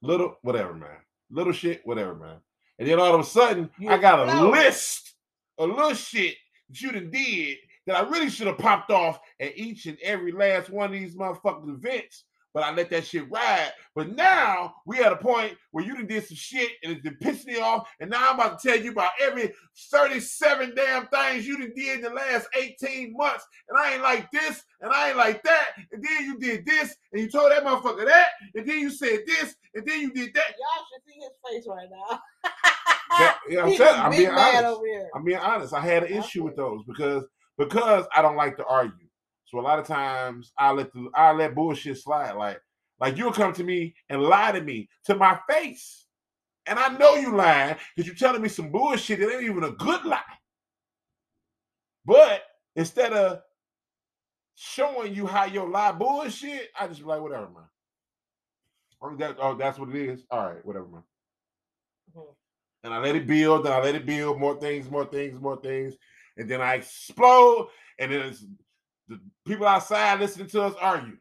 Little, 0.02 0.36
whatever, 0.42 0.72
man. 0.74 0.96
Little 1.30 1.52
shit, 1.52 1.82
whatever, 1.84 2.14
man. 2.14 2.36
And 2.78 2.88
then 2.88 2.98
all 2.98 3.14
of 3.14 3.20
a 3.20 3.24
sudden, 3.24 3.70
You 3.78 3.90
I 3.90 3.98
got 3.98 4.20
a 4.20 4.24
explode. 4.24 4.50
list 4.52 5.14
of 5.58 5.68
little 5.68 5.94
shit 5.94 6.36
that 6.68 6.80
you 6.80 6.92
done 6.92 7.10
did 7.10 7.58
that 7.86 7.96
I 7.96 8.08
really 8.08 8.30
should 8.30 8.46
have 8.46 8.58
popped 8.58 8.90
off 8.90 9.20
at 9.38 9.56
each 9.56 9.86
and 9.86 9.98
every 10.02 10.32
last 10.32 10.70
one 10.70 10.86
of 10.86 10.92
these 10.98 11.14
motherfucking 11.14 11.68
events. 11.74 12.24
But 12.52 12.64
I 12.64 12.72
let 12.72 12.90
that 12.90 13.06
shit 13.06 13.30
ride. 13.30 13.70
But 13.94 14.14
now 14.16 14.74
we 14.86 14.98
at 15.00 15.12
a 15.12 15.16
point 15.16 15.56
where 15.70 15.84
you 15.84 15.94
done 15.94 16.06
did 16.06 16.26
some 16.26 16.36
shit 16.36 16.70
and 16.82 16.92
it's 16.92 17.02
been 17.02 17.16
pissing 17.22 17.46
me 17.46 17.60
off. 17.60 17.88
And 18.00 18.10
now 18.10 18.30
I'm 18.30 18.34
about 18.34 18.58
to 18.60 18.68
tell 18.68 18.80
you 18.80 18.90
about 18.90 19.12
every 19.20 19.52
37 19.92 20.74
damn 20.74 21.06
things 21.08 21.46
you 21.46 21.58
done 21.58 21.72
did 21.76 21.98
in 21.98 22.02
the 22.02 22.10
last 22.10 22.48
18 22.56 23.14
months. 23.16 23.46
And 23.68 23.78
I 23.78 23.94
ain't 23.94 24.02
like 24.02 24.30
this, 24.32 24.62
and 24.80 24.92
I 24.92 25.08
ain't 25.08 25.16
like 25.16 25.42
that. 25.44 25.66
And 25.92 26.02
then 26.02 26.24
you 26.26 26.38
did 26.38 26.66
this, 26.66 26.94
and 27.12 27.22
you 27.22 27.30
told 27.30 27.52
that 27.52 27.64
motherfucker 27.64 28.04
that, 28.06 28.28
and 28.54 28.66
then 28.68 28.78
you 28.78 28.90
said 28.90 29.20
this, 29.26 29.54
and 29.74 29.86
then 29.86 30.00
you 30.00 30.12
did 30.12 30.34
that. 30.34 30.54
Y'all 30.58 30.84
should 30.92 31.04
see 31.06 31.20
his 31.20 31.30
face 31.46 31.66
right 31.68 31.88
now. 31.90 32.20
That- 33.18 33.38
yeah, 33.48 33.62
I'm, 33.64 33.72
telling, 33.76 34.00
I'm 34.00 34.10
being 34.10 34.28
honest. 34.28 34.64
over 34.64 34.86
here. 34.86 35.08
I'm 35.14 35.24
being 35.24 35.38
honest. 35.38 35.74
I 35.74 35.80
had 35.80 36.04
an 36.04 36.12
issue 36.12 36.44
with 36.44 36.56
those 36.56 36.82
because 36.86 37.24
because 37.58 38.06
I 38.14 38.22
don't 38.22 38.36
like 38.36 38.56
to 38.56 38.64
argue. 38.64 39.06
So 39.50 39.60
a 39.60 39.62
lot 39.62 39.80
of 39.80 39.86
times 39.86 40.52
I 40.58 40.72
let 40.72 40.92
the 40.92 41.10
I 41.14 41.32
let 41.32 41.54
bullshit 41.56 41.98
slide. 41.98 42.32
Like 42.32 42.60
like 43.00 43.16
you'll 43.18 43.32
come 43.32 43.52
to 43.54 43.64
me 43.64 43.94
and 44.10 44.22
lie 44.22 44.52
to 44.52 44.62
me 44.62 44.88
to 45.06 45.16
my 45.16 45.38
face, 45.50 46.06
and 46.66 46.78
I 46.78 46.88
know 46.98 47.16
you 47.16 47.34
lying 47.36 47.76
because 47.96 48.06
you're 48.08 48.16
telling 48.16 48.42
me 48.42 48.48
some 48.48 48.70
bullshit 48.72 49.20
that 49.20 49.32
ain't 49.32 49.44
even 49.44 49.64
a 49.64 49.72
good 49.72 50.04
lie. 50.04 50.22
But 52.06 52.42
instead 52.76 53.12
of 53.12 53.40
showing 54.56 55.14
you 55.14 55.26
how 55.26 55.46
your 55.46 55.68
lie 55.68 55.92
bullshit, 55.92 56.68
I 56.78 56.88
just 56.88 57.00
be 57.00 57.06
like 57.06 57.22
whatever, 57.22 57.48
man. 57.50 57.64
Oh, 59.02 59.16
that, 59.16 59.36
oh, 59.40 59.54
that's 59.56 59.78
what 59.78 59.90
it 59.90 59.96
is. 59.96 60.24
All 60.30 60.46
right, 60.46 60.64
whatever, 60.64 60.86
man 60.88 61.02
Mhm. 62.16 62.36
and 62.84 62.94
I 62.94 62.98
let 62.98 63.16
it 63.16 63.26
build, 63.26 63.66
and 63.66 63.74
I 63.74 63.80
let 63.82 63.94
it 63.94 64.06
build 64.06 64.38
more 64.40 64.58
things, 64.60 64.90
more 64.90 65.06
things, 65.06 65.40
more 65.40 65.60
things, 65.60 65.96
and 66.36 66.50
then 66.50 66.60
I 66.60 66.74
explode, 66.74 67.70
and 67.98 68.12
then 68.12 68.22
it's 68.22 68.44
the 69.10 69.20
people 69.46 69.66
outside 69.66 70.20
listening 70.20 70.46
to 70.48 70.62
us 70.62 70.74
argue. 70.80 71.16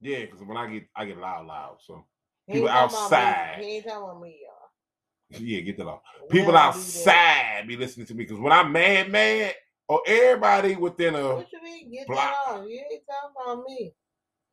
Yeah, 0.00 0.20
because 0.20 0.40
when 0.46 0.56
I 0.56 0.72
get 0.72 0.84
I 0.96 1.04
get 1.04 1.18
loud, 1.18 1.46
loud. 1.46 1.76
So 1.86 2.04
people 2.48 2.68
talking 2.68 2.96
me. 2.96 3.02
outside. 3.02 3.56
He 3.60 3.76
ain't 3.76 3.84
talking 3.84 4.02
about 4.04 4.20
me, 4.22 4.38
y'all. 4.42 5.40
yeah, 5.40 5.60
get 5.60 5.76
that 5.78 5.86
off. 5.86 6.00
People 6.30 6.52
don't 6.52 6.72
do 6.72 6.78
that. 6.80 7.14
outside 7.56 7.68
be 7.68 7.76
listening 7.76 8.06
to 8.06 8.14
me 8.14 8.24
because 8.24 8.38
when 8.38 8.52
I'm 8.52 8.72
mad, 8.72 9.10
mad, 9.10 9.54
or 9.88 10.02
everybody 10.06 10.76
within 10.76 11.14
a 11.14 11.36
What 11.36 11.52
you 11.52 11.62
mean? 11.62 11.92
Get 11.92 12.06
block. 12.06 12.32
that 12.46 12.52
off. 12.52 12.66
You 12.68 12.82
ain't 12.90 13.02
talking 13.06 13.36
about 13.44 13.64
me. 13.66 13.92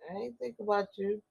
I 0.09 0.19
ain't 0.23 0.39
think 0.39 0.55
about 0.59 0.87
you. 0.97 1.21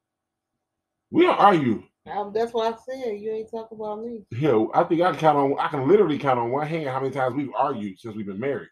we 1.11 1.27
don't 1.27 1.39
argue. 1.39 1.83
Um, 2.11 2.33
that's 2.33 2.53
what 2.53 2.73
I 2.73 2.79
said. 2.87 3.21
You 3.21 3.33
ain't 3.33 3.51
talking 3.51 3.79
about 3.79 4.05
me. 4.05 4.25
Hell, 4.41 4.71
I 4.75 4.85
think 4.85 5.03
I 5.03 5.11
can 5.11 5.21
count 5.21 5.39
on 5.39 5.59
I 5.59 5.69
can 5.69 5.89
literally 5.89 6.19
count 6.19 6.39
on 6.39 6.51
one 6.51 6.67
hand 6.67 6.89
how 6.89 7.01
many 7.01 7.13
times 7.13 7.35
we've 7.35 7.53
argued 7.57 7.99
since 7.99 8.15
we've 8.15 8.27
been 8.27 8.41
married. 8.41 8.69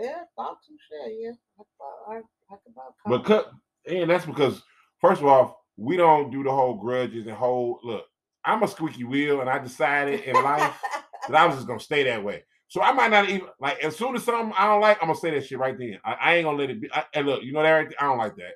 Yeah, 0.00 0.22
about 0.38 0.58
to 0.62 0.72
share, 0.88 1.10
yeah. 1.10 1.32
I 1.58 1.62
thought 1.78 2.12
I, 2.14 2.16
I 2.54 2.56
could 2.64 2.72
about 2.72 2.94
But 3.06 3.24
cut, 3.24 3.52
and 3.86 4.10
that's 4.10 4.26
because 4.26 4.62
first 5.00 5.20
of 5.20 5.26
all, 5.26 5.64
we 5.76 5.96
don't 5.96 6.30
do 6.30 6.42
the 6.42 6.50
whole 6.50 6.74
grudges 6.74 7.26
and 7.26 7.36
whole 7.36 7.80
look. 7.82 8.06
I'm 8.44 8.62
a 8.62 8.68
squeaky 8.68 9.04
wheel, 9.04 9.40
and 9.40 9.50
I 9.50 9.58
decided 9.58 10.20
in 10.20 10.34
life 10.34 10.74
that 11.28 11.36
I 11.36 11.46
was 11.46 11.56
just 11.56 11.66
gonna 11.66 11.80
stay 11.80 12.04
that 12.04 12.24
way. 12.24 12.44
So 12.68 12.82
I 12.82 12.92
might 12.92 13.10
not 13.10 13.28
even 13.28 13.48
like 13.60 13.78
as 13.84 13.96
soon 13.96 14.16
as 14.16 14.24
something 14.24 14.54
I 14.56 14.66
don't 14.66 14.80
like, 14.80 14.98
I'm 15.02 15.08
gonna 15.08 15.18
say 15.18 15.30
that 15.32 15.46
shit 15.46 15.58
right 15.58 15.76
then. 15.78 15.98
I, 16.04 16.12
I 16.14 16.34
ain't 16.36 16.44
gonna 16.44 16.58
let 16.58 16.70
it 16.70 16.80
be. 16.80 16.90
I, 16.92 17.04
and 17.14 17.26
look, 17.26 17.42
you 17.42 17.52
know 17.52 17.62
that 17.62 17.70
right? 17.70 17.94
I 18.00 18.04
don't 18.04 18.18
like 18.18 18.36
that. 18.36 18.52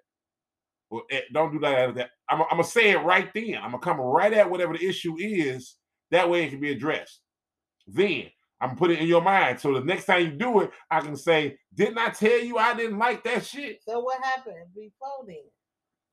Well, 0.90 1.02
eh, 1.10 1.22
don't 1.32 1.52
do 1.52 1.58
that. 1.60 1.94
that. 1.96 2.10
I'm, 2.28 2.42
I'm 2.42 2.48
gonna 2.50 2.64
say 2.64 2.90
it 2.92 2.98
right 2.98 3.28
then. 3.34 3.56
I'm 3.56 3.72
gonna 3.72 3.78
come 3.80 4.00
right 4.00 4.32
at 4.32 4.50
whatever 4.50 4.74
the 4.74 4.86
issue 4.86 5.16
is. 5.18 5.76
That 6.10 6.30
way 6.30 6.44
it 6.44 6.50
can 6.50 6.60
be 6.60 6.70
addressed. 6.72 7.20
Then 7.88 8.26
I'm 8.60 8.70
gonna 8.70 8.78
put 8.78 8.90
it 8.92 9.00
in 9.00 9.06
your 9.06 9.22
mind. 9.22 9.60
So 9.60 9.74
the 9.74 9.84
next 9.84 10.06
time 10.06 10.22
you 10.22 10.30
do 10.30 10.60
it, 10.60 10.70
I 10.90 11.00
can 11.00 11.16
say, 11.16 11.58
"Didn't 11.74 11.98
I 11.98 12.10
tell 12.10 12.38
you 12.38 12.56
I 12.58 12.74
didn't 12.74 12.98
like 12.98 13.22
that 13.24 13.44
shit?" 13.44 13.82
So 13.82 14.00
what 14.00 14.22
happened 14.22 14.66
before 14.74 15.24
then? 15.26 15.44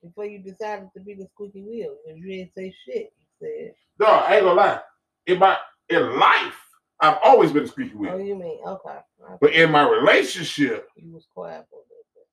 Before 0.03 0.25
you 0.25 0.39
decided 0.39 0.89
to 0.97 1.03
be 1.03 1.13
the 1.13 1.27
squeaky 1.33 1.61
wheel, 1.63 1.95
because 2.03 2.19
you 2.19 2.27
didn't 2.27 2.53
say 2.55 2.73
shit. 2.85 3.13
You 3.19 3.25
said, 3.39 3.73
No, 3.99 4.07
I 4.07 4.35
ain't 4.35 4.43
gonna 4.43 4.59
lie. 4.59 4.81
In 5.27 5.39
my 5.39 5.57
in 5.89 6.19
life, 6.19 6.57
I've 6.99 7.19
always 7.23 7.51
been 7.51 7.63
a 7.63 7.67
squeaky 7.67 7.93
"Oh, 7.95 7.99
wheel. 7.99 8.19
you 8.19 8.35
mean 8.35 8.59
okay?" 8.65 8.99
I 9.29 9.37
But 9.39 9.53
in 9.53 9.71
my 9.71 9.87
relationship, 9.87 10.89
you 10.95 11.13
was 11.13 11.27
quiet 11.33 11.65
for 11.69 11.75
a 11.77 11.83
little 11.83 12.05
bit. 12.15 12.27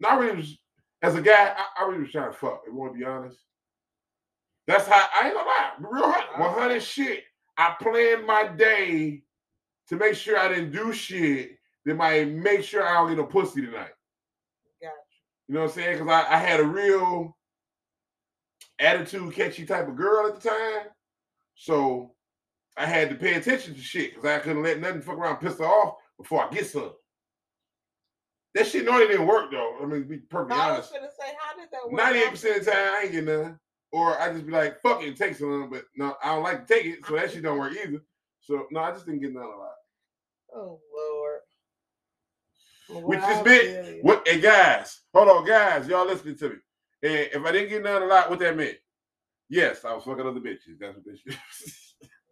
not 0.00 0.18
really 0.18 0.36
was, 0.38 0.58
as 1.02 1.14
a 1.14 1.20
guy, 1.22 1.54
I, 1.56 1.82
I 1.84 1.86
really 1.88 2.02
was 2.04 2.12
trying 2.12 2.30
to 2.32 2.36
fuck. 2.36 2.62
If 2.66 2.72
you 2.72 2.78
want 2.78 2.94
to 2.94 2.98
be 2.98 3.04
honest, 3.04 3.38
that's 4.66 4.86
how 4.86 5.06
I 5.20 5.26
ain't 5.26 5.34
gonna 5.34 5.48
lie. 5.48 5.72
Real 5.80 6.10
hot, 6.10 6.38
one 6.40 6.54
hundred 6.54 6.82
shit. 6.82 7.24
I 7.58 7.76
planned 7.80 8.26
my 8.26 8.48
day 8.48 9.22
to 9.90 9.96
make 9.96 10.14
sure 10.14 10.38
I 10.38 10.48
didn't 10.48 10.72
do 10.72 10.92
shit 10.92 11.58
that 11.84 11.96
might 11.96 12.30
make 12.30 12.64
sure 12.64 12.86
I 12.86 12.94
don't 12.94 13.08
get 13.08 13.18
no 13.18 13.24
pussy 13.24 13.60
tonight. 13.60 13.90
Gotcha. 14.80 14.94
You 15.48 15.54
know 15.54 15.60
what 15.60 15.70
I'm 15.70 15.74
saying? 15.74 15.98
Because 15.98 16.08
I, 16.08 16.34
I 16.34 16.38
had 16.38 16.60
a 16.60 16.64
real 16.64 17.36
attitude 18.78 19.34
catchy 19.34 19.66
type 19.66 19.88
of 19.88 19.96
girl 19.96 20.28
at 20.28 20.40
the 20.40 20.48
time. 20.48 20.86
So 21.54 22.14
I 22.76 22.86
had 22.86 23.10
to 23.10 23.16
pay 23.16 23.34
attention 23.34 23.74
to 23.74 23.80
shit 23.80 24.14
because 24.14 24.30
I 24.30 24.38
couldn't 24.38 24.62
let 24.62 24.80
nothing 24.80 25.02
fuck 25.02 25.18
around 25.18 25.36
piss 25.36 25.58
her 25.58 25.64
off 25.66 25.96
before 26.16 26.44
I 26.44 26.50
get 26.50 26.66
some. 26.66 26.92
That 28.54 28.66
shit 28.66 28.84
normally 28.84 29.08
didn't 29.08 29.26
work 29.26 29.50
though. 29.50 29.76
I 29.82 29.86
mean, 29.86 30.02
to 30.02 30.08
be 30.08 30.18
perfectly 30.18 30.56
I 30.60 30.78
was 30.78 30.90
honest. 30.90 30.92
gonna 30.94 31.08
say, 31.08 31.36
how 31.38 31.56
did 31.56 31.68
that 31.70 31.84
work? 31.84 31.92
Ninety-eight 31.92 32.30
percent 32.30 32.58
of 32.58 32.64
the 32.64 32.70
time 32.70 32.80
I 32.80 33.02
ain't 33.02 33.12
get 33.12 33.24
none. 33.24 33.58
Or 33.92 34.20
I 34.20 34.32
just 34.32 34.46
be 34.46 34.52
like, 34.52 34.80
fuck 34.82 35.02
it, 35.02 35.16
take 35.16 35.36
some, 35.36 35.68
but 35.68 35.84
no, 35.96 36.14
I 36.22 36.34
don't 36.34 36.44
like 36.44 36.66
to 36.66 36.74
take 36.74 36.86
it, 36.86 36.98
so 37.06 37.16
that 37.16 37.32
shit 37.32 37.42
don't 37.42 37.58
work 37.58 37.72
either. 37.72 38.00
So 38.40 38.66
no, 38.70 38.80
I 38.80 38.92
just 38.92 39.06
didn't 39.06 39.20
get 39.20 39.34
none 39.34 39.42
a 39.42 39.48
lot. 39.48 39.74
Oh 40.54 40.80
Lord. 40.96 41.40
Which 43.04 43.20
is 43.20 43.42
big. 43.42 44.02
What 44.02 44.26
and 44.28 44.42
guys, 44.42 45.00
hold 45.14 45.28
on, 45.28 45.46
guys, 45.46 45.86
y'all 45.86 46.06
listening 46.06 46.36
to 46.38 46.48
me. 46.50 46.56
And 47.02 47.28
if 47.32 47.44
I 47.44 47.52
didn't 47.52 47.70
get 47.70 47.82
none 47.82 48.02
a 48.02 48.06
lot, 48.06 48.28
what 48.30 48.40
that 48.40 48.56
meant? 48.56 48.76
Yes, 49.48 49.84
I 49.84 49.94
was 49.94 50.04
fucking 50.04 50.26
other 50.26 50.40
bitches. 50.40 50.78
That's 50.78 50.96
what 50.96 51.04
this 51.04 51.20
shit. 51.20 51.36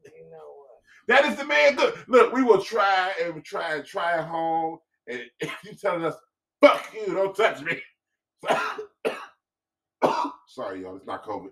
You 0.04 0.30
know 0.30 0.36
what? 0.36 0.68
that 1.08 1.24
is 1.26 1.36
the 1.36 1.44
man. 1.44 1.76
Look, 1.76 2.04
look, 2.08 2.32
we 2.32 2.42
will 2.42 2.62
try 2.62 3.12
and 3.22 3.44
try 3.44 3.74
and 3.76 3.84
try 3.84 4.18
at 4.18 4.24
home. 4.26 4.78
And 5.08 5.22
if 5.40 5.52
you 5.64 5.74
telling 5.74 6.04
us, 6.04 6.14
fuck 6.60 6.92
you, 6.94 7.14
don't 7.14 7.36
touch 7.36 7.60
me. 7.62 7.80
Sorry, 10.48 10.82
y'all, 10.82 10.96
it's 10.96 11.06
not 11.06 11.24
COVID. 11.24 11.50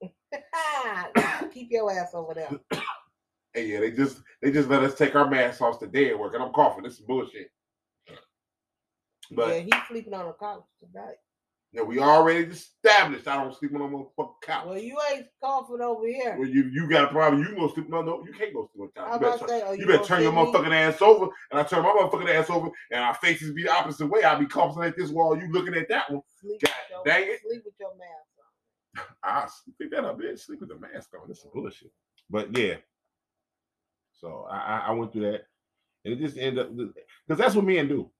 Keep 1.52 1.70
your 1.70 1.92
ass 1.92 2.10
over 2.14 2.34
there. 2.34 2.50
Hey, 3.58 3.66
yeah, 3.66 3.80
they 3.80 3.90
just 3.90 4.18
they 4.40 4.52
just 4.52 4.68
let 4.68 4.84
us 4.84 4.94
take 4.94 5.16
our 5.16 5.28
masks 5.28 5.60
off 5.60 5.80
today 5.80 6.10
at 6.10 6.18
work, 6.18 6.32
and 6.34 6.42
I'm 6.44 6.52
coughing. 6.52 6.84
This 6.84 6.94
is 6.94 7.00
bullshit. 7.00 7.50
But 9.32 9.48
yeah, 9.48 9.58
he's 9.60 9.88
sleeping 9.88 10.14
on 10.14 10.28
a 10.28 10.32
couch 10.32 10.62
tonight. 10.78 11.16
yeah, 11.72 11.82
we 11.82 11.98
already 11.98 12.44
established 12.44 13.26
I 13.26 13.42
don't 13.42 13.54
sleep 13.56 13.74
on 13.74 13.80
no 13.80 13.88
motherfucking 13.88 14.42
couch. 14.42 14.66
Well, 14.66 14.78
you 14.78 14.96
ain't 15.12 15.26
coughing 15.42 15.80
over 15.80 16.06
here. 16.06 16.36
Well, 16.38 16.48
you 16.48 16.70
you 16.72 16.88
got 16.88 17.06
a 17.06 17.08
problem. 17.08 17.42
You 17.42 17.56
gonna 17.56 17.72
sleep? 17.74 17.88
No, 17.88 18.00
no, 18.00 18.24
you 18.24 18.32
can't 18.32 18.54
go 18.54 18.70
sleep 18.72 18.92
on 18.96 19.04
I 19.04 19.08
couch. 19.08 19.20
You 19.20 19.26
better, 19.26 19.38
turn, 19.38 19.48
say, 19.48 19.62
oh, 19.66 19.72
you 19.72 19.80
you 19.80 19.86
better 19.88 20.04
turn 20.04 20.22
your 20.22 20.30
me? 20.32 20.38
motherfucking 20.38 20.72
ass 20.72 21.02
over, 21.02 21.26
and 21.50 21.60
I 21.60 21.64
turn 21.64 21.82
my 21.82 21.88
motherfucking 21.88 22.32
ass 22.32 22.48
over, 22.48 22.70
and 22.92 23.00
our 23.00 23.14
faces 23.14 23.52
be 23.52 23.64
the 23.64 23.72
opposite 23.72 24.06
way. 24.06 24.22
I'll 24.22 24.38
be 24.38 24.46
coughing 24.46 24.84
at 24.84 24.96
this 24.96 25.10
wall, 25.10 25.36
you 25.36 25.50
looking 25.50 25.74
at 25.74 25.88
that 25.88 26.08
one. 26.12 26.22
Sleep 26.40 26.60
God 26.60 26.72
your, 26.90 27.04
dang 27.04 27.24
it. 27.24 27.40
Sleep 27.42 27.62
with 27.64 27.74
your 27.80 27.90
mask 27.96 29.02
on. 29.02 29.04
I 29.24 29.48
pick 29.80 29.90
that 29.90 30.04
up, 30.04 30.16
bitch. 30.16 30.38
Sleep 30.38 30.60
with 30.60 30.68
the 30.68 30.78
mask 30.78 31.10
on. 31.20 31.28
This 31.28 31.38
is 31.38 31.46
bullshit. 31.52 31.90
But 32.30 32.56
yeah. 32.56 32.76
So 34.20 34.46
I 34.50 34.84
I, 34.88 34.90
went 34.92 35.12
through 35.12 35.30
that, 35.32 35.42
and 36.04 36.14
it 36.14 36.18
just 36.18 36.36
ended 36.36 36.58
up 36.66 36.70
because 36.76 37.38
that's 37.38 37.54
what 37.54 37.64
men 37.64 37.88
do. 37.88 38.10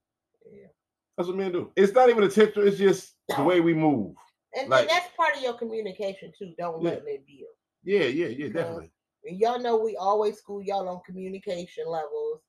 Yeah. 0.50 0.68
That's 1.16 1.28
what 1.28 1.36
men 1.36 1.52
do. 1.52 1.72
It's 1.76 1.92
not 1.92 2.08
even 2.08 2.22
a 2.22 2.26
intentional. 2.26 2.68
It's 2.68 2.78
just 2.78 3.14
the 3.36 3.42
way 3.42 3.60
we 3.60 3.74
move. 3.74 4.14
And, 4.56 4.68
Like- 4.68 4.82
and 4.82 4.90
that's 4.90 5.08
part 5.16 5.36
of 5.36 5.42
your 5.42 5.54
communication 5.54 6.32
too. 6.38 6.54
Don't 6.56 6.82
Yeah. 6.82 6.90
let 6.90 7.06
it 7.08 7.26
be. 7.26 7.44
Yeah, 7.84 8.04
yeah, 8.04 8.26
yeah, 8.28 8.48
definitely. 8.48 8.92
And 9.24 9.38
y'all 9.38 9.58
know 9.58 9.76
we 9.76 9.96
always 9.96 10.38
school 10.38 10.62
y'all 10.62 10.88
on 10.88 11.00
communication 11.04 11.86
levels 11.88 12.40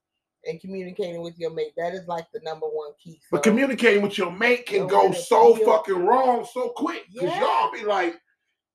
and 0.46 0.60
communicating 0.60 1.20
with 1.22 1.38
your 1.38 1.50
mate. 1.50 1.72
That 1.76 1.94
is 1.94 2.06
like 2.06 2.26
the 2.32 2.40
number 2.40 2.66
one 2.66 2.92
key. 3.02 3.20
But 3.30 3.42
communicating 3.42 4.02
with 4.02 4.16
your 4.16 4.30
mate 4.30 4.66
can 4.66 4.86
go 4.86 5.12
so 5.12 5.54
feel- 5.56 5.66
fucking 5.66 6.04
wrong 6.06 6.46
so 6.50 6.70
quick. 6.70 7.06
Because 7.12 7.30
Yeah. 7.30 7.40
y'all 7.40 7.72
be 7.72 7.82
like, 7.84 8.20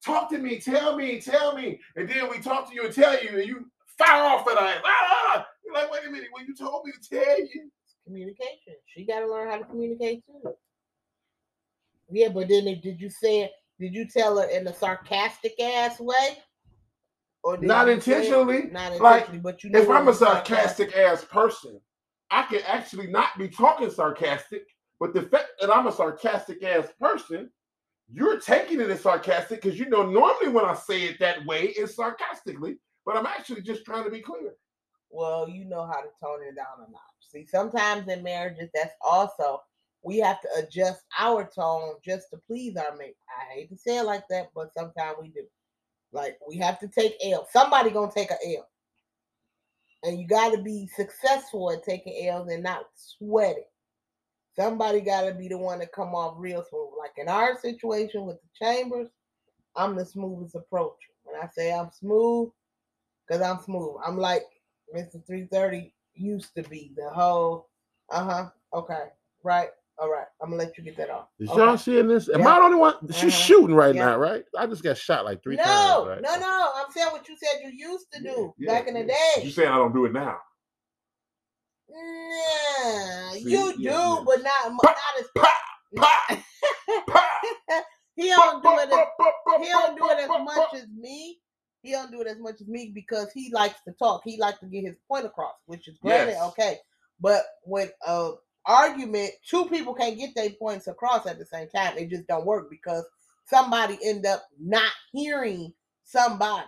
talk 0.03 0.29
to 0.31 0.37
me, 0.37 0.59
tell 0.59 0.95
me, 0.95 1.19
tell 1.21 1.55
me. 1.55 1.79
And 1.95 2.07
then 2.07 2.29
we 2.29 2.39
talk 2.39 2.67
to 2.69 2.75
you 2.75 2.85
and 2.85 2.93
tell 2.93 3.21
you, 3.23 3.29
and 3.29 3.47
you 3.47 3.71
fire 3.97 4.23
off 4.23 4.47
at 4.47 4.57
us. 4.57 4.81
Ah! 4.85 5.47
You're 5.63 5.73
like, 5.73 5.91
wait 5.91 6.01
a 6.07 6.11
minute, 6.11 6.29
well, 6.33 6.43
you 6.45 6.55
told 6.55 6.85
me 6.85 6.91
to 6.91 7.09
tell 7.23 7.39
you. 7.39 7.69
communication. 8.05 8.75
She 8.85 9.05
got 9.05 9.21
to 9.21 9.27
learn 9.27 9.49
how 9.49 9.57
to 9.57 9.65
communicate 9.65 10.23
too. 10.25 10.53
Yeah, 12.11 12.29
but 12.29 12.47
then 12.47 12.67
if- 12.67 12.81
did 12.83 13.01
you 13.01 13.09
say 13.09 13.41
it? 13.41 13.51
Did 13.79 13.93
you 13.93 14.07
tell 14.07 14.37
her 14.39 14.47
in 14.47 14.67
a 14.67 14.73
sarcastic 14.73 15.59
ass 15.59 15.99
way? 15.99 16.37
Or 17.43 17.57
did 17.57 17.67
Not 17.67 17.87
you 17.87 17.99
say 17.99 18.11
it- 18.11 18.15
intentionally. 18.17 18.63
Not 18.71 18.99
Like, 19.01 19.21
intentionally, 19.27 19.39
but 19.39 19.63
you 19.63 19.69
know 19.71 19.79
If 19.81 19.89
I'm 19.89 20.07
a 20.07 20.13
sarcastic. 20.13 20.91
sarcastic 20.91 20.95
ass 20.97 21.25
person, 21.25 21.81
I 22.31 22.43
can 22.43 22.61
actually 22.65 23.07
not 23.07 23.37
be 23.37 23.47
talking 23.49 23.89
sarcastic, 23.89 24.63
but 24.99 25.13
the 25.13 25.23
fact 25.23 25.47
that 25.59 25.75
I'm 25.75 25.87
a 25.87 25.91
sarcastic 25.91 26.63
ass 26.63 26.87
person, 26.99 27.51
you're 28.07 28.39
taking 28.39 28.81
it 28.81 28.89
as 28.89 29.01
sarcastic 29.01 29.61
because 29.61 29.79
you 29.79 29.89
know 29.89 30.03
normally 30.09 30.49
when 30.49 30.65
I 30.65 30.75
say 30.75 31.03
it 31.05 31.19
that 31.19 31.43
way, 31.45 31.65
it's 31.69 31.95
sarcastically, 31.95 32.77
but 33.05 33.15
I'm 33.15 33.25
actually 33.25 33.61
just 33.61 33.85
trying 33.85 34.03
to 34.03 34.11
be 34.11 34.21
clear. 34.21 34.55
Well, 35.09 35.47
you 35.47 35.65
know 35.65 35.85
how 35.85 36.01
to 36.01 36.09
tone 36.21 36.43
it 36.43 36.55
down 36.55 36.85
a 36.85 36.91
notch. 36.91 37.01
See, 37.21 37.45
sometimes 37.45 38.07
in 38.07 38.23
marriages, 38.23 38.69
that's 38.73 38.95
also 39.01 39.61
we 40.03 40.19
have 40.19 40.39
to 40.41 40.47
adjust 40.57 41.01
our 41.19 41.49
tone 41.53 41.95
just 42.03 42.29
to 42.31 42.37
please 42.45 42.75
our 42.75 42.95
mate. 42.95 43.15
I 43.29 43.53
hate 43.53 43.69
to 43.69 43.77
say 43.77 43.97
it 43.97 44.05
like 44.05 44.23
that, 44.29 44.49
but 44.53 44.73
sometimes 44.73 45.17
we 45.21 45.29
do. 45.29 45.43
Like 46.11 46.37
we 46.47 46.57
have 46.57 46.79
to 46.79 46.87
take 46.87 47.15
L. 47.23 47.47
Somebody 47.51 47.89
gonna 47.89 48.11
take 48.11 48.31
a 48.31 48.57
L, 48.57 48.67
and 50.03 50.19
you 50.19 50.27
got 50.27 50.51
to 50.51 50.61
be 50.61 50.87
successful 50.95 51.71
at 51.71 51.83
taking 51.83 52.27
L's 52.27 52.49
and 52.49 52.63
not 52.63 52.85
sweat 52.95 53.57
it. 53.57 53.71
Somebody 54.55 55.01
got 55.01 55.23
to 55.23 55.33
be 55.33 55.49
the 55.49 55.57
one 55.57 55.79
to 55.79 55.87
come 55.87 56.15
off 56.15 56.35
real 56.37 56.63
smooth. 56.69 56.91
Like 56.97 57.11
in 57.17 57.27
our 57.27 57.57
situation 57.59 58.25
with 58.25 58.37
the 58.41 58.65
chambers, 58.65 59.09
I'm 59.75 59.95
the 59.95 60.05
smoothest 60.05 60.55
approach. 60.55 60.97
When 61.23 61.35
I 61.35 61.47
say 61.47 61.73
I'm 61.73 61.91
smooth, 61.91 62.49
because 63.27 63.41
I'm 63.41 63.59
smooth. 63.63 63.95
I'm 64.05 64.17
like 64.17 64.43
Mr. 64.95 65.25
330 65.25 65.93
used 66.13 66.53
to 66.55 66.63
be. 66.63 66.91
The 66.95 67.09
whole, 67.09 67.69
uh 68.11 68.23
huh, 68.23 68.49
okay, 68.73 69.05
right, 69.43 69.69
all 69.97 70.09
right. 70.11 70.27
I'm 70.41 70.49
gonna 70.51 70.63
let 70.63 70.77
you 70.77 70.83
get 70.83 70.97
that 70.97 71.09
off. 71.09 71.27
Is 71.39 71.49
Okay. 71.49 71.61
y'all 71.61 71.77
seeing 71.77 72.07
this? 72.07 72.29
Am 72.29 72.41
Yeah. 72.41 72.49
I 72.55 72.59
the 72.59 72.65
only 72.65 72.77
one? 72.77 72.95
She's 73.11 73.33
Uh-huh. 73.33 73.43
shooting 73.43 73.75
right 73.75 73.95
Yeah. 73.95 74.05
now, 74.05 74.17
right? 74.17 74.43
I 74.57 74.65
just 74.67 74.83
got 74.83 74.97
shot 74.97 75.25
like 75.25 75.41
three 75.43 75.55
no, 75.55 75.63
times. 75.63 76.07
Right? 76.07 76.21
no, 76.21 76.39
no. 76.39 76.71
I'm 76.75 76.91
saying 76.91 77.11
what 77.11 77.27
you 77.27 77.35
said 77.37 77.61
you 77.63 77.69
used 77.71 78.11
to 78.13 78.21
do 78.21 78.53
yeah, 78.57 78.71
back 78.73 78.87
in 78.87 78.93
the 78.93 79.03
day. 79.05 79.43
You 79.43 79.51
saying 79.51 79.69
I 79.69 79.77
don't 79.77 79.93
do 79.93 80.05
it 80.05 80.13
now? 80.13 80.37
Nah, 81.89 83.31
See, 83.31 83.49
you 83.51 83.73
do, 83.73 83.81
yeah, 83.81 83.91
yeah. 83.91 84.23
but 84.25 84.41
not 84.43 84.81
Pa- 84.81 84.95
not 84.95 85.19
as 85.19 85.27
Pa, 85.35 85.53
pa, 85.95 86.37
pa. 87.07 87.41
he 88.15 88.29
don't 88.29 88.63
do 88.63 88.69
it. 88.79 88.89
As, 88.91 89.07
he 89.61 89.69
don't 89.69 89.97
do 89.97 90.09
it 90.09 90.19
as 90.19 90.27
pa, 90.27 90.37
pa, 90.37 90.43
much 90.43 90.73
as 90.73 90.87
me. 90.89 91.39
He 91.85 91.91
don't 91.91 92.11
do 92.11 92.21
it 92.21 92.27
as 92.27 92.39
much 92.39 92.61
as 92.61 92.67
me 92.67 92.91
because 92.93 93.31
he 93.31 93.51
likes 93.53 93.79
to 93.87 93.93
talk. 93.93 94.21
He 94.25 94.37
likes 94.39 94.59
to 94.59 94.65
get 94.65 94.83
his 94.85 94.95
point 95.07 95.25
across, 95.25 95.53
which 95.67 95.87
is 95.87 95.97
granted 95.99 96.31
Yes. 96.33 96.43
okay. 96.49 96.79
But 97.19 97.43
when 97.63 97.89
a 98.05 98.31
argument, 98.65 99.31
two 99.47 99.65
people 99.65 99.93
can't 99.93 100.17
get 100.17 100.33
their 100.35 100.49
points 100.51 100.87
across 100.87 101.27
at 101.27 101.37
the 101.37 101.45
same 101.45 101.69
time. 101.69 101.97
It 101.97 102.09
just 102.09 102.27
don't 102.27 102.45
work 102.45 102.69
because 102.69 103.05
somebody 103.45 103.97
end 104.03 104.25
up 104.25 104.43
not 104.59 104.91
hearing 105.11 105.73
somebody. 106.03 106.67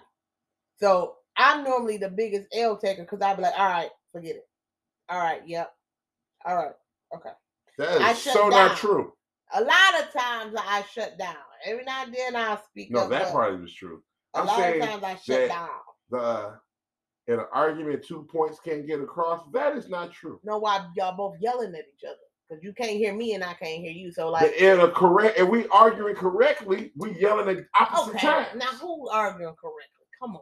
So 0.79 1.15
I'm 1.37 1.63
normally 1.63 1.97
the 1.97 2.09
biggest 2.09 2.47
L 2.53 2.77
taker 2.77 3.01
because 3.03 3.21
I'd 3.21 3.37
be 3.37 3.43
like, 3.43 3.57
all 3.57 3.67
right, 3.69 3.89
forget 4.11 4.35
it. 4.35 4.47
All 5.09 5.19
right, 5.19 5.41
yep. 5.47 5.73
All 6.45 6.55
right, 6.55 6.73
okay. 7.15 7.29
That 7.77 8.11
is 8.11 8.21
so 8.23 8.49
down. 8.49 8.69
not 8.69 8.77
true. 8.77 9.13
A 9.53 9.61
lot 9.61 10.01
of 10.01 10.11
times 10.13 10.55
I 10.57 10.83
shut 10.93 11.17
down. 11.17 11.35
Every 11.65 11.83
now 11.83 12.03
and 12.03 12.13
then 12.13 12.35
I'll 12.35 12.61
speak 12.69 12.91
No, 12.91 13.01
up. 13.01 13.09
that 13.09 13.31
part 13.31 13.59
was 13.59 13.73
true. 13.73 14.03
A 14.37 14.41
I'm 14.41 14.47
lot 14.47 14.73
of 14.73 14.81
times 14.81 15.03
I 15.03 15.15
shut 15.15 15.49
down. 15.49 15.69
The 16.09 16.59
in 17.27 17.39
an 17.39 17.45
argument, 17.51 18.05
two 18.05 18.25
points 18.31 18.59
can't 18.63 18.87
get 18.87 19.01
across. 19.01 19.41
That 19.51 19.75
is 19.75 19.89
not 19.89 20.13
true. 20.13 20.39
No, 20.45 20.57
why 20.59 20.85
y'all 20.95 21.15
both 21.15 21.35
yelling 21.41 21.75
at 21.75 21.81
each 21.81 22.05
other 22.05 22.15
because 22.47 22.63
you 22.63 22.73
can't 22.73 22.97
hear 22.97 23.13
me 23.13 23.33
and 23.33 23.43
I 23.43 23.53
can't 23.53 23.81
hear 23.81 23.91
you. 23.91 24.11
So 24.11 24.29
like, 24.29 24.53
in 24.53 24.79
a 24.79 24.89
correct, 24.89 25.37
and 25.37 25.49
we 25.49 25.67
arguing 25.67 26.15
correctly, 26.15 26.91
we 26.95 27.19
yelling 27.19 27.49
at 27.49 27.65
opposite 27.79 28.15
okay, 28.15 28.27
times. 28.27 28.47
now 28.55 28.67
who 28.67 29.09
arguing 29.09 29.55
correctly? 29.55 30.07
Come 30.19 30.35
on. 30.35 30.41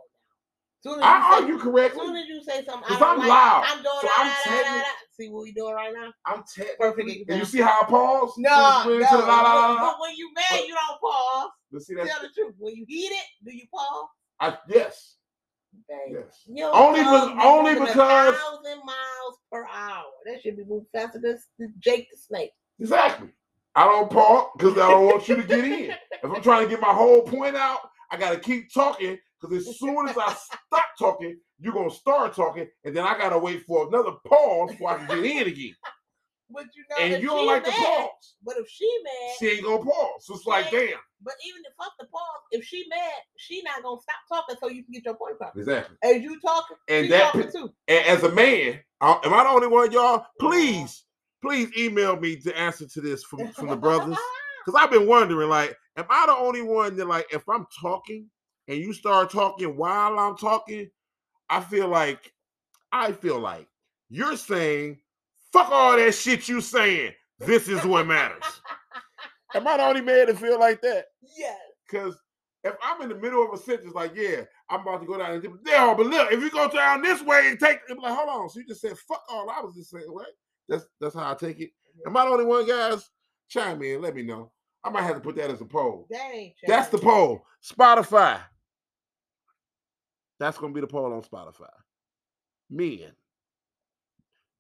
Soon 0.86 1.00
as 1.00 1.04
I 1.04 1.34
argue 1.42 1.58
correctly. 1.58 2.06
soon 2.06 2.16
as 2.16 2.28
you 2.28 2.44
say 2.44 2.64
something, 2.64 2.84
I 2.86 2.88
'Cause 2.90 3.00
don't 3.00 3.10
I'm 3.14 3.18
like, 3.20 3.28
loud, 3.30 3.64
I'm 3.66 3.78
doing 3.82 3.96
so 4.02 4.08
I'm 4.18 4.28
da. 4.64 4.84
See 5.18 5.30
what 5.30 5.42
we 5.44 5.52
doing 5.52 5.74
right 5.74 5.92
now? 5.92 6.14
I'm 6.28 6.44
Perfect 6.44 6.78
technically. 6.78 7.26
And 7.30 7.40
you 7.40 7.46
see 7.46 7.62
how 7.62 7.82
I 7.82 7.86
pause? 7.86 8.34
No, 8.38 8.50
no. 8.86 9.00
la. 9.18 9.80
But 9.80 10.00
when 10.00 10.16
you 10.16 10.32
mad, 10.36 10.60
you 10.68 10.76
don't 10.76 11.02
pause. 11.02 11.50
But 11.72 11.82
see 11.82 11.96
that's 11.96 12.08
Tell 12.10 12.22
the 12.22 12.30
truth. 12.36 12.54
When 12.60 12.76
you 12.76 12.86
heat 12.88 13.08
it, 13.12 13.26
do 13.44 13.52
you 13.56 13.64
pause? 13.74 14.10
I, 14.40 14.58
yes, 14.70 15.16
Dang. 15.90 16.14
yes. 16.14 16.44
Your 16.46 16.72
Only 16.76 17.02
cars 17.02 17.30
be- 17.30 17.34
be 17.36 17.42
only 17.42 17.74
because- 17.74 18.36
thousand 18.36 18.86
miles 18.86 19.38
per 19.52 19.66
hour. 19.66 20.04
That 20.28 20.42
should 20.44 20.56
be 20.58 20.66
moving 20.66 20.86
faster 20.94 21.20
than 21.20 21.74
Jake 21.80 22.12
the 22.12 22.18
Snake. 22.18 22.52
Exactly. 22.80 23.30
I 23.76 23.86
don't 23.86 24.12
pause 24.12 24.50
because 24.56 24.74
I 24.78 24.92
don't 24.92 25.06
want 25.08 25.28
you 25.28 25.38
to 25.38 25.44
get 25.44 25.66
in. 25.66 25.96
If 26.24 26.32
I'm 26.32 26.42
trying 26.44 26.64
to 26.64 26.70
get 26.70 26.80
my 26.82 26.94
whole 26.94 27.22
point 27.24 27.56
out, 27.56 27.80
I 28.12 28.18
gotta 28.18 28.40
keep 28.40 28.72
talking 28.74 29.18
because 29.50 29.68
as 29.68 29.80
soon 29.80 30.08
as 30.08 30.18
I 30.18 30.34
stop 30.34 30.86
talking, 31.00 31.38
you're 31.60 31.74
gonna 31.74 31.90
start 31.90 32.36
talking, 32.36 32.68
and 32.84 32.96
then 32.96 33.06
I 33.06 33.18
gotta 33.18 33.38
wait 33.38 33.66
for 33.66 33.88
another 33.88 34.12
pause 34.28 34.72
before 34.72 34.92
I 34.92 35.06
can 35.06 35.08
get 35.24 35.32
in 35.32 35.48
again. 35.48 35.76
But 36.50 36.66
you 36.76 36.84
know, 36.90 37.04
And 37.04 37.24
you 37.24 37.30
don't 37.30 37.48
like 37.48 37.64
the 37.64 37.72
mad, 37.72 37.80
pause. 37.80 38.36
But 38.44 38.58
if 38.58 38.68
she 38.70 38.90
mad, 39.04 39.36
She 39.40 39.48
ain't 39.58 39.64
gonna 39.66 39.84
pause. 39.84 40.26
So 40.26 40.36
it's 40.36 40.46
like, 40.46 40.70
damn. 40.70 41.00
but 41.24 41.34
even 41.46 41.62
if 41.66 41.74
fuck 41.76 41.94
the 42.00 42.06
pause, 42.06 42.22
if 42.52 42.64
she 42.64 42.86
mad, 42.90 43.14
she 43.38 43.64
not 43.64 43.82
gonna 43.82 44.00
stop 44.02 44.16
talking 44.44 44.56
so 44.62 44.70
you 44.70 44.84
can 44.84 44.94
get 44.94 45.06
your 45.06 45.16
point 45.16 45.34
across. 45.34 45.56
Exactly. 45.56 45.98
As 46.04 46.22
you 46.22 46.40
talking, 46.40 46.78
And 46.88 47.12
that 47.12 47.34
talking 47.34 47.52
too. 47.52 47.74
And 47.88 48.06
as 48.06 48.24
a 48.24 48.32
man, 48.32 48.80
I- 49.02 49.20
am 49.24 49.34
I 49.34 49.44
the 49.44 49.50
only 49.50 49.68
one, 49.68 49.92
y'all? 49.92 50.26
Please, 50.40 51.06
please 51.42 51.76
email 51.78 52.16
me 52.16 52.36
the 52.36 52.56
answer 52.58 52.88
to 52.88 53.02
this 53.02 53.24
from, 53.24 53.52
from 53.54 53.70
the 53.70 53.78
brothers. 53.78 54.18
Because 54.66 54.82
I've 54.84 54.90
been 54.90 55.06
wondering, 55.08 55.48
like, 55.48 55.78
am 55.96 56.06
I 56.10 56.26
the 56.26 56.36
only 56.36 56.64
one 56.64 56.96
that, 56.98 57.08
like, 57.08 57.28
if 57.32 57.48
I'm 57.48 57.68
talking 57.80 58.28
and 58.68 58.78
you 58.78 58.94
start 58.94 59.32
talking 59.32 59.76
while 59.78 60.18
I'm 60.20 60.38
talking, 60.38 60.90
I 61.50 61.62
feel 61.62 61.88
like, 61.88 62.34
I 62.92 63.12
feel 63.12 63.40
like 63.40 63.68
you're 64.10 64.38
saying, 64.38 65.00
fuck 65.52 65.70
all 65.72 65.98
that 65.98 66.14
shit 66.14 66.48
you 66.48 66.62
saying. 66.62 67.14
This 67.40 67.68
is 67.68 67.84
what 67.86 68.08
matters. 68.08 68.44
am 69.56 69.68
I 69.68 69.78
the 69.78 69.84
only 69.84 70.02
man 70.02 70.28
that 70.28 70.38
feel 70.38 70.60
like 70.60 70.82
that? 70.82 71.06
yes. 71.38 71.58
Because 71.90 72.16
if 72.64 72.74
I'm 72.82 73.02
in 73.04 73.10
the 73.10 73.16
middle 73.16 73.46
of 73.46 73.54
a 73.54 73.62
sentence, 73.62 73.94
like, 73.94 74.14
yeah, 74.16 74.42
I'm 74.70 74.82
about 74.82 75.02
to 75.02 75.06
go 75.06 75.18
down, 75.20 75.34
and 75.34 75.60
yeah, 75.66 75.94
but 75.96 76.08
look, 76.08 76.32
if 76.32 76.42
you 76.42 76.50
go 76.50 76.68
down 76.68 77.02
this 77.02 77.22
way 77.22 77.50
and 77.50 77.60
take, 77.60 77.80
it, 77.88 78.00
like, 78.00 78.14
hold 78.14 78.30
on, 78.30 78.50
so 78.50 78.60
you 78.60 78.66
just 78.68 78.82
said 78.82 78.98
fuck 78.98 79.24
all. 79.30 79.48
I 79.50 79.62
was 79.62 79.76
just 79.76 79.92
saying, 79.92 80.08
right? 80.10 80.26
That's 80.68 80.86
that's 81.00 81.14
how 81.14 81.32
I 81.32 81.36
take 81.36 81.60
it. 81.60 81.70
Am 82.08 82.18
I 82.18 82.26
the 82.26 82.32
only 82.32 82.46
one, 82.46 82.68
guys? 82.68 83.08
Chime 83.48 83.84
in, 83.84 84.02
let 84.02 84.16
me 84.16 84.24
know. 84.24 84.52
I 84.84 84.90
might 84.90 85.04
have 85.04 85.16
to 85.16 85.22
put 85.22 85.36
that 85.36 85.52
as 85.52 85.62
a 85.62 85.66
poll. 85.66 86.08
That 86.10 86.32
ain't 86.34 86.54
That's 86.66 86.90
the 86.90 86.98
poll. 86.98 87.46
Spotify. 87.64 88.40
That's 90.46 90.60
gonna 90.60 90.74
be 90.74 90.82
the 90.82 90.88
poll 90.88 91.12
on 91.14 91.24
Spotify. 91.24 91.70
Men, 92.70 93.14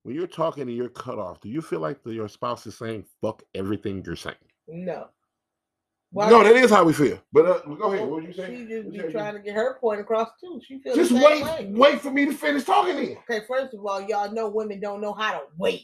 when 0.03 0.16
you're 0.16 0.28
talking 0.28 0.64
and 0.64 0.76
you're 0.76 0.90
cut 0.90 1.20
off, 1.20 1.41
do 1.41 1.49
you 1.49 1.62
feel 1.62 1.82
like 1.82 2.03
the, 2.03 2.14
your 2.14 2.30
spouse 2.30 2.68
is 2.68 2.78
saying 2.78 3.06
"fuck 3.22 3.44
everything 3.56 4.03
you're 4.06 4.16
saying"? 4.16 4.36
No. 4.68 5.10
Why 6.12 6.30
no, 6.30 6.44
that 6.44 6.56
is 6.56 6.72
how 6.72 6.86
we 6.86 6.94
feel. 6.94 7.20
But 7.34 7.45
uh, 7.45 7.60
go 7.76 7.94
ahead. 7.94 8.07
What 8.10 8.24
you 8.24 8.34
She 8.34 8.40
saying? 8.41 8.68
just 8.70 8.91
be 8.91 8.99
trying 9.12 9.36
to 9.36 9.41
get 9.41 9.56
her 9.56 9.78
point 9.80 10.02
across 10.02 10.30
too. 10.41 10.62
She 10.66 10.80
feels 10.80 10.95
Just 10.98 11.12
the 11.12 11.20
same 11.22 11.26
wait, 11.26 11.44
way. 11.44 11.72
wait 11.74 12.02
for 12.02 12.12
me 12.12 12.26
to 12.26 12.34
finish 12.34 12.64
talking. 12.64 12.95
Then 12.95 13.18
Okay, 13.30 13.45
first 13.48 13.74
of 13.76 13.86
all, 13.86 14.02
y'all 14.02 14.32
know 14.34 14.49
women 14.49 14.80
don't 14.80 15.02
know 15.02 15.14
how 15.14 15.34
to 15.34 15.41
wait. 15.57 15.84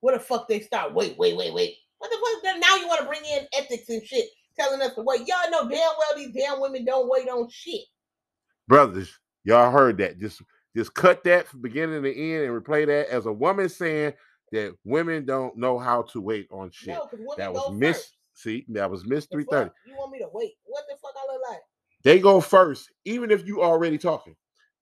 What 0.00 0.14
the 0.14 0.20
fuck 0.20 0.48
they 0.48 0.60
start? 0.60 0.94
Wait, 0.94 1.18
wait, 1.18 1.36
wait, 1.36 1.54
wait. 1.54 1.76
What 1.98 2.10
the 2.10 2.18
fuck? 2.18 2.60
Now 2.60 2.76
you 2.76 2.88
want 2.88 3.00
to 3.02 3.06
bring 3.06 3.22
in 3.24 3.46
ethics 3.58 3.88
and 3.88 4.02
shit, 4.04 4.26
telling 4.58 4.82
us 4.82 4.94
to 4.96 5.02
wait. 5.02 5.28
Y'all 5.28 5.50
know 5.50 5.68
damn 5.68 5.78
well 5.78 6.16
these 6.16 6.34
damn 6.34 6.60
women 6.60 6.84
don't 6.84 7.08
wait 7.10 7.28
on 7.28 7.48
shit. 7.50 7.82
brothers, 8.68 9.18
y'all 9.44 9.70
heard 9.70 9.98
that. 9.98 10.18
Just 10.18 10.42
just 10.76 10.94
cut 10.94 11.22
that 11.24 11.46
from 11.46 11.60
beginning 11.60 12.02
to 12.02 12.14
end 12.16 12.44
and 12.44 12.62
replay 12.62 12.86
that 12.86 13.08
as 13.08 13.26
a 13.26 13.32
woman 13.32 13.68
saying 13.68 14.14
that 14.52 14.74
women 14.84 15.24
don't 15.24 15.56
know 15.56 15.78
how 15.78 16.02
to 16.02 16.20
wait 16.20 16.46
on 16.50 16.70
shit. 16.70 16.94
No, 16.94 17.08
that 17.36 17.52
was 17.52 17.72
miss. 17.72 17.96
first. 17.96 18.16
See, 18.34 18.64
that 18.70 18.90
was 18.90 19.04
miss 19.04 19.26
The 19.26 19.36
three 19.36 19.44
fuck? 19.44 19.52
thirty. 19.52 19.70
You 19.86 19.94
want 19.96 20.12
me 20.12 20.18
to 20.20 20.28
wait? 20.32 20.52
What 20.64 20.84
the 20.88 20.96
fuck 20.96 21.12
I 21.16 21.32
look 21.32 21.42
like? 21.50 21.60
They 22.04 22.18
go 22.18 22.40
first, 22.40 22.90
even 23.04 23.30
if 23.30 23.46
you 23.46 23.62
already 23.62 23.98
talking. 23.98 24.34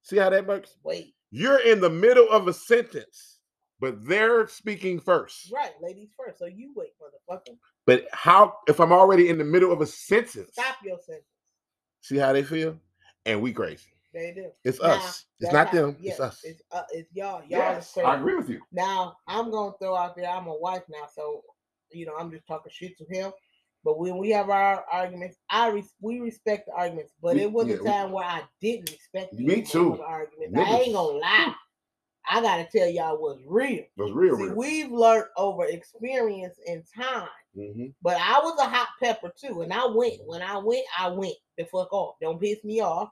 See 0.02 0.16
how 0.16 0.30
that 0.30 0.46
works? 0.46 0.76
Wait. 0.84 1.14
You're 1.32 1.58
in 1.60 1.80
the 1.80 1.90
middle 1.90 2.28
of 2.30 2.48
a 2.48 2.52
sentence, 2.52 3.38
but 3.80 4.04
they're 4.06 4.46
speaking 4.48 4.98
first. 5.00 5.52
Right, 5.52 5.72
ladies 5.82 6.10
first. 6.16 6.38
So 6.38 6.46
you 6.46 6.72
wait, 6.74 6.90
motherfucker. 7.00 7.56
But 7.86 8.06
how 8.12 8.54
if 8.68 8.80
I'm 8.80 8.92
already 8.92 9.28
in 9.28 9.38
the 9.38 9.44
middle 9.44 9.72
of 9.72 9.80
a 9.80 9.86
sentence? 9.86 10.50
Stop 10.52 10.76
your 10.84 10.98
sentence. 10.98 11.26
See 12.00 12.16
how 12.16 12.32
they 12.32 12.42
feel? 12.42 12.78
And 13.26 13.42
we 13.42 13.52
crazy. 13.52 13.90
They 14.12 14.32
do. 14.32 14.50
It's 14.64 14.80
Now, 14.80 14.90
us. 14.90 15.26
It's 15.40 15.52
not 15.52 15.72
them. 15.72 15.96
yes, 16.00 16.14
It's 16.14 16.20
us. 16.20 16.40
It's, 16.44 16.62
uh, 16.72 16.82
it's 16.90 17.08
y'all. 17.14 17.40
Y'all 17.40 17.46
Yes, 17.48 17.92
crazy. 17.92 18.06
I 18.06 18.16
agree 18.16 18.36
with 18.36 18.48
you. 18.48 18.60
Now 18.72 19.16
I'm 19.26 19.50
gonna 19.50 19.72
throw 19.80 19.94
out 19.94 20.16
there. 20.16 20.28
I'm 20.28 20.46
a 20.48 20.54
wife 20.54 20.82
now, 20.88 21.06
so 21.14 21.42
you 21.92 22.06
know 22.06 22.14
I'm 22.18 22.30
just 22.30 22.46
talking 22.46 22.72
shit 22.74 22.96
to 22.98 23.04
him. 23.04 23.32
But 23.84 23.98
when 23.98 24.18
we 24.18 24.28
have 24.30 24.50
our 24.50 24.84
arguments, 24.92 25.38
I 25.48 25.68
res- 25.68 25.94
we 26.00 26.20
respect 26.20 26.66
the 26.66 26.72
arguments. 26.74 27.12
But 27.22 27.36
We- 27.36 27.42
it 27.42 27.52
was 27.52 27.68
yeah, 27.68 27.76
a 27.76 27.78
we- 27.78 27.84
time 27.84 28.12
where 28.12 28.26
I 28.26 28.42
didn't 28.60 28.90
respect 28.90 29.32
Me 29.32 29.54
these 29.56 29.70
too. 29.70 29.92
motherfucking 29.92 30.00
arguments. 30.08 30.58
I 30.58 30.80
ain't 30.80 30.92
gonna 30.92 31.18
lie. 31.18 31.54
I 32.28 32.40
gotta 32.42 32.68
tell 32.70 32.88
y'all 32.88 33.16
what's 33.20 33.40
real. 33.46 33.84
That's 33.96 34.12
real, 34.12 34.36
See, 34.36 34.42
real. 34.44 34.54
we've 34.54 34.92
learned 34.92 35.26
over 35.36 35.64
experience 35.64 36.58
and 36.68 36.84
time. 36.94 37.28
hmm 37.54 37.86
But 38.02 38.18
I 38.18 38.38
was 38.40 38.58
a 38.60 38.68
hot 38.68 38.88
pepper 39.02 39.32
too, 39.36 39.62
and 39.62 39.72
I 39.72 39.86
went. 39.86 40.24
When 40.26 40.42
I 40.42 40.58
went, 40.58 40.84
I 40.96 41.08
went 41.08 41.34
the 41.56 41.64
fuck 41.64 41.92
off. 41.92 42.16
Don't 42.20 42.40
piss 42.40 42.62
me 42.62 42.80
off, 42.80 43.10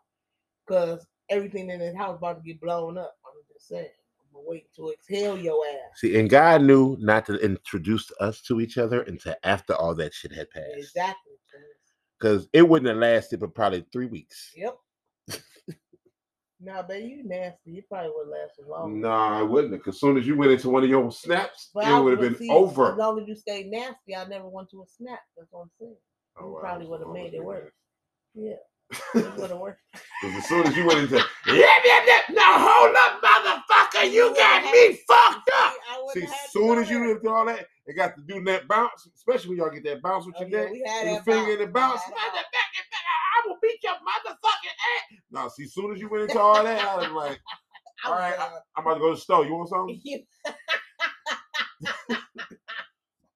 cause 0.69 1.07
everything 1.31 1.71
in 1.71 1.81
this 1.81 1.97
house 1.97 2.17
about 2.19 2.37
to 2.37 2.43
get 2.43 2.61
blown 2.61 2.99
up. 2.99 3.17
I'm 3.27 3.43
just 3.53 3.69
saying. 3.69 3.89
I'm 4.35 4.43
waiting 4.47 4.69
to 4.77 4.93
exhale 4.93 5.39
your 5.39 5.65
ass. 5.67 6.01
See, 6.01 6.19
and 6.19 6.29
God 6.31 6.63
knew 6.63 6.97
not 7.01 7.27
to 7.27 7.37
introduce 7.37 8.11
us 8.21 8.41
to 8.43 8.61
each 8.61 8.79
other 8.79 9.03
until 9.03 9.35
after 9.43 9.75
all 9.75 9.95
that 9.97 10.15
shit 10.15 10.33
had 10.33 10.51
passed. 10.51 10.67
Exactly. 10.77 11.33
cuz. 12.21 12.49
It 12.53 12.69
wouldn't 12.69 12.89
have 12.89 12.99
lasted 12.99 13.41
but 13.41 13.55
probably 13.55 13.85
three 13.93 14.07
weeks. 14.07 14.53
Yep. 14.57 14.77
nah, 16.61 16.83
baby, 16.83 17.09
you 17.09 17.25
nasty. 17.25 17.73
You 17.73 17.83
probably 17.89 18.13
would 18.15 18.29
last 18.29 18.53
as 18.61 18.69
long. 18.69 19.01
Nah, 19.01 19.39
I 19.39 19.43
wouldn't 19.43 19.73
have. 19.73 19.81
Because 19.81 20.01
soon 20.01 20.19
as 20.19 20.27
you 20.27 20.37
went 20.37 20.53
into 20.53 20.71
one 20.71 20.85
of 20.85 20.91
your 20.91 21.11
snaps, 21.11 21.71
But 21.75 21.87
it 21.87 22.03
would 22.03 22.13
have 22.13 22.21
been 22.21 22.37
see, 22.39 22.51
over. 22.51 22.93
As 22.93 22.99
long 22.99 23.21
as 23.21 23.27
you 23.27 23.35
stay 23.35 23.65
nasty, 23.65 24.15
I 24.15 24.25
never 24.27 24.49
went 24.49 24.71
to 24.71 24.83
a 24.83 24.87
snap. 24.87 25.21
That's 25.37 25.49
what 25.51 25.63
I'm 25.63 25.71
saying. 25.81 25.97
Oh, 26.39 26.47
You 26.47 26.53
wow, 26.53 26.61
probably 26.61 26.87
would 26.87 27.01
have 27.01 27.11
made 27.11 27.35
it 27.35 27.45
worse. 27.45 27.73
Yeah, 28.35 28.55
thinking. 28.93 29.31
it 29.33 29.39
would 29.39 29.51
have 29.51 29.59
worked. 29.59 29.81
Because 30.23 30.37
as 30.39 30.49
soon 30.49 30.67
as 30.67 30.77
you 30.77 30.87
went 30.87 31.01
into, 31.01 31.17
yeah, 31.47 31.55
yeah, 31.85 32.01
yeah, 32.07 32.21
now 32.31 32.59
hold 32.59 32.95
up, 32.97 33.23
motherfucker, 33.23 34.11
you 34.11 34.35
got 34.35 34.65
me 34.73 34.99
fucked 35.07 35.51
up. 35.61 35.75
See, 36.15 36.21
to 36.23 36.33
soon 36.51 36.79
as 36.79 36.89
you 36.91 36.99
there. 37.01 37.19
did 37.19 37.27
all 37.27 37.45
that, 37.47 37.67
it 37.87 37.95
got 37.97 38.17
to 38.17 38.23
do 38.23 38.43
that 38.45 38.67
bounce, 38.69 39.09
especially 39.15 39.51
when 39.51 39.59
y'all 39.59 39.71
get 39.71 39.85
that 39.85 40.03
bounce 40.03 40.27
with 40.27 40.35
Oh, 40.39 40.41
your 40.47 40.49
yeah, 40.51 40.63
neck. 40.65 40.73
we 40.73 40.83
had 40.87 41.07
and 41.07 41.17
the 41.19 41.23
finger 41.23 41.53
in 41.53 41.59
the 41.61 41.67
bounce. 41.67 42.01
bounce. 42.01 42.09
We 42.09 42.15
had 42.19 42.33
that 42.35 42.45
I 43.45 43.49
will 43.49 43.57
beat 43.63 43.79
your 43.83 43.93
motherfucking 43.95 44.77
ass. 45.15 45.19
No, 45.31 45.49
see, 45.49 45.65
as 45.65 45.75
soon 45.75 45.93
as 45.93 46.01
you 46.01 46.09
went 46.09 46.25
into 46.25 46.41
all 46.41 46.63
that, 46.65 46.85
I 46.85 46.97
was 46.97 47.11
like, 47.13 47.41
I 48.05 48.09
all 48.09 48.15
right, 48.15 48.39
uh, 48.39 48.49
I'm 48.77 48.85
about 48.85 48.95
to 48.95 49.01
go 49.01 49.09
to 49.11 49.15
the 49.15 49.21
store. 49.21 49.45
You 49.45 49.55
want 49.55 49.69
something? 49.69 50.01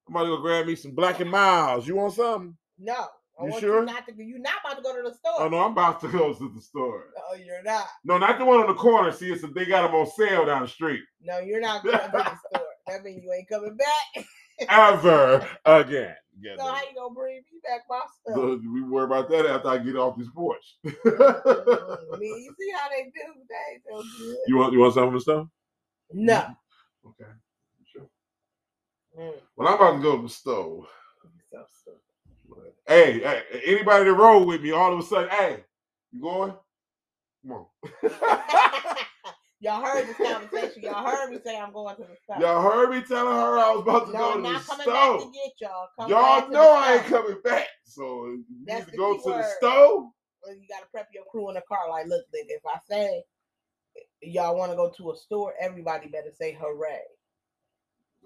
I'm 0.07 0.15
about 0.15 0.23
to 0.23 0.29
go 0.29 0.41
grab 0.41 0.65
me 0.65 0.75
some 0.75 0.91
Black 0.91 1.19
and 1.19 1.29
Milds. 1.31 1.87
You 1.87 1.95
want 1.95 2.13
something? 2.13 2.55
no, 2.77 3.07
I 3.41 3.45
You 3.45 3.59
sure? 3.59 3.79
you 3.79 3.85
not 3.85 4.05
to. 4.07 4.13
You're 4.23 4.39
not 4.39 4.53
about 4.63 4.77
to 4.77 4.83
go 4.83 4.95
to 4.95 5.09
the 5.09 5.15
store. 5.15 5.33
Oh 5.39 5.49
no, 5.49 5.59
I'm 5.59 5.71
about 5.71 5.99
to 6.01 6.07
go 6.11 6.33
to 6.33 6.51
the 6.53 6.61
store. 6.61 7.05
No, 7.15 7.37
you're 7.37 7.63
not. 7.63 7.87
No, 8.03 8.17
not 8.17 8.37
the 8.37 8.45
one 8.45 8.59
on 8.59 8.67
the 8.67 8.73
corner. 8.75 9.11
See, 9.11 9.31
it's 9.31 9.43
a, 9.43 9.47
they 9.47 9.65
got 9.65 9.83
them 9.83 9.95
on 9.95 10.05
sale 10.07 10.45
down 10.45 10.61
the 10.63 10.67
street. 10.67 11.01
No, 11.21 11.39
you're 11.39 11.59
not 11.61 11.83
going 11.83 11.97
to 11.97 12.09
the 12.11 12.23
store. 12.23 12.67
That 12.87 13.03
means 13.03 13.23
you 13.23 13.31
ain't 13.33 13.49
coming 13.49 13.75
back. 13.77 14.25
Ever 14.69 15.47
again. 15.65 16.15
Yeah, 16.39 16.55
So 16.57 16.63
how 16.65 16.75
you 16.81 16.95
gonna 16.95 17.13
bring 17.13 17.37
me 17.37 17.59
back 17.63 17.81
my 17.89 17.99
stuff? 18.21 18.35
so 18.35 18.59
we 18.71 18.81
worry 18.81 19.05
about 19.05 19.29
that 19.29 19.45
after 19.45 19.67
I 19.69 19.77
get 19.79 19.95
off 19.95 20.17
this 20.17 20.29
porch. 20.35 20.63
Mm, 20.85 20.93
I 22.13 22.17
mean, 22.17 22.43
you 22.43 22.55
see 22.59 22.71
how 22.75 22.89
they 22.89 23.03
do? 23.03 23.33
They 23.49 23.79
so 23.89 23.97
good. 24.17 24.37
you 24.47 24.57
want 24.57 24.73
you 24.73 24.79
want 24.79 24.93
some 24.95 25.07
of 25.07 25.13
the 25.13 25.19
stuff? 25.21 25.47
No. 26.11 26.45
Okay. 27.05 27.31
Sure. 27.91 28.07
Mm, 29.19 29.33
Well, 29.55 29.67
I'm 29.67 29.75
about 29.75 29.97
to 29.97 30.01
go 30.03 30.17
to 30.17 30.23
the 30.23 30.29
store. 30.29 30.85
so 31.51 31.63
stupid. 31.81 31.99
Hey, 32.87 33.19
hey, 33.19 33.43
anybody 33.65 34.05
that 34.05 34.13
roll 34.13 34.45
with 34.45 34.61
me, 34.61 34.71
all 34.71 34.93
of 34.93 34.99
a 34.99 35.03
sudden, 35.03 35.29
hey, 35.29 35.63
you 36.11 36.21
going? 36.21 36.53
Come 37.43 37.51
on. 37.53 37.65
Y'all 39.61 39.83
heard 39.83 40.07
this 40.07 40.17
conversation. 40.21 40.83
Y'all 40.83 41.05
heard 41.05 41.29
me 41.31 41.39
say 41.45 41.57
I'm 41.57 41.71
going 41.71 41.95
to 41.95 42.01
the 42.03 42.17
store. 42.23 42.41
Y'all 42.41 42.61
heard 42.61 42.89
me 42.89 43.01
telling 43.01 43.33
her 43.33 43.57
I 43.59 43.71
was 43.71 43.81
about 43.81 44.07
to 44.07 44.13
no, 44.13 44.19
go 44.19 44.35
to 44.35 44.41
the 44.41 44.47
not 44.49 44.65
coming 44.65 44.87
back 44.87 45.11
to 45.17 45.17
store. 45.19 45.31
get 45.33 45.51
y'all. 45.61 45.87
Come 45.97 46.09
Y'all 46.09 46.49
know 46.51 46.69
I 46.73 46.93
ain't 46.95 47.05
coming 47.05 47.37
back. 47.43 47.67
So 47.85 48.25
you 48.27 48.43
That's 48.67 48.85
need 48.85 48.91
to 48.91 48.91
the 48.91 48.97
go 48.97 49.13
to 49.13 49.23
the 49.23 49.29
word. 49.29 49.43
store. 49.43 50.09
Well, 50.43 50.55
you 50.55 50.67
gotta 50.69 50.85
prep 50.91 51.07
your 51.13 51.23
crew 51.31 51.49
in 51.49 51.55
the 51.55 51.61
car. 51.61 51.89
Like, 51.89 52.07
look, 52.07 52.23
nigga, 52.35 52.49
if 52.49 52.65
I 52.65 52.79
say 52.89 53.23
y'all 54.21 54.57
want 54.57 54.71
to 54.71 54.75
go 54.75 54.91
to 54.97 55.11
a 55.11 55.15
store, 55.17 55.53
everybody 55.61 56.07
better 56.09 56.31
say 56.37 56.57
hooray. 56.59 56.99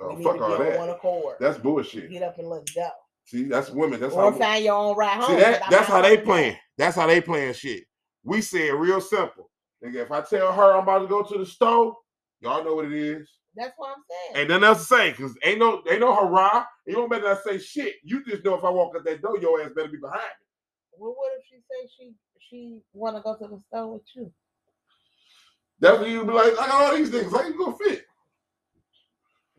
Oh, 0.01 0.15
we 0.15 0.25
need 0.25 0.25
fuck 0.25 0.41
to 0.41 0.43
all 0.43 0.49
be 0.49 0.53
on 0.55 0.75
one 0.75 0.89
that. 0.89 0.95
accord. 0.97 1.38
That's 1.39 1.57
bullshit. 1.59 2.11
Get 2.11 2.23
up 2.23 2.39
and 2.39 2.49
let's 2.49 2.71
go. 2.73 2.89
See, 3.28 3.44
that's 3.44 3.70
women. 3.70 3.99
That's 3.99 4.14
or 4.14 4.32
how. 4.32 4.38
find 4.38 4.64
your 4.64 4.76
own 4.76 4.95
ride 4.95 5.22
home. 5.22 5.36
See 5.36 5.44
that? 5.44 5.62
That's 5.70 5.88
how 5.88 6.02
they 6.02 6.18
playing. 6.18 6.56
That's 6.78 6.95
how 6.95 7.08
they 7.08 7.20
playing 7.20 7.54
shit. 7.54 7.84
We 8.24 8.40
say 8.40 8.70
it 8.70 8.74
real 8.74 9.02
simple. 9.02 9.52
Nigga, 9.84 9.95
if 9.95 10.12
I 10.12 10.22
tell 10.22 10.54
her 10.54 10.74
I'm 10.74 10.84
about 10.84 10.99
to 10.99 11.08
go 11.08 11.24
to 11.24 11.38
the 11.38 11.45
store, 11.45 11.94
y'all 12.40 12.64
know 12.64 12.76
what 12.76 12.86
it 12.86 12.94
is. 12.94 13.30
That's 13.54 13.74
what 13.76 13.90
I'm 13.90 14.04
saying. 14.10 14.41
Ain't 14.41 14.49
nothing 14.49 14.64
else 14.64 14.88
to 14.88 14.95
say, 14.95 15.12
cause 15.12 15.36
ain't 15.44 15.60
no 15.60 15.84
ain't 15.90 15.99
no 15.99 16.16
hurrah. 16.16 16.64
You 16.86 16.95
don't 16.95 17.10
better 17.10 17.28
not 17.28 17.44
say 17.44 17.58
shit. 17.58 17.95
You 18.02 18.24
just 18.24 18.45
know 18.45 18.56
if 18.56 18.64
I 18.64 18.70
walk 18.70 18.95
out 18.95 19.04
that 19.04 19.22
door, 19.22 19.38
your 19.40 19.62
ass 19.62 19.72
better 19.76 19.90
be 19.90 19.98
behind 19.98 20.22
me. 20.22 20.98
well, 20.98 21.14
what 21.18 21.34
if 21.38 21.44
she 21.49 21.58
say 21.58 21.90
she 21.98 22.14
she 22.49 22.80
want 22.94 23.18
to 23.18 23.22
go 23.22 23.36
to 23.36 23.56
the 23.56 23.62
store 23.68 23.94
with 23.94 24.04
you? 24.16 24.32
That's 25.82 25.99
when 25.99 26.12
you 26.12 26.24
be 26.24 26.32
like, 26.32 26.54
I 26.54 26.68
got 26.68 26.72
all 26.72 26.95
these 26.95 27.10
things. 27.10 27.32
How 27.32 27.45
you 27.45 27.58
gonna 27.58 27.76
fit? 27.76 28.06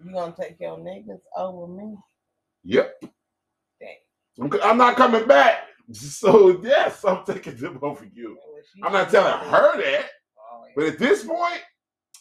You 0.03 0.13
gonna 0.13 0.35
take 0.41 0.57
your 0.59 0.79
niggas 0.79 1.21
over 1.37 1.67
me? 1.67 1.97
Yep. 2.65 3.05
I'm, 4.41 4.79
not 4.79 4.97
coming 4.97 5.27
back. 5.27 5.65
So 5.91 6.61
yes, 6.63 7.03
I'm 7.03 7.25
taking 7.25 7.57
them 7.57 7.79
over 7.81 8.07
you. 8.13 8.37
Oh, 8.39 8.61
I'm 8.87 8.93
not 8.93 9.09
telling 9.09 9.49
her 9.49 9.83
that. 9.83 10.05
Oh. 10.39 10.65
But 10.77 10.85
at 10.85 10.99
this 10.99 11.25
point, 11.25 11.63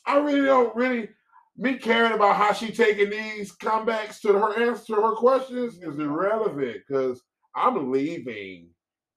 I 0.05 0.19
really 0.19 0.45
don't 0.45 0.73
really 0.73 1.09
me 1.57 1.77
caring 1.77 2.13
about 2.13 2.37
how 2.37 2.53
she 2.53 2.71
taking 2.71 3.09
these 3.09 3.51
comebacks 3.57 4.21
to 4.21 4.33
her 4.33 4.69
answer 4.69 4.95
to 4.95 5.01
her 5.01 5.15
questions 5.15 5.81
is 5.81 5.99
irrelevant 5.99 6.77
because 6.87 7.21
I'm 7.55 7.91
leaving 7.91 8.69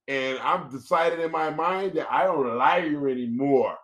and 0.08 0.38
I'm 0.38 0.70
decided 0.70 1.20
in 1.20 1.30
my 1.30 1.50
mind 1.50 1.92
that 1.94 2.10
I 2.10 2.24
don't 2.24 2.56
like 2.56 2.86
you 2.86 3.06
anymore. 3.08 3.76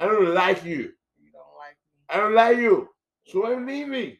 I 0.00 0.06
don't 0.06 0.34
like 0.34 0.64
you. 0.64 0.90
You 1.18 1.32
don't 1.32 1.54
like 1.56 1.76
me. 1.76 2.00
I 2.08 2.16
don't 2.16 2.34
like 2.34 2.56
you. 2.56 2.88
So 3.26 3.46
I'm 3.46 3.66
leaving. 3.66 4.16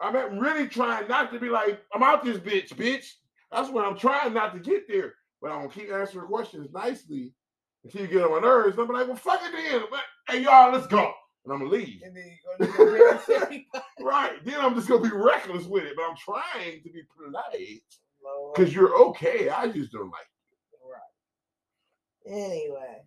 I'm 0.00 0.38
really 0.38 0.68
trying 0.68 1.08
not 1.08 1.32
to 1.32 1.40
be 1.40 1.48
like, 1.48 1.80
I'm 1.92 2.02
out 2.02 2.24
this 2.24 2.38
bitch, 2.38 2.74
bitch. 2.74 3.06
That's 3.50 3.70
what 3.70 3.84
I'm 3.84 3.98
trying 3.98 4.32
not 4.34 4.54
to 4.54 4.60
get 4.60 4.86
there. 4.88 5.14
But 5.40 5.50
I'm 5.50 5.62
gonna 5.62 5.70
keep 5.70 5.90
answering 5.90 6.26
questions 6.26 6.68
nicely 6.72 7.32
until 7.84 8.02
you 8.02 8.08
get 8.08 8.22
on 8.22 8.32
my 8.32 8.40
nerves. 8.40 8.78
I'm 8.78 8.88
like, 8.88 9.06
well, 9.06 9.16
fuck 9.16 9.40
it 9.42 9.52
then. 9.52 9.82
But, 9.90 10.00
hey, 10.28 10.42
y'all, 10.42 10.72
let's 10.72 10.86
go. 10.86 11.12
And 11.44 11.52
I'm 11.52 11.60
gonna 11.60 11.70
leave. 11.70 12.02
And 12.04 12.16
then 12.16 12.24
you 12.24 12.66
gonna 12.66 12.72
do 12.72 12.84
the 12.84 13.04
rest 13.04 13.30
everybody. 13.30 13.66
Right. 14.00 14.44
Then 14.44 14.60
I'm 14.60 14.74
just 14.74 14.88
gonna 14.88 15.02
be 15.02 15.14
reckless 15.14 15.64
with 15.64 15.84
it. 15.84 15.94
But 15.96 16.04
I'm 16.04 16.16
trying 16.16 16.82
to 16.82 16.90
be 16.90 17.02
polite 17.16 17.82
because 18.54 18.74
you're 18.74 18.94
okay. 19.08 19.48
I 19.48 19.68
just 19.68 19.92
don't 19.92 20.10
like 20.10 20.26
Right. 20.84 22.34
Anyway. 22.34 23.02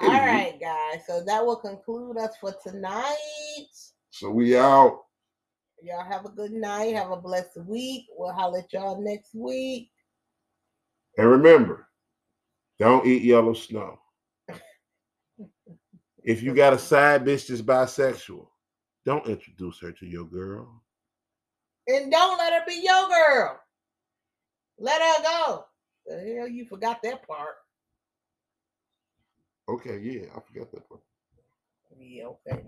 Anywho. 0.00 0.08
All 0.08 0.26
right, 0.26 0.58
guys. 0.60 1.00
So 1.06 1.22
that 1.24 1.44
will 1.44 1.56
conclude 1.56 2.16
us 2.18 2.36
for 2.40 2.54
tonight. 2.62 3.66
So 4.10 4.30
we 4.30 4.56
out. 4.56 5.00
Y'all 5.82 6.04
have 6.04 6.24
a 6.24 6.30
good 6.30 6.52
night. 6.52 6.94
Have 6.94 7.10
a 7.10 7.16
blessed 7.16 7.58
week. 7.64 8.06
We'll 8.16 8.32
holler 8.32 8.60
at 8.60 8.72
y'all 8.72 9.00
next 9.00 9.34
week. 9.34 9.90
And 11.16 11.28
remember, 11.28 11.88
don't 12.78 13.06
eat 13.06 13.22
yellow 13.22 13.54
snow. 13.54 13.98
If 16.24 16.42
you 16.42 16.54
got 16.54 16.74
a 16.74 16.78
side 16.78 17.24
bitch 17.24 17.46
that's 17.46 17.62
bisexual, 17.62 18.46
don't 19.06 19.26
introduce 19.26 19.80
her 19.80 19.92
to 19.92 20.06
your 20.06 20.26
girl. 20.26 20.82
And 21.86 22.10
don't 22.10 22.36
let 22.36 22.52
her 22.52 22.64
be 22.66 22.82
your 22.84 23.08
girl. 23.08 23.58
Let 24.78 25.00
her 25.00 25.22
go. 25.22 25.64
The 26.04 26.34
hell 26.36 26.48
you 26.48 26.66
forgot 26.66 27.00
that 27.02 27.26
part. 27.26 27.54
Okay, 29.70 29.98
yeah, 30.00 30.26
I 30.36 30.40
forgot 30.40 30.70
that 30.72 30.86
part. 30.86 31.00
Yeah, 31.98 32.24
okay. 32.24 32.62